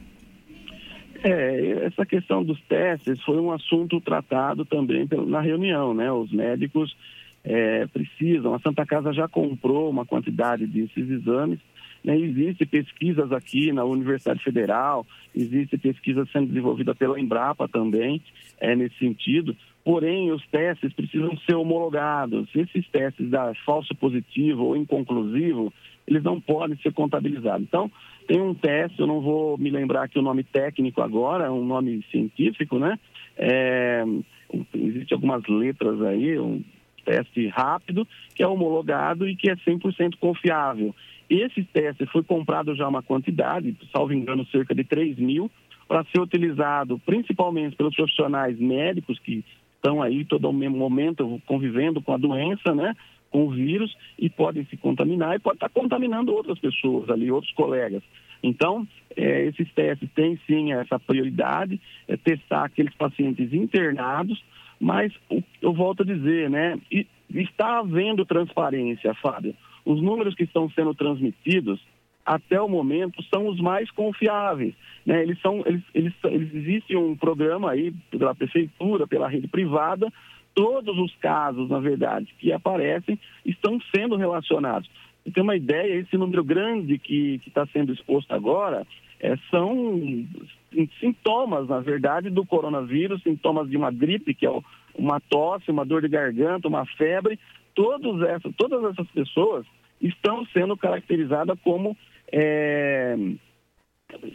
É, 1.23 1.85
essa 1.85 2.05
questão 2.05 2.43
dos 2.43 2.61
testes 2.69 3.19
foi 3.23 3.39
um 3.39 3.51
assunto 3.51 3.99
tratado 3.99 4.63
também 4.65 5.07
na 5.25 5.41
reunião, 5.41 5.95
né? 5.95 6.11
Os 6.11 6.31
médicos 6.31 6.95
é, 7.43 7.87
precisam, 7.87 8.53
a 8.53 8.59
Santa 8.59 8.85
Casa 8.85 9.11
já 9.11 9.27
comprou 9.27 9.89
uma 9.89 10.05
quantidade 10.05 10.67
desses 10.67 11.09
exames, 11.09 11.57
né? 12.03 12.19
Existem 12.19 12.67
pesquisas 12.67 13.31
aqui 13.31 13.71
na 13.71 13.83
Universidade 13.83 14.43
Federal, 14.43 15.07
existe 15.35 15.75
pesquisa 15.79 16.27
sendo 16.31 16.47
desenvolvida 16.47 16.93
pela 16.93 17.19
Embrapa 17.19 17.67
também, 17.67 18.21
é, 18.59 18.75
nesse 18.75 18.99
sentido, 18.99 19.55
porém 19.85 20.31
os 20.31 20.45
testes 20.47 20.91
precisam 20.93 21.37
ser 21.47 21.55
homologados. 21.55 22.49
Se 22.51 22.61
esses 22.61 22.87
testes 22.89 23.29
dar 23.29 23.55
falso 23.63 23.93
positivo 23.95 24.63
ou 24.63 24.75
inconclusivo, 24.75 25.71
eles 26.07 26.23
não 26.23 26.41
podem 26.41 26.75
ser 26.77 26.91
contabilizados. 26.91 27.67
Então, 27.67 27.89
tem 28.27 28.41
um 28.41 28.55
teste, 28.55 28.99
eu 28.99 29.05
não 29.05 29.21
vou 29.21 29.59
me 29.59 29.69
lembrar 29.69 30.03
aqui 30.03 30.17
o 30.17 30.23
nome 30.23 30.43
técnico 30.43 31.01
agora, 31.01 31.53
um 31.53 31.63
nome 31.63 32.03
científico, 32.09 32.79
né? 32.79 32.97
É, 33.37 34.03
existe 34.73 35.13
algumas 35.13 35.45
letras 35.47 36.01
aí, 36.01 36.39
um 36.39 36.63
teste 37.05 37.47
rápido, 37.49 38.07
que 38.33 38.41
é 38.41 38.47
homologado 38.47 39.29
e 39.29 39.35
que 39.35 39.51
é 39.51 39.55
100% 39.55 40.15
confiável. 40.19 40.95
Esse 41.29 41.63
teste 41.63 42.07
foi 42.07 42.23
comprado 42.23 42.75
já 42.75 42.87
uma 42.87 43.03
quantidade, 43.03 43.77
salvo 43.91 44.13
engano, 44.13 44.47
cerca 44.47 44.73
de 44.73 44.83
3 44.83 45.19
mil, 45.19 45.51
para 45.87 46.03
ser 46.05 46.19
utilizado 46.19 46.99
principalmente 47.05 47.75
pelos 47.75 47.95
profissionais 47.95 48.59
médicos 48.59 49.19
que 49.19 49.45
estão 49.85 50.01
aí 50.01 50.25
todo 50.25 50.51
momento 50.51 51.39
convivendo 51.45 52.01
com 52.01 52.13
a 52.13 52.17
doença, 52.17 52.73
né? 52.73 52.95
Com 53.29 53.45
o 53.45 53.51
vírus 53.51 53.95
e 54.17 54.29
podem 54.29 54.65
se 54.65 54.77
contaminar 54.77 55.35
e 55.35 55.39
pode 55.39 55.57
estar 55.57 55.69
contaminando 55.69 56.33
outras 56.33 56.57
pessoas 56.57 57.09
ali, 57.09 57.29
outros 57.31 57.53
colegas. 57.53 58.01
Então, 58.41 58.87
eh, 59.15 59.45
esses 59.45 59.71
testes 59.73 60.09
têm 60.15 60.39
sim 60.47 60.73
essa 60.73 60.99
prioridade, 60.99 61.79
é 62.07 62.17
testar 62.17 62.65
aqueles 62.65 62.93
pacientes 62.95 63.53
internados, 63.53 64.43
mas 64.79 65.13
eu 65.61 65.73
volto 65.73 66.01
a 66.01 66.05
dizer, 66.05 66.49
né? 66.49 66.77
e- 66.91 67.07
Está 67.27 67.79
havendo 67.79 68.23
transparência, 68.23 69.11
Fábio. 69.15 69.55
Os 69.83 69.99
números 69.99 70.35
que 70.35 70.43
estão 70.43 70.69
sendo 70.69 70.93
transmitidos 70.93 71.81
até 72.25 72.59
o 72.59 72.67
momento 72.67 73.23
são 73.23 73.47
os 73.47 73.59
mais 73.59 73.89
confiáveis. 73.91 74.73
Né? 75.05 75.21
Eles 75.21 75.39
são, 75.41 75.63
eles, 75.65 75.83
eles, 75.93 76.13
eles 76.23 76.83
um 76.95 77.15
programa 77.15 77.71
aí 77.71 77.93
pela 78.09 78.33
prefeitura, 78.33 79.05
pela 79.05 79.27
rede 79.27 79.47
privada. 79.47 80.11
Todos 80.55 80.97
os 80.97 81.13
casos, 81.17 81.69
na 81.69 81.79
verdade, 81.79 82.33
que 82.39 82.51
aparecem 82.51 83.19
estão 83.45 83.79
sendo 83.95 84.15
relacionados. 84.15 84.89
Você 85.23 85.31
tem 85.31 85.43
uma 85.43 85.55
ideia, 85.55 85.99
esse 85.99 86.17
número 86.17 86.43
grande 86.43 86.97
que 86.97 87.41
está 87.45 87.65
sendo 87.67 87.91
exposto 87.93 88.31
agora 88.31 88.87
é, 89.19 89.35
são 89.49 90.25
sintomas, 90.99 91.67
na 91.67 91.79
verdade, 91.79 92.29
do 92.29 92.45
coronavírus, 92.45 93.21
sintomas 93.23 93.69
de 93.69 93.77
uma 93.77 93.91
gripe, 93.91 94.33
que 94.33 94.45
é 94.45 94.51
uma 94.97 95.19
tosse, 95.19 95.71
uma 95.71 95.85
dor 95.85 96.01
de 96.01 96.07
garganta, 96.07 96.67
uma 96.67 96.85
febre. 96.85 97.39
Todos 97.73 98.21
essas, 98.23 98.53
todas 98.55 98.83
essas 98.91 99.07
pessoas 99.11 99.65
estão 100.01 100.45
sendo 100.47 100.77
caracterizadas 100.77 101.57
como 101.63 101.97
é, 102.31 103.15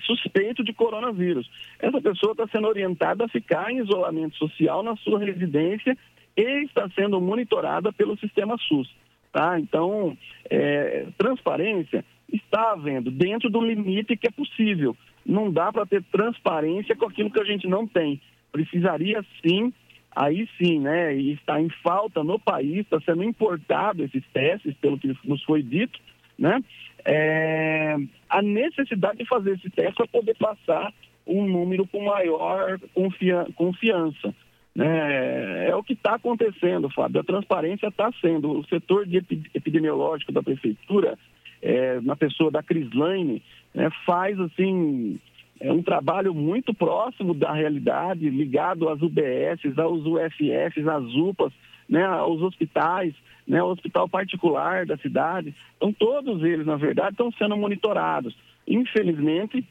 suspeito 0.02 0.62
de 0.64 0.72
coronavírus. 0.72 1.50
Essa 1.78 2.00
pessoa 2.00 2.32
está 2.32 2.46
sendo 2.48 2.68
orientada 2.68 3.24
a 3.24 3.28
ficar 3.28 3.70
em 3.70 3.78
isolamento 3.78 4.36
social 4.36 4.82
na 4.82 4.96
sua 4.96 5.18
residência 5.18 5.96
e 6.36 6.64
está 6.64 6.88
sendo 6.90 7.20
monitorada 7.20 7.92
pelo 7.92 8.18
sistema 8.18 8.56
SUS. 8.58 8.88
Tá? 9.32 9.58
Então, 9.60 10.16
é, 10.48 11.06
transparência 11.16 12.04
está 12.32 12.72
havendo 12.72 13.10
dentro 13.10 13.48
do 13.50 13.60
limite 13.60 14.16
que 14.16 14.26
é 14.26 14.30
possível. 14.30 14.96
Não 15.24 15.52
dá 15.52 15.72
para 15.72 15.86
ter 15.86 16.02
transparência 16.04 16.96
com 16.96 17.06
aquilo 17.06 17.30
que 17.30 17.40
a 17.40 17.44
gente 17.44 17.66
não 17.68 17.86
tem. 17.86 18.20
Precisaria 18.50 19.24
sim, 19.44 19.72
aí 20.14 20.48
sim, 20.58 20.80
né? 20.80 21.14
E 21.14 21.32
está 21.32 21.60
em 21.60 21.68
falta 21.82 22.24
no 22.24 22.38
país, 22.38 22.80
está 22.80 23.00
sendo 23.00 23.22
importado 23.22 24.02
esses 24.02 24.24
testes, 24.32 24.74
pelo 24.80 24.98
que 24.98 25.14
nos 25.24 25.42
foi 25.44 25.62
dito, 25.62 25.98
né? 26.38 26.60
É, 27.04 27.96
a 28.28 28.42
necessidade 28.42 29.18
de 29.18 29.26
fazer 29.26 29.52
esse 29.52 29.70
teste 29.70 29.94
para 29.94 30.06
poder 30.06 30.36
passar 30.36 30.92
um 31.26 31.46
número 31.46 31.86
com 31.86 32.04
maior 32.04 32.78
confia- 32.94 33.46
confiança. 33.54 34.34
Né? 34.74 35.68
É 35.68 35.74
o 35.74 35.82
que 35.82 35.94
está 35.94 36.14
acontecendo, 36.14 36.88
Fábio. 36.90 37.20
A 37.20 37.24
transparência 37.24 37.88
está 37.88 38.10
sendo. 38.20 38.58
O 38.58 38.64
setor 38.66 39.06
de 39.06 39.18
epi- 39.18 39.50
epidemiológico 39.54 40.32
da 40.32 40.42
prefeitura, 40.42 41.18
é, 41.60 42.00
na 42.00 42.16
pessoa 42.16 42.50
da 42.50 42.62
Crislaine, 42.62 43.42
né, 43.74 43.90
faz 44.06 44.38
assim 44.40 45.18
é 45.60 45.70
um 45.70 45.82
trabalho 45.82 46.32
muito 46.32 46.72
próximo 46.72 47.34
da 47.34 47.52
realidade, 47.52 48.30
ligado 48.30 48.88
às 48.88 49.02
UBSs, 49.02 49.78
aos 49.78 50.06
UFFs, 50.06 50.88
às 50.88 51.04
UPAs, 51.14 51.52
né, 51.90 52.08
hospitais, 52.22 53.12
né, 53.46 53.60
hospital 53.60 54.08
particular 54.08 54.86
da 54.86 54.96
cidade. 54.98 55.52
Então, 55.76 55.92
todos 55.92 56.42
eles, 56.44 56.64
na 56.64 56.76
verdade, 56.76 57.10
estão 57.10 57.32
sendo 57.32 57.56
monitorados. 57.56 58.34
Infelizmente, 58.66 59.66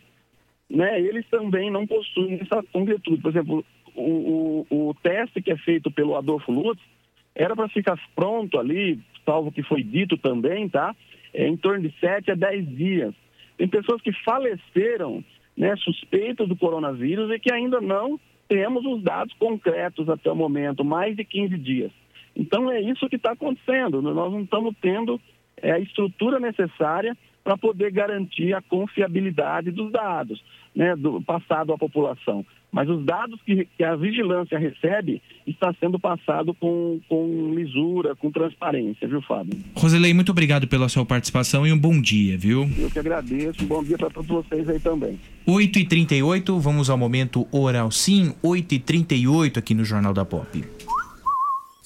né, 0.69 0.99
eles 0.99 1.25
também 1.29 1.71
não 1.71 1.87
possuem 1.87 2.39
essa 2.41 2.61
concretude. 2.73 3.21
Por 3.21 3.31
exemplo, 3.31 3.65
o, 3.95 4.65
o, 4.69 4.89
o 4.89 4.93
teste 4.95 5.41
que 5.41 5.51
é 5.51 5.57
feito 5.57 5.89
pelo 5.89 6.17
Adolfo 6.17 6.51
Lutz 6.51 6.81
era 7.33 7.55
para 7.55 7.69
ficar 7.69 7.97
pronto 8.13 8.59
ali, 8.59 8.99
salvo 9.25 9.51
que 9.51 9.63
foi 9.63 9.81
dito 9.81 10.17
também, 10.17 10.67
tá? 10.67 10.93
É, 11.33 11.47
em 11.47 11.55
torno 11.55 11.87
de 11.87 11.95
7 11.99 12.31
a 12.31 12.35
10 12.35 12.75
dias. 12.75 13.15
Tem 13.57 13.67
pessoas 13.67 14.01
que 14.01 14.11
faleceram, 14.23 15.23
né, 15.55 15.73
suspeitas 15.77 16.49
do 16.49 16.55
coronavírus 16.55 17.31
e 17.31 17.39
que 17.39 17.51
ainda 17.51 17.79
não 17.79 18.19
temos 18.49 18.83
os 18.83 19.03
dados 19.03 19.33
concretos 19.35 20.09
até 20.09 20.29
o 20.29 20.35
momento, 20.35 20.83
mais 20.83 21.15
de 21.15 21.23
15 21.23 21.57
dias. 21.57 21.91
Então 22.39 22.71
é 22.71 22.79
isso 22.79 23.09
que 23.09 23.17
está 23.17 23.33
acontecendo. 23.33 24.01
Nós 24.01 24.31
não 24.31 24.41
estamos 24.41 24.73
tendo 24.81 25.19
é, 25.61 25.73
a 25.73 25.79
estrutura 25.79 26.39
necessária 26.39 27.15
para 27.43 27.57
poder 27.57 27.91
garantir 27.91 28.53
a 28.53 28.61
confiabilidade 28.61 29.71
dos 29.71 29.91
dados, 29.91 30.41
né, 30.73 30.95
do 30.95 31.21
passado 31.21 31.73
à 31.73 31.77
população. 31.77 32.45
Mas 32.71 32.87
os 32.87 33.03
dados 33.03 33.41
que, 33.41 33.67
que 33.75 33.83
a 33.83 33.95
vigilância 33.95 34.57
recebe 34.57 35.21
está 35.45 35.73
sendo 35.79 35.99
passado 35.99 36.53
com, 36.53 37.01
com 37.09 37.53
lisura, 37.55 38.15
com 38.15 38.31
transparência, 38.31 39.07
viu, 39.07 39.21
Fábio? 39.23 39.57
Roselei, 39.75 40.13
muito 40.13 40.31
obrigado 40.31 40.67
pela 40.67 40.87
sua 40.87 41.03
participação 41.03 41.65
e 41.65 41.73
um 41.73 41.79
bom 41.79 41.99
dia, 41.99 42.37
viu? 42.37 42.69
Eu 42.77 42.91
que 42.91 42.99
agradeço. 42.99 43.63
Um 43.63 43.67
bom 43.67 43.83
dia 43.83 43.97
para 43.97 44.11
todos 44.11 44.29
vocês 44.29 44.69
aí 44.69 44.79
também. 44.79 45.19
8h38, 45.47 46.59
vamos 46.59 46.89
ao 46.89 46.97
momento 46.97 47.47
Oral 47.51 47.89
Sim, 47.89 48.35
8h38 48.43 49.57
aqui 49.57 49.73
no 49.73 49.83
Jornal 49.83 50.13
da 50.13 50.23
Pop. 50.23 50.63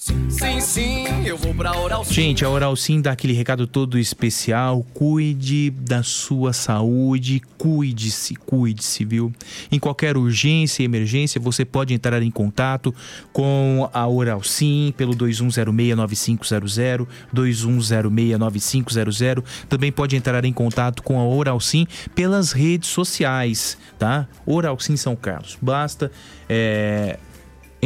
Sim, 0.04 0.60
sim, 0.60 1.06
eu 1.24 1.38
vou 1.38 1.54
pra 1.54 1.74
Oral 1.78 2.04
Sim. 2.04 2.12
Gente, 2.12 2.44
a 2.44 2.50
Oral 2.50 2.76
Sim 2.76 3.00
dá 3.00 3.12
aquele 3.12 3.32
recado 3.32 3.66
todo 3.66 3.98
especial. 3.98 4.84
Cuide 4.92 5.70
da 5.70 6.02
sua 6.02 6.52
saúde, 6.52 7.40
cuide-se, 7.56 8.36
cuide-se, 8.36 9.02
viu? 9.02 9.32
Em 9.72 9.78
qualquer 9.78 10.18
urgência 10.18 10.82
e 10.82 10.84
emergência, 10.84 11.40
você 11.40 11.64
pode 11.64 11.94
entrar 11.94 12.22
em 12.22 12.30
contato 12.30 12.94
com 13.32 13.88
a 13.94 14.06
Oral 14.06 14.42
Sim 14.42 14.92
pelo 14.94 15.14
21069500, 15.14 17.06
21069500. 17.34 19.42
Também 19.70 19.90
pode 19.90 20.16
entrar 20.16 20.44
em 20.44 20.52
contato 20.52 21.02
com 21.02 21.18
a 21.18 21.24
Oral 21.24 21.60
Sim 21.60 21.86
pelas 22.14 22.52
redes 22.52 22.90
sociais, 22.90 23.78
tá? 23.98 24.28
Oral 24.44 24.78
Sim 24.78 24.98
São 24.98 25.16
Carlos. 25.16 25.56
Basta 25.62 26.12
é, 26.46 27.18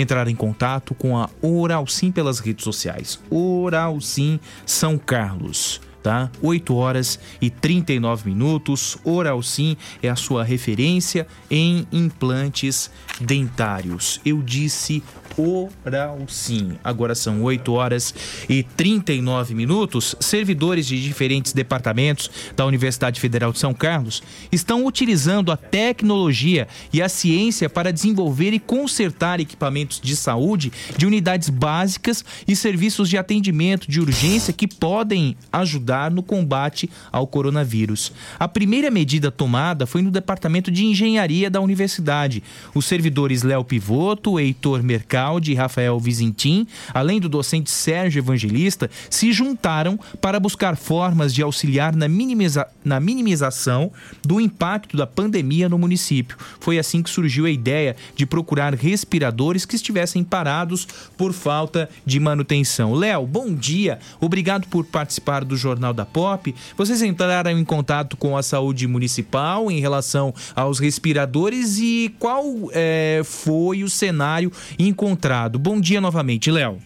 entrar 0.00 0.28
em 0.28 0.34
contato 0.34 0.94
com 0.94 1.16
a 1.16 1.28
Oral 1.42 1.86
Sim 1.86 2.12
pelas 2.12 2.38
redes 2.38 2.64
sociais. 2.64 3.18
Oral 3.30 4.00
Sim 4.00 4.38
São 4.64 4.96
Carlos. 4.96 5.80
Tá? 6.00 6.30
8 6.40 6.74
horas 6.74 7.18
e 7.40 7.50
39 7.50 8.30
minutos. 8.30 8.96
Oral 9.04 9.42
Sim 9.42 9.76
é 10.02 10.08
a 10.08 10.16
sua 10.16 10.44
referência 10.44 11.26
em 11.50 11.86
implantes 11.92 12.90
dentários. 13.20 14.20
Eu 14.24 14.40
disse 14.40 15.02
Oral 15.38 16.18
Sim. 16.26 16.72
Agora 16.82 17.14
são 17.14 17.42
8 17.42 17.72
horas 17.72 18.14
e 18.48 18.62
39 18.62 19.54
minutos. 19.54 20.16
Servidores 20.18 20.86
de 20.86 21.00
diferentes 21.02 21.52
departamentos 21.52 22.30
da 22.56 22.66
Universidade 22.66 23.20
Federal 23.20 23.52
de 23.52 23.58
São 23.58 23.72
Carlos 23.72 24.22
estão 24.50 24.84
utilizando 24.84 25.52
a 25.52 25.56
tecnologia 25.56 26.66
e 26.92 27.00
a 27.00 27.08
ciência 27.08 27.68
para 27.68 27.92
desenvolver 27.92 28.52
e 28.52 28.58
consertar 28.58 29.40
equipamentos 29.40 30.00
de 30.00 30.16
saúde 30.16 30.72
de 30.96 31.06
unidades 31.06 31.48
básicas 31.48 32.24
e 32.46 32.56
serviços 32.56 33.08
de 33.08 33.16
atendimento 33.16 33.90
de 33.90 34.00
urgência 34.00 34.52
que 34.52 34.66
podem 34.66 35.36
ajudar 35.52 36.10
no 36.10 36.22
combate 36.22 36.90
ao 37.12 37.26
coronavírus. 37.26 38.12
A 38.38 38.48
primeira 38.48 38.90
medida 38.90 39.30
tomada 39.30 39.86
foi 39.86 40.02
no 40.02 40.10
departamento 40.10 40.70
de 40.70 40.84
engenharia 40.84 41.50
da 41.50 41.60
universidade. 41.60 42.42
Os 42.74 42.86
servidores 42.86 43.42
Léo 43.42 43.64
Pivoto, 43.64 44.38
Heitor 44.38 44.82
Mercaldi 45.28 45.52
e 45.52 45.54
Rafael 45.54 45.98
Vizintim, 46.00 46.66
além 46.94 47.20
do 47.20 47.28
docente 47.28 47.70
Sérgio 47.70 48.20
Evangelista, 48.20 48.90
se 49.10 49.30
juntaram 49.30 49.98
para 50.20 50.40
buscar 50.40 50.76
formas 50.76 51.34
de 51.34 51.42
auxiliar 51.42 51.94
na, 51.94 52.08
minimiza 52.08 52.66
na 52.82 52.98
minimização 52.98 53.92
do 54.24 54.40
impacto 54.40 54.96
da 54.96 55.06
pandemia 55.06 55.68
no 55.68 55.78
município. 55.78 56.38
Foi 56.60 56.78
assim 56.78 57.02
que 57.02 57.10
surgiu 57.10 57.44
a 57.44 57.50
ideia 57.50 57.94
de 58.16 58.24
procurar 58.24 58.74
respiradores 58.74 59.66
que 59.66 59.76
estivessem 59.76 60.24
parados 60.24 60.86
por 61.16 61.32
falta 61.34 61.90
de 62.06 62.18
manutenção. 62.18 62.94
Léo, 62.94 63.26
bom 63.26 63.52
dia. 63.52 63.98
Obrigado 64.20 64.66
por 64.68 64.86
participar 64.86 65.44
do 65.44 65.56
Jornal 65.56 65.92
da 65.92 66.06
Pop. 66.06 66.54
Vocês 66.76 67.02
entraram 67.02 67.50
em 67.50 67.64
contato 67.64 68.16
com 68.16 68.36
a 68.36 68.42
saúde 68.42 68.86
municipal 68.86 69.70
em 69.70 69.80
relação 69.80 70.34
aos 70.56 70.78
respiradores 70.78 71.78
e 71.78 72.14
qual 72.18 72.44
é, 72.72 73.20
foi 73.24 73.84
o 73.84 73.90
cenário 73.90 74.50
encontrado? 74.78 75.17
Bom 75.58 75.80
dia 75.80 76.00
novamente, 76.00 76.50
Léo. 76.50 76.78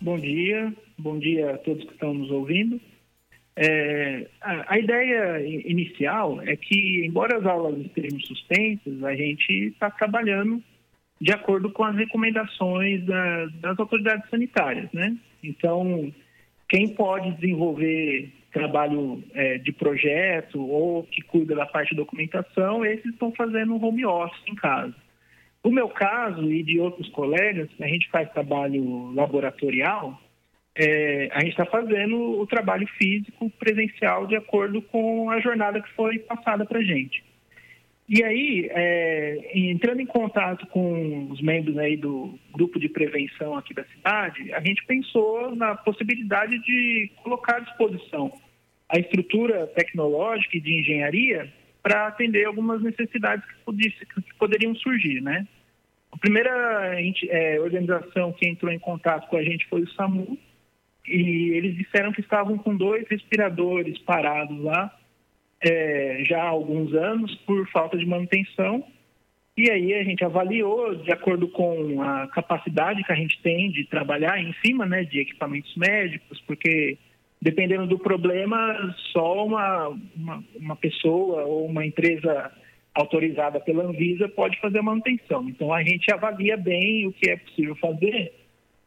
Bom 0.00 0.18
dia, 0.18 0.72
bom 0.98 1.18
dia 1.18 1.54
a 1.54 1.58
todos 1.58 1.84
que 1.84 1.92
estão 1.92 2.12
nos 2.12 2.30
ouvindo. 2.30 2.80
É, 3.56 4.26
a, 4.40 4.74
a, 4.74 4.78
ideia 4.78 5.40
inicial 5.46 6.42
é 6.42 6.56
que, 6.56 7.06
embora 7.06 7.38
as 7.38 7.46
aulas 7.46 7.78
estejam 7.78 8.18
suspensas, 8.20 9.02
a 9.04 9.14
gente 9.14 9.68
está 9.68 9.90
trabalhando 9.90 10.60
de 11.20 11.32
acordo 11.32 11.70
com 11.70 11.84
as 11.84 11.94
recomendações 11.94 13.04
da, 13.04 13.46
das 13.60 13.78
autoridades 13.78 14.28
sanitárias, 14.28 14.90
né? 14.92 15.16
Então, 15.42 16.12
quem 16.68 16.88
pode 16.88 17.30
desenvolver 17.36 18.32
trabalho 18.52 19.22
é, 19.34 19.58
de 19.58 19.72
projeto 19.72 20.60
ou 20.60 21.04
que 21.04 21.22
cuida 21.22 21.54
da 21.54 21.66
parte 21.66 21.90
de 21.90 21.96
documentação, 21.96 22.84
esses 22.84 23.12
estão 23.12 23.32
fazendo 23.32 23.82
home 23.82 24.04
office 24.04 24.42
em 24.46 24.54
casa. 24.54 24.94
No 25.64 25.70
meu 25.70 25.88
caso 25.88 26.52
e 26.52 26.62
de 26.62 26.78
outros 26.78 27.08
colegas, 27.08 27.70
a 27.80 27.86
gente 27.86 28.10
faz 28.10 28.30
trabalho 28.32 29.12
laboratorial, 29.14 30.20
é, 30.76 31.30
a 31.32 31.40
gente 31.40 31.52
está 31.52 31.64
fazendo 31.64 32.16
o 32.38 32.46
trabalho 32.46 32.86
físico 32.98 33.48
presencial 33.58 34.26
de 34.26 34.36
acordo 34.36 34.82
com 34.82 35.30
a 35.30 35.40
jornada 35.40 35.80
que 35.80 35.90
foi 35.94 36.18
passada 36.18 36.66
para 36.66 36.80
a 36.80 36.82
gente. 36.82 37.24
E 38.06 38.22
aí, 38.22 38.68
é, 38.70 39.50
entrando 39.54 40.00
em 40.00 40.06
contato 40.06 40.66
com 40.66 41.30
os 41.30 41.40
membros 41.40 41.78
aí 41.78 41.96
do 41.96 42.38
grupo 42.52 42.78
de 42.78 42.88
prevenção 42.88 43.56
aqui 43.56 43.72
da 43.72 43.84
cidade, 43.84 44.52
a 44.52 44.60
gente 44.60 44.84
pensou 44.84 45.56
na 45.56 45.74
possibilidade 45.74 46.58
de 46.58 47.10
colocar 47.22 47.56
à 47.56 47.60
disposição 47.60 48.30
a 48.86 48.98
estrutura 48.98 49.66
tecnológica 49.68 50.58
e 50.58 50.60
de 50.60 50.80
engenharia 50.80 51.50
para 51.84 52.06
atender 52.06 52.46
algumas 52.46 52.82
necessidades 52.82 53.44
que, 53.44 54.22
que, 54.22 54.34
poderiam 54.38 54.74
surgir, 54.74 55.20
né? 55.20 55.46
A 56.10 56.16
primeira 56.16 56.98
é, 57.28 57.60
organização 57.60 58.32
que 58.32 58.48
entrou 58.48 58.72
em 58.72 58.78
contato 58.78 59.28
com 59.28 59.36
a 59.36 59.42
gente 59.42 59.68
foi 59.68 59.82
o 59.82 59.90
SAMU, 59.90 60.38
e 61.06 61.50
eles 61.50 61.76
disseram 61.76 62.10
que 62.10 62.22
estavam 62.22 62.56
com 62.56 62.74
dois 62.74 63.06
respiradores 63.06 63.98
parados 63.98 64.58
lá 64.62 64.90
é, 65.60 66.22
já 66.26 66.42
há 66.42 66.48
alguns 66.48 66.94
anos 66.94 67.34
por 67.46 67.68
falta 67.68 67.98
de 67.98 68.06
manutenção. 68.06 68.82
E 69.54 69.70
aí 69.70 69.92
a 69.92 70.02
gente 70.02 70.24
avaliou 70.24 70.94
de 70.94 71.12
acordo 71.12 71.48
com 71.48 72.00
a 72.02 72.26
capacidade 72.28 73.04
que 73.04 73.12
a 73.12 73.16
gente 73.16 73.40
tem 73.42 73.70
de 73.70 73.84
trabalhar 73.84 74.40
em 74.40 74.54
cima 74.64 74.86
né, 74.86 75.04
de 75.04 75.20
equipamentos 75.20 75.76
médicos, 75.76 76.40
porque 76.46 76.96
dependendo 77.40 77.86
do 77.86 77.98
problema, 77.98 78.94
só 79.12 79.44
uma, 79.44 79.88
uma, 80.16 80.44
uma 80.56 80.76
pessoa 80.76 81.44
ou 81.44 81.66
uma 81.66 81.84
empresa 81.84 82.50
autorizada 82.94 83.60
pela 83.60 83.84
Anvisa 83.84 84.28
pode 84.28 84.58
fazer 84.60 84.78
a 84.78 84.82
manutenção. 84.82 85.48
Então 85.48 85.72
a 85.72 85.82
gente 85.82 86.12
avalia 86.12 86.56
bem 86.56 87.06
o 87.06 87.12
que 87.12 87.30
é 87.30 87.36
possível 87.36 87.76
fazer 87.76 88.32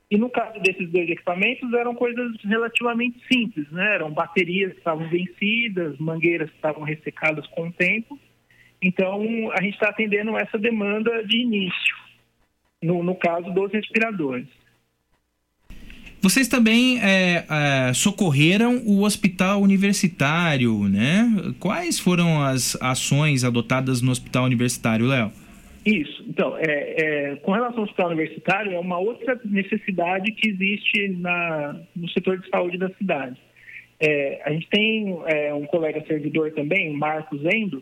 e 0.09 0.17
no 0.17 0.29
caso 0.29 0.59
desses 0.61 0.89
dois 0.89 1.09
equipamentos, 1.09 1.71
eram 1.73 1.93
coisas 1.93 2.31
relativamente 2.43 3.19
simples, 3.31 3.69
né? 3.71 3.95
Eram 3.95 4.09
baterias 4.09 4.71
que 4.71 4.77
estavam 4.77 5.07
vencidas, 5.09 5.97
mangueiras 5.99 6.49
que 6.49 6.55
estavam 6.55 6.83
ressecadas 6.83 7.45
com 7.47 7.67
o 7.67 7.73
tempo. 7.73 8.17
Então, 8.81 9.51
a 9.51 9.61
gente 9.61 9.73
está 9.73 9.89
atendendo 9.89 10.37
essa 10.37 10.57
demanda 10.57 11.25
de 11.25 11.41
início, 11.41 11.95
no, 12.81 13.03
no 13.03 13.15
caso 13.15 13.51
dos 13.51 13.71
respiradores. 13.71 14.47
Vocês 16.27 16.49
também 16.49 16.99
é, 16.99 17.45
é, 17.49 17.93
socorreram 17.93 18.81
o 18.85 19.03
hospital 19.03 19.61
universitário, 19.61 20.77
né? 20.89 21.25
Quais 21.57 21.97
foram 21.97 22.43
as 22.43 22.77
ações 22.81 23.45
adotadas 23.45 24.01
no 24.01 24.11
hospital 24.11 24.43
universitário, 24.43 25.07
Léo? 25.07 25.31
Isso. 25.85 26.25
Então, 26.27 26.57
é, 26.57 27.31
é, 27.31 27.35
com 27.37 27.53
relação 27.53 27.77
ao 27.77 27.83
hospital 27.85 28.07
universitário, 28.07 28.73
é 28.73 28.77
uma 28.77 28.99
outra 28.99 29.39
necessidade 29.45 30.33
que 30.33 30.49
existe 30.49 31.07
na, 31.17 31.79
no 31.95 32.09
setor 32.09 32.37
de 32.39 32.49
saúde 32.49 32.77
da 32.77 32.89
cidade. 32.95 33.37
É, 33.97 34.41
a 34.43 34.51
gente 34.51 34.67
tem 34.67 35.17
é, 35.27 35.53
um 35.53 35.65
colega 35.65 36.03
servidor 36.05 36.51
também, 36.51 36.91
Marcos 36.91 37.39
Endo, 37.45 37.81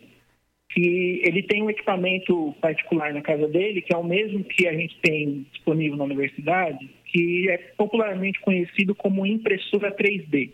que 0.70 1.20
ele 1.24 1.42
tem 1.42 1.64
um 1.64 1.70
equipamento 1.70 2.54
particular 2.60 3.12
na 3.12 3.22
casa 3.22 3.48
dele, 3.48 3.82
que 3.82 3.92
é 3.92 3.98
o 3.98 4.04
mesmo 4.04 4.44
que 4.44 4.68
a 4.68 4.72
gente 4.72 4.96
tem 5.02 5.44
disponível 5.52 5.96
na 5.96 6.04
universidade, 6.04 6.88
que 7.16 7.48
é 7.48 7.56
popularmente 7.78 8.38
conhecido 8.40 8.94
como 8.94 9.24
impressora 9.24 9.90
3D. 9.90 10.50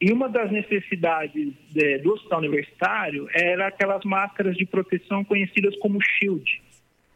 E 0.00 0.10
uma 0.10 0.26
das 0.26 0.50
necessidades 0.50 1.52
de, 1.70 1.98
do 1.98 2.14
hospital 2.14 2.38
universitário 2.38 3.28
era 3.34 3.66
aquelas 3.66 4.02
máscaras 4.02 4.56
de 4.56 4.64
proteção 4.64 5.22
conhecidas 5.24 5.76
como 5.76 5.98
shield, 6.00 6.62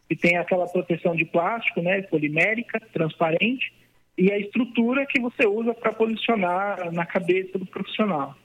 que 0.06 0.14
tem 0.14 0.36
aquela 0.36 0.66
proteção 0.66 1.16
de 1.16 1.24
plástico, 1.24 1.80
né, 1.80 2.02
polimérica, 2.02 2.78
transparente, 2.92 3.72
e 4.18 4.30
a 4.30 4.38
estrutura 4.38 5.06
que 5.06 5.18
você 5.18 5.46
usa 5.46 5.72
para 5.72 5.94
posicionar 5.94 6.92
na 6.92 7.06
cabeça 7.06 7.58
do 7.58 7.64
profissional. 7.64 8.36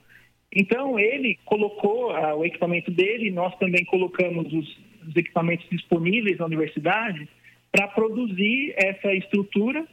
Então, 0.50 0.98
ele 0.98 1.38
colocou 1.44 2.12
ah, 2.12 2.34
o 2.34 2.46
equipamento 2.46 2.90
dele, 2.90 3.30
nós 3.30 3.54
também 3.58 3.84
colocamos 3.84 4.50
os, 4.54 4.78
os 5.06 5.14
equipamentos 5.14 5.68
disponíveis 5.68 6.38
na 6.38 6.46
universidade 6.46 7.28
para 7.70 7.88
produzir 7.88 8.72
essa 8.78 9.12
estrutura 9.12 9.86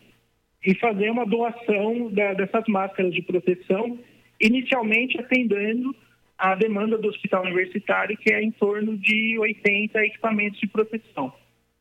e 0.65 0.73
fazer 0.75 1.09
uma 1.11 1.25
doação 1.25 2.09
da, 2.11 2.33
dessas 2.33 2.63
máscaras 2.67 3.13
de 3.13 3.21
proteção 3.21 3.99
inicialmente 4.41 5.19
atendendo 5.19 5.95
a 6.37 6.55
demanda 6.55 6.97
do 6.97 7.07
hospital 7.07 7.43
universitário, 7.43 8.17
que 8.17 8.33
é 8.33 8.43
em 8.43 8.51
torno 8.51 8.97
de 8.97 9.37
80 9.39 9.97
equipamentos 10.05 10.59
de 10.59 10.67
proteção. 10.67 11.31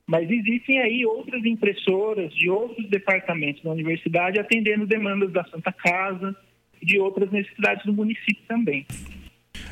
Mas 0.07 0.31
existem 0.31 0.81
aí 0.81 1.05
outras 1.07 1.45
impressoras 1.45 2.33
de 2.35 2.49
outros 2.49 2.89
departamentos 2.89 3.63
da 3.63 3.71
universidade 3.71 4.39
atendendo 4.39 4.87
demandas 4.87 5.33
da 5.33 5.45
Santa 5.45 5.73
Casa 5.73 6.37
e 6.81 6.87
de 6.87 6.99
outras 6.99 7.31
necessidades 7.33 7.85
do 7.85 7.93
município 7.93 8.43
também. 8.47 8.87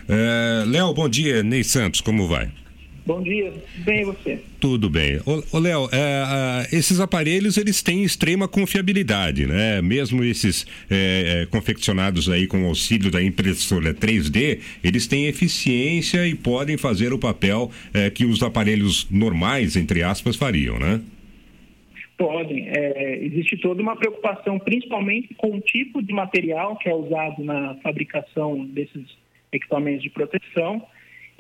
É, 0.09 0.65
Léo, 0.67 0.93
bom 0.95 1.09
dia. 1.09 1.43
Ney 1.43 1.63
Santos, 1.63 2.01
como 2.01 2.27
vai? 2.27 2.51
Bom 3.05 3.21
dia, 3.21 3.53
bem 3.79 4.03
e 4.03 4.05
você? 4.05 4.41
Tudo 4.61 4.89
bem. 4.89 5.19
Ô, 5.27 5.59
Léo, 5.59 5.89
é, 5.93 6.69
esses 6.73 7.01
aparelhos 7.01 7.57
eles 7.57 7.83
têm 7.83 8.05
extrema 8.05 8.47
confiabilidade, 8.47 9.45
né? 9.45 9.83
Mesmo 9.83 10.23
esses 10.23 10.65
é, 10.89 11.43
é 11.43 11.47
confeccionados 11.47 12.29
aí 12.29 12.47
com 12.47 12.65
auxílio 12.65 13.11
da 13.11 13.21
impressora 13.21 13.93
3D, 13.93 14.61
eles 14.85 15.09
têm 15.09 15.27
eficiência 15.27 16.29
e 16.29 16.37
podem 16.37 16.77
fazer 16.77 17.13
o 17.13 17.19
papel 17.19 17.73
é, 17.93 18.09
que 18.09 18.25
os 18.25 18.41
aparelhos 18.41 19.11
normais, 19.11 19.75
entre 19.75 20.05
aspas, 20.05 20.37
fariam, 20.37 20.79
né? 20.79 21.01
Podem. 22.17 22.69
É, 22.69 23.19
existe 23.25 23.57
toda 23.57 23.83
uma 23.83 23.97
preocupação, 23.97 24.61
principalmente 24.61 25.35
com 25.35 25.57
o 25.57 25.61
tipo 25.61 26.01
de 26.01 26.13
material 26.13 26.77
que 26.77 26.89
é 26.89 26.95
usado 26.95 27.43
na 27.43 27.75
fabricação 27.83 28.65
desses 28.67 29.07
equipamentos 29.53 30.05
de 30.05 30.11
proteção 30.11 30.87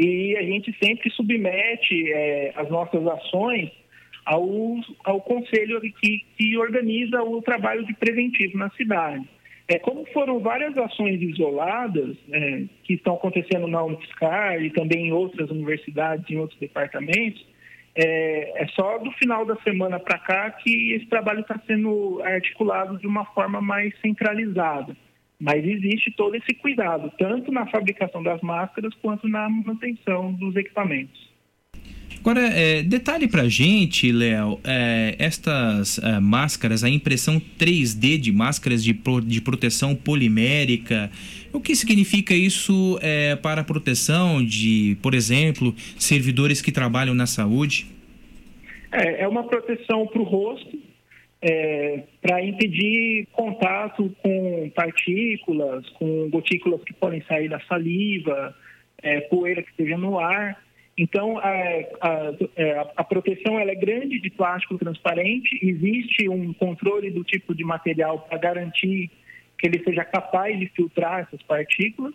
e 0.02 0.36
a 0.36 0.42
gente 0.42 0.76
sempre 0.82 1.10
submete 1.10 2.12
é, 2.12 2.52
as 2.56 2.68
nossas 2.68 3.06
ações 3.06 3.70
ao, 4.24 4.44
ao 5.04 5.20
conselho 5.20 5.80
que, 5.80 6.24
que 6.36 6.56
organiza 6.56 7.22
o 7.22 7.40
trabalho 7.42 7.84
de 7.86 7.94
preventivo 7.94 8.58
na 8.58 8.70
cidade. 8.70 9.24
É, 9.68 9.78
como 9.78 10.04
foram 10.12 10.40
várias 10.40 10.76
ações 10.76 11.22
isoladas 11.22 12.16
é, 12.32 12.64
que 12.82 12.94
estão 12.94 13.14
acontecendo 13.14 13.66
na 13.68 13.84
UFSCar 13.84 14.60
e 14.62 14.70
também 14.70 15.08
em 15.08 15.12
outras 15.12 15.50
universidades, 15.50 16.28
em 16.28 16.38
outros 16.38 16.58
departamentos, 16.58 17.46
é, 17.94 18.62
é 18.62 18.66
só 18.68 18.98
do 18.98 19.10
final 19.12 19.44
da 19.44 19.56
semana 19.62 20.00
para 20.00 20.18
cá 20.18 20.50
que 20.50 20.94
esse 20.94 21.06
trabalho 21.06 21.40
está 21.40 21.60
sendo 21.66 22.20
articulado 22.24 22.98
de 22.98 23.06
uma 23.06 23.24
forma 23.26 23.60
mais 23.60 23.94
centralizada. 24.00 24.96
Mas 25.42 25.64
existe 25.66 26.12
todo 26.12 26.36
esse 26.36 26.54
cuidado, 26.54 27.12
tanto 27.18 27.50
na 27.50 27.66
fabricação 27.66 28.22
das 28.22 28.40
máscaras 28.42 28.94
quanto 29.02 29.26
na 29.28 29.48
manutenção 29.50 30.32
dos 30.34 30.54
equipamentos. 30.54 31.32
Agora, 32.20 32.42
é, 32.42 32.84
detalhe 32.84 33.26
pra 33.26 33.48
gente, 33.48 34.12
Léo, 34.12 34.60
é, 34.62 35.16
estas 35.18 35.98
é, 35.98 36.20
máscaras, 36.20 36.84
a 36.84 36.88
impressão 36.88 37.42
3D 37.58 38.18
de 38.18 38.30
máscaras 38.30 38.84
de, 38.84 38.94
pro, 38.94 39.20
de 39.20 39.40
proteção 39.40 39.96
polimérica, 39.96 41.10
o 41.52 41.60
que 41.60 41.74
significa 41.74 42.32
isso 42.32 42.96
é, 43.02 43.34
para 43.34 43.62
a 43.62 43.64
proteção 43.64 44.44
de, 44.44 44.96
por 45.02 45.12
exemplo, 45.12 45.74
servidores 45.98 46.62
que 46.62 46.70
trabalham 46.70 47.16
na 47.16 47.26
saúde? 47.26 47.88
É, 48.92 49.22
é 49.22 49.26
uma 49.26 49.42
proteção 49.42 50.06
para 50.06 50.22
o 50.22 50.24
rosto, 50.24 50.78
é, 51.42 52.04
para 52.20 52.40
impedir 52.40 53.26
contato 53.32 54.14
com 54.22 54.70
partículas, 54.70 55.88
com 55.90 56.30
gotículas 56.30 56.82
que 56.84 56.92
podem 56.92 57.20
sair 57.22 57.48
da 57.48 57.58
saliva, 57.62 58.54
é, 59.02 59.22
poeira 59.22 59.60
que 59.62 59.70
esteja 59.70 59.98
no 59.98 60.20
ar. 60.20 60.62
Então, 60.96 61.38
a, 61.38 61.48
a, 61.48 62.32
é, 62.54 62.86
a, 62.96 63.02
proteção 63.02 63.58
é 63.58 63.74
grande 63.74 64.20
de 64.20 64.30
plástico 64.30 64.78
transparente, 64.78 65.58
existe 65.60 66.28
um 66.28 66.52
controle 66.52 67.10
do 67.10 67.24
tipo 67.24 67.54
de 67.54 67.64
material 67.64 68.20
para 68.20 68.38
garantir 68.38 69.10
que 69.58 69.66
ele 69.66 69.82
seja 69.82 70.04
capaz 70.04 70.56
de 70.58 70.68
filtrar 70.68 71.20
essas 71.20 71.42
partículas. 71.42 72.14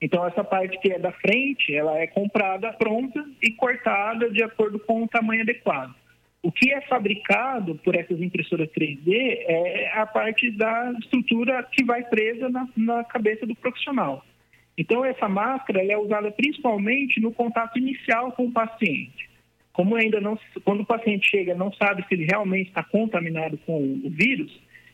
Então, 0.00 0.26
essa 0.26 0.44
parte 0.44 0.78
que 0.80 0.92
é 0.92 0.98
da 0.98 1.12
frente, 1.12 1.74
ela 1.74 1.98
é 1.98 2.06
comprada 2.06 2.72
pronta 2.74 3.24
e 3.42 3.50
cortada 3.52 4.30
de 4.30 4.42
acordo 4.42 4.78
com 4.78 5.02
o 5.02 5.08
tamanho 5.08 5.42
adequado. 5.42 5.94
O 6.42 6.50
que 6.50 6.72
é 6.72 6.80
fabricado 6.82 7.74
por 7.76 7.94
essas 7.94 8.20
impressoras 8.20 8.68
3D 8.70 9.12
é 9.46 9.92
a 9.94 10.06
parte 10.06 10.50
da 10.50 10.92
estrutura 10.98 11.62
que 11.70 11.84
vai 11.84 12.02
presa 12.04 12.48
na, 12.48 12.66
na 12.76 13.04
cabeça 13.04 13.46
do 13.46 13.54
profissional. 13.54 14.24
Então, 14.76 15.04
essa 15.04 15.28
máscara 15.28 15.84
é 15.84 15.96
usada 15.98 16.30
principalmente 16.30 17.20
no 17.20 17.30
contato 17.32 17.78
inicial 17.78 18.32
com 18.32 18.46
o 18.46 18.52
paciente. 18.52 19.28
Como 19.72 19.94
ainda 19.94 20.20
não, 20.20 20.38
quando 20.64 20.80
o 20.80 20.86
paciente 20.86 21.28
chega, 21.28 21.54
não 21.54 21.72
sabe 21.74 22.04
se 22.08 22.14
ele 22.14 22.24
realmente 22.24 22.68
está 22.68 22.82
contaminado 22.82 23.58
com 23.58 23.78
o 23.78 24.10
vírus, 24.10 24.50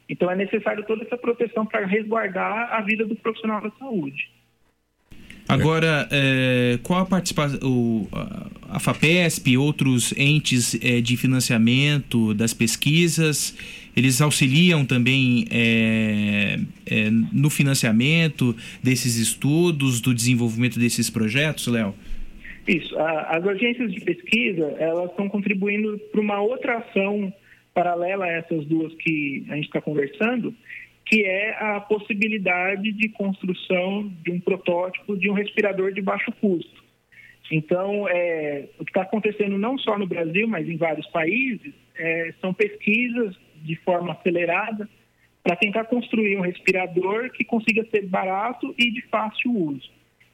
então 0.09 0.31
é 0.31 0.37
necessário 0.37 0.85
toda 0.85 1.05
essa 1.05 1.17
proteção 1.17 1.65
para 1.65 1.87
resguardar 1.87 2.73
a 2.73 2.81
vida 2.81 3.05
do 3.05 3.17
profissional 3.17 3.61
da 3.61 3.71
saúde. 3.79 4.31
Agora, 5.49 6.09
é, 6.11 6.79
qual 6.83 7.01
a 7.01 7.07
participação, 7.07 8.09
a 8.69 8.81
FAPESP 8.81 9.57
outros 9.57 10.13
entes 10.17 10.79
é, 10.83 11.01
de 11.01 11.17
financiamento 11.17 12.35
das 12.35 12.53
pesquisas, 12.53 13.57
eles 13.97 14.21
auxiliam 14.21 14.85
também 14.85 15.47
é, 15.51 16.59
é, 16.85 17.11
no 17.11 17.49
financiamento 17.49 18.55
desses 18.83 19.17
estudos, 19.17 20.01
do 20.01 20.13
desenvolvimento 20.13 20.79
desses 20.79 21.09
projetos, 21.09 21.67
Léo? 21.69 21.95
Isso. 22.67 22.99
A, 22.99 23.37
as 23.37 23.47
agências 23.47 23.93
de 23.93 24.01
pesquisa, 24.01 24.75
elas 24.79 25.11
estão 25.11 25.29
contribuindo 25.29 25.99
para 26.11 26.21
uma 26.21 26.41
outra 26.41 26.79
ação 26.79 27.33
paralela 27.73 28.25
a 28.25 28.33
essas 28.33 28.65
duas 28.65 28.93
que 28.95 29.45
a 29.49 29.55
gente 29.55 29.67
está 29.67 29.81
conversando, 29.81 30.53
que 31.07 31.25
é 31.25 31.57
a 31.61 31.81
possibilidade 31.81 32.93
de 32.93 33.09
construção 33.11 34.13
de 34.25 34.33
um 34.33 34.41
protótipo 34.41 35.17
de 35.17 35.31
um 35.31 35.35
respirador 35.35 35.93
de 35.93 36.03
baixo 36.03 36.33
custo. 36.33 36.85
Então, 37.51 38.09
é, 38.09 38.69
o 38.77 38.85
que 38.85 38.91
está 38.91 39.03
acontecendo 39.03 39.57
não 39.57 39.79
só 39.79 39.97
no 39.97 40.07
Brasil, 40.07 40.49
mas 40.49 40.69
em 40.69 40.77
vários 40.77 41.07
países, 41.07 41.73
é, 41.97 42.35
são 42.41 42.53
pesquisas 42.53 43.37
de 43.63 43.77
forma 43.77 44.15
acelerada 44.15 44.89
para 45.45 45.55
tentar 45.55 45.85
construir 45.85 46.37
um 46.37 46.41
respirador 46.41 47.31
que 47.31 47.45
consiga 47.45 47.87
ser 47.89 48.05
barato 48.07 48.75
e 48.77 48.91
de 48.91 49.01
fácil 49.03 49.53
uso. 49.57 49.89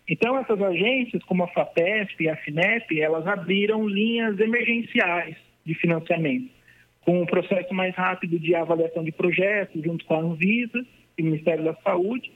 Então, 0.09 0.39
essas 0.39 0.61
agências, 0.61 1.23
como 1.25 1.45
a 1.45 1.49
FAPESP 1.49 2.25
e 2.25 2.29
a 2.31 2.37
FINEP, 2.37 2.99
elas 2.99 3.27
abriram 3.27 3.87
linhas 3.87 4.41
emergenciais 4.41 5.37
de 5.67 5.75
financiamento 5.75 6.62
com 7.05 7.23
um 7.23 7.27
processo 7.27 7.73
mais 7.75 7.95
rápido 7.95 8.39
de 8.39 8.55
avaliação 8.55 9.03
de 9.03 9.13
projetos 9.13 9.83
junto 9.83 10.05
com 10.05 10.15
a 10.15 10.21
Anvisa 10.21 10.85
e 11.17 11.23
o 11.23 11.25
Ministério 11.25 11.65
da 11.65 11.75
Saúde. 11.77 12.31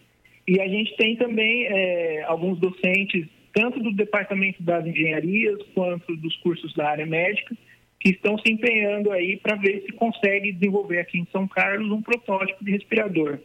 E 0.47 0.61
a 0.61 0.69
gente 0.69 0.97
tem 0.97 1.17
também 1.17 1.67
é, 1.67 2.25
alguns 2.25 2.59
docentes, 2.59 3.27
tanto 3.53 3.81
do 3.81 3.93
Departamento 3.93 4.63
das 4.63 4.87
Engenharias 4.87 5.61
quanto 5.75 6.17
dos 6.17 6.37
cursos 6.37 6.73
da 6.75 6.89
área 6.89 7.07
médica, 7.07 7.57
que 7.99 8.11
estão 8.11 8.39
se 8.39 8.53
empenhando 8.53 9.11
aí 9.11 9.37
para 9.37 9.57
ver 9.57 9.83
se 9.83 9.93
consegue 9.93 10.53
desenvolver 10.53 10.99
aqui 10.99 11.19
em 11.19 11.27
São 11.33 11.49
Carlos 11.49 11.91
um 11.91 12.03
protótipo 12.03 12.65
de 12.65 12.73
respirador. 12.73 13.39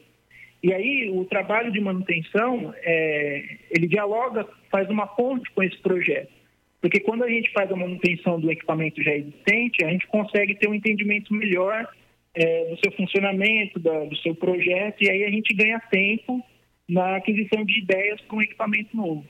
E 0.64 0.72
aí 0.72 1.10
o 1.10 1.26
trabalho 1.26 1.72
de 1.72 1.80
manutenção, 1.80 2.73
é, 2.84 3.57
ele 3.72 3.88
dialoga, 3.88 4.48
faz 4.69 4.88
uma 4.89 5.07
ponte 5.07 5.49
com 5.52 5.64
esse 5.64 5.77
projeto. 5.77 6.41
Porque 6.82 6.99
quando 6.99 7.24
a 7.24 7.30
gente 7.30 7.52
faz 7.52 7.72
a 7.72 7.76
manutenção 7.76 8.40
do 8.40 8.52
equipamento 8.52 9.02
já 9.03 9.14
existente, 9.16 9.86
a 9.86 9.90
gente 9.90 10.08
consegue 10.08 10.56
ter 10.56 10.68
um 10.68 10.74
entendimento 10.74 11.32
melhor 11.34 11.88
é, 12.34 12.70
do 12.70 12.80
seu 12.80 12.91
funcionamento, 12.94 13.80
da, 13.80 14.06
do 14.06 14.16
seu 14.18 14.34
projeto, 14.34 15.03
e 15.03 15.10
aí 15.10 15.24
a 15.24 15.30
gente 15.30 15.53
ganha 15.53 15.80
tempo 15.91 16.44
na 16.90 17.18
aquisição 17.18 17.64
de 17.64 17.80
ideias 17.80 18.20
para 18.22 18.36
um 18.36 18.41
equipamento 18.41 18.98
novo. 18.98 19.24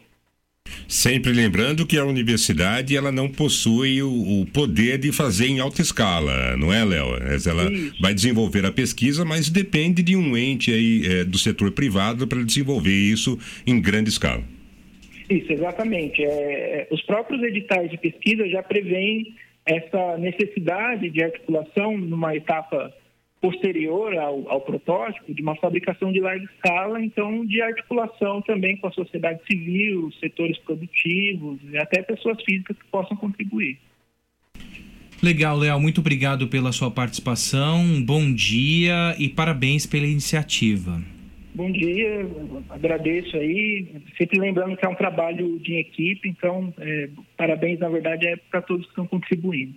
Sempre 0.87 1.31
lembrando 1.31 1.85
que 1.85 1.97
a 1.97 2.05
universidade 2.05 2.95
ela 2.95 3.11
não 3.11 3.29
possui 3.29 4.01
o, 4.01 4.41
o 4.41 4.45
poder 4.45 4.97
de 4.97 5.11
fazer 5.11 5.47
em 5.47 5.59
alta 5.59 5.81
escala, 5.81 6.55
não 6.57 6.71
é, 6.71 6.83
Léo? 6.83 7.15
Ela 7.47 7.71
Isso. 7.71 8.01
vai 8.01 8.13
desenvolver 8.13 8.65
a 8.65 8.71
pesquisa, 8.71 9.23
mas 9.25 9.49
depende 9.49 10.03
de 10.03 10.15
um 10.15 10.35
ente 10.37 10.71
aí 10.71 11.01
é, 11.05 11.23
do 11.23 11.37
setor 11.37 11.71
privado 11.71 12.27
para 12.27 12.43
desenvolver 12.43 12.91
isso 12.91 13.39
em 13.65 13.81
grande 13.81 14.09
escala. 14.09 14.43
Isso, 15.31 15.53
exatamente. 15.53 16.21
É, 16.21 16.27
é, 16.27 16.87
os 16.91 17.01
próprios 17.03 17.41
editais 17.41 17.89
de 17.89 17.97
pesquisa 17.97 18.45
já 18.49 18.61
prevêem 18.61 19.33
essa 19.65 20.17
necessidade 20.17 21.09
de 21.09 21.23
articulação 21.23 21.97
numa 21.97 22.35
etapa 22.35 22.93
posterior 23.39 24.13
ao, 24.17 24.49
ao, 24.49 24.59
protótipo, 24.59 25.33
de 25.33 25.41
uma 25.41 25.55
fabricação 25.55 26.11
de 26.11 26.19
larga 26.19 26.43
escala, 26.43 27.01
então 27.01 27.45
de 27.45 27.61
articulação 27.61 28.41
também 28.41 28.75
com 28.75 28.87
a 28.87 28.91
sociedade 28.91 29.39
civil, 29.49 30.11
setores 30.19 30.57
produtivos 30.59 31.59
e 31.71 31.77
até 31.77 32.01
pessoas 32.01 32.37
físicas 32.43 32.77
que 32.77 32.85
possam 32.91 33.15
contribuir. 33.15 33.79
Legal, 35.23 35.57
Léo, 35.57 35.79
muito 35.79 36.01
obrigado 36.01 36.47
pela 36.49 36.73
sua 36.73 36.91
participação, 36.91 38.03
bom 38.03 38.33
dia 38.33 39.15
e 39.17 39.29
parabéns 39.29 39.85
pela 39.85 40.05
iniciativa. 40.05 41.01
Bom 41.53 41.71
dia, 41.71 42.25
agradeço 42.69 43.35
aí. 43.35 44.01
Sempre 44.17 44.39
lembrando 44.39 44.77
que 44.77 44.85
é 44.85 44.89
um 44.89 44.95
trabalho 44.95 45.59
de 45.59 45.75
equipe, 45.75 46.29
então 46.29 46.73
é, 46.79 47.09
parabéns, 47.37 47.79
na 47.79 47.89
verdade, 47.89 48.27
é 48.27 48.37
para 48.37 48.61
todos 48.61 48.85
que 48.85 48.91
estão 48.91 49.05
contribuindo. 49.05 49.75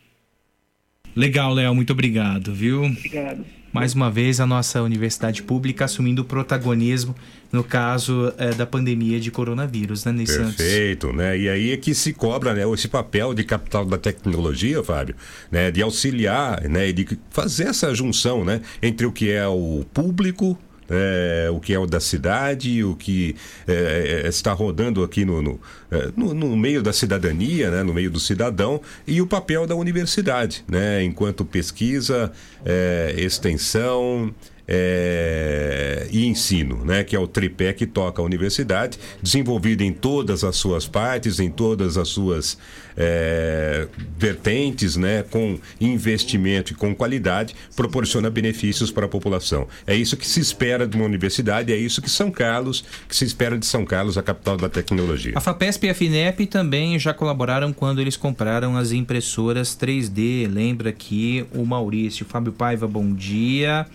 Legal, 1.17 1.53
Léo, 1.53 1.75
muito 1.75 1.93
obrigado, 1.93 2.53
viu? 2.53 2.85
Obrigado. 2.85 3.45
Mais 3.73 3.93
uma 3.93 4.09
vez, 4.09 4.41
a 4.41 4.47
nossa 4.47 4.83
universidade 4.83 5.43
pública 5.43 5.85
assumindo 5.85 6.23
o 6.23 6.25
protagonismo 6.25 7.15
no 7.53 7.63
caso 7.65 8.33
é, 8.39 8.51
da 8.51 8.65
pandemia 8.65 9.19
de 9.19 9.33
coronavírus, 9.33 10.05
né, 10.05 10.13
Ney 10.13 10.27
Perfeito, 10.27 11.13
né? 11.13 11.37
E 11.37 11.49
aí 11.49 11.73
é 11.73 11.77
que 11.77 11.93
se 11.93 12.13
cobra, 12.13 12.55
né, 12.55 12.63
esse 12.73 12.89
papel 12.89 13.35
de 13.35 13.43
capital 13.43 13.85
da 13.85 13.99
tecnologia, 13.99 14.83
Fábio, 14.83 15.17
né, 15.51 15.73
de 15.73 15.83
auxiliar, 15.83 16.69
né, 16.69 16.93
de 16.93 17.19
fazer 17.31 17.65
essa 17.65 17.93
junção, 17.93 18.45
né, 18.45 18.61
entre 18.81 19.07
o 19.07 19.13
que 19.13 19.31
é 19.31 19.47
o 19.47 19.85
público 19.93 20.57
é, 20.89 21.49
o 21.51 21.61
que 21.61 21.73
é 21.73 21.79
o 21.79 21.87
da 21.87 22.01
cidade, 22.01 22.85
o 22.85 22.95
que 22.95 23.37
é, 23.67 24.23
é 24.25 24.29
está 24.29 24.53
rodando 24.53 25.03
aqui 25.03 25.25
no, 25.25 25.41
no, 25.43 25.61
é, 25.91 26.11
no, 26.17 26.35
no, 26.35 26.57
meio 26.57 26.83
da 26.83 26.93
cidadania, 26.93 27.71
né, 27.71 27.83
no 27.83 27.95
meio 27.95 28.11
do 28.11 28.21
cidadão, 28.21 28.81
e 29.07 29.21
o 29.21 29.27
papel 29.27 29.67
da 29.67 29.75
universidade, 29.75 30.65
né, 30.69 31.03
enquanto 31.03 31.45
pesquisa, 31.45 32.33
é, 32.65 33.15
extensão, 33.17 34.35
é, 34.67 36.09
e 36.11 36.27
ensino, 36.27 36.85
né, 36.85 37.05
que 37.05 37.15
é 37.15 37.19
o 37.19 37.27
tripé 37.27 37.73
que 37.73 37.87
toca 37.87 38.23
a 38.23 38.25
universidade, 38.25 38.99
desenvolvido 39.23 39.83
em 39.83 39.93
todas 39.93 40.45
as 40.45 40.57
suas 40.57 40.87
partes, 40.87 41.39
em 41.39 41.51
todas 41.51 41.97
as 41.99 42.09
suas 42.09 42.57
é, 42.97 43.87
vertentes, 44.17 44.97
né, 44.97 45.23
com 45.23 45.59
investimento 45.81 46.73
e 46.73 46.77
com 46.77 46.95
qualidade, 46.95 47.55
proporciona 47.77 48.31
benefícios 48.31 48.91
para 48.91 49.07
a 49.07 49.09
população. 49.09 49.67
É 49.87 49.95
isso 49.95 50.17
que 50.17 50.27
se 50.27 50.41
espera 50.41 50.87
de 50.87 50.97
uma 50.97 51.05
universidade, 51.05 51.73
é 51.73 51.77
isso 51.77 52.01
que 52.01 52.11
São 52.11 52.31
Carlos, 52.31 52.85
que 53.09 53.15
se 53.15 53.25
espera 53.25 53.59
de 53.59 53.67
São 53.67 53.85
Carlos, 53.85 54.17
a 54.17 54.23
capital 54.23 54.57
da 54.57 54.69
tecnologia. 54.69 55.33
A 55.35 55.41
FAPESP 55.41 55.87
e 55.87 55.91
a 55.91 55.95
FINEP 55.95 56.47
também 56.47 56.99
já 56.99 57.13
colaboraram 57.13 57.73
quando 57.73 58.01
eles 58.01 58.17
compraram 58.17 58.77
as 58.77 58.93
impressoras 58.93 59.77
3D. 59.77 60.49
Lembra 60.53 60.93
que 60.93 61.45
o 61.53 61.65
Maurício, 61.65 62.25
Fábio 62.25 62.53
Paiva, 62.53 62.87
bom 62.87 63.13
dia. 63.13 63.87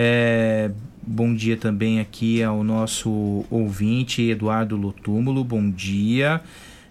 É, 0.00 0.70
bom 1.04 1.34
dia 1.34 1.56
também 1.56 1.98
aqui 1.98 2.40
ao 2.40 2.62
nosso 2.62 3.44
ouvinte 3.50 4.22
Eduardo 4.22 4.76
Lotúmulo, 4.76 5.42
bom 5.42 5.68
dia. 5.68 6.40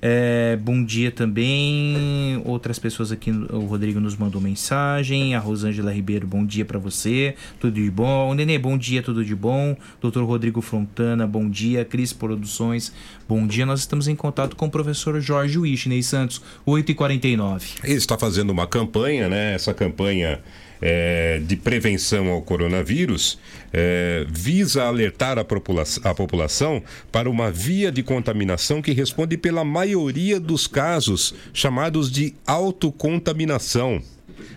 É, 0.01 0.57
bom 0.57 0.84
dia 0.84 1.11
também. 1.11 2.41
Outras 2.45 2.77
pessoas 2.77 3.11
aqui, 3.11 3.31
o 3.31 3.65
Rodrigo 3.65 3.99
nos 3.99 4.15
mandou 4.15 4.39
mensagem. 4.39 5.34
A 5.35 5.39
Rosângela 5.39 5.91
Ribeiro, 5.91 6.27
bom 6.27 6.45
dia 6.45 6.65
para 6.65 6.77
você. 6.77 7.35
Tudo 7.59 7.73
de 7.73 7.89
bom. 7.89 8.34
Nenê, 8.34 8.59
bom 8.59 8.77
dia, 8.77 9.01
tudo 9.01 9.25
de 9.25 9.35
bom. 9.35 9.75
Doutor 9.99 10.23
Rodrigo 10.23 10.61
Frontana, 10.61 11.25
bom 11.25 11.49
dia. 11.49 11.84
Cris 11.84 12.13
Produções, 12.13 12.93
bom 13.27 13.47
dia. 13.47 13.65
Nós 13.65 13.79
estamos 13.79 14.07
em 14.07 14.15
contato 14.15 14.55
com 14.55 14.67
o 14.67 14.71
professor 14.71 15.19
Jorge 15.19 15.57
Wishney 15.57 16.03
Santos, 16.03 16.41
8h49. 16.65 17.79
Ele 17.84 17.93
está 17.93 18.17
fazendo 18.17 18.51
uma 18.51 18.67
campanha, 18.67 19.27
né? 19.27 19.55
Essa 19.55 19.73
campanha 19.73 20.39
é, 20.81 21.39
de 21.39 21.55
prevenção 21.55 22.29
ao 22.29 22.41
coronavírus 22.41 23.39
é, 23.73 24.25
visa 24.29 24.83
alertar 24.83 25.37
a, 25.37 25.43
popula 25.43 25.83
a 26.03 26.13
população 26.13 26.81
para 27.11 27.29
uma 27.29 27.51
via 27.51 27.91
de 27.91 28.03
contaminação 28.03 28.81
que 28.81 28.91
responde 28.91 29.37
pela 29.37 29.63
maioria 29.63 30.39
dos 30.39 30.67
casos 30.67 31.33
chamados 31.53 32.11
de 32.11 32.33
autocontaminação. 32.45 34.01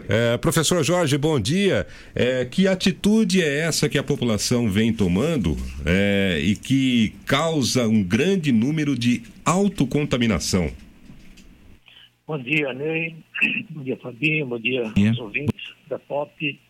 É, 0.08 0.36
professor 0.38 0.82
Jorge, 0.84 1.16
bom 1.16 1.38
dia. 1.38 1.86
É, 2.14 2.44
que 2.44 2.66
atitude 2.66 3.42
é 3.42 3.60
essa 3.60 3.88
que 3.88 3.98
a 3.98 4.02
população 4.02 4.70
vem 4.70 4.92
tomando 4.92 5.56
é, 5.84 6.40
e 6.42 6.56
que 6.56 7.14
causa 7.26 7.86
um 7.86 8.02
grande 8.02 8.52
número 8.52 8.98
de 8.98 9.22
autocontaminação? 9.44 10.70
Bom 12.30 12.38
dia, 12.38 12.72
Ney. 12.72 13.16
Bom 13.70 13.82
dia, 13.82 13.96
Fabinho. 13.96 14.46
Bom 14.46 14.60
dia, 14.60 14.84
aos 14.84 15.18
ouvintes 15.18 15.74
da 15.88 15.98
POP. 15.98 16.60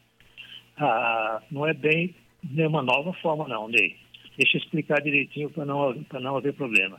Ah, 0.78 1.42
não 1.50 1.66
é 1.66 1.74
bem 1.74 2.14
nenhuma 2.42 2.82
nova 2.82 3.12
forma, 3.20 3.46
não, 3.46 3.68
Ney. 3.68 3.94
Deixa 4.38 4.56
eu 4.56 4.62
explicar 4.62 5.02
direitinho 5.02 5.50
para 5.50 5.66
não, 5.66 5.94
não 6.18 6.36
haver 6.38 6.54
problema. 6.54 6.98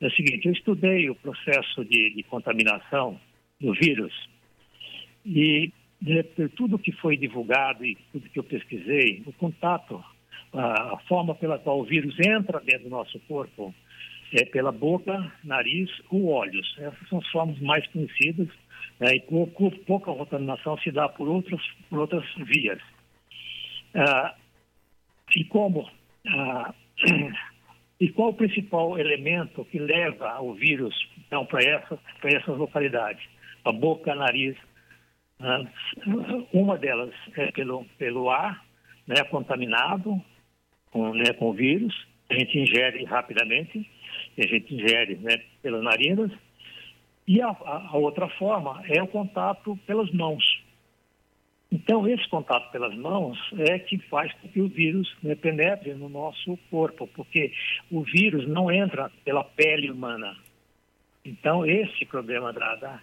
É 0.00 0.06
o 0.06 0.10
seguinte, 0.12 0.46
eu 0.46 0.52
estudei 0.52 1.10
o 1.10 1.16
processo 1.16 1.84
de, 1.84 2.14
de 2.14 2.22
contaminação 2.22 3.18
do 3.60 3.72
vírus 3.72 4.14
e 5.26 5.72
de, 6.00 6.22
por 6.22 6.48
tudo 6.50 6.78
que 6.78 6.92
foi 6.92 7.16
divulgado 7.16 7.84
e 7.84 7.98
tudo 8.12 8.30
que 8.30 8.38
eu 8.38 8.44
pesquisei, 8.44 9.24
o 9.26 9.32
contato, 9.32 10.00
a, 10.52 10.94
a 10.94 10.98
forma 11.08 11.34
pela 11.34 11.58
qual 11.58 11.80
o 11.80 11.84
vírus 11.84 12.14
entra 12.20 12.60
dentro 12.60 12.84
do 12.84 12.90
nosso 12.90 13.18
corpo 13.26 13.74
é 14.32 14.44
pela 14.46 14.72
boca, 14.72 15.32
nariz 15.44 15.90
ou 16.10 16.28
olhos. 16.28 16.74
Essas 16.78 17.08
são 17.08 17.18
as 17.18 17.28
formas 17.28 17.58
mais 17.60 17.86
conhecidas 17.88 18.48
né, 18.98 19.16
e 19.16 19.20
pouco, 19.20 19.70
pouca 19.84 20.12
contaminação 20.12 20.78
se 20.78 20.90
dá 20.90 21.08
por 21.08 21.28
outras, 21.28 21.60
por 21.90 21.98
outras 21.98 22.24
vias. 22.36 22.80
Ah, 23.94 24.34
e 25.36 25.44
como 25.44 25.88
ah, 26.26 26.74
e 28.00 28.08
qual 28.10 28.30
o 28.30 28.34
principal 28.34 28.98
elemento 28.98 29.64
que 29.66 29.78
leva 29.78 30.40
o 30.40 30.54
vírus 30.54 30.94
então 31.26 31.44
para 31.46 31.62
essa, 31.62 31.98
essas 32.24 32.56
localidades? 32.56 33.24
A 33.64 33.72
boca, 33.72 34.14
nariz. 34.14 34.56
Ah, 35.40 35.62
uma 36.52 36.78
delas 36.78 37.14
é 37.36 37.50
pelo, 37.52 37.84
pelo 37.98 38.30
ar, 38.30 38.64
né, 39.06 39.22
contaminado 39.24 40.22
com, 40.90 41.12
né, 41.14 41.32
com 41.32 41.52
vírus, 41.52 42.06
a 42.28 42.34
gente 42.34 42.58
ingere 42.58 43.04
rapidamente 43.04 43.88
que 44.34 44.42
a 44.42 44.46
gente 44.46 44.74
ingere 44.74 45.16
né, 45.16 45.42
pelas 45.62 45.82
narinas. 45.82 46.30
E 47.26 47.40
a, 47.40 47.48
a, 47.48 47.96
outra 47.96 48.28
forma 48.30 48.82
é 48.88 49.02
o 49.02 49.06
contato 49.06 49.78
pelas 49.86 50.10
mãos. 50.12 50.44
Então, 51.70 52.06
esse 52.06 52.28
contato 52.28 52.70
pelas 52.70 52.94
mãos 52.94 53.38
é 53.58 53.78
que 53.78 53.96
faz 54.08 54.32
com 54.34 54.48
que 54.48 54.60
o 54.60 54.68
vírus 54.68 55.10
né, 55.22 55.34
penetre 55.34 55.94
no 55.94 56.08
nosso 56.08 56.58
corpo, 56.70 57.06
porque 57.14 57.52
o 57.90 58.02
vírus 58.02 58.46
não 58.46 58.70
entra 58.70 59.10
pela 59.24 59.42
pele 59.42 59.90
humana. 59.90 60.36
Então, 61.24 61.64
esse 61.64 62.04
problema 62.04 62.52
da, 62.52 62.74
da 62.76 63.00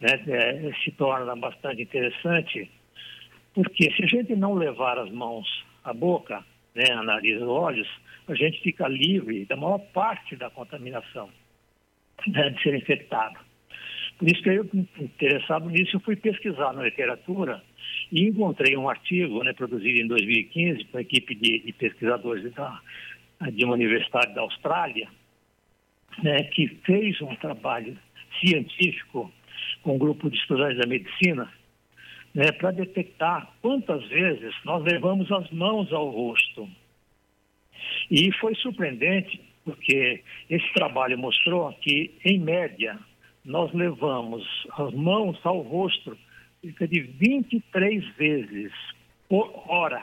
né, 0.00 0.24
é, 0.26 0.72
se 0.82 0.90
torna 0.92 1.36
bastante 1.36 1.82
interessante, 1.82 2.68
porque 3.54 3.92
se 3.92 4.02
a 4.02 4.06
gente 4.06 4.34
não 4.34 4.54
levar 4.54 4.98
as 4.98 5.10
mãos 5.10 5.46
à 5.84 5.92
boca, 5.92 6.44
né, 6.74 6.84
a 6.92 7.02
nariz 7.02 7.40
e 7.40 7.44
olhos, 7.44 7.88
a 8.28 8.34
gente 8.34 8.60
fica 8.60 8.86
livre 8.88 9.44
da 9.46 9.56
maior 9.56 9.78
parte 9.92 10.36
da 10.36 10.50
contaminação 10.50 11.28
né, 12.26 12.50
de 12.50 12.62
ser 12.62 12.74
infectado. 12.74 13.38
Por 14.18 14.28
isso 14.28 14.42
que 14.42 14.50
eu, 14.50 14.68
interessado 14.98 15.68
nisso, 15.70 15.96
eu 15.96 16.00
fui 16.00 16.14
pesquisar 16.14 16.72
na 16.74 16.82
literatura 16.82 17.62
e 18.12 18.28
encontrei 18.28 18.76
um 18.76 18.88
artigo 18.88 19.42
né, 19.42 19.52
produzido 19.52 20.00
em 20.00 20.06
2015 20.06 20.84
por 20.84 20.98
uma 20.98 21.02
equipe 21.02 21.34
de, 21.34 21.60
de 21.60 21.72
pesquisadores 21.72 22.52
da, 22.52 22.80
de 23.50 23.64
uma 23.64 23.74
universidade 23.74 24.34
da 24.34 24.42
Austrália, 24.42 25.08
né, 26.22 26.42
que 26.44 26.68
fez 26.84 27.20
um 27.22 27.34
trabalho 27.36 27.96
científico 28.40 29.32
com 29.82 29.94
um 29.94 29.98
grupo 29.98 30.28
de 30.28 30.36
estudantes 30.36 30.78
da 30.78 30.86
medicina 30.86 31.50
né, 32.34 32.52
para 32.52 32.70
detectar 32.70 33.52
quantas 33.60 34.06
vezes 34.08 34.54
nós 34.64 34.82
levamos 34.84 35.30
as 35.32 35.50
mãos 35.50 35.92
ao 35.92 36.08
rosto 36.10 36.68
e 38.10 38.32
foi 38.40 38.54
surpreendente, 38.56 39.40
porque 39.64 40.22
esse 40.48 40.72
trabalho 40.74 41.18
mostrou 41.18 41.72
que, 41.80 42.10
em 42.24 42.38
média, 42.38 42.98
nós 43.44 43.72
levamos 43.72 44.44
as 44.76 44.92
mãos 44.94 45.38
ao 45.44 45.60
rosto 45.60 46.16
cerca 46.62 46.86
de 46.86 47.00
23 47.00 48.06
vezes 48.16 48.72
por 49.28 49.50
hora. 49.66 50.02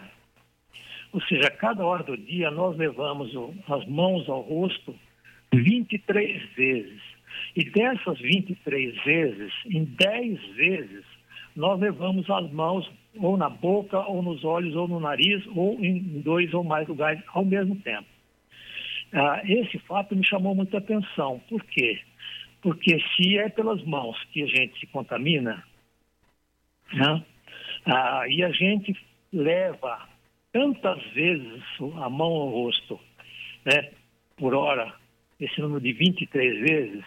Ou 1.13 1.21
seja, 1.21 1.49
cada 1.51 1.85
hora 1.85 2.03
do 2.03 2.17
dia 2.17 2.51
nós 2.51 2.75
levamos 2.77 3.31
as 3.69 3.85
mãos 3.87 4.27
ao 4.27 4.41
rosto 4.41 4.95
23 5.53 6.43
vezes. 6.55 7.01
E 7.55 7.63
dessas 7.69 8.19
23 8.19 9.03
vezes, 9.03 9.53
em 9.65 9.83
10 9.83 10.41
vezes, 10.55 11.05
nós 11.57 11.79
levamos 11.79 12.29
as 12.29 12.51
mãos 12.51 12.87
ou 13.15 13.35
na 13.35 13.49
boca, 13.49 13.99
ou 14.07 14.21
nos 14.21 14.45
olhos, 14.45 14.75
ou 14.75 14.87
no 14.87 14.99
nariz, 14.99 15.43
ou 15.55 15.83
em 15.83 16.21
dois 16.21 16.53
ou 16.53 16.63
mais 16.63 16.87
lugares 16.87 17.21
ao 17.29 17.43
mesmo 17.43 17.75
tempo. 17.77 18.05
Ah, 19.11 19.41
esse 19.43 19.79
fato 19.79 20.15
me 20.15 20.23
chamou 20.23 20.53
muita 20.53 20.77
atenção. 20.77 21.41
Por 21.49 21.63
quê? 21.63 21.99
Porque 22.61 22.99
se 23.15 23.39
é 23.39 23.49
pelas 23.49 23.83
mãos 23.85 24.23
que 24.25 24.43
a 24.43 24.45
gente 24.45 24.79
se 24.79 24.85
contamina, 24.87 25.63
né? 26.93 27.23
ah, 27.87 28.25
e 28.29 28.43
a 28.43 28.51
gente 28.51 28.95
leva 29.33 30.07
tantas 30.53 31.03
vezes 31.13 31.63
a 31.95 32.07
mão 32.07 32.31
ao 32.33 32.49
rosto, 32.49 32.99
né, 33.65 33.89
por 34.37 34.53
hora, 34.53 34.93
esse 35.39 35.59
número 35.59 35.81
de 35.81 35.93
23 35.93 36.59
vezes, 36.59 37.03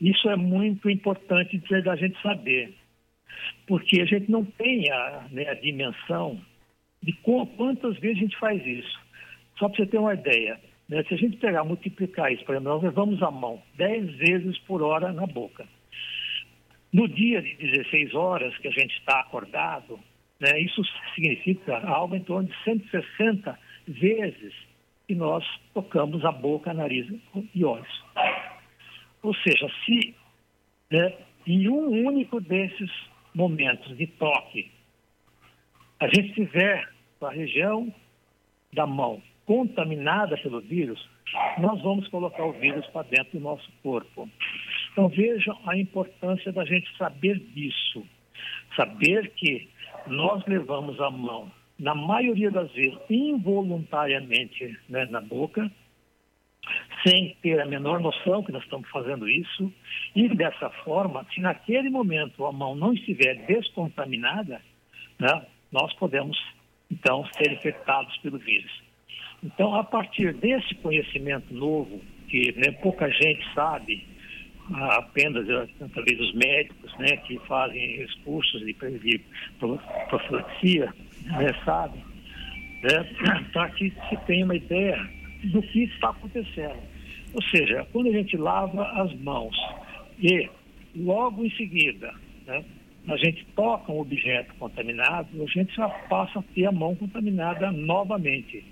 isso 0.00 0.28
é 0.28 0.36
muito 0.36 0.90
importante 0.90 1.58
da 1.82 1.94
gente 1.94 2.20
saber 2.20 2.74
porque 3.66 4.00
a 4.00 4.04
gente 4.04 4.30
não 4.30 4.44
tem 4.44 4.90
a, 4.90 5.26
né, 5.30 5.48
a 5.48 5.54
dimensão 5.54 6.40
de 7.02 7.12
quantas 7.22 7.98
vezes 7.98 8.18
a 8.18 8.20
gente 8.20 8.38
faz 8.38 8.64
isso. 8.66 8.98
Só 9.58 9.68
para 9.68 9.76
você 9.76 9.86
ter 9.86 9.98
uma 9.98 10.14
ideia, 10.14 10.60
né, 10.88 11.02
se 11.04 11.14
a 11.14 11.16
gente 11.16 11.36
pegar, 11.36 11.64
multiplicar 11.64 12.32
isso, 12.32 12.44
por 12.44 12.54
exemplo, 12.54 12.72
nós 12.72 12.82
levamos 12.82 13.22
a 13.22 13.30
mão 13.30 13.62
10 13.76 14.16
vezes 14.16 14.58
por 14.60 14.82
hora 14.82 15.12
na 15.12 15.26
boca. 15.26 15.66
No 16.92 17.08
dia 17.08 17.42
de 17.42 17.56
16 17.56 18.14
horas 18.14 18.56
que 18.58 18.68
a 18.68 18.72
gente 18.72 18.96
está 18.98 19.20
acordado, 19.20 19.98
né, 20.40 20.60
isso 20.60 20.82
significa 21.14 21.78
algo 21.86 22.14
em 22.14 22.22
torno 22.22 22.48
de 22.48 22.64
160 22.64 23.58
vezes 23.86 24.54
que 25.06 25.14
nós 25.14 25.44
tocamos 25.72 26.24
a 26.24 26.32
boca, 26.32 26.72
nariz 26.72 27.06
e 27.54 27.64
olhos. 27.64 28.04
Ou 29.22 29.34
seja, 29.34 29.68
se 29.84 30.14
né, 30.90 31.12
em 31.46 31.68
um 31.68 32.06
único 32.06 32.40
desses 32.40 32.90
momentos 33.34 33.96
de 33.96 34.06
toque, 34.06 34.70
a 36.00 36.06
gente 36.06 36.34
tiver 36.34 36.88
a 37.20 37.30
região 37.30 37.92
da 38.72 38.86
mão 38.86 39.22
contaminada 39.46 40.36
pelo 40.38 40.60
vírus, 40.60 41.08
nós 41.58 41.80
vamos 41.82 42.08
colocar 42.08 42.44
o 42.44 42.52
vírus 42.52 42.86
para 42.88 43.06
dentro 43.08 43.38
do 43.38 43.40
nosso 43.40 43.70
corpo. 43.82 44.28
Então 44.92 45.08
vejam 45.08 45.58
a 45.66 45.76
importância 45.76 46.52
da 46.52 46.64
gente 46.64 46.88
saber 46.96 47.38
disso. 47.38 48.06
Saber 48.76 49.30
que 49.36 49.68
nós 50.06 50.44
levamos 50.46 51.00
a 51.00 51.10
mão, 51.10 51.50
na 51.78 51.94
maioria 51.94 52.50
das 52.50 52.70
vezes, 52.72 52.98
involuntariamente 53.08 54.78
né, 54.88 55.06
na 55.06 55.20
boca, 55.20 55.70
sem 57.06 57.36
ter 57.42 57.60
a 57.60 57.66
menor 57.66 58.00
noção 58.00 58.42
que 58.42 58.52
nós 58.52 58.62
estamos 58.62 58.88
fazendo 58.90 59.28
isso, 59.28 59.72
e 60.14 60.28
dessa 60.28 60.70
forma, 60.84 61.26
se 61.34 61.40
naquele 61.40 61.90
momento 61.90 62.46
a 62.46 62.52
mão 62.52 62.74
não 62.74 62.94
estiver 62.94 63.46
descontaminada, 63.46 64.60
né, 65.18 65.46
nós 65.70 65.92
podemos 65.94 66.36
então 66.90 67.26
ser 67.36 67.52
infectados 67.52 68.16
pelo 68.18 68.38
vírus. 68.38 68.70
Então, 69.42 69.74
a 69.74 69.84
partir 69.84 70.32
desse 70.34 70.74
conhecimento 70.76 71.52
novo, 71.52 72.00
que 72.28 72.52
né, 72.52 72.72
pouca 72.82 73.10
gente 73.10 73.44
sabe, 73.54 74.06
apenas 74.72 75.46
através 75.80 76.16
dos 76.16 76.34
médicos 76.34 76.96
né, 76.98 77.16
que 77.18 77.38
fazem 77.40 78.02
os 78.02 78.14
cursos 78.16 78.64
de, 78.64 78.74
profilaxia, 80.08 80.92
né, 81.24 81.54
sabe, 81.64 81.98
né, 82.82 83.04
para 83.52 83.68
que 83.70 83.92
se 84.08 84.16
tenha 84.26 84.44
uma 84.44 84.56
ideia 84.56 84.98
do 85.44 85.60
que 85.60 85.84
está 85.84 86.10
acontecendo. 86.10 86.93
Ou 87.34 87.42
seja, 87.42 87.86
quando 87.92 88.08
a 88.08 88.12
gente 88.12 88.36
lava 88.36 88.84
as 89.02 89.12
mãos 89.20 89.56
e 90.18 90.48
logo 90.94 91.44
em 91.44 91.50
seguida 91.50 92.14
né, 92.46 92.64
a 93.08 93.16
gente 93.16 93.44
toca 93.56 93.92
um 93.92 94.00
objeto 94.00 94.54
contaminado, 94.54 95.28
a 95.42 95.46
gente 95.46 95.74
já 95.74 95.88
passa 95.88 96.38
a 96.38 96.42
ter 96.54 96.66
a 96.66 96.72
mão 96.72 96.94
contaminada 96.94 97.70
novamente. 97.72 98.64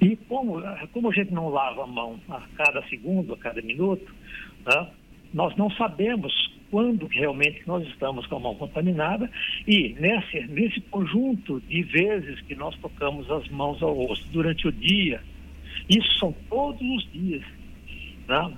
E 0.00 0.16
como, 0.16 0.62
como 0.92 1.10
a 1.10 1.14
gente 1.14 1.32
não 1.32 1.50
lava 1.50 1.84
a 1.84 1.86
mão 1.86 2.18
a 2.30 2.40
cada 2.56 2.82
segundo, 2.88 3.34
a 3.34 3.36
cada 3.36 3.60
minuto, 3.60 4.12
né, 4.66 4.88
nós 5.32 5.54
não 5.56 5.70
sabemos 5.72 6.32
quando 6.70 7.06
realmente 7.06 7.62
nós 7.66 7.86
estamos 7.88 8.26
com 8.26 8.36
a 8.36 8.40
mão 8.40 8.54
contaminada 8.54 9.30
e 9.66 9.94
nesse, 10.00 10.40
nesse 10.46 10.80
conjunto 10.82 11.60
de 11.68 11.82
vezes 11.82 12.40
que 12.42 12.54
nós 12.54 12.74
tocamos 12.78 13.30
as 13.30 13.46
mãos 13.48 13.82
ao 13.82 13.92
rosto 13.92 14.26
durante 14.32 14.68
o 14.68 14.72
dia, 14.72 15.20
isso 15.88 16.18
são 16.18 16.32
todos 16.48 16.80
os 16.80 17.12
dias, 17.12 17.44
né? 18.30 18.56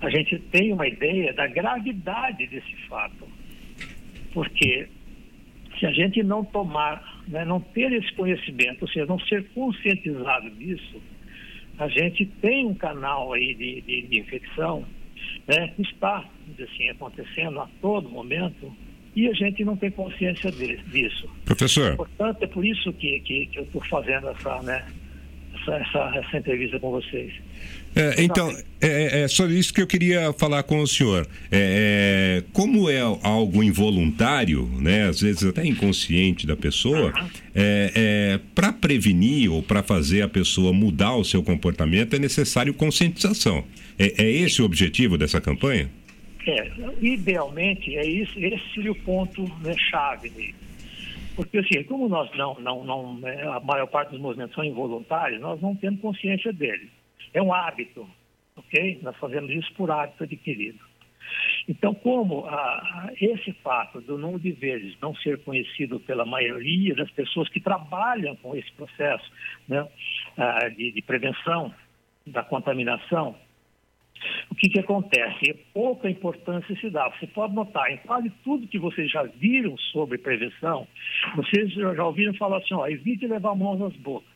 a 0.00 0.10
gente 0.10 0.38
tem 0.50 0.72
uma 0.72 0.86
ideia 0.86 1.32
da 1.32 1.46
gravidade 1.46 2.46
desse 2.46 2.76
fato. 2.88 3.26
Porque 4.32 4.88
se 5.78 5.86
a 5.86 5.92
gente 5.92 6.22
não 6.22 6.44
tomar, 6.44 7.22
né, 7.28 7.44
não 7.44 7.60
ter 7.60 7.92
esse 7.92 8.12
conhecimento, 8.14 8.82
ou 8.82 8.88
seja, 8.88 9.06
não 9.06 9.18
ser 9.20 9.44
conscientizado 9.50 10.50
disso, 10.50 11.00
a 11.78 11.88
gente 11.88 12.26
tem 12.40 12.66
um 12.66 12.74
canal 12.74 13.32
aí 13.32 13.54
de, 13.54 13.80
de, 13.80 14.02
de 14.02 14.20
infecção 14.20 14.84
né, 15.46 15.68
que 15.74 15.82
está 15.82 16.24
assim, 16.62 16.88
acontecendo 16.88 17.60
a 17.60 17.68
todo 17.80 18.08
momento 18.08 18.74
e 19.16 19.28
a 19.28 19.32
gente 19.32 19.64
não 19.64 19.76
tem 19.76 19.90
consciência 19.90 20.50
disso. 20.50 21.28
Professor. 21.44 21.96
Portanto, 21.96 22.42
é 22.42 22.46
por 22.46 22.64
isso 22.64 22.92
que, 22.92 23.20
que, 23.20 23.46
que 23.46 23.58
eu 23.58 23.62
estou 23.62 23.82
fazendo 23.84 24.28
essa, 24.28 24.60
né, 24.62 24.84
essa, 25.64 25.76
essa, 25.76 26.18
essa 26.18 26.38
entrevista 26.38 26.78
com 26.78 26.90
vocês. 26.90 27.32
É, 27.96 28.22
então, 28.22 28.50
é, 28.80 29.22
é, 29.22 29.28
só 29.28 29.46
isso 29.46 29.72
que 29.72 29.80
eu 29.80 29.86
queria 29.86 30.32
falar 30.32 30.64
com 30.64 30.80
o 30.80 30.86
senhor. 30.86 31.26
É, 31.50 32.40
é 32.40 32.44
como 32.52 32.90
é 32.90 33.00
algo 33.00 33.62
involuntário, 33.62 34.68
né, 34.80 35.08
às 35.08 35.20
vezes 35.20 35.44
até 35.44 35.64
inconsciente 35.64 36.46
da 36.46 36.56
pessoa, 36.56 37.12
é, 37.54 37.92
é 37.94 38.40
para 38.54 38.72
prevenir 38.72 39.50
ou 39.50 39.62
para 39.62 39.82
fazer 39.82 40.22
a 40.22 40.28
pessoa 40.28 40.72
mudar 40.72 41.14
o 41.14 41.24
seu 41.24 41.42
comportamento 41.42 42.14
é 42.16 42.18
necessário 42.18 42.74
conscientização. 42.74 43.64
É, 43.96 44.24
esse 44.24 44.60
o 44.60 44.64
objetivo 44.64 45.16
dessa 45.16 45.40
campanha? 45.40 45.88
É, 46.46 46.70
idealmente 47.00 47.96
é 47.96 48.04
isso, 48.04 48.38
esse 48.38 48.74
seria 48.74 48.92
o 48.92 48.94
ponto 48.96 49.44
né, 49.62 49.74
chave 49.90 50.30
Porque 51.36 51.58
assim, 51.58 51.82
como 51.84 52.08
nós 52.08 52.30
não, 52.36 52.58
não, 52.60 52.84
não, 52.84 53.18
né, 53.18 53.42
a 53.48 53.60
maior 53.60 53.86
parte 53.86 54.10
dos 54.10 54.20
movimentos 54.20 54.54
são 54.54 54.64
involuntários, 54.64 55.40
nós 55.40 55.60
não 55.60 55.74
temos 55.74 56.00
consciência 56.00 56.52
deles. 56.52 56.90
É 57.32 57.42
um 57.42 57.52
hábito, 57.52 58.08
ok? 58.56 59.00
Nós 59.02 59.16
fazemos 59.16 59.50
isso 59.50 59.72
por 59.74 59.90
hábito 59.90 60.24
adquirido. 60.24 60.78
Então, 61.68 61.94
como 61.94 62.46
ah, 62.46 63.10
esse 63.20 63.52
fato 63.54 64.00
do 64.00 64.18
número 64.18 64.40
de 64.40 64.52
vezes 64.52 64.96
não 65.00 65.14
ser 65.16 65.42
conhecido 65.42 65.98
pela 66.00 66.24
maioria 66.24 66.94
das 66.94 67.10
pessoas 67.10 67.48
que 67.48 67.60
trabalham 67.60 68.36
com 68.36 68.54
esse 68.54 68.70
processo 68.72 69.30
né, 69.66 69.86
ah, 70.36 70.68
de, 70.68 70.92
de, 70.92 71.02
prevenção 71.02 71.74
da 72.26 72.42
contaminação, 72.42 73.36
o 74.50 74.54
que, 74.54 74.68
que 74.68 74.80
acontece? 74.80 75.54
Pouca 75.72 76.08
importância 76.08 76.74
se 76.76 76.90
dá. 76.90 77.08
Você 77.10 77.26
pode 77.26 77.54
notar, 77.54 77.90
em 77.90 77.98
quase 77.98 78.30
tudo 78.42 78.68
que 78.68 78.78
vocês 78.78 79.10
já 79.10 79.22
viram 79.22 79.76
sobre 79.92 80.18
prevenção, 80.18 80.86
vocês 81.36 81.72
já 81.72 82.04
ouviram 82.04 82.34
falar 82.34 82.58
assim, 82.58 82.74
ó, 82.74 82.86
evite 82.86 83.26
levar 83.26 83.50
a 83.50 83.54
mão 83.54 83.76
nas 83.76 83.94
bocas. 83.96 84.28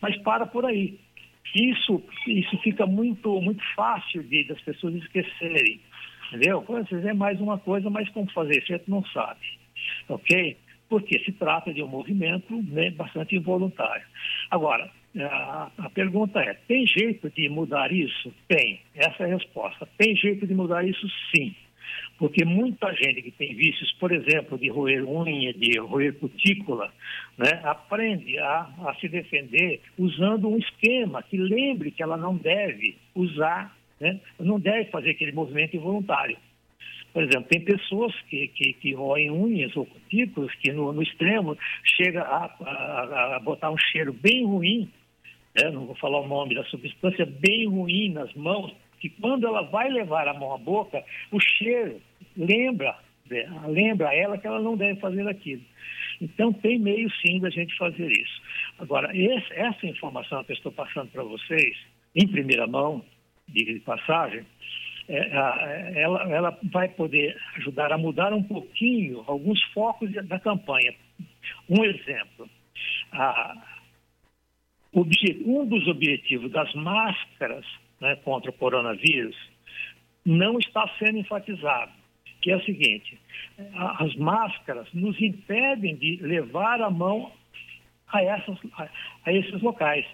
Mas 0.00 0.16
para 0.18 0.46
por 0.46 0.64
aí. 0.64 0.98
Isso, 1.54 2.02
isso 2.26 2.58
fica 2.58 2.86
muito, 2.86 3.40
muito 3.40 3.62
fácil 3.74 4.22
de, 4.24 4.44
das 4.44 4.60
pessoas 4.62 4.94
esquecerem. 4.94 5.80
Entendeu? 6.28 6.64
Vezes 6.90 7.06
é 7.06 7.14
mais 7.14 7.40
uma 7.40 7.58
coisa, 7.58 7.88
mas 7.88 8.08
como 8.10 8.30
fazer 8.32 8.58
isso, 8.58 8.66
gente 8.66 8.90
não 8.90 9.04
sabe. 9.06 9.40
Ok? 10.08 10.56
Porque 10.88 11.18
se 11.20 11.32
trata 11.32 11.72
de 11.72 11.82
um 11.82 11.88
movimento 11.88 12.54
né, 12.62 12.90
bastante 12.90 13.36
involuntário. 13.36 14.04
Agora, 14.50 14.90
a, 15.24 15.90
pergunta 15.94 16.40
é: 16.40 16.54
tem 16.68 16.86
jeito 16.86 17.30
de 17.30 17.48
mudar 17.48 17.92
isso? 17.92 18.32
Tem. 18.48 18.80
Essa 18.94 19.24
é 19.24 19.26
a 19.26 19.34
resposta. 19.34 19.88
Tem 19.96 20.14
jeito 20.16 20.46
de 20.46 20.54
mudar 20.54 20.86
isso? 20.86 21.06
Sim. 21.34 21.54
Porque 22.18 22.44
muita 22.44 22.92
gente 22.94 23.22
que 23.22 23.30
tem 23.30 23.54
vícios, 23.54 23.92
por 24.00 24.10
exemplo, 24.10 24.58
de 24.58 24.68
roer 24.68 25.04
unha, 25.06 25.52
de 25.52 25.78
roer 25.78 26.14
cutícula, 26.14 26.90
né, 27.36 27.60
aprende 27.62 28.38
a, 28.38 28.68
a 28.86 28.96
se 29.00 29.08
defender 29.08 29.82
usando 29.98 30.48
um 30.48 30.56
esquema 30.56 31.22
que 31.22 31.36
lembre 31.36 31.90
que 31.90 32.02
ela 32.02 32.16
não 32.16 32.34
deve 32.36 32.96
usar, 33.14 33.76
né, 34.00 34.18
não 34.40 34.58
deve 34.58 34.90
fazer 34.90 35.10
aquele 35.10 35.32
movimento 35.32 35.76
involuntário. 35.76 36.38
Por 37.16 37.22
exemplo, 37.22 37.48
tem 37.48 37.62
pessoas 37.62 38.14
que, 38.28 38.48
que, 38.48 38.74
que 38.74 38.92
roem 38.92 39.30
unhas 39.30 39.74
ou 39.74 39.86
cutículas 39.86 40.54
que 40.56 40.70
no, 40.70 40.92
no 40.92 41.02
extremo 41.02 41.56
chega 41.96 42.22
a, 42.22 42.44
a, 42.44 43.36
a, 43.36 43.40
botar 43.40 43.70
um 43.70 43.78
cheiro 43.78 44.12
bem 44.12 44.44
ruim, 44.44 44.90
né, 45.56 45.70
não 45.70 45.86
vou 45.86 45.96
falar 45.96 46.20
o 46.20 46.28
nome 46.28 46.54
da 46.54 46.64
substância, 46.64 47.26
bem 47.26 47.66
ruim 47.66 48.12
nas 48.12 48.32
mãos, 48.34 48.72
que 49.00 49.08
quando 49.08 49.46
ela 49.46 49.62
vai 49.62 49.90
levar 49.90 50.28
a 50.28 50.34
mão 50.34 50.54
à 50.54 50.58
boca, 50.58 51.02
o 51.32 51.40
cheiro 51.40 52.00
lembra, 52.36 52.96
né, 53.30 53.48
lembra 53.66 54.08
a 54.08 54.14
ela 54.14 54.38
que 54.38 54.46
ela 54.46 54.60
não 54.60 54.76
deve 54.76 55.00
fazer 55.00 55.26
aquilo. 55.28 55.62
Então, 56.20 56.52
tem 56.52 56.78
meio 56.78 57.10
sim 57.20 57.40
da 57.40 57.50
gente 57.50 57.76
fazer 57.76 58.10
isso. 58.10 58.42
Agora, 58.78 59.14
esse, 59.14 59.52
essa 59.52 59.86
informação 59.86 60.42
que 60.44 60.52
eu 60.52 60.56
estou 60.56 60.72
passando 60.72 61.10
para 61.10 61.22
vocês, 61.22 61.76
em 62.14 62.26
primeira 62.26 62.66
mão, 62.66 63.04
de 63.48 63.80
passagem, 63.80 64.44
é, 65.08 66.00
ela, 66.00 66.22
ela 66.32 66.58
vai 66.72 66.88
poder 66.88 67.36
ajudar 67.56 67.92
a 67.92 67.98
mudar 67.98 68.32
um 68.32 68.42
pouquinho 68.42 69.22
alguns 69.26 69.62
focos 69.72 70.10
da 70.12 70.40
campanha. 70.40 70.94
Um 71.68 71.84
exemplo, 71.84 72.48
a, 73.12 73.54
um 75.44 75.66
dos 75.66 75.86
objetivos 75.88 76.50
das 76.50 76.72
máscaras 76.74 77.64
né, 78.00 78.16
contra 78.16 78.50
o 78.50 78.54
coronavírus 78.54 79.36
não 80.24 80.58
está 80.58 80.88
sendo 80.98 81.18
enfatizado, 81.18 81.92
que 82.42 82.50
é 82.50 82.56
o 82.56 82.64
seguinte: 82.64 83.18
as 83.98 84.14
máscaras 84.16 84.88
nos 84.92 85.20
impedem 85.20 85.96
de 85.96 86.16
levar 86.22 86.80
a 86.80 86.90
mão 86.90 87.32
a, 88.08 88.22
essas, 88.22 88.58
a 89.24 89.32
esses 89.32 89.62
locais. 89.62 90.06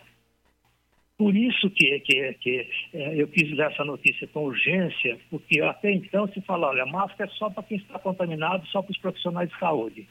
Por 1.17 1.37
isso 1.37 1.71
que, 1.71 2.01
que, 2.01 2.33
que 2.35 2.69
é, 2.95 3.15
eu 3.23 3.29
quis 3.29 3.57
dar 3.57 3.71
essa 3.71 3.85
notícia 3.85 4.27
com 4.29 4.45
urgência, 4.45 5.19
porque 5.31 5.61
até 5.61 5.93
então 5.93 6.27
se 6.29 6.41
fala, 6.41 6.69
olha, 6.69 6.83
a 6.83 6.87
máscara 6.87 7.31
é 7.31 7.35
só 7.35 7.49
para 7.49 7.63
quem 7.63 7.77
está 7.77 7.99
contaminado, 7.99 8.67
só 8.67 8.83
para 8.83 8.91
os 8.91 8.99
profissionais 8.99 9.49
de 9.49 9.59
saúde. 9.59 10.09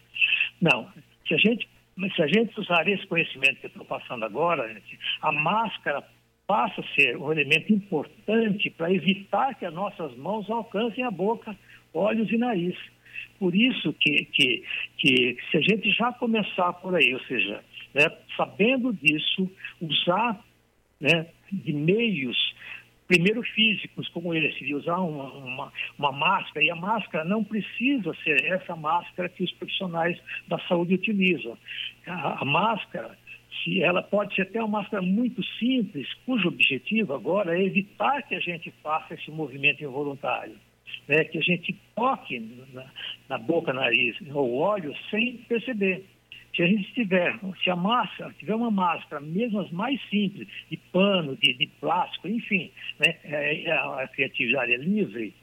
Não, 0.61 0.87
se 1.27 1.33
a 1.33 1.37
gente, 1.37 1.67
se 2.09 2.21
a 2.21 2.27
gente 2.27 2.59
usar 2.59 2.87
esse 2.87 3.05
conhecimento 3.07 3.59
que 3.59 3.65
eu 3.67 3.69
estou 3.69 3.85
passando 3.85 4.25
agora, 4.25 4.67
gente, 4.73 4.99
a 5.21 5.31
máscara 5.31 6.03
passa 6.47 6.81
a 6.81 6.95
ser 6.95 7.17
um 7.17 7.31
elemento 7.31 7.71
importante 7.71 8.69
para 8.71 8.91
evitar 8.91 9.55
que 9.55 9.65
as 9.65 9.73
nossas 9.73 10.15
mãos 10.17 10.49
alcancem 10.49 11.03
a 11.03 11.11
boca, 11.11 11.55
olhos 11.93 12.31
e 12.31 12.37
nariz. 12.37 12.75
Por 13.39 13.55
isso 13.55 13.93
que, 13.93 14.25
que, 14.25 14.63
que 14.97 15.37
se 15.49 15.57
a 15.57 15.61
gente 15.61 15.91
já 15.91 16.11
começar 16.13 16.73
por 16.73 16.95
aí, 16.95 17.13
ou 17.13 17.21
seja, 17.21 17.63
né, 17.93 18.05
sabendo 18.35 18.93
disso, 18.93 19.49
usar 19.79 20.43
né, 20.99 21.27
de 21.51 21.73
meios, 21.73 22.37
primeiro 23.11 23.43
físicos, 23.43 24.07
como 24.09 24.33
esse, 24.33 24.63
de 24.63 24.73
usar 24.73 24.97
uma, 24.99 25.33
uma, 25.33 25.73
uma, 25.99 26.11
máscara, 26.13 26.65
e 26.65 26.69
a 26.69 26.75
máscara 26.77 27.25
não 27.25 27.43
precisa 27.43 28.13
ser 28.23 28.41
essa 28.45 28.73
máscara 28.73 29.27
que 29.27 29.43
os 29.43 29.51
profissionais 29.51 30.17
da 30.47 30.57
saúde 30.59 30.93
utilizam. 30.93 31.57
A, 32.07 32.41
a 32.41 32.45
máscara 32.45 33.17
se 33.61 33.83
ela 33.83 34.01
pode 34.01 34.33
ser 34.33 34.43
até 34.43 34.59
uma 34.59 34.79
máscara 34.79 35.03
muito 35.03 35.43
simples, 35.59 36.07
cujo 36.25 36.47
objetivo 36.47 37.13
agora 37.13 37.59
é 37.59 37.63
evitar 37.63 38.23
que 38.23 38.33
a 38.33 38.39
gente 38.39 38.73
faça 38.81 39.13
esse 39.13 39.29
movimento 39.29 39.83
involuntário. 39.83 40.55
Né, 41.07 41.23
que 41.23 41.37
a 41.37 41.41
gente 41.41 41.75
toque 41.95 42.39
na, 42.73 42.85
na 43.29 43.37
boca, 43.37 43.71
nariz 43.71 44.15
ou 44.33 44.55
olho 44.55 44.93
sem 45.09 45.37
perceber. 45.47 46.05
Se 46.55 46.63
a 46.63 46.67
gente 46.67 46.93
tiver, 46.93 47.39
se 47.63 47.69
a 47.69 47.75
máscara 47.75 48.33
tiver 48.37 48.55
uma 48.55 48.71
máscara, 48.71 49.21
mesmo 49.21 49.59
as 49.59 49.71
mais 49.71 49.99
simples, 50.09 50.47
de 50.69 50.77
pano, 50.91 51.37
de, 51.37 51.53
de 51.53 51.67
plástico, 51.79 52.27
enfim, 52.27 52.71
né, 52.99 53.15
é, 53.23 53.63
é 53.63 53.71
a 53.71 54.07
criatividade 54.07 54.73
é 54.73 54.77
livre, 54.77 55.33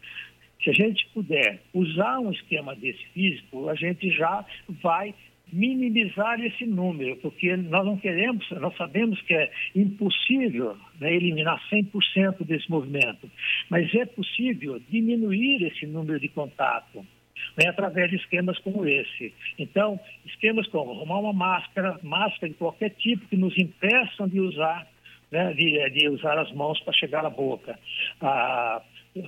se 0.63 0.71
a 0.71 0.73
gente 0.73 1.07
puder 1.15 1.63
usar 1.73 2.19
um 2.19 2.31
esquema 2.31 2.75
desse 2.75 3.05
físico, 3.15 3.69
a 3.69 3.75
gente 3.75 4.11
já 4.11 4.45
vai 4.83 5.15
minimizar 5.53 6.39
esse 6.41 6.67
número, 6.67 7.17
porque 7.17 7.57
nós 7.57 7.85
não 7.87 7.97
queremos, 7.97 8.49
nós 8.51 8.77
sabemos 8.77 9.21
que 9.23 9.35
é 9.35 9.51
impossível 9.75 10.77
né, 11.01 11.15
eliminar 11.15 11.59
100% 11.71 12.45
desse 12.45 12.71
movimento, 12.71 13.31
mas 13.71 13.93
é 13.95 14.05
possível 14.05 14.79
diminuir 14.91 15.63
esse 15.65 15.87
número 15.87 16.21
de 16.21 16.29
contato 16.29 17.07
né, 17.56 17.69
através 17.69 18.10
de 18.10 18.16
esquemas 18.16 18.59
como 18.60 18.86
esse. 18.86 19.35
Então, 19.59 19.98
esquemas 20.27 20.66
como 20.69 20.93
arrumar 20.93 21.19
uma 21.19 21.32
máscara, 21.32 21.98
máscara 22.02 22.48
de 22.48 22.59
qualquer 22.59 22.90
tipo 22.90 23.27
que 23.28 23.36
nos 23.36 23.56
impeçam 23.59 24.28
de 24.28 24.40
usar 24.40 24.86
né, 25.31 25.52
de, 25.52 25.90
de 25.90 26.09
usar 26.09 26.39
as 26.39 26.51
mãos 26.52 26.81
para 26.81 26.93
chegar 26.94 27.24
à 27.24 27.31
boca. 27.31 27.78
Ah, 28.20 28.82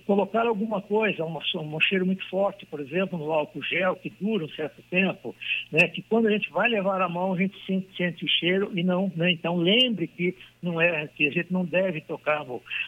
colocar 0.06 0.46
alguma 0.46 0.80
coisa, 0.80 1.24
uma, 1.24 1.40
um 1.54 1.80
cheiro 1.80 2.06
muito 2.06 2.28
forte, 2.28 2.66
por 2.66 2.80
exemplo, 2.80 3.18
no 3.18 3.32
álcool 3.32 3.62
gel, 3.62 3.96
que 3.96 4.10
dura 4.20 4.44
um 4.44 4.48
certo 4.50 4.82
tempo, 4.90 5.34
né, 5.70 5.88
que 5.88 6.02
quando 6.02 6.26
a 6.26 6.30
gente 6.30 6.50
vai 6.50 6.68
levar 6.68 7.00
a 7.00 7.08
mão, 7.08 7.34
a 7.34 7.38
gente 7.38 7.56
sente, 7.66 7.88
sente 7.96 8.24
o 8.24 8.28
cheiro 8.28 8.70
e 8.74 8.82
não, 8.82 9.10
né, 9.16 9.32
então 9.32 9.56
lembre 9.56 10.06
que 10.06 10.36
não 10.62 10.80
é 10.80 11.06
que 11.08 11.26
a 11.26 11.30
gente 11.30 11.52
não 11.52 11.64
deve 11.64 12.00
tocar, 12.02 12.44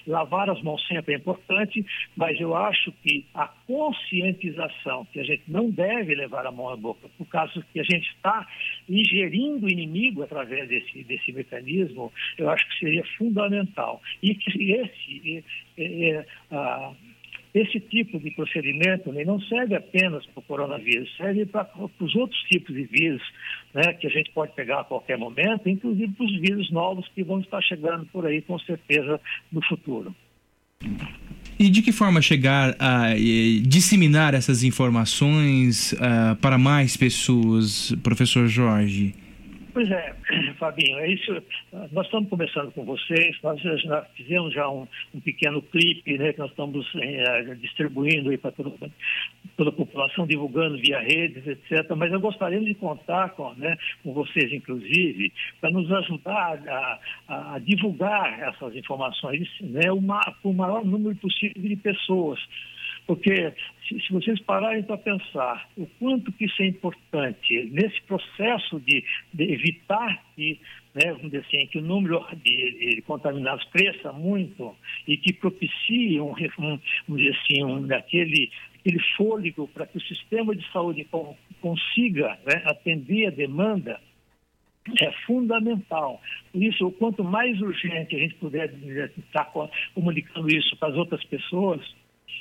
lavar 0.06 0.50
as 0.50 0.62
mãos 0.62 0.86
sempre 0.86 1.14
é 1.14 1.16
importante, 1.16 1.84
mas 2.16 2.38
eu 2.40 2.54
acho 2.54 2.92
que 3.02 3.24
a 3.34 3.48
conscientização 3.66 5.06
que 5.12 5.20
a 5.20 5.24
gente 5.24 5.44
não 5.48 5.70
deve 5.70 6.14
levar 6.14 6.46
a 6.46 6.52
mão 6.52 6.68
à 6.68 6.76
boca, 6.76 7.08
por 7.16 7.26
causa 7.26 7.64
que 7.72 7.80
a 7.80 7.84
gente 7.84 8.08
está 8.14 8.46
ingerindo 8.88 9.66
o 9.66 9.70
inimigo 9.70 10.22
através 10.22 10.68
desse, 10.68 11.02
desse 11.04 11.32
mecanismo, 11.32 12.12
eu 12.36 12.50
acho 12.50 12.68
que 12.68 12.78
seria 12.78 13.04
fundamental. 13.16 14.00
E 14.22 14.34
que 14.34 14.72
esse, 14.72 15.44
esse 17.54 17.80
tipo 17.80 18.18
de 18.18 18.30
procedimento 18.30 19.12
né, 19.12 19.24
não 19.24 19.40
serve 19.42 19.74
apenas 19.74 20.24
para 20.26 20.40
o 20.40 20.42
coronavírus, 20.42 21.14
serve 21.16 21.44
para 21.44 21.68
os 22.00 22.14
outros 22.16 22.40
tipos 22.44 22.74
de 22.74 22.84
vírus 22.84 23.22
né, 23.74 23.92
que 23.94 24.06
a 24.06 24.10
gente 24.10 24.30
pode 24.32 24.54
pegar 24.54 24.80
a 24.80 24.84
qualquer 24.84 25.18
momento, 25.18 25.68
inclusive 25.68 26.12
para 26.12 26.24
os 26.24 26.40
vírus 26.40 26.70
novos 26.70 27.06
que 27.14 27.22
vão 27.22 27.40
estar 27.40 27.60
chegando 27.60 28.06
por 28.06 28.26
aí 28.26 28.40
com 28.40 28.58
certeza 28.58 29.20
no 29.50 29.62
futuro. 29.66 30.14
E 31.58 31.68
de 31.68 31.82
que 31.82 31.92
forma 31.92 32.20
chegar 32.20 32.74
a 32.78 33.14
disseminar 33.62 34.34
essas 34.34 34.64
informações 34.64 35.92
uh, 35.92 36.34
para 36.40 36.58
mais 36.58 36.96
pessoas, 36.96 37.94
professor 38.02 38.48
Jorge? 38.48 39.14
Pois 39.72 39.90
é, 39.90 40.14
Fabinho, 40.58 40.98
é 40.98 41.10
isso. 41.10 41.42
Nós 41.92 42.04
estamos 42.04 42.28
começando 42.28 42.70
com 42.72 42.84
vocês, 42.84 43.36
nós 43.42 43.60
já 43.60 44.02
fizemos 44.14 44.52
já 44.52 44.68
um, 44.68 44.86
um 45.14 45.20
pequeno 45.20 45.62
clipe 45.62 46.18
né, 46.18 46.32
que 46.34 46.38
nós 46.38 46.50
estamos 46.50 46.86
é, 46.96 47.54
distribuindo 47.54 48.36
para 48.38 48.52
toda, 48.52 48.70
toda, 49.56 49.70
a 49.70 49.72
população, 49.72 50.26
divulgando 50.26 50.76
via 50.76 51.00
redes, 51.00 51.46
etc. 51.46 51.88
Mas 51.96 52.12
eu 52.12 52.20
gostaria 52.20 52.60
de 52.60 52.74
contar 52.74 53.30
com, 53.30 53.54
né, 53.54 53.78
com 54.02 54.12
vocês, 54.12 54.52
inclusive, 54.52 55.32
para 55.58 55.70
nos 55.70 55.90
ajudar 55.90 56.58
a, 56.68 57.54
a, 57.54 57.58
divulgar 57.58 58.40
essas 58.40 58.76
informações 58.76 59.48
né, 59.62 59.86
para 59.86 60.34
o 60.50 60.52
maior 60.52 60.84
número 60.84 61.16
possível 61.16 61.62
de 61.62 61.76
pessoas. 61.76 62.38
Porque 63.06 63.52
se, 63.88 64.00
se 64.00 64.12
vocês 64.12 64.40
pararem 64.40 64.82
para 64.82 64.98
pensar 64.98 65.68
o 65.76 65.86
quanto 65.98 66.32
que 66.32 66.44
isso 66.44 66.62
é 66.62 66.66
importante 66.66 67.70
nesse 67.72 68.00
processo 68.02 68.80
de, 68.80 69.04
de 69.32 69.52
evitar 69.52 70.22
que, 70.34 70.60
né, 70.94 71.10
assim, 71.38 71.66
que 71.66 71.78
o 71.78 71.82
número 71.82 72.24
de, 72.44 72.94
de 72.94 73.02
contaminados 73.02 73.64
cresça 73.70 74.12
muito 74.12 74.74
e 75.06 75.16
que 75.16 75.32
propicie 75.32 76.20
um, 76.20 76.32
um 76.58 76.80
vamos 77.08 77.22
dizer 77.22 77.38
assim, 77.42 77.64
um, 77.64 77.94
aquele, 77.94 78.50
aquele 78.78 79.00
fôlego 79.16 79.68
para 79.68 79.86
que 79.86 79.98
o 79.98 80.02
sistema 80.02 80.54
de 80.54 80.70
saúde 80.72 81.06
consiga 81.60 82.38
né, 82.46 82.62
atender 82.66 83.26
a 83.26 83.30
demanda, 83.30 84.00
é 85.00 85.12
fundamental. 85.26 86.20
Por 86.50 86.62
isso, 86.62 86.90
quanto 86.92 87.22
mais 87.22 87.60
urgente 87.60 88.16
a 88.16 88.18
gente 88.18 88.34
puder 88.34 88.72
estar 89.16 89.52
comunicando 89.94 90.48
isso 90.48 90.76
para 90.76 90.88
as 90.88 90.96
outras 90.96 91.24
pessoas, 91.24 91.80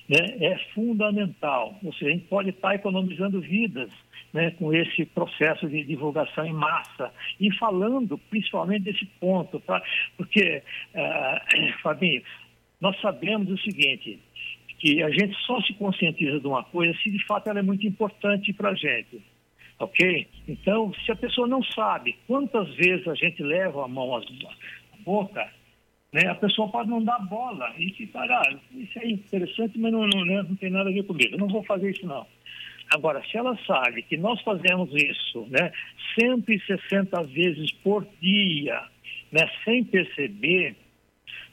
né, 0.07 0.37
é 0.39 0.57
fundamental. 0.73 1.77
Ou 1.83 1.93
seja, 1.93 2.07
a 2.07 2.13
gente 2.13 2.27
pode 2.27 2.49
estar 2.49 2.75
economizando 2.75 3.39
vidas 3.39 3.89
né, 4.33 4.51
com 4.51 4.73
esse 4.73 5.05
processo 5.05 5.67
de 5.67 5.83
divulgação 5.83 6.45
em 6.45 6.53
massa 6.53 7.11
e 7.39 7.53
falando 7.57 8.17
principalmente 8.29 8.83
desse 8.83 9.05
ponto, 9.19 9.59
tá? 9.61 9.81
porque, 10.17 10.63
uh, 10.95 11.73
Fabinho, 11.83 12.21
nós 12.79 12.99
sabemos 12.99 13.49
o 13.49 13.57
seguinte, 13.59 14.19
que 14.79 15.03
a 15.03 15.09
gente 15.11 15.35
só 15.45 15.61
se 15.61 15.73
conscientiza 15.73 16.39
de 16.39 16.47
uma 16.47 16.63
coisa 16.63 16.97
se 16.99 17.11
de 17.11 17.23
fato 17.25 17.47
ela 17.49 17.59
é 17.59 17.63
muito 17.63 17.85
importante 17.85 18.51
para 18.51 18.69
a 18.69 18.75
gente. 18.75 19.21
Ok? 19.77 20.27
Então, 20.47 20.93
se 21.05 21.11
a 21.11 21.15
pessoa 21.15 21.47
não 21.47 21.63
sabe 21.63 22.15
quantas 22.27 22.67
vezes 22.75 23.07
a 23.07 23.15
gente 23.15 23.41
leva 23.41 23.83
a 23.83 23.87
mão 23.87 24.15
à 24.15 24.21
boca, 24.99 25.47
né? 26.13 26.27
A 26.27 26.35
pessoa 26.35 26.69
pode 26.69 26.89
não 26.89 27.03
dar 27.03 27.19
bola 27.19 27.73
e 27.77 27.91
ficar, 27.91 28.29
ah, 28.29 28.59
isso 28.73 28.99
é 28.99 29.09
interessante, 29.09 29.79
mas 29.79 29.91
não, 29.91 30.05
não, 30.07 30.25
né? 30.25 30.43
não 30.43 30.55
tem 30.55 30.69
nada 30.69 30.89
a 30.89 30.93
ver 30.93 31.03
comigo, 31.03 31.33
eu 31.33 31.39
não 31.39 31.47
vou 31.47 31.63
fazer 31.63 31.91
isso 31.91 32.05
não. 32.05 32.27
Agora, 32.93 33.23
se 33.23 33.37
ela 33.37 33.57
sabe 33.65 34.01
que 34.03 34.17
nós 34.17 34.41
fazemos 34.41 34.89
isso 34.93 35.47
né, 35.49 35.71
160 36.19 37.23
vezes 37.23 37.71
por 37.83 38.05
dia, 38.21 38.83
né, 39.31 39.49
sem 39.63 39.85
perceber, 39.85 40.75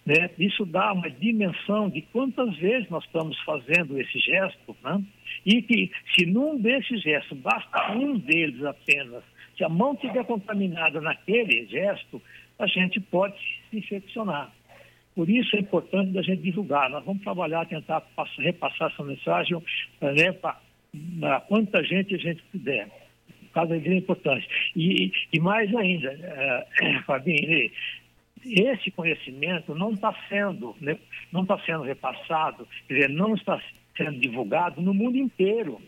né, 0.04 0.28
isso 0.36 0.66
dá 0.66 0.92
uma 0.92 1.08
dimensão 1.08 1.88
de 1.88 2.02
quantas 2.02 2.56
vezes 2.56 2.90
nós 2.90 3.04
estamos 3.04 3.38
fazendo 3.44 4.00
esse 4.00 4.18
gesto, 4.18 4.76
né, 4.82 5.00
e 5.46 5.62
que 5.62 5.92
se 6.12 6.26
num 6.26 6.58
desses 6.58 7.00
gestos, 7.02 7.38
basta 7.38 7.92
um 7.92 8.18
deles 8.18 8.64
apenas, 8.64 9.22
se 9.56 9.62
a 9.62 9.68
mão 9.68 9.94
estiver 9.94 10.24
contaminada 10.24 11.00
naquele 11.00 11.66
gesto, 11.66 12.20
a 12.58 12.66
gente 12.66 13.00
pode 13.00 13.36
se 13.70 13.78
infeccionar. 13.78 14.52
Por 15.14 15.28
isso 15.28 15.56
é 15.56 15.60
importante 15.60 16.16
a 16.18 16.22
gente 16.22 16.42
divulgar. 16.42 16.88
Nós 16.90 17.04
vamos 17.04 17.22
trabalhar, 17.22 17.66
tentar 17.66 18.00
passar, 18.00 18.40
repassar 18.42 18.92
essa 18.92 19.02
mensagem 19.02 19.60
né, 20.00 20.32
para 20.32 21.40
quanta 21.40 21.82
gente 21.82 22.14
a 22.14 22.18
gente 22.18 22.42
puder. 22.52 22.88
O 23.42 23.52
caso 23.52 23.74
é 23.74 23.96
importante. 23.96 24.48
E, 24.76 25.10
e 25.32 25.40
mais 25.40 25.74
ainda, 25.74 26.12
é, 26.12 27.02
Fabinho, 27.04 27.70
esse 28.44 28.90
conhecimento 28.92 29.74
não 29.74 29.92
está 29.92 30.14
sendo, 30.28 30.76
né, 30.80 30.96
não 31.32 31.42
está 31.42 31.58
sendo 31.60 31.82
repassado, 31.82 32.68
quer 32.86 32.94
dizer, 32.94 33.08
não 33.08 33.34
está 33.34 33.60
sendo 33.96 34.20
divulgado 34.20 34.80
no 34.80 34.94
mundo 34.94 35.16
inteiro. 35.16 35.80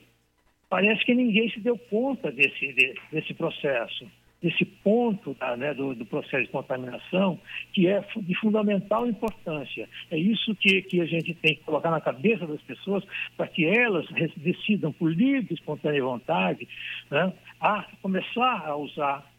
Parece 0.69 1.05
que 1.05 1.15
ninguém 1.15 1.49
se 1.51 1.61
deu 1.61 1.77
conta 1.79 2.31
desse, 2.33 2.97
desse 3.13 3.35
processo 3.35 4.11
desse 4.43 4.65
ponto 4.65 5.37
né, 5.59 5.75
do, 5.75 5.95
do, 5.95 6.07
processo 6.07 6.45
de 6.45 6.51
contaminação, 6.51 7.39
que 7.73 7.87
é 7.87 8.03
de 8.17 8.35
fundamental 8.37 9.07
importância. 9.07 9.89
É 10.11 10.19
isso 10.19 10.55
que, 10.55 10.81
que 10.83 11.01
a 11.01 11.05
gente 11.05 11.35
tem 11.35 11.57
que 11.57 11.63
colocar 11.63 11.91
na 11.91 12.01
cabeça 12.01 12.47
das 12.47 12.61
pessoas 12.63 13.05
para 13.37 13.47
que 13.47 13.67
elas 13.67 14.07
decidam 14.37 14.93
por 14.93 15.13
livre 15.13 15.53
espontânea 15.55 16.03
vontade 16.03 16.67
né, 17.11 17.33
a 17.61 17.87
começar 18.01 18.67
a 18.67 18.77
usar 18.77 19.31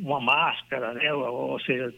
uma 0.00 0.20
máscara, 0.20 0.94
né, 0.94 1.12
ou, 1.12 1.52
ou 1.52 1.60
seja, 1.60 1.92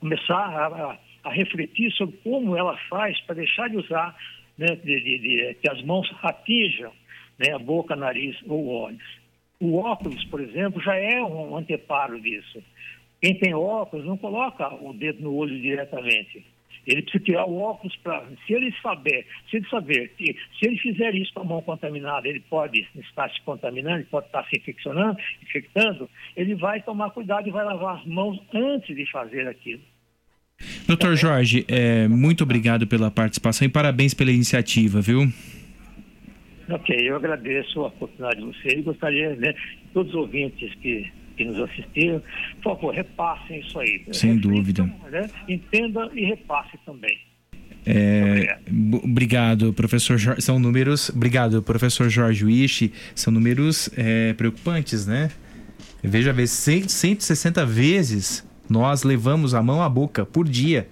começar 0.00 0.34
a, 0.34 0.98
a, 1.24 1.30
refletir 1.32 1.92
sobre 1.92 2.16
como 2.18 2.56
ela 2.56 2.76
faz 2.88 3.20
para 3.22 3.36
deixar 3.36 3.68
de 3.68 3.76
usar, 3.76 4.16
né, 4.56 4.76
de, 4.76 5.00
de, 5.00 5.18
de, 5.18 5.54
que 5.54 5.70
as 5.70 5.82
mãos 5.82 6.08
atinjam 6.22 6.92
né, 7.38 7.54
a 7.54 7.58
boca, 7.58 7.94
nariz 7.94 8.36
ou 8.46 8.68
olhos. 8.68 9.17
O 9.60 9.76
óculos, 9.76 10.24
por 10.26 10.40
exemplo, 10.40 10.80
já 10.80 10.94
é 10.96 11.22
um 11.22 11.56
anteparo 11.56 12.20
disso. 12.20 12.62
Quem 13.20 13.36
tem 13.38 13.54
óculos 13.54 14.06
não 14.06 14.16
coloca 14.16 14.68
o 14.74 14.92
dedo 14.92 15.22
no 15.22 15.34
olho 15.34 15.60
diretamente. 15.60 16.44
Ele 16.86 17.02
precisa 17.02 17.24
tirar 17.24 17.44
o 17.44 17.58
óculos 17.58 17.94
para. 17.96 18.24
Se 18.46 18.54
ele 18.54 18.72
saber, 18.80 19.26
se 19.50 19.56
ele 19.56 19.68
saber 19.68 20.08
que 20.16 20.34
se 20.58 20.66
ele 20.66 20.78
fizer 20.78 21.14
isso 21.14 21.32
com 21.34 21.40
a 21.40 21.44
mão 21.44 21.60
contaminada, 21.60 22.26
ele 22.26 22.40
pode 22.40 22.86
estar 22.96 23.28
se 23.30 23.40
contaminando, 23.42 24.06
pode 24.06 24.26
estar 24.26 24.44
se 24.44 24.56
infeccionando, 24.56 25.18
infectando, 25.42 26.08
ele 26.36 26.54
vai 26.54 26.80
tomar 26.80 27.10
cuidado 27.10 27.46
e 27.46 27.52
vai 27.52 27.64
lavar 27.64 27.98
as 27.98 28.06
mãos 28.06 28.40
antes 28.54 28.96
de 28.96 29.10
fazer 29.10 29.46
aquilo. 29.48 29.82
Doutor 30.86 31.14
Jorge, 31.14 31.64
é, 31.68 32.08
muito 32.08 32.42
obrigado 32.42 32.86
pela 32.86 33.10
participação 33.10 33.66
e 33.66 33.70
parabéns 33.70 34.14
pela 34.14 34.32
iniciativa, 34.32 35.00
viu? 35.00 35.30
Ok, 36.70 36.96
eu 36.96 37.16
agradeço 37.16 37.80
a 37.80 37.86
oportunidade 37.88 38.40
de 38.40 38.46
você 38.46 38.78
e 38.78 38.82
gostaria, 38.82 39.34
né, 39.36 39.54
todos 39.94 40.12
os 40.12 40.18
ouvintes 40.18 40.74
que, 40.76 41.10
que 41.36 41.44
nos 41.44 41.58
assistiram, 41.60 42.22
por 42.62 42.74
favor, 42.74 42.94
repassem 42.94 43.60
isso 43.60 43.78
aí. 43.78 44.04
Sem 44.12 44.34
Reflitam, 44.34 44.52
dúvida. 44.52 44.82
Né, 45.10 45.30
entenda 45.48 46.10
e 46.14 46.26
repasse 46.26 46.78
também. 46.84 47.18
É, 47.86 48.58
obrigado, 49.02 49.72
professor 49.72 50.18
Jorge. 50.18 50.42
São 50.42 50.58
números. 50.58 51.08
Obrigado, 51.08 51.62
professor 51.62 52.10
Jorge 52.10 52.44
Wish. 52.44 52.92
São 53.14 53.32
números 53.32 53.88
é, 53.96 54.34
preocupantes, 54.34 55.06
né? 55.06 55.30
Veja, 56.02 56.34
160 56.46 57.64
vezes 57.64 58.46
nós 58.68 59.02
levamos 59.02 59.54
a 59.54 59.62
mão 59.62 59.82
à 59.82 59.88
boca 59.88 60.26
por 60.26 60.46
dia. 60.46 60.86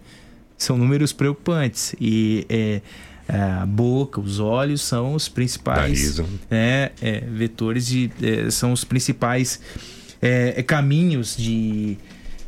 São 0.57 0.79
números 0.79 1.13
preocupantes. 1.13 1.95
E 2.01 2.47
é, 2.49 2.81
a 3.29 3.67
boca, 3.67 4.21
os 4.21 4.39
olhos 4.39 4.83
são 4.83 5.15
os 5.15 5.29
principais 5.29 6.21
é, 6.51 6.93
é, 7.03 7.21
vetores 7.21 7.87
de 7.87 8.11
é, 8.23 8.51
são 8.51 8.73
os 8.73 8.85
principais 8.85 9.61
é, 10.23 10.55
é, 10.57 10.63
caminhos 10.63 11.37
de, 11.37 11.99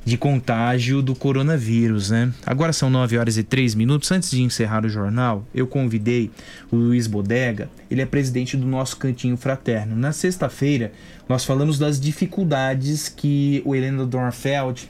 de 0.05 0.17
contágio 0.17 1.03
do 1.03 1.15
coronavírus, 1.15 2.11
né? 2.11 2.33
Agora 2.47 2.73
são 2.73 2.89
9 2.89 3.19
horas 3.19 3.37
e 3.37 3.43
3 3.43 3.75
minutos. 3.75 4.11
Antes 4.13 4.31
de 4.31 4.41
encerrar 4.41 4.85
o 4.85 4.89
jornal, 4.89 5.45
eu 5.53 5.67
convidei 5.67 6.31
o 6.71 6.77
Luiz 6.77 7.07
Bodega, 7.07 7.69
ele 7.91 8.01
é 8.01 8.07
presidente 8.07 8.57
do 8.57 8.67
nosso 8.67 8.97
Cantinho 8.97 9.37
Fraterno. 9.37 9.97
Na 9.97 10.13
sexta-feira, 10.13 10.93
nós 11.29 11.45
falamos 11.45 11.79
das 11.79 12.01
dificuldades 12.01 13.09
que 13.09 13.63
o 13.65 13.75
Helena 13.75 14.07
Dornfeld 14.07 14.89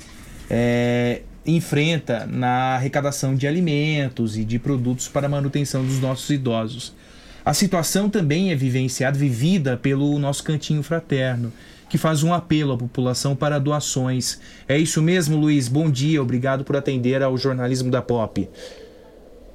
é, 0.51 1.23
enfrenta 1.48 2.26
na 2.26 2.74
arrecadação 2.74 3.34
de 3.34 3.46
alimentos 3.46 4.36
e 4.36 4.44
de 4.44 4.58
produtos 4.58 5.08
para 5.08 5.26
a 5.26 5.30
manutenção 5.30 5.82
dos 5.82 6.00
nossos 6.00 6.28
idosos. 6.28 6.94
A 7.44 7.54
situação 7.54 8.10
também 8.10 8.52
é 8.52 8.54
vivenciada, 8.54 9.16
vivida 9.16 9.76
pelo 9.76 10.18
nosso 10.18 10.44
cantinho 10.44 10.82
fraterno, 10.82 11.50
que 11.88 11.96
faz 11.96 12.22
um 12.22 12.34
apelo 12.34 12.74
à 12.74 12.76
população 12.76 13.34
para 13.34 13.58
doações. 13.58 14.38
É 14.68 14.76
isso 14.76 15.00
mesmo, 15.00 15.38
Luiz? 15.38 15.68
Bom 15.68 15.90
dia, 15.90 16.20
obrigado 16.20 16.64
por 16.64 16.76
atender 16.76 17.22
ao 17.22 17.38
jornalismo 17.38 17.90
da 17.90 18.02
Pop. 18.02 18.46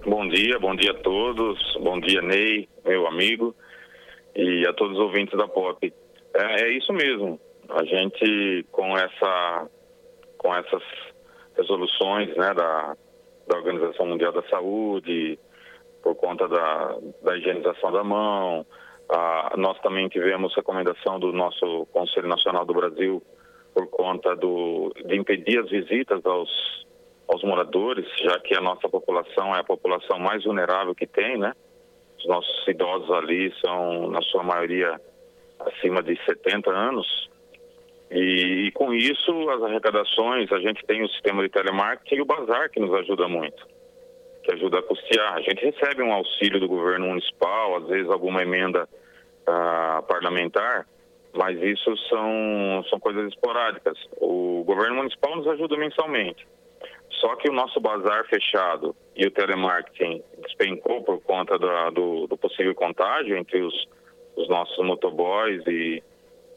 Bom 0.03 0.27
dia, 0.27 0.57
bom 0.59 0.75
dia 0.75 0.91
a 0.91 0.95
todos. 0.95 1.59
Bom 1.83 1.99
dia, 1.99 2.21
Ney, 2.23 2.67
meu 2.83 3.05
amigo, 3.05 3.55
e 4.35 4.65
a 4.65 4.73
todos 4.73 4.97
os 4.97 5.03
ouvintes 5.03 5.37
da 5.37 5.47
Pop. 5.47 5.93
É, 6.33 6.63
é 6.63 6.71
isso 6.75 6.91
mesmo. 6.91 7.39
A 7.69 7.83
gente, 7.85 8.65
com 8.71 8.97
essa, 8.97 9.69
com 10.39 10.53
essas 10.55 10.81
resoluções, 11.57 12.35
né, 12.35 12.53
da, 12.53 12.95
da 13.47 13.57
Organização 13.57 14.05
Mundial 14.05 14.31
da 14.31 14.43
Saúde, 14.43 15.39
por 16.01 16.15
conta 16.15 16.47
da, 16.47 16.97
da 17.23 17.37
higienização 17.37 17.91
da 17.91 18.03
mão. 18.03 18.65
Ah, 19.09 19.53
nós 19.57 19.79
também 19.81 20.07
tivemos 20.09 20.55
recomendação 20.55 21.19
do 21.19 21.31
nosso 21.31 21.85
Conselho 21.91 22.27
Nacional 22.27 22.65
do 22.65 22.73
Brasil 22.73 23.21
por 23.73 23.87
conta 23.87 24.35
do, 24.35 24.93
de 25.05 25.15
impedir 25.15 25.59
as 25.59 25.69
visitas 25.69 26.23
aos, 26.25 26.85
aos 27.27 27.43
moradores, 27.43 28.05
já 28.19 28.39
que 28.39 28.55
a 28.55 28.61
nossa 28.61 28.87
população 28.87 29.55
é 29.55 29.59
a 29.59 29.63
população 29.63 30.19
mais 30.19 30.43
vulnerável 30.43 30.93
que 30.93 31.07
tem, 31.07 31.37
né? 31.37 31.53
Os 32.19 32.27
nossos 32.27 32.67
idosos 32.67 33.09
ali 33.11 33.53
são, 33.59 34.09
na 34.09 34.21
sua 34.21 34.43
maioria, 34.43 34.99
acima 35.59 36.01
de 36.03 36.17
70 36.25 36.69
anos. 36.69 37.29
E, 38.13 38.67
e, 38.67 38.71
com 38.71 38.93
isso, 38.93 39.49
as 39.49 39.63
arrecadações, 39.63 40.51
a 40.51 40.59
gente 40.59 40.85
tem 40.85 41.03
o 41.03 41.09
sistema 41.09 41.41
de 41.41 41.49
telemarketing 41.49 42.15
e 42.15 42.21
o 42.21 42.25
bazar 42.25 42.69
que 42.69 42.79
nos 42.79 42.93
ajuda 42.93 43.27
muito 43.27 43.73
que 44.43 44.53
ajuda 44.53 44.79
a 44.79 44.83
custear. 44.83 45.35
A 45.35 45.41
gente 45.41 45.63
recebe 45.63 46.03
um 46.03 46.13
auxílio 46.13 46.59
do 46.59 46.67
governo 46.67 47.07
municipal, 47.07 47.77
às 47.77 47.87
vezes 47.87 48.09
alguma 48.09 48.43
emenda 48.43 48.83
uh, 48.83 50.03
parlamentar, 50.03 50.85
mas 51.33 51.59
isso 51.61 51.95
são, 52.09 52.85
são 52.89 52.99
coisas 52.99 53.27
esporádicas. 53.29 53.97
O 54.17 54.63
governo 54.65 54.97
municipal 54.97 55.35
nos 55.35 55.47
ajuda 55.47 55.77
mensalmente. 55.77 56.45
Só 57.09 57.35
que 57.37 57.49
o 57.49 57.53
nosso 57.53 57.79
bazar 57.79 58.25
fechado 58.27 58.95
e 59.15 59.25
o 59.25 59.31
telemarketing 59.31 60.21
despencou 60.41 61.01
por 61.03 61.21
conta 61.21 61.57
do, 61.57 61.91
do, 61.91 62.27
do 62.27 62.37
possível 62.37 62.75
contágio 62.75 63.37
entre 63.37 63.61
os, 63.61 63.87
os 64.35 64.49
nossos 64.49 64.85
motoboys 64.85 65.63
e, 65.65 66.03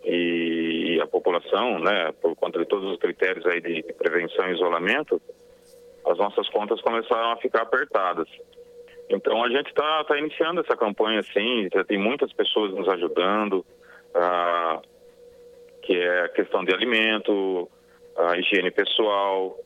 e 0.04 0.75
a 1.00 1.06
população, 1.06 1.78
né, 1.78 2.12
por 2.20 2.34
conta 2.36 2.58
de 2.58 2.66
todos 2.66 2.90
os 2.92 2.98
critérios 2.98 3.46
aí 3.46 3.60
de, 3.60 3.82
de 3.82 3.92
prevenção 3.92 4.48
e 4.48 4.54
isolamento, 4.54 5.20
as 6.06 6.18
nossas 6.18 6.48
contas 6.50 6.80
começaram 6.80 7.32
a 7.32 7.36
ficar 7.36 7.62
apertadas. 7.62 8.28
Então 9.08 9.42
a 9.44 9.48
gente 9.48 9.68
está 9.68 10.04
tá 10.04 10.18
iniciando 10.18 10.60
essa 10.60 10.76
campanha 10.76 11.20
assim, 11.20 11.68
já 11.72 11.84
tem 11.84 11.98
muitas 11.98 12.32
pessoas 12.32 12.72
nos 12.72 12.88
ajudando, 12.88 13.64
ah, 14.14 14.80
que 15.82 15.96
é 15.96 16.22
a 16.22 16.28
questão 16.28 16.64
de 16.64 16.72
alimento, 16.72 17.68
a 18.16 18.36
higiene 18.36 18.70
pessoal, 18.70 19.56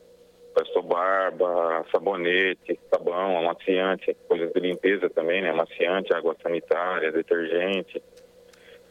pastor 0.53 0.83
barba, 0.83 1.85
sabonete, 1.91 2.79
sabão, 2.89 3.39
amaciante, 3.39 4.15
coisas 4.27 4.51
de 4.51 4.59
limpeza 4.59 5.09
também, 5.09 5.41
né? 5.41 5.49
Amaciante, 5.49 6.13
água 6.13 6.35
sanitária, 6.41 7.11
detergente. 7.11 8.01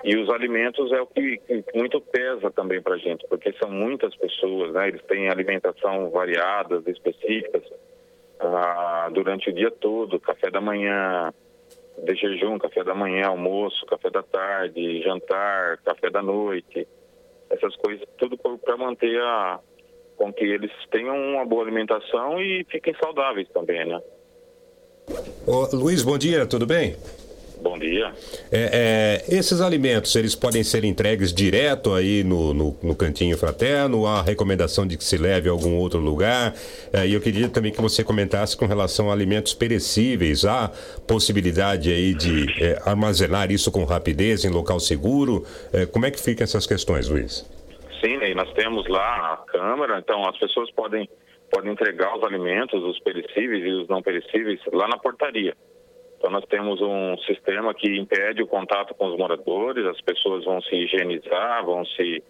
E 0.03 0.17
os 0.17 0.31
alimentos 0.31 0.91
é 0.93 1.01
o 1.01 1.07
que, 1.07 1.37
que 1.39 1.65
muito 1.75 2.01
pesa 2.01 2.51
também 2.51 2.81
para 2.81 2.95
a 2.95 2.99
gente, 2.99 3.27
porque 3.29 3.53
são 3.55 3.71
muitas 3.71 4.15
pessoas, 4.17 4.73
né? 4.73 4.89
Eles 4.89 5.03
têm 5.03 5.29
alimentação 5.29 6.09
variadas, 6.11 6.87
específicas, 6.87 7.63
ah, 8.41 9.11
durante 9.13 9.51
o 9.51 9.53
dia 9.53 9.71
todo, 9.71 10.19
café 10.19 10.51
da 10.51 10.61
manhã, 10.61 11.33
de 12.03 12.15
jejum, 12.15 12.59
café 12.59 12.83
da 12.83 12.95
manhã, 12.95 13.27
almoço, 13.27 13.85
café 13.87 14.09
da 14.09 14.23
tarde, 14.23 15.03
jantar, 15.03 15.79
café 15.85 16.09
da 16.09 16.23
noite, 16.23 16.89
essas 17.51 17.77
coisas, 17.77 18.07
tudo 18.17 18.39
para 18.39 18.77
manter 18.79 19.21
a, 19.21 19.61
com 20.17 20.33
que 20.33 20.45
eles 20.45 20.71
tenham 20.91 21.17
uma 21.17 21.45
boa 21.45 21.63
alimentação 21.63 22.41
e 22.41 22.65
fiquem 22.71 22.95
saudáveis 23.03 23.49
também, 23.51 23.85
né? 23.85 24.01
Ô, 25.47 25.77
Luiz, 25.77 26.03
bom 26.03 26.17
dia, 26.17 26.47
tudo 26.47 26.67
bem? 26.67 26.97
Bom 27.63 27.79
dia. 27.79 28.13
É, 28.51 29.23
é, 29.29 29.37
esses 29.37 29.61
alimentos, 29.61 30.17
eles 30.17 30.35
podem 30.35 30.65
ser 30.65 30.83
entregues 30.85 31.33
direto 31.33 31.93
aí 31.93 32.25
no, 32.25 32.55
no, 32.55 32.77
no, 32.83 32.97
cantinho 32.97 33.37
fraterno? 33.37 34.07
Há 34.07 34.23
recomendação 34.23 34.87
de 34.87 34.97
que 34.97 35.05
se 35.05 35.19
leve 35.19 35.49
a 35.49 35.53
algum 35.53 35.77
outro 35.77 35.99
lugar? 35.99 36.55
É, 36.93 37.07
e 37.07 37.13
eu 37.13 37.21
queria 37.21 37.49
também 37.49 37.71
que 37.71 37.81
você 37.81 38.03
comentasse 38.03 38.57
com 38.57 38.67
relação 38.67 39.11
a 39.11 39.13
alimentos 39.13 39.53
perecíveis. 39.53 40.45
Há 40.45 40.71
possibilidade 41.07 41.93
aí 41.93 42.15
de 42.15 42.47
é, 42.63 42.81
armazenar 42.87 43.53
isso 43.53 43.71
com 43.71 43.85
rapidez 43.85 44.45
em 44.45 44.49
local 44.49 44.81
seguro? 44.81 45.45
É, 45.73 45.85
como 45.85 46.07
é 46.07 46.11
que 46.11 46.21
ficam 46.21 46.45
essas 46.45 46.67
questões, 46.67 47.09
Luiz? 47.09 47.47
Sim, 48.03 48.17
nós 48.35 48.51
temos 48.55 48.89
lá 48.89 49.35
a 49.35 49.37
câmara, 49.37 49.99
então 49.99 50.27
as 50.27 50.39
pessoas 50.39 50.71
podem, 50.71 51.07
podem 51.51 51.73
entregar 51.73 52.17
os 52.17 52.25
alimentos, 52.25 52.83
os 52.83 52.99
perecíveis 53.01 53.63
e 53.63 53.69
os 53.83 53.89
não 53.89 54.01
perecíveis, 54.01 54.59
lá 54.73 54.89
na 54.89 54.97
portaria. 54.97 55.55
Então, 56.21 56.31
nós 56.31 56.45
temos 56.45 56.83
um 56.83 57.17
sistema 57.21 57.73
que 57.73 57.97
impede 57.99 58.43
o 58.43 58.47
contato 58.47 58.95
com 58.95 59.07
os 59.07 59.17
moradores, 59.17 59.87
as 59.87 59.99
pessoas 60.03 60.45
vão 60.45 60.61
se 60.61 60.77
higienizar, 60.77 61.65
vão 61.65 61.83
se 61.87 62.23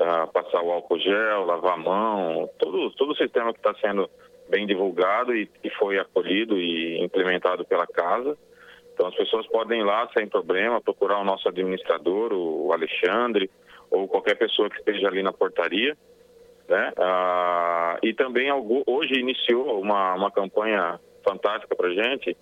uh, 0.00 0.32
passar 0.32 0.62
o 0.62 0.72
álcool 0.72 0.98
gel, 0.98 1.44
lavar 1.44 1.74
a 1.74 1.76
mão, 1.76 2.48
todo, 2.58 2.90
todo 2.92 3.12
o 3.12 3.16
sistema 3.16 3.52
que 3.52 3.58
está 3.58 3.74
sendo 3.74 4.08
bem 4.48 4.66
divulgado 4.66 5.36
e, 5.36 5.50
e 5.62 5.68
foi 5.68 5.98
acolhido 5.98 6.58
e 6.58 6.98
implementado 7.04 7.62
pela 7.66 7.86
casa. 7.86 8.38
Então, 8.94 9.06
as 9.06 9.14
pessoas 9.14 9.46
podem 9.48 9.80
ir 9.80 9.84
lá 9.84 10.08
sem 10.16 10.26
problema, 10.26 10.80
procurar 10.80 11.18
o 11.18 11.24
nosso 11.24 11.46
administrador, 11.46 12.32
o 12.32 12.72
Alexandre, 12.72 13.50
ou 13.90 14.08
qualquer 14.08 14.38
pessoa 14.38 14.70
que 14.70 14.78
esteja 14.78 15.08
ali 15.08 15.22
na 15.22 15.34
portaria. 15.34 15.94
Né? 16.66 16.92
Ah, 16.96 17.98
e 18.02 18.14
também 18.14 18.48
hoje 18.86 19.20
iniciou 19.20 19.78
uma, 19.78 20.14
uma 20.14 20.30
campanha 20.30 20.98
fantástica 21.22 21.76
para 21.76 21.90
gente, 21.90 22.34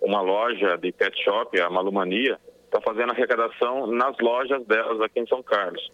uma 0.00 0.20
loja 0.20 0.76
de 0.76 0.92
pet 0.92 1.22
shop, 1.22 1.60
a 1.60 1.70
Malumania, 1.70 2.38
está 2.64 2.80
fazendo 2.80 3.10
arrecadação 3.10 3.86
nas 3.86 4.16
lojas 4.18 4.64
delas 4.66 5.00
aqui 5.00 5.20
em 5.20 5.26
São 5.26 5.42
Carlos 5.42 5.90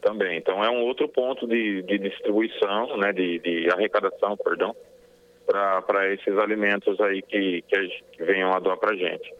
também. 0.00 0.38
Então 0.38 0.62
é 0.64 0.70
um 0.70 0.82
outro 0.82 1.08
ponto 1.08 1.46
de, 1.46 1.82
de 1.82 1.98
distribuição, 1.98 2.96
né, 2.96 3.12
de, 3.12 3.38
de 3.38 3.70
arrecadação, 3.70 4.36
perdão, 4.36 4.74
para 5.46 6.12
esses 6.12 6.36
alimentos 6.38 7.00
aí 7.00 7.22
que, 7.22 7.62
que, 7.62 8.02
que 8.12 8.22
venham 8.24 8.52
a 8.52 8.58
doar 8.58 8.76
para 8.76 8.92
a 8.92 8.96
gente. 8.96 9.32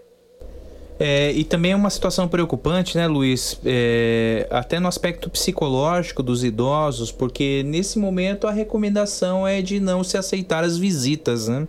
É, 1.01 1.31
e 1.31 1.45
também 1.45 1.73
é 1.73 1.77
uma 1.77 1.91
situação 1.91 2.27
preocupante, 2.27 2.97
né, 2.97 3.07
Luiz? 3.07 3.61
É, 3.65 4.49
até 4.51 4.81
no 4.81 4.89
aspecto 4.89 5.31
psicológico 5.31 6.25
dos 6.25 6.43
idosos, 6.43 7.13
porque 7.13 7.63
nesse 7.65 8.01
momento 8.01 8.49
a 8.49 8.51
recomendação 8.51 9.47
é 9.47 9.63
de 9.63 9.79
não 9.79 10.03
se 10.03 10.17
aceitar 10.17 10.65
as 10.65 10.77
visitas, 10.77 11.47
né? 11.47 11.69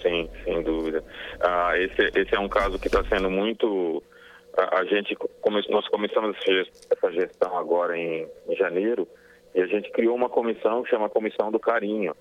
Sim, 0.00 0.28
sem 0.44 0.62
dúvida. 0.62 1.02
Ah, 1.40 1.72
esse, 1.78 2.18
esse 2.18 2.34
é 2.34 2.38
um 2.38 2.48
caso 2.48 2.78
que 2.78 2.86
está 2.86 3.02
sendo 3.04 3.30
muito. 3.30 4.02
A, 4.56 4.80
a 4.80 4.84
gente 4.84 5.16
nós 5.70 5.88
começamos 5.88 6.36
essa 6.90 7.12
gestão 7.12 7.56
agora 7.56 7.96
em, 7.96 8.26
em 8.48 8.56
janeiro 8.56 9.08
e 9.54 9.60
a 9.60 9.66
gente 9.66 9.90
criou 9.90 10.14
uma 10.14 10.28
comissão 10.28 10.82
que 10.82 10.90
chama 10.90 11.08
Comissão 11.08 11.50
do 11.50 11.58
Carinho, 11.58 12.14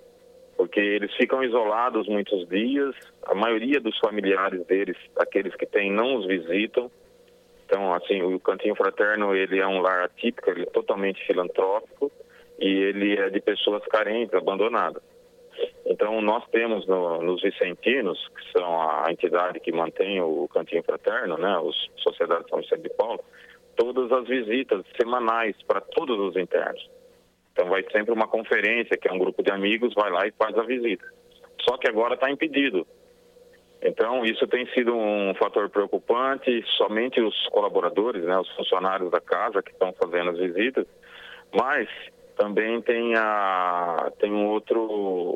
porque 0.56 0.80
eles 0.80 1.14
ficam 1.16 1.44
isolados 1.44 2.08
muitos 2.08 2.48
dias. 2.48 2.96
A 3.26 3.36
maioria 3.36 3.80
dos 3.80 3.98
familiares 4.00 4.66
deles, 4.66 4.98
aqueles 5.18 5.54
que 5.56 5.66
têm, 5.66 5.92
não 5.92 6.16
os 6.16 6.26
visitam. 6.26 6.90
Então, 7.66 7.94
assim, 7.94 8.24
o 8.24 8.40
Cantinho 8.40 8.76
Fraterno 8.76 9.36
ele 9.36 9.60
é 9.60 9.68
um 9.68 9.80
lar 9.80 10.06
atípico, 10.06 10.50
ele 10.50 10.64
é 10.64 10.66
totalmente 10.66 11.24
filantrópico 11.28 12.12
e 12.58 12.68
ele 12.68 13.16
é 13.16 13.30
de 13.30 13.40
pessoas 13.40 13.86
carentes, 13.86 14.34
abandonadas. 14.34 15.04
Então, 15.86 16.22
nós 16.22 16.46
temos 16.52 16.86
no, 16.88 17.22
nos 17.22 17.42
Vicentinos, 17.42 18.20
que 18.30 18.52
são 18.58 18.82
a 18.82 19.12
entidade 19.12 19.60
que 19.60 19.72
mantém 19.72 20.22
o 20.22 20.48
Cantinho 20.48 20.84
Fraterno, 20.84 21.38
né, 21.38 21.58
os 21.58 21.90
Sociedade 21.98 22.48
São 22.50 22.60
Vicente 22.60 22.84
de 22.84 22.90
Paulo, 22.90 23.20
todas 23.76 24.12
as 24.12 24.28
visitas 24.28 24.86
semanais 25.00 25.56
para 25.64 25.82
todos 25.82 26.18
os 26.20 26.36
internos. 26.36 26.90
Então, 27.54 27.68
vai 27.68 27.84
sempre 27.92 28.14
uma 28.14 28.28
conferência, 28.28 28.98
que 28.98 29.08
é 29.08 29.12
um 29.12 29.18
grupo 29.18 29.44
de 29.44 29.52
amigos, 29.52 29.94
vai 29.94 30.12
lá 30.12 30.28
e 30.28 30.32
faz 30.32 30.58
a 30.58 30.64
visita. 30.64 31.06
Só 31.68 31.78
que 31.78 31.90
agora 31.90 32.14
está 32.14 32.30
impedido. 32.30 32.86
Então, 33.82 34.26
isso 34.26 34.46
tem 34.48 34.66
sido 34.74 34.96
um 34.96 35.34
fator 35.36 35.70
preocupante. 35.70 36.64
Somente 36.78 37.22
os 37.22 37.48
colaboradores, 37.48 38.24
né, 38.24 38.38
os 38.38 38.50
funcionários 38.52 39.10
da 39.10 39.22
casa 39.22 39.62
que 39.62 39.72
estão 39.72 39.94
fazendo 39.94 40.32
as 40.32 40.38
visitas, 40.38 40.86
mas 41.54 41.88
também 42.40 42.82
tem, 42.82 43.16
a, 43.18 44.10
tem 44.18 44.32
um 44.32 44.48
outro, 44.48 44.82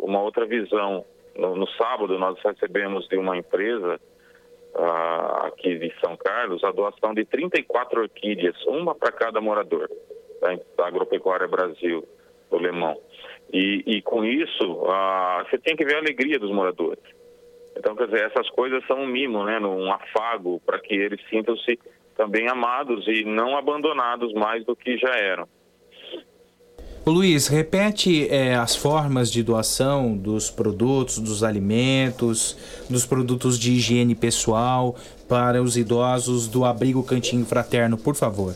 uma 0.03 0.21
outra 0.21 0.45
visão. 0.45 1.03
No, 1.35 1.53
no 1.53 1.67
sábado, 1.71 2.17
nós 2.17 2.39
recebemos 2.41 3.05
de 3.09 3.17
uma 3.17 3.38
empresa 3.38 3.99
uh, 4.73 5.47
aqui 5.47 5.77
de 5.77 5.93
São 5.99 6.15
Carlos 6.15 6.63
a 6.63 6.71
doação 6.71 7.13
de 7.13 7.25
34 7.25 8.03
orquídeas, 8.03 8.55
uma 8.67 8.95
para 8.95 9.11
cada 9.11 9.41
morador 9.41 9.89
da, 10.39 10.57
da 10.77 10.88
Agropecuária 10.88 11.45
Brasil. 11.45 12.07
o 12.49 12.57
Lemão. 12.57 12.97
E, 13.51 13.84
e 13.85 14.01
com 14.01 14.23
isso, 14.23 14.85
ah, 14.88 15.45
você 15.45 15.57
tem 15.57 15.75
que 15.75 15.84
ver 15.84 15.95
a 15.95 15.99
alegria 15.99 16.39
dos 16.39 16.51
moradores. 16.51 17.03
Então, 17.75 17.97
quer 17.97 18.05
dizer, 18.05 18.31
essas 18.31 18.49
coisas 18.51 18.85
são 18.88 18.99
um 18.99 19.07
mimo, 19.07 19.43
né, 19.43 19.59
um 19.59 19.91
afago 19.91 20.61
para 20.65 20.80
que 20.80 20.93
eles 20.93 21.19
sintam-se 21.30 21.77
também 22.15 22.47
amados 22.47 23.05
e 23.07 23.25
não 23.25 23.57
abandonados 23.57 24.31
mais 24.34 24.63
do 24.63 24.73
que 24.73 24.97
já 24.97 25.11
eram. 25.17 25.49
Luiz, 27.05 27.49
repete 27.49 28.30
é, 28.30 28.55
as 28.55 28.77
formas 28.77 29.30
de 29.30 29.43
doação 29.43 30.15
dos 30.15 30.49
produtos, 30.49 31.19
dos 31.19 31.43
alimentos, 31.43 32.57
dos 32.89 33.05
produtos 33.05 33.59
de 33.59 33.73
higiene 33.73 34.15
pessoal 34.15 34.95
para 35.27 35.61
os 35.61 35.75
idosos 35.75 36.47
do 36.47 36.63
Abrigo 36.63 37.03
Cantinho 37.03 37.45
Fraterno, 37.45 37.97
por 37.97 38.15
favor. 38.15 38.53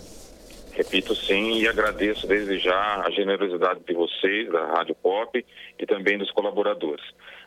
Repito 0.71 1.13
sim 1.13 1.59
e 1.59 1.67
agradeço 1.67 2.25
desde 2.25 2.57
já 2.57 3.03
a 3.05 3.11
generosidade 3.11 3.81
de 3.85 3.93
vocês, 3.93 4.49
da 4.49 4.65
Rádio 4.67 4.95
Pop 4.95 5.45
e 5.77 5.85
também 5.85 6.17
dos 6.17 6.31
colaboradores, 6.31 7.03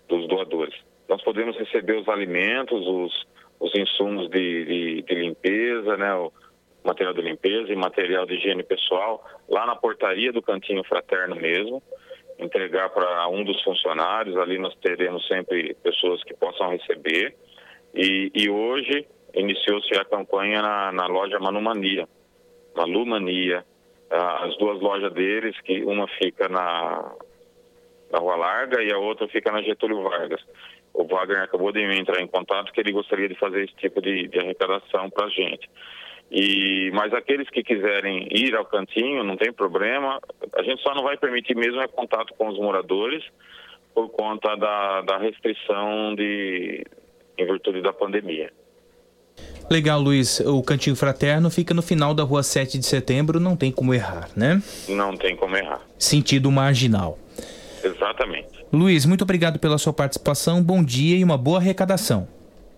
dos 0.07 0.29
doadores. 0.29 0.75
Nós 1.09 1.23
podemos 1.23 1.57
receber 1.57 1.99
os 1.99 2.09
alimentos, 2.11 2.79
os, 2.87 3.27
os 3.59 3.75
insumos 3.75 4.29
de, 4.29 4.65
de, 4.67 5.03
de 5.03 5.15
limpeza, 5.15 5.97
né, 5.97 6.13
material 6.85 7.15
de 7.15 7.23
limpeza 7.23 7.73
e 7.73 7.77
material 7.77 8.27
de 8.27 8.35
higiene 8.35 8.63
pessoal 8.63 9.25
lá 9.49 9.67
na 9.67 9.77
portaria 9.77 10.33
do 10.33 10.43
Cantinho 10.43 10.85
Fraterno 10.85 11.37
mesmo, 11.37 11.83
entregar 12.39 12.91
para 12.91 13.29
um 13.29 13.45
dos 13.45 13.63
funcionários. 13.63 14.37
Ali 14.37 14.59
nós 14.59 14.75
teremos 14.77 15.27
sempre 15.27 15.75
pessoas 15.83 16.23
que 16.25 16.35
possam 16.35 16.71
receber. 16.71 17.35
E, 17.95 18.31
e 18.35 18.49
hoje 18.49 19.07
iniciou-se 19.35 19.95
a 19.97 20.05
campanha 20.05 20.63
na, 20.63 20.93
na 20.93 21.07
loja 21.07 21.39
Manumania, 21.39 22.09
Malumania, 22.77 23.65
as 24.11 24.57
duas 24.59 24.81
lojas 24.81 25.13
deles, 25.13 25.59
que 25.61 25.83
uma 25.85 26.09
fica 26.09 26.49
na, 26.49 27.15
na 28.11 28.19
Rua 28.19 28.37
Larga 28.37 28.83
e 28.83 28.93
a 28.93 28.99
outra 28.99 29.29
fica 29.29 29.53
na 29.53 29.63
Getúlio 29.63 30.03
Vargas. 30.03 30.41
O 30.93 31.05
Wagner 31.05 31.43
acabou 31.43 31.71
de 31.71 31.81
entrar 31.81 32.21
em 32.21 32.27
contato 32.27 32.73
que 32.73 32.81
ele 32.81 32.93
gostaria 32.93 33.29
de 33.29 33.37
fazer 33.37 33.65
esse 33.65 33.75
tipo 33.77 34.03
de, 34.03 34.27
de 34.27 34.39
arrecadação 34.41 35.09
para 35.09 35.27
a 35.27 35.31
gente. 35.31 35.71
E, 36.31 36.91
mas 36.93 37.13
aqueles 37.13 37.51
que 37.51 37.63
quiserem 37.63 38.29
ir 38.31 38.55
ao 38.55 38.65
cantinho, 38.65 39.25
não 39.25 39.37
tem 39.37 39.53
problema. 39.53 40.21
A 40.55 40.63
gente 40.63 40.81
só 40.83 40.95
não 40.95 41.03
vai 41.03 41.17
permitir 41.17 41.57
mesmo 41.57 41.81
é 41.81 41.89
contato 41.89 42.33
com 42.39 42.49
os 42.49 42.59
moradores 42.59 43.25
por 43.93 44.09
conta 44.11 44.55
da, 44.55 45.01
da 45.03 45.19
restrição 45.19 46.15
de, 46.15 46.87
em 47.37 47.45
virtude 47.45 47.83
da 47.83 47.93
pandemia. 47.93 48.53
Legal, 49.69 50.01
Luiz. 50.01 50.41
O 50.41 50.63
Cantinho 50.63 50.97
Fraterno 50.97 51.51
fica 51.51 51.75
no 51.75 51.83
final 51.83 52.15
da 52.15 52.23
rua 52.23 52.43
7 52.43 52.79
de 52.79 52.87
setembro, 52.87 53.41
não 53.41 53.57
tem 53.57 53.73
como 53.73 53.95
errar, 53.95 54.29
né? 54.37 54.63
Não 54.89 55.17
tem 55.17 55.37
como 55.37 55.57
errar. 55.57 55.81
Sentido 55.99 56.51
marginal. 56.51 57.19
Exatamente. 57.83 58.65
Luiz, 58.73 59.07
muito 59.07 59.23
obrigado 59.23 59.59
pela 59.59 59.79
sua 59.79 59.93
participação, 59.93 60.63
bom 60.63 60.83
dia 60.83 61.17
e 61.17 61.25
uma 61.25 61.39
boa 61.39 61.59
arrecadação. 61.59 62.29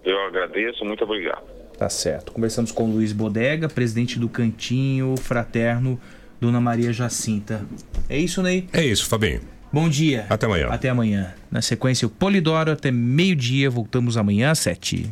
Eu 0.05 0.19
agradeço, 0.21 0.85
muito 0.85 1.05
obrigado. 1.05 1.43
Tá 1.83 1.89
certo. 1.89 2.31
Conversamos 2.31 2.71
com 2.71 2.85
o 2.85 2.93
Luiz 2.93 3.11
Bodega, 3.11 3.69
presidente 3.69 4.17
do 4.17 4.29
Cantinho 4.29 5.17
Fraterno 5.17 5.99
Dona 6.41 6.61
Maria 6.61 6.93
Jacinta. 6.93 7.67
É 8.09 8.17
isso, 8.17 8.41
Ney? 8.41 8.69
É 8.73 8.87
isso, 8.87 9.09
Fabinho. 9.09 9.41
Bom 9.73 9.89
dia. 9.89 10.25
Até 10.31 10.47
amanhã. 10.47 10.69
Até 10.69 10.89
amanhã. 10.91 11.35
Na 11.51 11.61
sequência, 11.61 12.07
o 12.07 12.09
Polidoro 12.09 12.71
até 12.71 12.93
meio-dia. 12.93 13.69
Voltamos 13.69 14.17
amanhã 14.17 14.53
às 14.53 14.61
sete. 14.61 15.11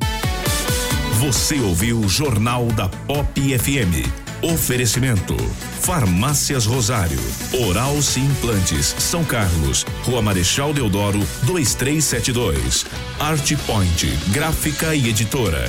Você 1.18 1.58
ouviu 1.58 1.98
o 1.98 2.08
Jornal 2.08 2.66
da 2.66 2.88
Pop 2.88 3.58
FM. 3.58 4.06
Oferecimento: 4.40 5.36
Farmácias 5.80 6.66
Rosário, 6.66 7.18
Oral 7.66 8.00
Sim 8.00 8.26
Implantes, 8.26 8.94
São 8.96 9.24
Carlos, 9.24 9.84
Rua 10.04 10.22
Marechal 10.22 10.72
Deodoro, 10.72 11.18
2372. 11.42 12.86
Art 13.18 13.56
Point, 13.66 14.06
Gráfica 14.32 14.94
e 14.94 15.08
Editora. 15.08 15.68